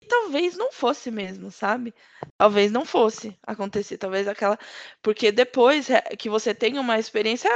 E 0.00 0.06
talvez 0.06 0.56
não 0.56 0.72
fosse 0.72 1.10
mesmo, 1.10 1.50
sabe? 1.50 1.94
Talvez 2.38 2.72
não 2.72 2.84
fosse 2.84 3.36
acontecer, 3.42 3.98
talvez 3.98 4.28
aquela, 4.28 4.58
porque 5.02 5.32
depois 5.32 5.88
que 6.18 6.30
você 6.30 6.54
tem 6.54 6.78
uma 6.78 6.98
experiência, 6.98 7.50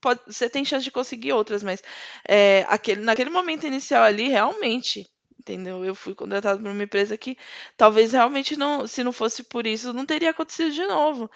pode... 0.00 0.20
você 0.26 0.48
tem 0.48 0.64
chance 0.64 0.84
de 0.84 0.90
conseguir 0.90 1.32
outras, 1.32 1.62
mas 1.62 1.82
é, 2.28 2.64
aquele, 2.68 3.02
naquele 3.02 3.30
momento 3.30 3.66
inicial 3.66 4.02
ali, 4.04 4.28
realmente, 4.28 5.10
entendeu? 5.38 5.84
Eu 5.84 5.94
fui 5.94 6.14
contratado 6.14 6.62
por 6.62 6.70
uma 6.70 6.82
empresa 6.82 7.16
que 7.18 7.36
talvez 7.76 8.12
realmente 8.12 8.56
não, 8.56 8.86
se 8.86 9.02
não 9.04 9.12
fosse 9.12 9.42
por 9.42 9.66
isso, 9.66 9.92
não 9.92 10.06
teria 10.06 10.30
acontecido 10.30 10.70
de 10.72 10.86
novo. 10.86 11.30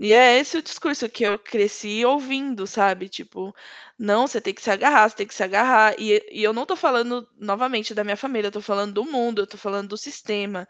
E 0.00 0.12
é 0.14 0.38
esse 0.38 0.56
o 0.58 0.62
discurso 0.62 1.08
que 1.10 1.22
eu 1.24 1.38
cresci 1.38 2.04
ouvindo, 2.04 2.66
sabe? 2.66 3.08
Tipo, 3.08 3.54
não, 3.98 4.26
você 4.26 4.40
tem 4.40 4.54
que 4.54 4.62
se 4.62 4.70
agarrar, 4.70 5.08
você 5.08 5.16
tem 5.16 5.26
que 5.26 5.34
se 5.34 5.42
agarrar. 5.44 5.94
E, 5.98 6.26
e 6.32 6.42
eu 6.42 6.52
não 6.54 6.64
tô 6.66 6.74
falando 6.74 7.28
novamente 7.38 7.94
da 7.94 8.02
minha 8.02 8.16
família, 8.16 8.48
eu 8.48 8.52
tô 8.52 8.62
falando 8.62 8.94
do 8.94 9.04
mundo, 9.04 9.42
eu 9.42 9.46
tô 9.46 9.58
falando 9.58 9.88
do 9.90 9.96
sistema, 9.98 10.66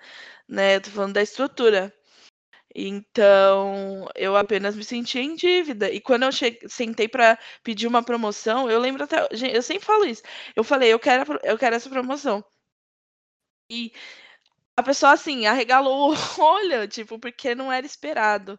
né? 0.48 0.76
Eu 0.76 0.80
tô 0.82 0.90
falando 0.90 1.14
da 1.14 1.22
estrutura. 1.22 1.94
Então, 2.74 4.08
eu 4.16 4.36
apenas 4.36 4.76
me 4.76 4.84
senti 4.84 5.18
em 5.20 5.34
dívida. 5.36 5.90
E 5.92 6.00
quando 6.00 6.24
eu 6.24 6.32
cheguei, 6.32 6.68
sentei 6.68 7.08
para 7.08 7.38
pedir 7.64 7.86
uma 7.88 8.02
promoção, 8.04 8.70
eu 8.70 8.80
lembro 8.80 9.04
até. 9.04 9.28
Gente, 9.34 9.54
eu 9.56 9.62
sempre 9.62 9.86
falo 9.86 10.04
isso. 10.06 10.22
Eu 10.56 10.64
falei, 10.64 10.92
eu 10.92 10.98
quero, 11.00 11.38
eu 11.44 11.58
quero 11.58 11.76
essa 11.76 11.90
promoção. 11.90 12.44
E 13.70 13.92
a 14.76 14.82
pessoa, 14.82 15.12
assim, 15.12 15.46
arregalou 15.46 16.12
o 16.12 16.16
olho, 16.42 16.88
tipo, 16.88 17.18
porque 17.18 17.54
não 17.54 17.72
era 17.72 17.86
esperado 17.86 18.58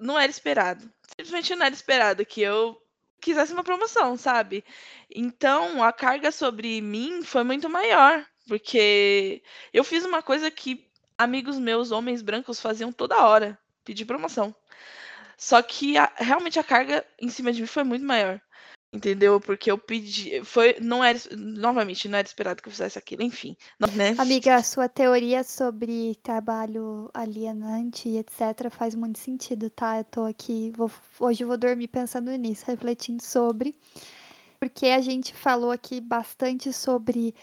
não 0.00 0.18
era 0.18 0.30
esperado. 0.30 0.90
Simplesmente 1.08 1.54
não 1.54 1.66
era 1.66 1.74
esperado 1.74 2.24
que 2.26 2.40
eu 2.40 2.80
quisesse 3.20 3.52
uma 3.52 3.64
promoção, 3.64 4.16
sabe? 4.16 4.64
Então 5.10 5.82
a 5.82 5.92
carga 5.92 6.30
sobre 6.30 6.80
mim 6.80 7.22
foi 7.22 7.42
muito 7.42 7.70
maior, 7.70 8.24
porque 8.46 9.42
eu 9.72 9.82
fiz 9.82 10.04
uma 10.04 10.22
coisa 10.22 10.50
que 10.50 10.86
amigos 11.16 11.58
meus, 11.58 11.90
homens 11.90 12.22
brancos, 12.22 12.60
faziam 12.60 12.92
toda 12.92 13.24
hora: 13.24 13.58
pedir 13.84 14.04
promoção. 14.04 14.54
Só 15.36 15.60
que 15.62 15.96
a, 15.96 16.12
realmente 16.16 16.58
a 16.58 16.64
carga 16.64 17.04
em 17.18 17.28
cima 17.28 17.52
de 17.52 17.60
mim 17.60 17.66
foi 17.66 17.84
muito 17.84 18.04
maior. 18.04 18.40
Entendeu? 18.94 19.40
Porque 19.40 19.68
eu 19.68 19.76
pedi. 19.76 20.44
Foi, 20.44 20.76
não 20.80 21.02
era. 21.02 21.18
Novamente, 21.36 22.08
não 22.08 22.16
era 22.16 22.28
esperado 22.28 22.62
que 22.62 22.68
eu 22.68 22.72
fizesse 22.72 22.96
aquilo, 22.96 23.22
enfim. 23.22 23.56
Né? 23.92 24.14
Amiga, 24.16 24.54
a 24.54 24.62
sua 24.62 24.88
teoria 24.88 25.42
sobre 25.42 26.14
trabalho 26.22 27.10
alienante 27.12 28.08
e 28.08 28.18
etc. 28.18 28.70
faz 28.70 28.94
muito 28.94 29.18
sentido, 29.18 29.68
tá? 29.68 29.98
Eu 29.98 30.04
tô 30.04 30.24
aqui. 30.24 30.72
Vou, 30.76 30.88
hoje 31.18 31.42
eu 31.42 31.48
vou 31.48 31.58
dormir 31.58 31.88
pensando 31.88 32.30
nisso, 32.36 32.64
refletindo 32.68 33.20
sobre. 33.20 33.74
Porque 34.60 34.86
a 34.86 35.00
gente 35.00 35.34
falou 35.34 35.72
aqui 35.72 36.00
bastante 36.00 36.72
sobre, 36.72 37.34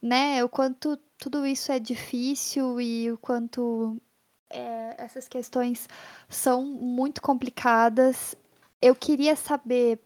né, 0.00 0.44
o 0.44 0.48
quanto 0.48 0.96
tudo 1.18 1.44
isso 1.44 1.72
é 1.72 1.80
difícil 1.80 2.80
e 2.80 3.10
o 3.10 3.18
quanto 3.18 4.00
é, 4.48 4.94
essas 4.96 5.26
questões 5.26 5.88
são 6.28 6.64
muito 6.64 7.20
complicadas. 7.20 8.36
Eu 8.80 8.94
queria 8.94 9.34
saber 9.34 9.98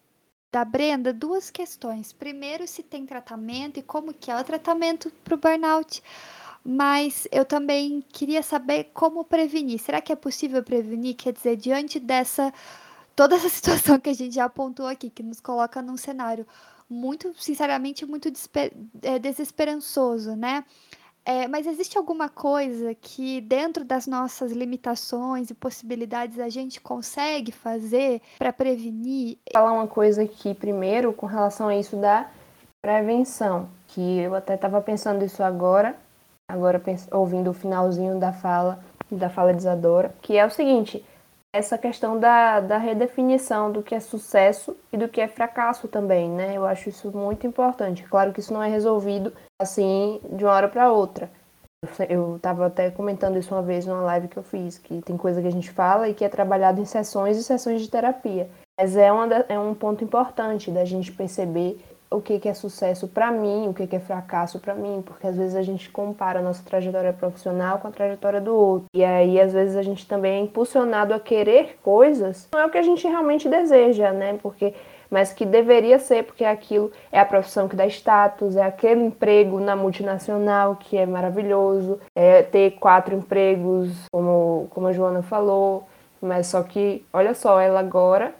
da 0.55 0.63
Brenda 0.63 1.11
duas 1.11 1.49
questões. 1.49 2.13
Primeiro, 2.13 2.65
se 2.65 2.81
tem 2.81 3.05
tratamento 3.05 3.77
e 3.77 3.83
como 3.83 4.13
que 4.13 4.31
é 4.31 4.39
o 4.39 4.43
tratamento 4.45 5.11
para 5.21 5.35
o 5.35 5.37
burnout. 5.37 6.01
Mas 6.63 7.27
eu 7.29 7.43
também 7.43 8.01
queria 8.07 8.41
saber 8.41 8.85
como 8.93 9.25
prevenir. 9.25 9.79
Será 9.79 9.99
que 9.99 10.13
é 10.13 10.15
possível 10.15 10.63
prevenir? 10.63 11.17
Quer 11.17 11.33
dizer, 11.33 11.57
diante 11.57 11.99
dessa 11.99 12.53
toda 13.13 13.35
essa 13.35 13.49
situação 13.59 13.99
que 13.99 14.09
a 14.09 14.13
gente 14.13 14.35
já 14.35 14.45
apontou 14.45 14.87
aqui, 14.87 15.09
que 15.09 15.21
nos 15.21 15.41
coloca 15.41 15.81
num 15.81 15.97
cenário 15.97 16.47
muito, 16.89 17.33
sinceramente, 17.37 18.05
muito 18.05 18.31
é, 19.01 19.19
desesperançoso, 19.19 20.37
né? 20.37 20.63
É, 21.25 21.47
mas 21.47 21.65
existe 21.65 21.97
alguma 21.97 22.29
coisa 22.29 22.93
que, 22.93 23.41
dentro 23.41 23.83
das 23.83 24.05
nossas 24.05 24.51
limitações 24.51 25.49
e 25.49 25.55
possibilidades, 25.55 26.39
a 26.39 26.49
gente 26.49 26.79
consegue 26.79 27.51
fazer 27.51 28.21
para 28.37 28.53
prevenir? 28.53 29.39
Falar 29.51 29.71
uma 29.71 29.87
coisa 29.87 30.21
aqui 30.21 30.53
primeiro 30.53 31.11
com 31.13 31.25
relação 31.25 31.67
a 31.67 31.75
isso 31.75 31.97
da 31.97 32.29
prevenção, 32.79 33.67
que 33.87 34.19
eu 34.19 34.35
até 34.35 34.53
estava 34.53 34.79
pensando 34.79 35.25
isso 35.25 35.41
agora, 35.41 35.95
agora 36.47 36.79
ouvindo 37.11 37.49
o 37.49 37.53
finalzinho 37.53 38.19
da 38.19 38.31
fala 38.31 38.79
da 39.11 39.29
fala 39.29 39.53
de 39.53 39.59
Isadora, 39.59 40.13
que 40.21 40.37
é 40.37 40.45
o 40.45 40.49
seguinte: 40.49 41.03
essa 41.55 41.77
questão 41.77 42.19
da, 42.19 42.59
da 42.59 42.77
redefinição 42.77 43.71
do 43.71 43.81
que 43.81 43.95
é 43.95 43.99
sucesso 44.01 44.75
e 44.91 44.97
do 44.97 45.07
que 45.07 45.21
é 45.21 45.27
fracasso 45.27 45.87
também, 45.87 46.29
né? 46.29 46.53
Eu 46.55 46.65
acho 46.65 46.89
isso 46.89 47.15
muito 47.15 47.47
importante. 47.47 48.03
Claro 48.03 48.33
que 48.33 48.41
isso 48.41 48.53
não 48.53 48.61
é 48.61 48.69
resolvido 48.69 49.31
assim 49.59 50.19
de 50.33 50.43
uma 50.43 50.53
hora 50.53 50.67
para 50.67 50.91
outra. 50.91 51.31
Eu 52.09 52.35
estava 52.35 52.65
até 52.65 52.91
comentando 52.91 53.37
isso 53.37 53.53
uma 53.53 53.61
vez 53.61 53.85
numa 53.85 54.01
live 54.01 54.27
que 54.27 54.37
eu 54.37 54.43
fiz, 54.43 54.77
que 54.77 55.01
tem 55.01 55.15
coisa 55.15 55.41
que 55.41 55.47
a 55.47 55.51
gente 55.51 55.71
fala 55.71 56.09
e 56.09 56.13
que 56.13 56.25
é 56.25 56.29
trabalhado 56.29 56.81
em 56.81 56.85
sessões 56.85 57.37
e 57.37 57.43
sessões 57.43 57.81
de 57.81 57.89
terapia. 57.89 58.49
Mas 58.77 58.97
é, 58.97 59.09
uma, 59.09 59.33
é 59.47 59.57
um 59.57 59.73
ponto 59.73 60.03
importante 60.03 60.69
da 60.69 60.83
gente 60.83 61.11
perceber 61.13 61.79
o 62.15 62.21
que, 62.21 62.39
que 62.39 62.49
é 62.49 62.53
sucesso 62.53 63.07
para 63.07 63.31
mim, 63.31 63.67
o 63.67 63.73
que, 63.73 63.87
que 63.87 63.95
é 63.95 63.99
fracasso 63.99 64.59
para 64.59 64.73
mim, 64.73 65.03
porque 65.05 65.27
às 65.27 65.37
vezes 65.37 65.55
a 65.55 65.61
gente 65.61 65.89
compara 65.89 66.39
a 66.39 66.41
nossa 66.41 66.63
trajetória 66.63 67.13
profissional 67.13 67.79
com 67.79 67.87
a 67.87 67.91
trajetória 67.91 68.41
do 68.41 68.55
outro. 68.55 68.87
E 68.93 69.03
aí, 69.03 69.39
às 69.39 69.53
vezes, 69.53 69.75
a 69.75 69.81
gente 69.81 70.07
também 70.07 70.39
é 70.39 70.39
impulsionado 70.39 71.13
a 71.13 71.19
querer 71.19 71.77
coisas, 71.83 72.47
não 72.53 72.61
é 72.61 72.65
o 72.65 72.69
que 72.69 72.77
a 72.77 72.83
gente 72.83 73.07
realmente 73.07 73.49
deseja, 73.49 74.11
né? 74.11 74.37
Porque 74.41 74.73
mas 75.09 75.31
que 75.31 75.45
deveria 75.45 75.99
ser, 75.99 76.23
porque 76.23 76.43
aquilo 76.43 76.91
é 77.11 77.19
a 77.19 77.25
profissão 77.25 77.67
que 77.67 77.75
dá 77.75 77.85
status, 77.87 78.55
é 78.55 78.63
aquele 78.63 79.01
emprego 79.03 79.59
na 79.59 79.75
multinacional 79.75 80.75
que 80.75 80.97
é 80.97 81.05
maravilhoso, 81.05 81.99
é 82.15 82.41
ter 82.41 82.71
quatro 82.71 83.15
empregos, 83.15 83.91
como, 84.11 84.67
como 84.71 84.87
a 84.87 84.91
Joana 84.91 85.21
falou, 85.21 85.83
mas 86.21 86.47
só 86.47 86.63
que, 86.63 87.05
olha 87.13 87.33
só, 87.33 87.59
ela 87.59 87.79
agora 87.79 88.33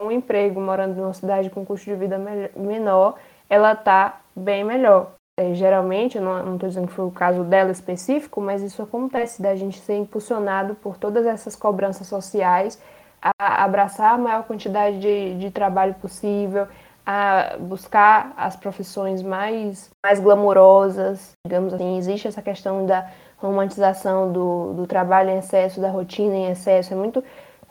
um 0.00 0.10
emprego 0.10 0.60
morando 0.60 0.96
numa 0.96 1.12
cidade 1.12 1.50
com 1.50 1.64
custo 1.64 1.84
de 1.84 1.94
vida 1.94 2.18
menor, 2.56 3.16
ela 3.48 3.72
está 3.72 4.20
bem 4.34 4.64
melhor. 4.64 5.12
É, 5.38 5.54
geralmente, 5.54 6.18
eu 6.18 6.22
não 6.22 6.54
estou 6.54 6.68
dizendo 6.68 6.88
que 6.88 6.92
foi 6.94 7.06
o 7.06 7.10
caso 7.10 7.44
dela 7.44 7.70
específico, 7.70 8.40
mas 8.40 8.62
isso 8.62 8.82
acontece 8.82 9.40
da 9.40 9.54
gente 9.54 9.78
ser 9.80 9.96
impulsionado 9.96 10.74
por 10.74 10.96
todas 10.96 11.26
essas 11.26 11.54
cobranças 11.56 12.06
sociais 12.06 12.80
a 13.22 13.64
abraçar 13.64 14.14
a 14.14 14.18
maior 14.18 14.44
quantidade 14.44 14.98
de, 14.98 15.38
de 15.38 15.50
trabalho 15.50 15.94
possível, 15.94 16.66
a 17.04 17.56
buscar 17.58 18.32
as 18.36 18.56
profissões 18.56 19.22
mais, 19.22 19.90
mais 20.04 20.20
glamourosas, 20.20 21.32
digamos 21.46 21.74
assim. 21.74 21.98
Existe 21.98 22.28
essa 22.28 22.42
questão 22.42 22.86
da 22.86 23.10
romantização 23.36 24.32
do, 24.32 24.74
do 24.74 24.86
trabalho 24.86 25.30
em 25.30 25.38
excesso, 25.38 25.80
da 25.80 25.90
rotina 25.90 26.34
em 26.34 26.50
excesso. 26.50 26.92
É 26.92 26.96
muito 26.96 27.22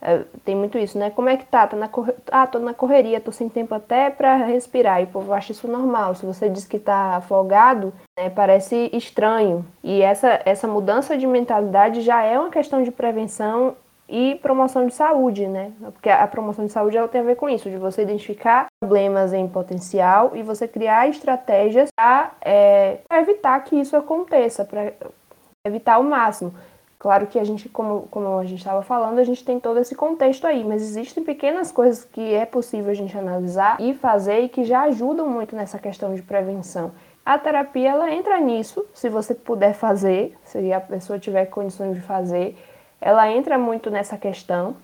é, 0.01 0.23
tem 0.45 0.55
muito 0.55 0.77
isso, 0.77 0.97
né? 0.97 1.09
Como 1.09 1.29
é 1.29 1.37
que 1.37 1.45
tá? 1.45 1.67
Tá 1.67 1.75
na 1.75 1.87
corre... 1.87 2.13
Ah, 2.31 2.47
tô 2.47 2.59
na 2.59 2.73
correria, 2.73 3.19
tô 3.19 3.31
sem 3.31 3.49
tempo 3.49 3.75
até 3.75 4.09
para 4.09 4.35
respirar. 4.37 5.01
E 5.01 5.05
o 5.05 5.07
povo 5.07 5.33
acha 5.33 5.51
isso 5.51 5.67
normal. 5.67 6.15
Se 6.15 6.25
você 6.25 6.49
diz 6.49 6.65
que 6.65 6.79
tá 6.79 7.17
afogado, 7.17 7.93
né, 8.17 8.29
parece 8.29 8.89
estranho. 8.93 9.65
E 9.83 10.01
essa, 10.01 10.41
essa 10.45 10.67
mudança 10.67 11.17
de 11.17 11.27
mentalidade 11.27 12.01
já 12.01 12.23
é 12.23 12.39
uma 12.39 12.49
questão 12.49 12.81
de 12.83 12.91
prevenção 12.91 13.75
e 14.07 14.35
promoção 14.41 14.87
de 14.87 14.93
saúde, 14.93 15.47
né? 15.47 15.71
Porque 15.93 16.09
a 16.09 16.25
promoção 16.27 16.65
de 16.65 16.71
saúde 16.71 16.97
ela 16.97 17.07
tem 17.07 17.21
a 17.21 17.23
ver 17.23 17.35
com 17.35 17.47
isso, 17.47 17.69
de 17.69 17.77
você 17.77 18.01
identificar 18.01 18.65
problemas 18.81 19.33
em 19.33 19.47
potencial 19.47 20.31
e 20.35 20.41
você 20.41 20.67
criar 20.67 21.07
estratégias 21.07 21.89
para 21.95 22.31
é, 22.41 22.99
evitar 23.11 23.59
que 23.63 23.75
isso 23.75 23.95
aconteça, 23.95 24.65
para 24.65 24.93
evitar 25.63 25.95
ao 25.95 26.03
máximo. 26.03 26.53
Claro 26.99 27.27
que 27.27 27.39
a 27.39 27.45
gente, 27.45 27.69
como, 27.69 28.09
como 28.11 28.37
a 28.37 28.43
gente 28.43 28.59
estava 28.59 28.81
falando, 28.81 29.19
a 29.19 29.23
gente 29.23 29.45
tem 29.45 29.57
todo 29.57 29.79
esse 29.79 29.95
contexto 29.95 30.45
aí, 30.45 30.65
mas 30.65 30.81
existem 30.81 31.23
pequenas 31.23 31.71
coisas 31.71 32.03
que 32.03 32.33
é 32.33 32.45
possível 32.45 32.91
a 32.91 32.93
gente 32.93 33.17
analisar 33.17 33.79
e 33.79 33.93
fazer 33.93 34.41
e 34.41 34.49
que 34.49 34.65
já 34.65 34.81
ajudam 34.81 35.25
muito 35.25 35.55
nessa 35.55 35.79
questão 35.79 36.13
de 36.13 36.21
prevenção. 36.21 36.91
A 37.25 37.37
terapia 37.37 37.91
ela 37.91 38.11
entra 38.11 38.37
nisso, 38.41 38.85
se 38.93 39.07
você 39.07 39.33
puder 39.33 39.73
fazer, 39.73 40.37
se 40.43 40.73
a 40.73 40.81
pessoa 40.81 41.17
tiver 41.17 41.45
condições 41.45 41.95
de 41.95 42.01
fazer, 42.01 42.57
ela 42.99 43.31
entra 43.31 43.57
muito 43.57 43.89
nessa 43.89 44.17
questão. 44.17 44.75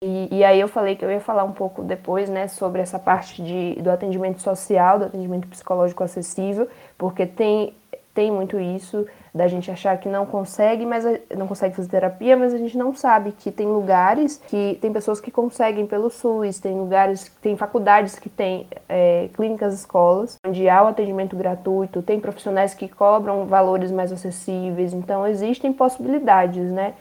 E, 0.00 0.28
e, 0.30 0.44
aí 0.44 0.60
eu 0.60 0.68
falei 0.68 0.94
que 0.94 1.04
eu 1.04 1.10
ia 1.10 1.20
falar 1.20 1.42
um 1.42 1.52
pouco 1.52 1.82
depois, 1.82 2.28
né, 2.28 2.46
sobre 2.46 2.80
essa 2.80 2.98
parte 2.98 3.42
de, 3.42 3.74
do 3.82 3.90
atendimento 3.90 4.40
social, 4.40 5.00
do 5.00 5.06
atendimento 5.06 5.48
psicológico 5.48 6.04
acessível, 6.04 6.68
porque 6.96 7.26
tem, 7.26 7.74
tem 8.14 8.30
muito 8.30 8.60
isso 8.60 9.04
da 9.36 9.46
gente 9.46 9.70
achar 9.70 9.98
que 9.98 10.08
não 10.08 10.24
consegue, 10.24 10.86
mas 10.86 11.04
não 11.36 11.46
consegue 11.46 11.76
fazer 11.76 11.88
terapia, 11.88 12.36
mas 12.36 12.54
a 12.54 12.58
gente 12.58 12.76
não 12.76 12.94
sabe 12.94 13.32
que 13.32 13.50
tem 13.50 13.66
lugares 13.66 14.40
que 14.48 14.78
tem 14.80 14.92
pessoas 14.92 15.20
que 15.20 15.30
conseguem 15.30 15.86
pelo 15.86 16.08
SUS, 16.08 16.58
tem 16.58 16.74
lugares, 16.74 17.30
tem 17.42 17.56
faculdades 17.56 18.18
que 18.18 18.30
tem 18.30 18.66
é, 18.88 19.28
clínicas, 19.34 19.74
escolas, 19.74 20.38
onde 20.46 20.68
há 20.68 20.82
o 20.82 20.86
atendimento 20.86 21.36
gratuito, 21.36 22.02
tem 22.02 22.18
profissionais 22.18 22.72
que 22.72 22.88
cobram 22.88 23.44
valores 23.46 23.92
mais 23.92 24.10
acessíveis, 24.10 24.94
então 24.94 25.26
existem 25.26 25.72
possibilidades, 25.72 26.64
né? 26.72 26.94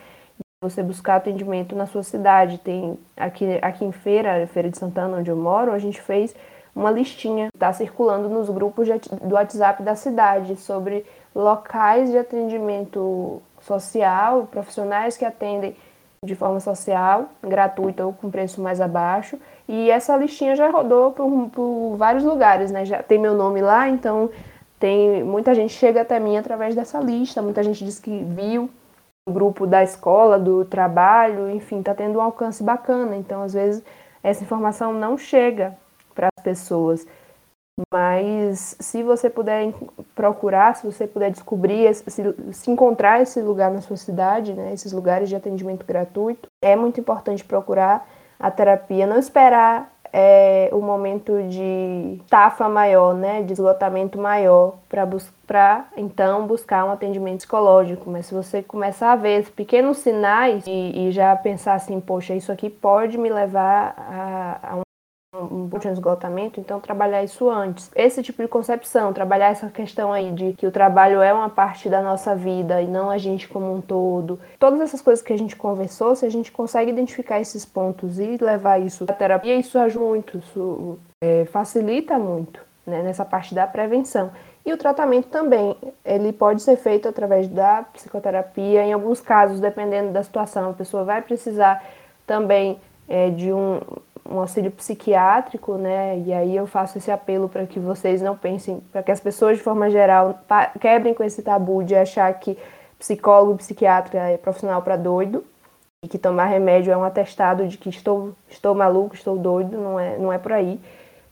você 0.62 0.82
buscar 0.82 1.18
atendimento 1.18 1.76
na 1.76 1.86
sua 1.86 2.02
cidade. 2.02 2.58
Tem 2.58 2.98
aqui, 3.16 3.60
aqui 3.62 3.86
em 3.86 3.92
Feira, 3.92 4.48
Feira 4.48 4.70
de 4.70 4.78
Santana, 4.78 5.18
onde 5.18 5.30
eu 5.30 5.36
moro, 5.36 5.72
a 5.72 5.80
gente 5.80 6.02
fez 6.02 6.36
uma 6.76 6.92
listinha, 6.92 7.48
está 7.54 7.72
circulando 7.72 8.28
nos 8.28 8.50
grupos 8.50 8.88
de, 8.88 9.00
do 9.24 9.36
WhatsApp 9.36 9.82
da 9.82 9.96
cidade 9.96 10.58
sobre 10.58 11.06
locais 11.36 12.10
de 12.10 12.18
atendimento 12.18 13.42
social, 13.60 14.48
profissionais 14.50 15.18
que 15.18 15.26
atendem 15.26 15.76
de 16.24 16.34
forma 16.34 16.60
social, 16.60 17.30
gratuita 17.44 18.06
ou 18.06 18.14
com 18.14 18.32
preço 18.32 18.62
mais 18.62 18.82
abaixo. 18.82 19.38
E 19.68 19.92
essa 19.92 20.16
listinha 20.16 20.56
já 20.56 20.70
rodou 20.70 21.12
por, 21.12 21.50
por 21.50 21.96
vários 21.98 22.24
lugares, 22.24 22.72
né? 22.72 22.86
Já 22.86 23.04
tem 23.04 23.20
meu 23.20 23.36
nome 23.36 23.62
lá, 23.62 23.90
então 23.90 24.30
tem 24.80 25.24
muita 25.24 25.54
gente 25.54 25.74
chega 25.74 26.02
até 26.02 26.20
mim 26.20 26.38
através 26.38 26.74
dessa 26.74 27.00
lista, 27.00 27.42
muita 27.42 27.62
gente 27.62 27.84
diz 27.84 28.00
que 28.00 28.24
viu 28.24 28.70
grupo 29.28 29.66
da 29.66 29.84
escola, 29.84 30.38
do 30.38 30.66
trabalho, 30.66 31.50
enfim, 31.50 31.80
está 31.80 31.96
tendo 31.96 32.20
um 32.20 32.22
alcance 32.22 32.64
bacana. 32.64 33.16
Então, 33.16 33.42
às 33.42 33.54
vezes, 33.54 33.84
essa 34.22 34.44
informação 34.44 34.94
não 34.94 35.18
chega 35.18 35.76
para 36.14 36.30
as 36.38 36.44
pessoas. 36.44 37.08
Mas 37.92 38.78
se 38.80 39.04
você 39.04 39.30
puder 39.30 39.74
procurar, 40.14 40.76
se 40.76 40.86
você 40.86 41.06
puder 41.06 41.30
descobrir, 41.30 41.94
se, 41.94 42.24
se, 42.54 42.72
encontrar 42.72 43.22
esse 43.22 43.42
lugar 43.42 43.70
na 43.70 43.82
sua 43.82 43.98
cidade, 43.98 44.54
né, 44.54 44.74
esses 44.74 44.94
lugares 44.94 45.28
de 45.28 45.36
atendimento 45.36 45.86
gratuito, 45.86 46.48
é 46.62 46.76
muito 46.76 47.00
importante 47.02 47.44
procurar 47.44 48.08
a 48.40 48.50
terapia, 48.50 49.06
não 49.06 49.20
esperar 49.20 49.94
é, 50.14 50.70
o 50.72 50.80
momento 50.80 51.44
de 51.50 52.22
tafa 52.30 52.70
maior, 52.70 53.14
né, 53.14 53.44
de 53.44 53.52
esgotamento 53.52 54.18
maior, 54.18 54.76
para 54.88 55.86
então 55.98 56.48
buscar 56.48 56.86
um 56.86 56.92
atendimento 56.92 57.40
psicológico. 57.40 58.10
Mas 58.10 58.28
se 58.28 58.34
você 58.34 58.64
começar 58.64 59.12
a 59.12 59.18
ver 59.18 59.52
pequenos 59.52 59.98
sinais 59.98 60.64
e, 60.66 61.10
e 61.10 61.12
já 61.12 61.36
pensar 61.36 61.74
assim, 61.74 62.00
poxa, 62.00 62.34
isso 62.34 62.54
aqui 62.54 62.70
pode 62.70 63.18
me 63.18 63.30
levar 63.30 63.94
a, 63.98 64.60
a 64.72 64.76
um 64.78 64.85
um 65.44 65.68
de 65.68 65.88
esgotamento, 65.90 66.60
então 66.60 66.80
trabalhar 66.80 67.24
isso 67.24 67.50
antes. 67.50 67.92
Esse 67.96 68.24
tipo 68.24 68.42
de 68.42 68.48
concepção, 68.48 69.12
trabalhar 69.12 69.48
essa 69.48 69.70
questão 69.70 70.14
aí 70.14 70.32
de 70.32 70.54
que 70.54 70.66
o 70.66 70.72
trabalho 70.72 71.22
é 71.22 71.34
uma 71.34 71.50
parte 71.50 71.90
da 71.90 72.02
nossa 72.02 72.36
vida 72.36 72.82
e 72.82 72.88
não 72.88 73.10
a 73.10 73.18
gente 73.18 73.48
como 73.48 73.74
um 73.74 73.82
todo. 73.82 74.40
Todas 74.60 74.80
essas 74.80 75.02
coisas 75.02 75.24
que 75.24 75.34
a 75.34 75.38
gente 75.38 75.56
conversou, 75.56 76.16
se 76.16 76.26
a 76.26 76.30
gente 76.30 76.52
consegue 76.52 76.92
identificar 76.92 77.40
esses 77.40 77.66
pontos 77.66 78.20
e 78.20 78.38
levar 78.38 78.80
isso 78.80 79.04
à 79.08 79.14
terapia, 79.14 79.56
isso 79.56 79.78
ajuda 79.78 80.06
muito, 80.06 80.38
isso 80.38 81.00
é, 81.22 81.46
facilita 81.46 82.20
muito 82.20 82.60
né, 82.86 83.02
nessa 83.02 83.26
parte 83.26 83.56
da 83.56 83.66
prevenção. 83.66 84.32
E 84.66 84.74
o 84.74 84.78
tratamento 84.78 85.28
também, 85.28 85.76
ele 86.04 86.34
pode 86.34 86.62
ser 86.62 86.76
feito 86.76 87.08
através 87.08 87.48
da 87.48 87.84
psicoterapia, 87.84 88.84
em 88.84 88.94
alguns 88.94 89.22
casos, 89.22 89.60
dependendo 89.60 90.12
da 90.12 90.24
situação, 90.24 90.72
a 90.72 90.74
pessoa 90.74 91.04
vai 91.04 91.22
precisar 91.22 91.84
também 92.26 92.80
é, 93.08 93.30
de 93.30 93.54
um, 93.54 93.80
um 94.30 94.40
auxílio 94.40 94.72
psiquiátrico, 94.72 95.76
né? 95.76 96.20
E 96.20 96.34
aí 96.34 96.56
eu 96.56 96.66
faço 96.66 96.98
esse 96.98 97.12
apelo 97.12 97.48
para 97.48 97.66
que 97.66 97.80
vocês 97.80 98.22
não 98.22 98.36
pensem, 98.36 98.80
para 98.92 99.04
que 99.04 99.12
as 99.12 99.20
pessoas 99.20 99.58
de 99.58 99.64
forma 99.64 99.90
geral 99.90 100.40
quebrem 100.80 101.14
com 101.14 101.24
esse 101.24 101.44
tabu 101.44 101.84
de 101.84 101.96
achar 101.96 102.34
que 102.40 102.58
psicólogo, 102.98 103.58
psiquiatra 103.58 104.20
é 104.32 104.38
profissional 104.38 104.82
para 104.82 104.96
doido 104.96 105.44
e 106.04 106.08
que 106.08 106.18
tomar 106.18 106.46
remédio 106.46 106.92
é 106.92 106.98
um 106.98 107.04
atestado 107.04 107.68
de 107.68 107.78
que 107.78 107.90
estou 107.90 108.34
estou 108.50 108.74
maluco, 108.74 109.16
estou 109.16 109.38
doido, 109.38 109.78
não 109.78 110.00
é 110.00 110.18
não 110.18 110.34
é 110.34 110.38
por 110.38 110.54
aí. 110.54 110.80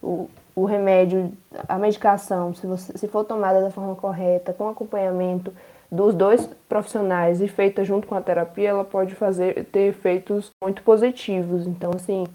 O, 0.02 0.30
o 0.56 0.66
remédio, 0.66 1.32
a 1.68 1.78
medicação, 1.80 2.54
se, 2.54 2.68
você, 2.68 2.96
se 2.98 3.08
for 3.08 3.24
tomada 3.24 3.62
da 3.62 3.72
forma 3.72 3.96
correta, 3.96 4.54
com 4.54 4.68
acompanhamento 4.68 5.52
dos 5.92 6.14
dois 6.14 6.48
profissionais 6.68 7.42
e 7.42 7.48
feita 7.48 7.84
junto 7.84 8.08
com 8.08 8.16
a 8.16 8.22
terapia, 8.22 8.70
ela 8.70 8.84
pode 8.84 9.16
fazer 9.16 9.66
ter 9.66 9.90
efeitos 9.90 10.52
muito 10.62 10.84
positivos. 10.84 11.68
Então, 11.68 11.92
assim, 11.96 12.26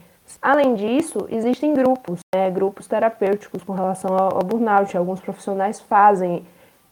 Além 0.43 0.75
disso, 0.75 1.27
existem 1.31 1.73
grupos, 1.73 2.21
né, 2.35 2.51
grupos 2.51 2.87
terapêuticos 2.87 3.63
com 3.63 3.73
relação 3.73 4.15
ao, 4.15 4.37
ao 4.37 4.43
burnout. 4.43 4.97
Alguns 4.97 5.21
profissionais 5.21 5.81
fazem. 5.81 6.45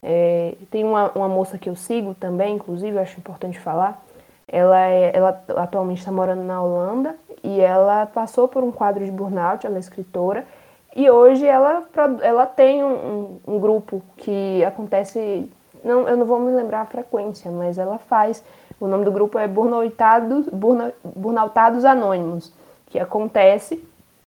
É, 0.02 0.54
tem 0.70 0.84
uma, 0.84 1.10
uma 1.14 1.28
moça 1.28 1.58
que 1.58 1.68
eu 1.68 1.76
sigo 1.76 2.14
também, 2.14 2.54
inclusive, 2.54 2.98
acho 2.98 3.18
importante 3.18 3.58
falar. 3.58 4.02
Ela, 4.48 4.80
é, 4.80 5.10
ela 5.14 5.42
atualmente 5.56 5.98
está 5.98 6.12
morando 6.12 6.42
na 6.42 6.62
Holanda 6.62 7.16
e 7.42 7.60
ela 7.60 8.06
passou 8.06 8.46
por 8.46 8.62
um 8.62 8.70
quadro 8.70 9.04
de 9.04 9.10
burnout, 9.10 9.66
ela 9.66 9.76
é 9.76 9.80
escritora. 9.80 10.46
E 10.94 11.10
hoje 11.10 11.44
ela, 11.44 11.82
ela 12.22 12.46
tem 12.46 12.82
um, 12.82 13.40
um, 13.46 13.54
um 13.54 13.58
grupo 13.58 14.02
que 14.16 14.64
acontece. 14.64 15.50
Não, 15.84 16.08
eu 16.08 16.16
não 16.16 16.24
vou 16.24 16.40
me 16.40 16.52
lembrar 16.52 16.82
a 16.82 16.86
frequência, 16.86 17.50
mas 17.50 17.76
ela 17.76 17.98
faz. 17.98 18.42
O 18.80 18.86
nome 18.86 19.04
do 19.04 19.12
grupo 19.12 19.38
é 19.38 19.48
Burnoutados, 19.48 20.48
Burna, 20.48 20.92
Burnoutados 21.04 21.84
Anônimos 21.84 22.52
que 22.86 22.98
acontece 22.98 23.82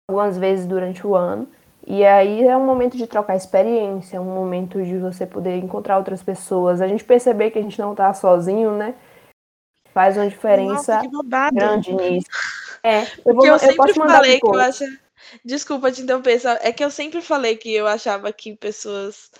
algumas 0.09 0.37
vezes 0.37 0.65
durante 0.65 1.05
o 1.05 1.15
ano. 1.15 1.47
E 1.85 2.05
aí 2.05 2.43
é 2.43 2.57
um 2.57 2.65
momento 2.65 2.97
de 2.97 3.07
trocar 3.07 3.35
experiência, 3.35 4.17
é 4.17 4.19
um 4.19 4.25
momento 4.25 4.83
de 4.83 4.97
você 4.97 5.25
poder 5.25 5.57
encontrar 5.57 5.97
outras 5.97 6.21
pessoas, 6.21 6.81
a 6.81 6.87
gente 6.87 7.03
perceber 7.03 7.51
que 7.51 7.59
a 7.59 7.61
gente 7.61 7.79
não 7.79 7.91
está 7.91 8.13
sozinho, 8.13 8.71
né? 8.75 8.93
Faz 9.93 10.17
uma 10.17 10.27
diferença 10.27 11.01
Nossa, 11.09 11.51
grande 11.51 11.93
nisso. 11.93 12.27
É, 12.83 13.03
eu, 13.25 13.33
vou, 13.33 13.45
eu 13.45 13.57
sempre 13.57 13.91
eu 13.91 13.95
falei 13.95 14.39
que 14.39 14.45
eu 14.45 14.59
acho. 14.59 14.83
Desculpa 15.43 15.91
te 15.91 16.01
interromper, 16.01 16.39
é 16.61 16.71
que 16.71 16.83
eu 16.83 16.91
sempre 16.91 17.21
falei 17.21 17.57
que 17.57 17.73
eu 17.73 17.87
achava 17.87 18.31
que 18.31 18.55
pessoas 18.55 19.31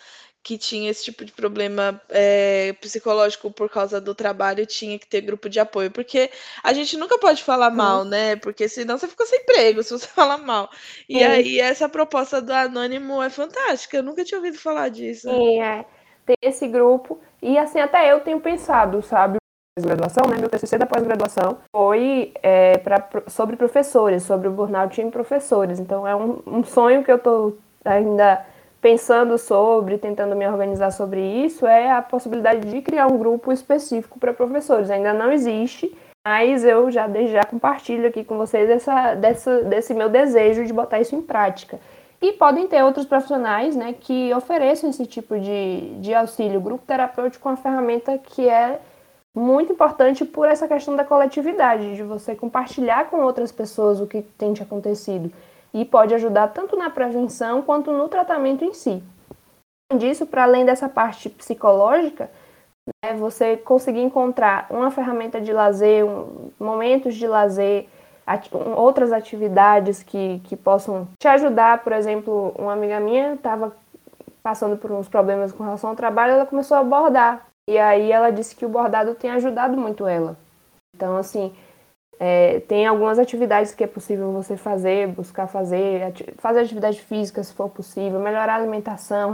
que 0.47 0.57
tinha 0.57 0.89
esse 0.89 1.03
tipo 1.03 1.25
de 1.25 1.33
problema 1.33 2.01
é, 2.07 2.71
psicológico 2.79 3.51
por 3.51 3.69
causa 3.69 3.99
do 3.99 4.15
trabalho 4.15 4.65
tinha 4.65 4.97
que 4.97 5.05
ter 5.05 5.19
grupo 5.19 5.49
de 5.49 5.59
apoio, 5.59 5.91
porque 5.91 6.31
a 6.63 6.71
gente 6.71 6.95
nunca 6.95 7.19
pode 7.19 7.43
falar 7.43 7.69
mal, 7.69 8.05
né? 8.05 8.37
Porque 8.37 8.69
senão 8.69 8.97
você 8.97 9.09
fica 9.09 9.25
sem 9.25 9.41
emprego 9.41 9.83
se 9.83 9.91
você 9.91 10.07
falar 10.15 10.37
mal. 10.37 10.69
E 11.09 11.21
aí 11.21 11.59
essa 11.59 11.89
proposta 11.89 12.41
do 12.41 12.53
anônimo 12.53 13.21
é 13.21 13.29
fantástica, 13.29 13.97
eu 13.97 14.03
nunca 14.03 14.23
tinha 14.23 14.37
ouvido 14.37 14.57
falar 14.57 14.87
disso. 14.87 15.29
Sim, 15.29 15.61
é. 15.61 15.83
Tem 16.25 16.37
esse 16.41 16.65
grupo 16.65 17.19
e 17.41 17.57
assim 17.57 17.81
até 17.81 18.09
eu 18.09 18.21
tenho 18.21 18.39
pensado, 18.39 19.01
sabe? 19.01 19.35
graduação, 19.77 20.27
né? 20.29 20.37
Meu 20.39 20.49
TCC 20.49 20.77
da 20.77 20.85
pós-graduação 20.85 21.57
foi 21.75 22.31
é, 22.41 22.77
pra, 22.77 23.05
sobre 23.27 23.57
professores, 23.57 24.23
sobre 24.23 24.47
o 24.47 24.51
burnout 24.51 25.01
em 25.01 25.11
professores. 25.11 25.77
Então 25.77 26.07
é 26.07 26.15
um, 26.15 26.41
um 26.47 26.63
sonho 26.63 27.03
que 27.03 27.11
eu 27.11 27.19
tô 27.19 27.57
ainda 27.83 28.45
pensando 28.81 29.37
sobre, 29.37 29.97
tentando 29.97 30.35
me 30.35 30.47
organizar 30.47 30.91
sobre 30.91 31.21
isso, 31.21 31.65
é 31.65 31.91
a 31.91 32.01
possibilidade 32.01 32.69
de 32.69 32.81
criar 32.81 33.07
um 33.07 33.17
grupo 33.17 33.51
específico 33.51 34.19
para 34.19 34.33
professores. 34.33 34.89
Ainda 34.89 35.13
não 35.13 35.31
existe, 35.31 35.95
mas 36.25 36.63
eu 36.63 36.91
já 36.91 37.07
já 37.27 37.43
compartilho 37.43 38.07
aqui 38.07 38.23
com 38.23 38.37
vocês 38.37 38.69
essa, 38.69 39.15
dessa, 39.15 39.63
desse 39.63 39.93
meu 39.93 40.09
desejo 40.09 40.65
de 40.65 40.73
botar 40.73 40.99
isso 40.99 41.15
em 41.15 41.21
prática. 41.21 41.79
E 42.21 42.33
podem 42.33 42.67
ter 42.67 42.83
outros 42.83 43.05
profissionais 43.05 43.75
né, 43.75 43.93
que 43.93 44.33
ofereçam 44.33 44.89
esse 44.89 45.05
tipo 45.05 45.39
de, 45.39 45.99
de 45.99 46.13
auxílio. 46.13 46.59
O 46.59 46.63
grupo 46.63 46.83
terapêutico 46.85 47.47
é 47.47 47.51
uma 47.51 47.57
ferramenta 47.57 48.17
que 48.17 48.49
é 48.49 48.79
muito 49.35 49.71
importante 49.71 50.25
por 50.25 50.47
essa 50.47 50.67
questão 50.67 50.95
da 50.95 51.03
coletividade, 51.03 51.95
de 51.95 52.01
você 52.01 52.35
compartilhar 52.35 53.05
com 53.05 53.17
outras 53.21 53.51
pessoas 53.51 54.01
o 54.01 54.07
que 54.07 54.23
tem 54.23 54.51
te 54.53 54.63
acontecido 54.63 55.31
e 55.81 55.85
pode 55.85 56.13
ajudar 56.15 56.47
tanto 56.47 56.75
na 56.75 56.89
prevenção 56.89 57.61
quanto 57.61 57.91
no 57.91 58.09
tratamento 58.09 58.65
em 58.65 58.73
si. 58.73 59.03
Além 59.89 59.99
disso, 59.99 60.25
para 60.25 60.43
além 60.43 60.65
dessa 60.65 60.89
parte 60.89 61.29
psicológica, 61.29 62.31
né, 63.03 63.13
você 63.13 63.55
conseguir 63.57 64.01
encontrar 64.01 64.65
uma 64.69 64.89
ferramenta 64.89 65.39
de 65.39 65.53
lazer, 65.53 66.03
um, 66.03 66.51
momentos 66.59 67.15
de 67.15 67.27
lazer, 67.27 67.87
ati 68.25 68.49
outras 68.75 69.11
atividades 69.11 70.01
que, 70.01 70.39
que 70.45 70.55
possam 70.55 71.07
te 71.19 71.27
ajudar. 71.27 71.83
Por 71.83 71.93
exemplo, 71.93 72.53
uma 72.57 72.73
amiga 72.73 72.99
minha 72.99 73.35
estava 73.35 73.75
passando 74.41 74.77
por 74.77 74.91
uns 74.91 75.07
problemas 75.07 75.51
com 75.51 75.63
relação 75.63 75.91
ao 75.91 75.95
trabalho, 75.95 76.33
ela 76.33 76.45
começou 76.45 76.75
a 76.75 76.83
bordar. 76.83 77.45
E 77.69 77.77
aí 77.77 78.11
ela 78.11 78.31
disse 78.31 78.55
que 78.55 78.65
o 78.65 78.69
bordado 78.69 79.13
tem 79.13 79.29
ajudado 79.29 79.77
muito 79.77 80.07
ela. 80.07 80.37
Então, 80.95 81.17
assim, 81.17 81.53
é, 82.19 82.61
tem 82.61 82.87
algumas 82.87 83.19
atividades 83.19 83.73
que 83.73 83.83
é 83.83 83.87
possível 83.87 84.31
você 84.31 84.57
fazer, 84.57 85.07
buscar 85.07 85.47
fazer, 85.47 86.03
ati 86.03 86.25
fazer 86.37 86.61
atividade 86.61 87.01
física 87.01 87.43
se 87.43 87.53
for 87.53 87.69
possível, 87.69 88.19
melhorar 88.19 88.53
a 88.53 88.55
alimentação, 88.57 89.31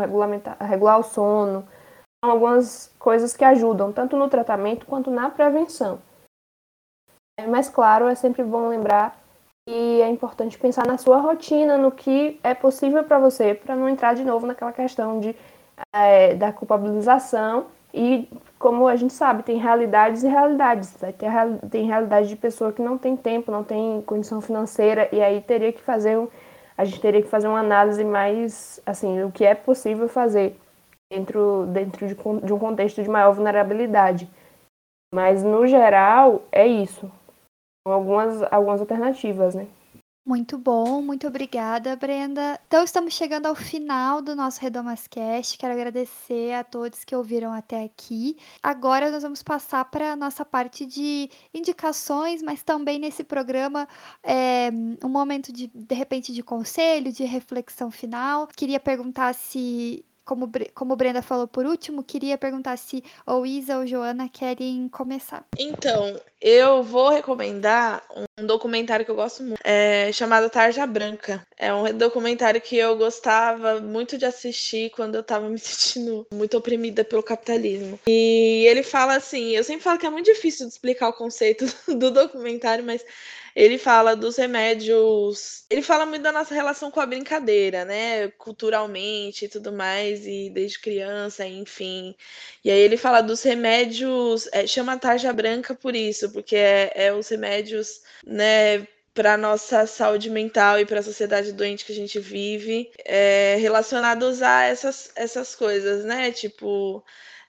regular 0.59 0.99
o 0.99 1.03
sono. 1.03 1.65
São 2.23 2.31
algumas 2.31 2.93
coisas 2.99 3.35
que 3.35 3.43
ajudam 3.43 3.91
tanto 3.91 4.17
no 4.17 4.29
tratamento 4.29 4.85
quanto 4.85 5.11
na 5.11 5.29
prevenção. 5.29 5.99
É, 7.39 7.47
mas, 7.47 7.69
claro, 7.69 8.07
é 8.07 8.15
sempre 8.15 8.43
bom 8.43 8.67
lembrar 8.69 9.17
E 9.67 10.01
é 10.01 10.09
importante 10.09 10.57
pensar 10.59 10.85
na 10.85 10.97
sua 10.97 11.19
rotina, 11.21 11.77
no 11.77 11.91
que 11.91 12.39
é 12.43 12.53
possível 12.53 13.03
para 13.05 13.17
você, 13.19 13.55
para 13.55 13.75
não 13.75 13.87
entrar 13.87 14.13
de 14.13 14.23
novo 14.23 14.45
naquela 14.45 14.73
questão 14.73 15.21
de, 15.21 15.35
é, 15.93 16.35
da 16.35 16.51
culpabilização. 16.51 17.67
E, 17.93 18.27
como 18.57 18.87
a 18.87 18.95
gente 18.95 19.13
sabe, 19.13 19.43
tem 19.43 19.57
realidades 19.57 20.23
e 20.23 20.27
realidades. 20.27 20.93
Ter, 20.93 21.15
tem 21.69 21.85
realidade 21.85 22.27
de 22.27 22.35
pessoa 22.35 22.73
que 22.73 22.81
não 22.81 22.97
tem 22.97 23.15
tempo, 23.15 23.51
não 23.51 23.63
tem 23.63 24.01
condição 24.01 24.41
financeira, 24.41 25.07
e 25.11 25.21
aí 25.21 25.41
teria 25.41 25.71
que 25.71 25.81
fazer 25.81 26.17
um, 26.17 26.27
a 26.77 26.85
gente 26.85 26.99
teria 26.99 27.21
que 27.21 27.27
fazer 27.27 27.47
uma 27.47 27.59
análise 27.59 28.03
mais, 28.03 28.81
assim, 28.85 29.23
o 29.23 29.31
que 29.31 29.45
é 29.45 29.53
possível 29.53 30.09
fazer 30.09 30.59
dentro, 31.11 31.67
dentro 31.67 32.07
de, 32.07 32.15
de 32.15 32.53
um 32.53 32.59
contexto 32.59 33.03
de 33.03 33.09
maior 33.09 33.31
vulnerabilidade. 33.33 34.27
Mas, 35.13 35.43
no 35.43 35.67
geral, 35.67 36.41
é 36.51 36.65
isso. 36.65 37.11
Algumas, 37.85 38.41
algumas 38.51 38.81
alternativas, 38.81 39.53
né? 39.53 39.67
Muito 40.25 40.57
bom, 40.57 41.01
muito 41.01 41.27
obrigada, 41.27 41.97
Brenda. 41.97 42.57
Então, 42.65 42.81
estamos 42.81 43.13
chegando 43.13 43.45
ao 43.45 43.55
final 43.55 44.21
do 44.21 44.33
nosso 44.33 44.61
Redomascast. 44.61 45.57
Quero 45.57 45.73
agradecer 45.73 46.53
a 46.53 46.63
todos 46.63 47.03
que 47.03 47.13
ouviram 47.13 47.51
até 47.51 47.83
aqui. 47.83 48.37
Agora, 48.61 49.11
nós 49.11 49.21
vamos 49.21 49.43
passar 49.43 49.83
para 49.83 50.13
a 50.13 50.15
nossa 50.15 50.45
parte 50.45 50.85
de 50.85 51.29
indicações, 51.53 52.41
mas 52.41 52.63
também 52.63 52.99
nesse 52.99 53.21
programa, 53.21 53.85
é, 54.23 54.69
um 55.03 55.09
momento 55.09 55.51
de, 55.51 55.67
de 55.67 55.93
repente, 55.93 56.31
de 56.31 56.41
conselho, 56.41 57.11
de 57.11 57.25
reflexão 57.25 57.91
final. 57.91 58.47
Queria 58.47 58.79
perguntar 58.79 59.33
se 59.33 60.05
como, 60.25 60.49
como 60.73 60.95
Brenda 60.95 61.21
falou 61.21 61.47
por 61.47 61.65
último, 61.65 62.03
queria 62.03 62.37
perguntar 62.37 62.77
se 62.77 63.03
ou 63.25 63.45
Isa 63.45 63.77
ou 63.77 63.87
Joana 63.87 64.29
querem 64.29 64.87
começar. 64.89 65.45
Então, 65.57 66.19
eu 66.41 66.83
vou 66.83 67.09
recomendar 67.09 68.03
um 68.37 68.45
documentário 68.45 69.05
que 69.05 69.11
eu 69.11 69.15
gosto 69.15 69.43
muito, 69.43 69.59
é, 69.63 70.11
chamado 70.11 70.49
Tarja 70.49 70.85
Branca. 70.85 71.45
É 71.57 71.73
um 71.73 71.97
documentário 71.97 72.61
que 72.61 72.77
eu 72.77 72.97
gostava 72.97 73.79
muito 73.79 74.17
de 74.17 74.25
assistir 74.25 74.89
quando 74.91 75.15
eu 75.15 75.23
tava 75.23 75.49
me 75.49 75.59
sentindo 75.59 76.25
muito 76.33 76.57
oprimida 76.57 77.03
pelo 77.03 77.23
capitalismo. 77.23 77.99
E 78.07 78.65
ele 78.67 78.83
fala 78.83 79.15
assim, 79.15 79.51
eu 79.51 79.63
sempre 79.63 79.83
falo 79.83 79.99
que 79.99 80.05
é 80.05 80.09
muito 80.09 80.25
difícil 80.25 80.67
de 80.67 80.73
explicar 80.73 81.09
o 81.09 81.13
conceito 81.13 81.65
do 81.87 82.11
documentário, 82.11 82.83
mas 82.83 83.03
ele 83.55 83.77
fala 83.77 84.15
dos 84.15 84.35
remédios. 84.37 85.65
Ele 85.69 85.81
fala 85.81 86.05
muito 86.05 86.23
da 86.23 86.31
nossa 86.31 86.53
relação 86.53 86.89
com 86.91 86.99
a 86.99 87.05
brincadeira, 87.05 87.85
né? 87.85 88.29
Culturalmente 88.31 89.45
e 89.45 89.47
tudo 89.49 89.71
mais, 89.71 90.25
e 90.25 90.49
desde 90.49 90.79
criança, 90.79 91.45
enfim. 91.45 92.15
E 92.63 92.71
aí 92.71 92.79
ele 92.79 92.97
fala 92.97 93.21
dos 93.21 93.43
remédios. 93.43 94.47
É, 94.51 94.65
chama 94.67 94.97
tarja 94.97 95.31
branca 95.33 95.75
por 95.75 95.95
isso, 95.95 96.31
porque 96.31 96.55
é, 96.55 96.91
é 96.95 97.13
os 97.13 97.27
remédios, 97.29 98.01
né? 98.25 98.87
para 99.13 99.37
nossa 99.37 99.85
saúde 99.85 100.29
mental 100.29 100.79
e 100.79 100.85
para 100.85 100.99
a 100.99 101.03
sociedade 101.03 101.51
doente 101.51 101.85
que 101.85 101.91
a 101.91 101.95
gente 101.95 102.19
vive, 102.19 102.91
é, 103.05 103.55
relacionados 103.59 104.41
a 104.41 104.63
essas, 104.63 105.11
essas 105.15 105.55
coisas, 105.55 106.03
né? 106.03 106.31
Tipo, 106.31 107.03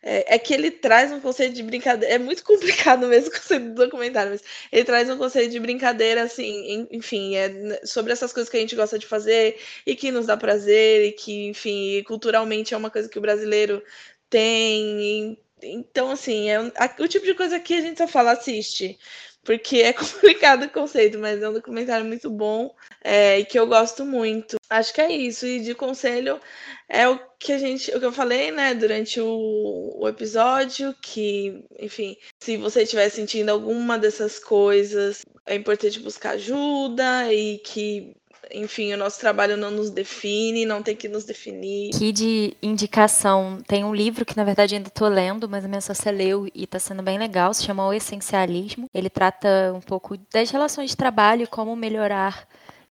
é, 0.06 0.35
é, 0.35 0.39
que 0.39 0.52
ele 0.52 0.70
traz 0.70 1.10
um 1.10 1.20
conceito 1.20 1.55
de 1.55 1.62
brincadeira. 1.62 2.14
É 2.14 2.18
muito 2.18 2.44
complicado 2.44 3.06
mesmo 3.09 3.31
o 3.31 3.32
conceito 3.32 3.64
do 3.70 3.74
documentário, 3.74 4.32
mas 4.32 4.43
ele 4.70 4.85
traz 4.85 5.09
um 5.09 5.16
conceito 5.16 5.51
de 5.51 5.59
brincadeira, 5.59 6.22
assim, 6.24 6.86
enfim, 6.90 7.35
é 7.36 7.81
sobre 7.86 8.12
essas 8.12 8.32
coisas 8.32 8.51
que 8.51 8.56
a 8.59 8.60
gente 8.60 8.76
gosta 8.76 8.98
de 8.98 9.06
fazer 9.06 9.59
e 9.86 9.97
que 9.97 10.12
nos 10.12 10.26
dá 10.26 10.36
prazer, 10.36 11.06
e 11.06 11.12
que, 11.12 11.47
enfim, 11.47 12.02
culturalmente 12.06 12.74
é 12.74 12.76
uma 12.76 12.90
coisa 12.90 13.09
que 13.09 13.18
o 13.18 13.22
brasileiro 13.22 13.82
tem. 14.28 15.39
Então, 15.62 16.10
assim, 16.10 16.51
é 16.51 16.60
o 16.60 17.09
tipo 17.09 17.24
de 17.24 17.35
coisa 17.35 17.59
que 17.59 17.74
a 17.74 17.81
gente 17.81 17.97
só 17.98 18.06
fala, 18.06 18.32
assiste 18.32 18.98
porque 19.45 19.79
é 19.79 19.93
complicado 19.95 20.65
o 20.65 20.71
conceito, 20.71 21.19
mas 21.19 21.43
é 21.43 21.49
um 21.49 21.53
documentário 21.53 22.05
muito 22.05 22.31
bom 22.31 22.75
é, 23.03 23.41
e 23.41 23.45
que 23.45 23.59
eu 23.59 23.66
gosto 23.66 24.05
muito. 24.05 24.57
Acho 24.71 24.93
que 24.93 25.01
é 25.01 25.12
isso. 25.12 25.47
E 25.47 25.61
de 25.61 25.75
conselho 25.75 26.41
é 26.89 27.09
o 27.09 27.19
que 27.39 27.53
a 27.53 27.59
gente, 27.59 27.91
o 27.95 28.01
que 28.01 28.07
eu 28.07 28.12
falei, 28.12 28.51
né, 28.51 28.75
durante 28.75 29.21
o, 29.21 29.97
o 29.97 30.09
episódio, 30.09 30.95
que, 31.03 31.65
enfim, 31.79 32.16
se 32.43 32.57
você 32.57 32.83
estiver 32.83 33.09
sentindo 33.11 33.51
alguma 33.51 33.99
dessas 33.99 34.39
coisas, 34.39 35.23
é 35.47 35.55
importante 35.55 36.01
buscar 36.01 36.31
ajuda 36.31 37.33
e 37.33 37.59
que 37.59 38.16
enfim, 38.53 38.93
o 38.93 38.97
nosso 38.97 39.21
trabalho 39.21 39.57
não 39.57 39.71
nos 39.71 39.91
define, 39.91 40.66
não 40.66 40.83
tem 40.83 40.97
que 40.97 41.09
nos 41.09 41.25
definir. 41.25 41.95
Aqui 41.95 42.12
de 42.12 42.57
indicação, 42.62 43.62
tem 43.66 43.85
um 43.85 43.95
livro 43.95 44.25
que 44.25 44.37
na 44.37 44.45
verdade 44.45 44.75
ainda 44.75 44.89
estou 44.89 45.09
lendo, 45.09 45.49
mas 45.49 45.65
a 45.65 45.69
minha 45.69 45.81
sócia 45.81 46.11
leu 46.11 46.47
e 46.55 46.65
está 46.65 46.79
sendo 46.79 47.03
bem 47.03 47.19
legal, 47.19 47.53
se 47.55 47.65
chama 47.65 47.87
O 47.87 47.93
Essencialismo. 47.93 48.89
Ele 48.93 49.11
trata 49.11 49.73
um 49.75 49.81
pouco 49.81 50.16
das 50.33 50.51
relações 50.51 50.91
de 50.91 50.97
trabalho, 50.97 51.49
como 51.49 51.75
melhorar 51.77 52.47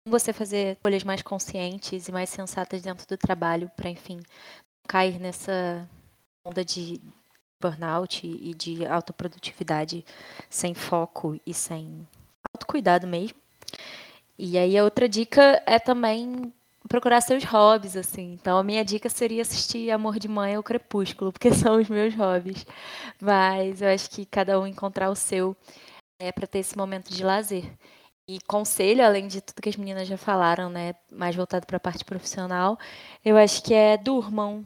você 0.06 0.32
fazer 0.32 0.76
escolhas 0.76 1.04
mais 1.04 1.22
conscientes 1.22 2.08
e 2.08 2.12
mais 2.12 2.30
sensatas 2.30 2.82
dentro 2.82 3.06
do 3.06 3.16
trabalho 3.16 3.70
para, 3.76 3.90
enfim, 3.90 4.20
cair 4.86 5.20
nessa 5.20 5.88
onda 6.44 6.64
de 6.64 7.00
burnout 7.60 8.26
e 8.26 8.54
de 8.54 8.86
autoprodutividade 8.86 10.04
sem 10.48 10.74
foco 10.74 11.38
e 11.44 11.52
sem 11.52 12.06
autocuidado 12.52 13.06
mesmo. 13.06 13.36
E 14.38 14.56
aí 14.56 14.78
a 14.78 14.84
outra 14.84 15.08
dica 15.08 15.60
é 15.66 15.78
também 15.80 16.52
procurar 16.88 17.20
seus 17.20 17.42
hobbies, 17.44 17.96
assim. 17.96 18.34
Então 18.34 18.56
a 18.56 18.62
minha 18.62 18.84
dica 18.84 19.08
seria 19.08 19.42
assistir 19.42 19.90
Amor 19.90 20.18
de 20.18 20.28
Mãe 20.28 20.56
ou 20.56 20.62
Crepúsculo, 20.62 21.32
porque 21.32 21.50
são 21.52 21.80
os 21.80 21.88
meus 21.88 22.14
hobbies. 22.14 22.64
Mas 23.20 23.82
eu 23.82 23.88
acho 23.88 24.08
que 24.10 24.24
cada 24.24 24.58
um 24.60 24.66
encontrar 24.66 25.10
o 25.10 25.16
seu 25.16 25.56
é 26.20 26.30
para 26.30 26.46
ter 26.46 26.60
esse 26.60 26.76
momento 26.76 27.12
de 27.12 27.24
lazer. 27.24 27.64
E 28.28 28.38
conselho, 28.46 29.04
além 29.04 29.26
de 29.26 29.40
tudo 29.40 29.62
que 29.62 29.70
as 29.70 29.76
meninas 29.76 30.06
já 30.06 30.18
falaram, 30.18 30.68
né, 30.68 30.94
mais 31.10 31.34
voltado 31.34 31.66
para 31.66 31.78
a 31.78 31.80
parte 31.80 32.04
profissional, 32.04 32.78
eu 33.24 33.36
acho 33.36 33.62
que 33.62 33.74
é 33.74 33.96
durmam. 33.96 34.64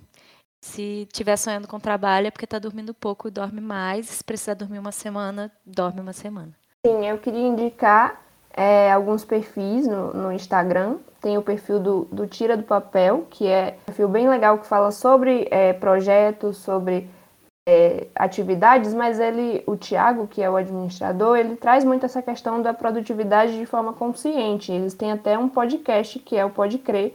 Se 0.60 1.02
estiver 1.02 1.36
sonhando 1.36 1.66
com 1.66 1.80
trabalho 1.80 2.28
é 2.28 2.30
porque 2.30 2.44
está 2.44 2.58
dormindo 2.58 2.92
pouco, 2.92 3.30
dorme 3.30 3.60
mais. 3.60 4.06
Se 4.06 4.24
precisar 4.24 4.54
dormir 4.54 4.78
uma 4.78 4.92
semana, 4.92 5.50
dorme 5.64 6.00
uma 6.00 6.12
semana. 6.12 6.52
Sim, 6.86 7.06
eu 7.06 7.18
queria 7.18 7.46
indicar 7.46 8.20
é, 8.54 8.92
alguns 8.92 9.24
perfis 9.24 9.86
no, 9.86 10.12
no, 10.12 10.32
Instagram. 10.32 10.96
Tem 11.20 11.38
o 11.38 11.42
perfil 11.42 11.80
do, 11.80 12.08
do, 12.12 12.26
Tira 12.26 12.56
do 12.56 12.62
Papel, 12.62 13.26
que 13.30 13.46
é 13.46 13.76
um 13.82 13.84
perfil 13.86 14.08
bem 14.08 14.28
legal 14.28 14.58
que 14.58 14.66
fala 14.66 14.90
sobre 14.90 15.48
é, 15.50 15.72
projetos, 15.72 16.58
sobre 16.58 17.08
é, 17.66 18.08
atividades, 18.14 18.92
mas 18.92 19.20
ele, 19.20 19.62
o 19.66 19.76
Tiago, 19.76 20.26
que 20.26 20.42
é 20.42 20.50
o 20.50 20.56
administrador, 20.56 21.36
ele 21.36 21.56
traz 21.56 21.84
muito 21.84 22.04
essa 22.04 22.20
questão 22.20 22.60
da 22.60 22.74
produtividade 22.74 23.56
de 23.56 23.66
forma 23.66 23.92
consciente. 23.92 24.72
Eles 24.72 24.94
têm 24.94 25.12
até 25.12 25.38
um 25.38 25.48
podcast 25.48 26.18
que 26.18 26.36
é 26.36 26.44
o 26.44 26.50
Pode 26.50 26.78
Crer, 26.78 27.14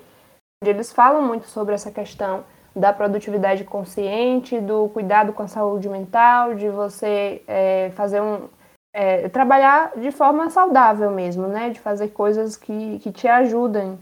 onde 0.62 0.72
eles 0.72 0.92
falam 0.92 1.22
muito 1.22 1.48
sobre 1.48 1.76
essa 1.76 1.92
questão 1.92 2.44
da 2.76 2.94
produtividade 2.94 3.64
consciente, 3.64 4.60
do 4.62 4.88
cuidado 4.90 5.34
com 5.34 5.44
a 5.44 5.48
saúde 5.48 5.90
mental, 5.90 6.54
de 6.54 6.70
você 6.70 7.42
é, 7.48 7.92
fazer 7.96 8.22
um, 8.22 8.48
é, 8.98 9.30
trabalhar 9.30 9.92
de 9.96 10.12
forma 10.12 10.50
saudável 10.50 11.12
mesmo, 11.12 11.46
né? 11.46 11.70
De 11.70 11.80
fazer 11.80 12.08
coisas 12.08 12.58
que, 12.58 12.98
que 12.98 13.12
te 13.12 13.28
ajudem 13.28 13.96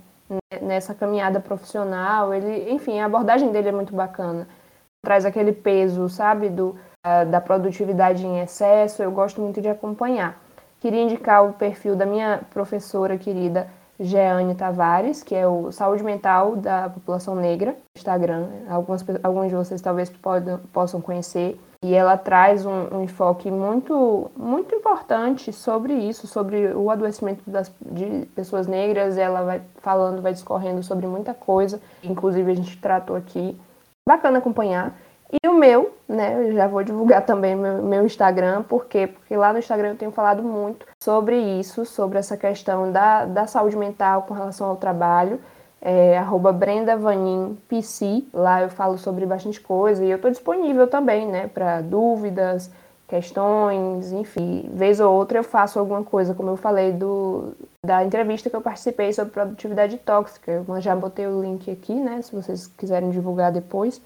nessa 0.61 0.93
caminhada 0.93 1.37
profissional. 1.41 2.33
Ele, 2.33 2.71
enfim, 2.71 3.01
a 3.01 3.05
abordagem 3.05 3.51
dele 3.51 3.67
é 3.67 3.71
muito 3.73 3.93
bacana. 3.93 4.47
Traz 5.03 5.25
aquele 5.25 5.51
peso, 5.51 6.07
sabe, 6.07 6.47
do, 6.47 6.77
da 7.29 7.41
produtividade 7.41 8.25
em 8.25 8.39
excesso. 8.39 9.03
Eu 9.03 9.11
gosto 9.11 9.41
muito 9.41 9.61
de 9.61 9.67
acompanhar. 9.67 10.39
Queria 10.79 11.03
indicar 11.03 11.45
o 11.45 11.51
perfil 11.51 11.97
da 11.97 12.05
minha 12.05 12.39
professora 12.49 13.17
querida 13.17 13.67
Jeane 13.99 14.55
Tavares, 14.55 15.21
que 15.21 15.35
é 15.35 15.45
o 15.45 15.73
Saúde 15.73 16.03
Mental 16.03 16.55
da 16.55 16.89
População 16.89 17.35
Negra, 17.35 17.75
Instagram. 17.97 18.47
Algumas, 18.69 19.05
alguns 19.21 19.49
de 19.49 19.55
vocês 19.55 19.81
talvez 19.81 20.09
podam, 20.09 20.59
possam 20.71 21.01
conhecer. 21.01 21.59
E 21.85 21.93
ela 21.93 22.17
traz 22.17 22.65
um, 22.65 22.87
um, 22.91 23.03
enfoque 23.03 23.51
muito, 23.51 24.31
muito 24.35 24.73
importante 24.73 25.53
sobre 25.53 25.93
isso, 25.93 26.25
sobre 26.25 26.73
o 26.73 26.89
adoecimento 26.89 27.43
das, 27.45 27.71
de 27.79 28.25
pessoas 28.33 28.65
negras. 28.65 29.19
Ela 29.19 29.43
vai 29.43 29.61
falando, 29.83 30.19
vai 30.19 30.33
discorrendo 30.33 30.81
sobre 30.81 31.05
muita 31.05 31.35
coisa, 31.35 31.79
inclusive 32.03 32.51
a 32.51 32.55
gente 32.55 32.81
tratou 32.81 33.15
aqui. 33.15 33.55
Bacana 34.09 34.39
acompanhar. 34.39 34.97
E 35.31 35.47
o 35.47 35.53
meu, 35.53 35.93
né, 36.09 36.49
eu 36.49 36.53
já 36.53 36.67
vou 36.67 36.83
divulgar 36.83 37.23
também 37.23 37.55
meu, 37.55 37.83
meu 37.83 38.03
Instagram, 38.03 38.63
por 38.63 38.85
quê? 38.85 39.05
Porque 39.05 39.37
lá 39.37 39.53
no 39.53 39.59
Instagram 39.59 39.89
eu 39.89 39.97
tenho 39.97 40.11
falado 40.11 40.41
muito 40.41 40.87
sobre 41.03 41.37
isso, 41.37 41.85
sobre 41.85 42.17
essa 42.17 42.35
questão 42.35 42.91
da, 42.91 43.25
da 43.25 43.45
saúde 43.45 43.77
mental 43.77 44.23
com 44.23 44.33
relação 44.33 44.69
ao 44.69 44.75
trabalho 44.75 45.39
é, 45.85 46.17
arroba 46.17 46.51
Brenda 46.51 46.97
Vanin 46.97 47.55
PC. 47.69 48.23
Lá 48.33 48.63
eu 48.63 48.69
falo 48.69 48.97
sobre 48.97 49.23
bastante 49.23 49.61
coisa 49.61 50.03
e 50.03 50.09
eu 50.09 50.15
estou 50.15 50.31
disponível 50.31 50.87
também, 50.87 51.27
né, 51.27 51.47
para 51.47 51.79
dúvidas, 51.81 52.71
questões, 53.07 54.11
enfim. 54.11 54.67
Vez 54.73 54.99
ou 54.99 55.13
outra 55.13 55.37
eu 55.37 55.43
faço 55.43 55.77
alguma 55.77 56.03
coisa, 56.03 56.33
como 56.33 56.49
eu 56.49 56.57
falei 56.57 56.91
do, 56.91 57.53
da 57.85 58.03
entrevista 58.03 58.49
que 58.49 58.55
eu 58.55 58.61
participei 58.61 59.13
sobre 59.13 59.31
produtividade 59.31 59.95
tóxica. 59.99 60.51
Eu 60.67 60.81
já 60.81 60.95
botei 60.95 61.27
o 61.27 61.39
link 61.39 61.69
aqui, 61.69 61.93
né, 61.93 62.19
se 62.23 62.35
vocês 62.35 62.65
quiserem 62.65 63.11
divulgar 63.11 63.51
depois, 63.51 64.01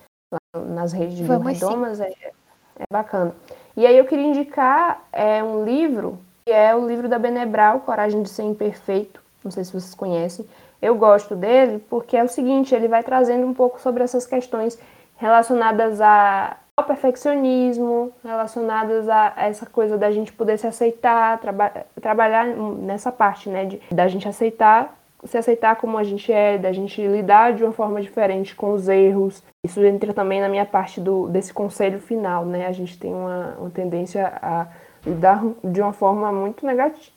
nas 0.67 0.91
redes 0.91 1.15
de 1.15 1.23
Redomas, 1.23 2.01
é, 2.01 2.11
é 2.11 2.83
bacana. 2.91 3.33
E 3.77 3.87
aí 3.87 3.97
eu 3.97 4.05
queria 4.05 4.27
indicar 4.27 5.07
é, 5.13 5.41
um 5.41 5.63
livro 5.63 6.19
é 6.45 6.75
o 6.75 6.87
livro 6.87 7.07
da 7.07 7.19
Benebral, 7.19 7.81
Coragem 7.81 8.23
de 8.23 8.29
Ser 8.29 8.43
Imperfeito. 8.43 9.21
Não 9.43 9.51
sei 9.51 9.63
se 9.63 9.71
vocês 9.71 9.93
conhecem. 9.93 10.45
Eu 10.81 10.95
gosto 10.95 11.35
dele 11.35 11.83
porque 11.89 12.15
é 12.15 12.23
o 12.23 12.27
seguinte, 12.27 12.73
ele 12.73 12.87
vai 12.87 13.03
trazendo 13.03 13.45
um 13.45 13.53
pouco 13.53 13.79
sobre 13.79 14.03
essas 14.03 14.25
questões 14.25 14.79
relacionadas 15.17 15.99
a, 15.99 16.57
ao 16.75 16.85
perfeccionismo, 16.85 18.13
relacionadas 18.23 19.09
a 19.09 19.33
essa 19.37 19.65
coisa 19.65 19.97
da 19.97 20.09
gente 20.11 20.31
poder 20.31 20.57
se 20.57 20.65
aceitar, 20.65 21.37
traba 21.39 21.71
trabalhar 22.01 22.45
nessa 22.45 23.11
parte, 23.11 23.49
né, 23.49 23.65
de, 23.65 23.81
da 23.91 24.07
gente 24.07 24.27
aceitar, 24.27 24.97
se 25.25 25.37
aceitar 25.37 25.75
como 25.75 25.97
a 25.97 26.03
gente 26.03 26.31
é, 26.31 26.57
da 26.57 26.71
gente 26.71 27.05
lidar 27.05 27.51
de 27.53 27.63
uma 27.63 27.73
forma 27.73 28.01
diferente 28.01 28.55
com 28.55 28.71
os 28.71 28.87
erros. 28.87 29.43
Isso 29.65 29.83
entra 29.83 30.13
também 30.13 30.39
na 30.39 30.47
minha 30.47 30.65
parte 30.65 31.01
do, 31.01 31.27
desse 31.27 31.53
conselho 31.53 31.99
final, 31.99 32.45
né? 32.45 32.67
A 32.67 32.71
gente 32.71 32.97
tem 32.97 33.13
uma, 33.13 33.57
uma 33.59 33.69
tendência 33.69 34.31
a 34.41 34.67
lidar 35.05 35.43
de 35.61 35.81
uma 35.81 35.91
forma 35.91 36.31
muito, 36.31 36.65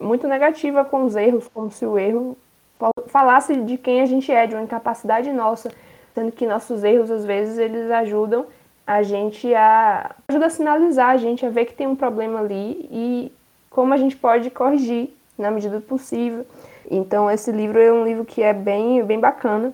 muito 0.01 0.27
negativa 0.27 0.85
com 0.85 1.05
os 1.05 1.15
erros, 1.15 1.49
como 1.49 1.71
se 1.71 1.87
o 1.87 1.97
erro 1.97 2.37
falasse 3.13 3.55
de 3.55 3.77
quem 3.77 4.01
a 4.01 4.07
gente 4.07 4.33
é, 4.33 4.47
de 4.47 4.55
uma 4.55 4.63
incapacidade 4.63 5.31
nossa, 5.31 5.71
sendo 6.15 6.33
que 6.33 6.47
nossos 6.47 6.83
erros 6.83 7.11
às 7.11 7.25
vezes 7.27 7.59
eles 7.59 7.91
ajudam 7.91 8.47
a 8.87 9.03
gente 9.03 9.55
a 9.55 10.17
ajuda 10.27 10.47
a 10.47 10.51
sinalizar 10.51 11.11
a 11.11 11.17
gente 11.17 11.45
a 11.47 11.51
ver 11.51 11.67
que 11.67 11.75
tem 11.75 11.87
um 11.87 11.95
problema 11.95 12.41
ali 12.41 12.89
e 12.91 13.33
como 13.71 13.95
a 13.95 13.97
gente 13.97 14.17
pode 14.17 14.51
corrigir 14.51 15.11
na 15.39 15.51
medida 15.51 15.79
do 15.79 15.87
possível. 15.87 16.47
Então 16.91 17.31
esse 17.31 17.53
livro 17.53 17.79
é 17.79 17.93
um 17.93 18.05
livro 18.05 18.25
que 18.25 18.43
é 18.43 18.53
bem 18.53 19.05
bem 19.05 19.21
bacana. 19.21 19.73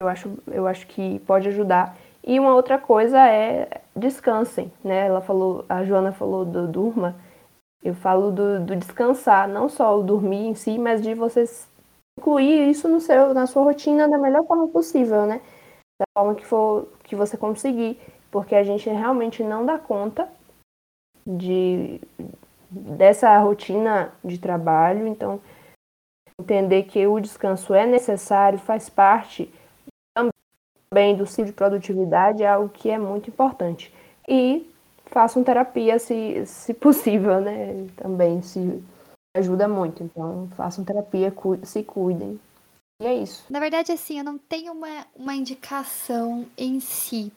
Eu 0.00 0.08
acho 0.08 0.30
eu 0.48 0.66
acho 0.66 0.86
que 0.86 1.20
pode 1.20 1.48
ajudar. 1.48 1.94
E 2.24 2.40
uma 2.40 2.54
outra 2.54 2.78
coisa 2.78 3.18
é 3.28 3.68
descansem, 3.94 4.72
né? 4.82 5.06
Ela 5.06 5.20
falou, 5.20 5.64
a 5.68 5.84
Joana 5.84 6.10
falou 6.10 6.44
do 6.44 6.66
durma. 6.66 7.14
Eu 7.84 7.94
falo 7.94 8.32
do, 8.32 8.58
do 8.60 8.74
descansar, 8.74 9.46
não 9.46 9.68
só 9.68 9.96
o 9.96 10.02
dormir 10.02 10.48
em 10.48 10.54
si, 10.54 10.76
mas 10.76 11.00
de 11.00 11.14
vocês 11.14 11.68
incluir 12.18 12.70
isso 12.70 12.88
no 12.88 13.00
seu, 13.00 13.34
na 13.34 13.46
sua 13.46 13.62
rotina 13.62 14.08
da 14.08 14.18
melhor 14.18 14.44
forma 14.46 14.68
possível, 14.68 15.26
né? 15.26 15.40
Da 15.98 16.06
forma 16.16 16.34
que 16.34 16.44
for 16.44 16.88
que 17.04 17.14
você 17.14 17.36
conseguir, 17.36 17.98
porque 18.30 18.54
a 18.54 18.62
gente 18.62 18.88
realmente 18.88 19.42
não 19.42 19.64
dá 19.64 19.78
conta 19.78 20.28
de 21.26 22.00
dessa 22.68 23.38
rotina 23.38 24.12
de 24.24 24.38
trabalho, 24.38 25.06
então 25.06 25.40
entender 26.38 26.82
que 26.84 27.06
o 27.06 27.20
descanso 27.20 27.72
é 27.72 27.86
necessário, 27.86 28.58
faz 28.58 28.90
parte 28.90 29.52
também 30.92 31.16
do 31.16 31.26
ciclo 31.26 31.46
de 31.46 31.52
produtividade, 31.52 32.42
é 32.42 32.48
algo 32.48 32.68
que 32.68 32.90
é 32.90 32.98
muito 32.98 33.30
importante. 33.30 33.92
E 34.28 34.68
façam 35.06 35.44
terapia 35.44 35.98
se, 35.98 36.44
se 36.46 36.74
possível, 36.74 37.40
né? 37.40 37.86
Também 37.96 38.42
se 38.42 38.82
ajuda 39.38 39.68
muito. 39.68 40.02
Então, 40.02 40.48
façam 40.56 40.84
terapia, 40.84 41.30
cu 41.30 41.58
se 41.62 41.82
cuidem. 41.82 42.38
E 43.00 43.06
é 43.06 43.14
isso. 43.14 43.44
Na 43.50 43.60
verdade, 43.60 43.92
assim, 43.92 44.18
eu 44.18 44.24
não 44.24 44.38
tenho 44.38 44.72
uma, 44.72 45.06
uma 45.14 45.34
indicação 45.34 46.46
em 46.56 46.80
si, 46.80 47.30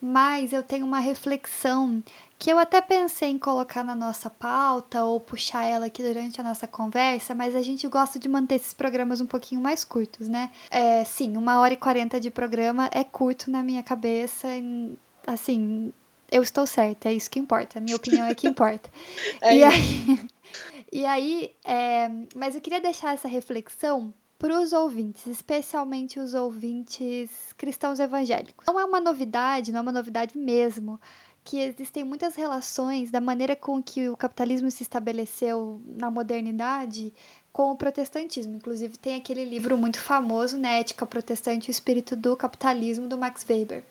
mas 0.00 0.52
eu 0.52 0.62
tenho 0.62 0.84
uma 0.84 1.00
reflexão 1.00 2.02
que 2.38 2.50
eu 2.50 2.58
até 2.58 2.80
pensei 2.80 3.28
em 3.28 3.38
colocar 3.38 3.84
na 3.84 3.94
nossa 3.94 4.30
pauta 4.30 5.04
ou 5.04 5.20
puxar 5.20 5.64
ela 5.64 5.86
aqui 5.86 6.02
durante 6.02 6.40
a 6.40 6.44
nossa 6.44 6.66
conversa, 6.66 7.34
mas 7.34 7.54
a 7.54 7.60
gente 7.60 7.86
gosta 7.86 8.18
de 8.18 8.30
manter 8.30 8.54
esses 8.54 8.72
programas 8.72 9.20
um 9.20 9.26
pouquinho 9.26 9.60
mais 9.60 9.84
curtos, 9.84 10.26
né? 10.26 10.50
É, 10.70 11.04
sim, 11.04 11.36
uma 11.36 11.60
hora 11.60 11.74
e 11.74 11.76
quarenta 11.76 12.18
de 12.18 12.30
programa 12.30 12.88
é 12.92 13.04
curto 13.04 13.50
na 13.50 13.62
minha 13.62 13.82
cabeça, 13.82 14.48
assim, 15.26 15.92
eu 16.32 16.42
estou 16.42 16.66
certa, 16.66 17.10
é 17.10 17.12
isso 17.12 17.30
que 17.30 17.38
importa, 17.38 17.78
a 17.78 17.82
minha 17.82 17.96
opinião 17.96 18.26
é 18.26 18.34
que 18.34 18.48
importa. 18.48 18.88
é 19.42 19.56
e 19.56 19.62
aí, 19.62 20.20
e 20.92 21.04
aí 21.06 21.54
é, 21.64 22.10
mas 22.34 22.54
eu 22.54 22.60
queria 22.60 22.80
deixar 22.80 23.14
essa 23.14 23.28
reflexão 23.28 24.12
para 24.38 24.58
os 24.58 24.72
ouvintes, 24.72 25.26
especialmente 25.26 26.18
os 26.18 26.32
ouvintes 26.32 27.30
cristãos 27.58 28.00
evangélicos. 28.00 28.64
Não 28.66 28.80
é 28.80 28.84
uma 28.84 29.00
novidade, 29.00 29.70
não 29.70 29.80
é 29.80 29.82
uma 29.82 29.92
novidade 29.92 30.36
mesmo, 30.36 30.98
que 31.44 31.58
existem 31.58 32.04
muitas 32.04 32.34
relações 32.36 33.10
da 33.10 33.20
maneira 33.20 33.54
com 33.54 33.82
que 33.82 34.08
o 34.08 34.16
capitalismo 34.16 34.70
se 34.70 34.82
estabeleceu 34.82 35.80
na 35.86 36.10
modernidade 36.10 37.12
com 37.52 37.70
o 37.70 37.76
protestantismo. 37.76 38.56
Inclusive, 38.56 38.96
tem 38.96 39.16
aquele 39.16 39.44
livro 39.44 39.76
muito 39.76 40.00
famoso, 40.00 40.56
né, 40.56 40.80
Ética 40.80 41.04
Protestante 41.04 41.68
e 41.68 41.70
o 41.70 41.72
Espírito 41.72 42.16
do 42.16 42.36
Capitalismo, 42.36 43.08
do 43.08 43.18
Max 43.18 43.44
Weber. 43.48 43.84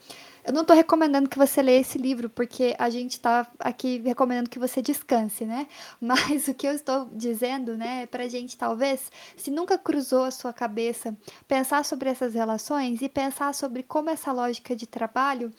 Eu 0.49 0.53
não 0.53 0.63
estou 0.63 0.75
recomendando 0.75 1.29
que 1.29 1.37
você 1.37 1.61
leia 1.61 1.81
esse 1.81 1.99
livro, 1.99 2.27
porque 2.27 2.75
a 2.79 2.89
gente 2.89 3.11
está 3.11 3.45
aqui 3.59 4.01
recomendando 4.03 4.49
que 4.49 4.57
você 4.57 4.81
descanse, 4.81 5.45
né? 5.45 5.67
Mas 6.01 6.47
o 6.47 6.55
que 6.55 6.67
eu 6.67 6.71
estou 6.71 7.07
dizendo, 7.13 7.77
né, 7.77 8.07
para 8.07 8.23
a 8.23 8.27
gente 8.27 8.57
talvez, 8.57 9.11
se 9.37 9.51
nunca 9.51 9.77
cruzou 9.77 10.23
a 10.23 10.31
sua 10.31 10.51
cabeça, 10.51 11.15
pensar 11.47 11.85
sobre 11.85 12.09
essas 12.09 12.33
relações 12.33 12.99
e 13.03 13.07
pensar 13.07 13.53
sobre 13.53 13.83
como 13.83 14.09
essa 14.09 14.31
lógica 14.31 14.75
de 14.75 14.87
trabalho 14.87 15.53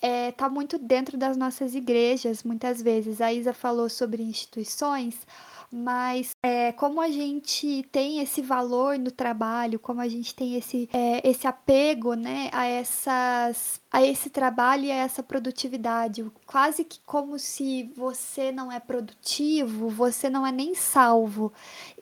está 0.00 0.46
é, 0.46 0.48
muito 0.48 0.78
dentro 0.78 1.18
das 1.18 1.36
nossas 1.36 1.74
igrejas, 1.74 2.44
muitas 2.44 2.80
vezes. 2.80 3.20
A 3.20 3.32
Isa 3.32 3.52
falou 3.52 3.88
sobre 3.88 4.22
instituições, 4.22 5.26
mas 5.70 6.34
é, 6.42 6.72
como 6.72 7.00
a 7.00 7.08
gente 7.08 7.86
tem 7.92 8.18
esse 8.18 8.42
valor 8.42 8.98
no 8.98 9.10
trabalho, 9.10 9.78
como 9.78 10.00
a 10.00 10.08
gente 10.08 10.34
tem 10.34 10.56
esse, 10.56 10.88
é, 10.92 11.28
esse 11.28 11.46
apego 11.46 12.14
né, 12.14 12.50
a, 12.52 12.66
essas, 12.66 13.80
a 13.90 14.02
esse 14.02 14.30
trabalho 14.30 14.86
e 14.86 14.90
a 14.90 14.96
essa 14.96 15.22
produtividade, 15.22 16.24
quase 16.44 16.82
que 16.82 16.98
como 17.06 17.38
se 17.38 17.92
você 17.96 18.50
não 18.50 18.72
é 18.72 18.80
produtivo, 18.80 19.88
você 19.88 20.28
não 20.28 20.44
é 20.44 20.50
nem 20.50 20.74
salvo. 20.74 21.52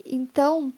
Então, 0.04 0.72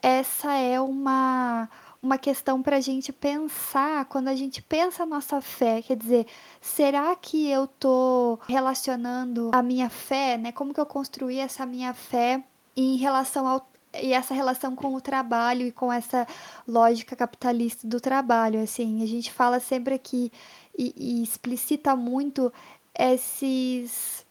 essa 0.00 0.54
é 0.54 0.80
uma 0.80 1.68
uma 2.02 2.18
questão 2.18 2.62
para 2.62 2.76
a 2.76 2.80
gente 2.80 3.12
pensar 3.12 4.04
quando 4.06 4.28
a 4.28 4.34
gente 4.34 4.62
pensa 4.62 5.02
a 5.02 5.06
nossa 5.06 5.40
fé, 5.40 5.82
quer 5.82 5.96
dizer, 5.96 6.26
será 6.60 7.14
que 7.16 7.48
eu 7.50 7.66
tô 7.66 8.38
relacionando 8.46 9.50
a 9.52 9.62
minha 9.62 9.88
fé, 9.88 10.36
né? 10.36 10.52
Como 10.52 10.74
que 10.74 10.80
eu 10.80 10.86
construí 10.86 11.38
essa 11.38 11.64
minha 11.64 11.94
fé 11.94 12.42
em 12.76 12.96
relação 12.96 13.46
ao 13.46 13.66
e 14.02 14.12
essa 14.12 14.34
relação 14.34 14.76
com 14.76 14.94
o 14.94 15.00
trabalho 15.00 15.66
e 15.66 15.72
com 15.72 15.90
essa 15.90 16.26
lógica 16.68 17.16
capitalista 17.16 17.88
do 17.88 17.98
trabalho, 17.98 18.62
assim, 18.62 19.02
a 19.02 19.06
gente 19.06 19.32
fala 19.32 19.58
sempre 19.58 19.94
aqui 19.94 20.30
e, 20.76 20.92
e 20.96 21.22
explicita 21.22 21.96
muito 21.96 22.52
esses 22.98 24.25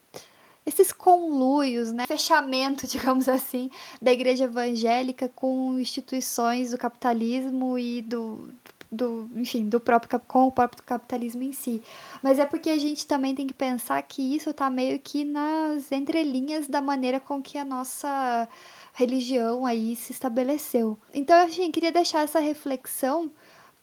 esses 0.65 0.91
conluios, 0.91 1.91
né, 1.91 2.05
fechamento, 2.07 2.87
digamos 2.87 3.29
assim, 3.29 3.69
da 4.01 4.11
igreja 4.11 4.45
evangélica 4.45 5.29
com 5.29 5.79
instituições 5.79 6.71
do 6.71 6.77
capitalismo 6.77 7.77
e 7.77 8.01
do, 8.01 8.49
do, 8.91 9.29
enfim, 9.35 9.67
do 9.67 9.79
próprio 9.79 10.19
com 10.27 10.47
o 10.47 10.51
próprio 10.51 10.83
capitalismo 10.83 11.43
em 11.43 11.53
si. 11.53 11.81
Mas 12.23 12.39
é 12.39 12.45
porque 12.45 12.69
a 12.69 12.77
gente 12.77 13.05
também 13.05 13.35
tem 13.35 13.45
que 13.45 13.53
pensar 13.53 14.01
que 14.01 14.35
isso 14.35 14.49
está 14.49 14.69
meio 14.69 14.99
que 14.99 15.23
nas 15.23 15.91
entrelinhas 15.91 16.67
da 16.67 16.81
maneira 16.81 17.19
com 17.19 17.41
que 17.41 17.57
a 17.57 17.65
nossa 17.65 18.47
religião 18.93 19.65
aí 19.65 19.95
se 19.95 20.13
estabeleceu. 20.13 20.97
Então, 21.13 21.37
eu 21.37 21.71
queria 21.71 21.91
deixar 21.91 22.23
essa 22.23 22.39
reflexão 22.39 23.29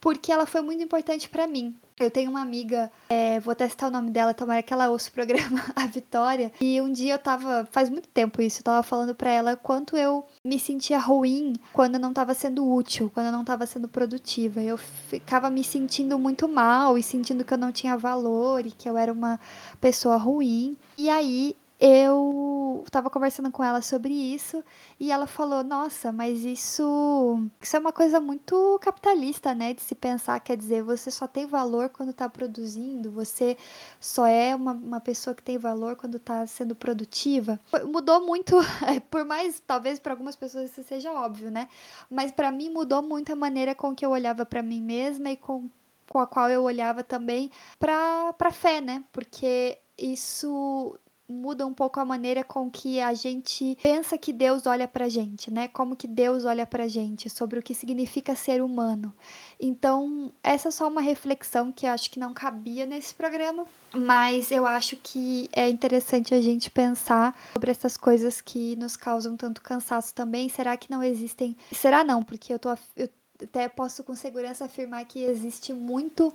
porque 0.00 0.32
ela 0.32 0.46
foi 0.46 0.62
muito 0.62 0.82
importante 0.82 1.28
para 1.28 1.46
mim. 1.46 1.76
Eu 1.98 2.10
tenho 2.10 2.30
uma 2.30 2.40
amiga, 2.40 2.90
é, 3.08 3.38
vou 3.40 3.54
testar 3.54 3.88
o 3.88 3.90
nome 3.90 4.10
dela, 4.10 4.34
tomara 4.34 4.62
que 4.62 4.72
ela 4.72 4.90
ouça 4.90 5.08
o 5.08 5.12
programa 5.12 5.62
A 5.76 5.86
Vitória. 5.86 6.52
E 6.60 6.80
um 6.80 6.90
dia 6.92 7.14
eu 7.14 7.18
tava, 7.18 7.68
faz 7.70 7.88
muito 7.88 8.08
tempo 8.08 8.40
isso, 8.42 8.60
eu 8.60 8.64
tava 8.64 8.82
falando 8.82 9.14
para 9.14 9.30
ela 9.30 9.56
quanto 9.56 9.96
eu 9.96 10.26
me 10.44 10.58
sentia 10.58 10.98
ruim 10.98 11.54
quando 11.72 11.94
eu 11.94 12.00
não 12.00 12.12
tava 12.12 12.34
sendo 12.34 12.68
útil, 12.68 13.10
quando 13.12 13.26
eu 13.26 13.32
não 13.32 13.44
tava 13.44 13.66
sendo 13.66 13.88
produtiva. 13.88 14.60
Eu 14.60 14.76
ficava 14.76 15.50
me 15.50 15.62
sentindo 15.62 16.18
muito 16.18 16.48
mal 16.48 16.98
e 16.98 17.02
sentindo 17.02 17.44
que 17.44 17.54
eu 17.54 17.58
não 17.58 17.72
tinha 17.72 17.96
valor 17.96 18.66
e 18.66 18.70
que 18.70 18.88
eu 18.88 18.96
era 18.96 19.12
uma 19.12 19.38
pessoa 19.80 20.16
ruim. 20.16 20.76
E 20.96 21.08
aí 21.08 21.56
eu 21.84 22.84
estava 22.86 23.10
conversando 23.10 23.50
com 23.50 23.64
ela 23.64 23.82
sobre 23.82 24.14
isso 24.14 24.62
e 25.00 25.10
ela 25.10 25.26
falou: 25.26 25.64
Nossa, 25.64 26.12
mas 26.12 26.44
isso, 26.44 27.48
isso 27.60 27.76
é 27.76 27.80
uma 27.80 27.92
coisa 27.92 28.20
muito 28.20 28.78
capitalista, 28.80 29.52
né? 29.52 29.74
De 29.74 29.82
se 29.82 29.96
pensar, 29.96 30.38
quer 30.38 30.56
dizer, 30.56 30.84
você 30.84 31.10
só 31.10 31.26
tem 31.26 31.44
valor 31.44 31.88
quando 31.88 32.10
está 32.10 32.28
produzindo, 32.28 33.10
você 33.10 33.56
só 33.98 34.26
é 34.26 34.54
uma, 34.54 34.72
uma 34.72 35.00
pessoa 35.00 35.34
que 35.34 35.42
tem 35.42 35.58
valor 35.58 35.96
quando 35.96 36.18
está 36.18 36.46
sendo 36.46 36.76
produtiva. 36.76 37.58
Mudou 37.84 38.24
muito, 38.24 38.56
por 39.10 39.24
mais, 39.24 39.60
talvez 39.66 39.98
para 39.98 40.12
algumas 40.12 40.36
pessoas 40.36 40.70
isso 40.70 40.84
seja 40.84 41.10
óbvio, 41.12 41.50
né? 41.50 41.68
Mas 42.08 42.30
para 42.30 42.52
mim 42.52 42.70
mudou 42.70 43.02
muito 43.02 43.32
a 43.32 43.36
maneira 43.36 43.74
com 43.74 43.92
que 43.92 44.06
eu 44.06 44.10
olhava 44.10 44.46
para 44.46 44.62
mim 44.62 44.80
mesma 44.80 45.30
e 45.30 45.36
com, 45.36 45.68
com 46.08 46.20
a 46.20 46.28
qual 46.28 46.48
eu 46.48 46.62
olhava 46.62 47.02
também 47.02 47.50
para 47.76 48.32
a 48.38 48.52
fé, 48.52 48.80
né? 48.80 49.02
Porque 49.10 49.78
isso 49.98 50.96
muda 51.32 51.66
um 51.66 51.72
pouco 51.72 51.98
a 51.98 52.04
maneira 52.04 52.44
com 52.44 52.70
que 52.70 53.00
a 53.00 53.14
gente 53.14 53.76
pensa 53.82 54.18
que 54.18 54.32
Deus 54.32 54.66
olha 54.66 54.86
pra 54.86 55.08
gente, 55.08 55.50
né? 55.50 55.68
Como 55.68 55.96
que 55.96 56.06
Deus 56.06 56.44
olha 56.44 56.66
pra 56.66 56.86
gente, 56.86 57.30
sobre 57.30 57.58
o 57.58 57.62
que 57.62 57.74
significa 57.74 58.36
ser 58.36 58.62
humano. 58.62 59.12
Então, 59.58 60.32
essa 60.42 60.68
é 60.68 60.70
só 60.70 60.88
uma 60.88 61.00
reflexão 61.00 61.72
que 61.72 61.86
acho 61.86 62.10
que 62.10 62.18
não 62.18 62.34
cabia 62.34 62.84
nesse 62.84 63.14
programa, 63.14 63.66
mas 63.94 64.50
eu 64.50 64.66
acho 64.66 64.96
que 64.96 65.48
é 65.52 65.68
interessante 65.68 66.34
a 66.34 66.40
gente 66.40 66.70
pensar 66.70 67.36
sobre 67.52 67.70
essas 67.70 67.96
coisas 67.96 68.40
que 68.40 68.76
nos 68.76 68.96
causam 68.96 69.36
tanto 69.36 69.62
cansaço 69.62 70.14
também. 70.14 70.48
Será 70.48 70.76
que 70.76 70.90
não 70.90 71.02
existem? 71.02 71.56
Será 71.72 72.04
não, 72.04 72.22
porque 72.22 72.52
eu 72.52 72.58
tô 72.58 72.70
eu 72.96 73.08
até 73.42 73.68
posso 73.68 74.04
com 74.04 74.14
segurança 74.14 74.64
afirmar 74.64 75.04
que 75.04 75.22
existe 75.22 75.72
muito 75.72 76.32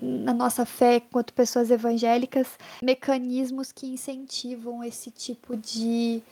na 0.00 0.32
nossa 0.32 0.64
fé, 0.64 0.96
enquanto 0.96 1.32
pessoas 1.32 1.70
evangélicas, 1.70 2.48
mecanismos 2.82 3.72
que 3.72 3.86
incentivam 3.86 4.82
esse 4.82 5.10
tipo 5.10 5.56
de 5.56 6.22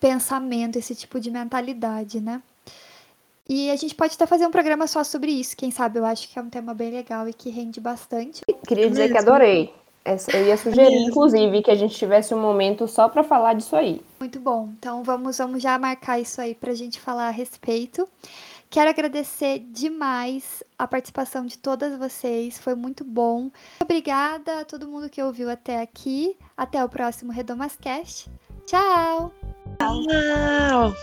pensamento, 0.00 0.78
esse 0.78 0.94
tipo 0.94 1.20
de 1.20 1.30
mentalidade, 1.30 2.20
né? 2.20 2.42
E 3.48 3.70
a 3.70 3.76
gente 3.76 3.94
pode 3.94 4.14
até 4.14 4.26
fazer 4.26 4.46
um 4.46 4.50
programa 4.50 4.86
só 4.86 5.02
sobre 5.02 5.32
isso, 5.32 5.56
quem 5.56 5.70
sabe? 5.70 5.98
Eu 5.98 6.04
acho 6.04 6.28
que 6.28 6.38
é 6.38 6.42
um 6.42 6.48
tema 6.48 6.72
bem 6.72 6.90
legal 6.92 7.28
e 7.28 7.32
que 7.32 7.50
rende 7.50 7.80
bastante. 7.80 8.42
Queria 8.66 8.88
dizer 8.88 9.10
que 9.10 9.18
adorei. 9.18 9.74
Eu 10.32 10.46
ia 10.46 10.56
sugerir, 10.56 11.02
inclusive, 11.02 11.62
que 11.62 11.70
a 11.70 11.74
gente 11.74 11.94
tivesse 11.94 12.34
um 12.34 12.40
momento 12.40 12.88
só 12.88 13.08
para 13.08 13.22
falar 13.22 13.54
disso 13.54 13.76
aí. 13.76 14.00
Muito 14.18 14.40
bom. 14.40 14.70
Então 14.78 15.02
vamos, 15.02 15.38
vamos 15.38 15.62
já 15.62 15.78
marcar 15.78 16.18
isso 16.18 16.40
aí 16.40 16.54
para 16.54 16.70
a 16.70 16.74
gente 16.74 16.98
falar 16.98 17.28
a 17.28 17.30
respeito. 17.30 18.08
Quero 18.70 18.88
agradecer 18.88 19.58
demais 19.58 20.62
a 20.78 20.86
participação 20.86 21.44
de 21.44 21.58
todas 21.58 21.98
vocês, 21.98 22.56
foi 22.56 22.76
muito 22.76 23.04
bom. 23.04 23.50
Obrigada 23.80 24.60
a 24.60 24.64
todo 24.64 24.86
mundo 24.86 25.10
que 25.10 25.20
ouviu 25.20 25.50
até 25.50 25.82
aqui. 25.82 26.38
Até 26.56 26.82
o 26.84 26.88
próximo 26.88 27.32
Redomascast. 27.32 28.30
Tchau! 28.66 29.34
Tchau! 29.76 30.94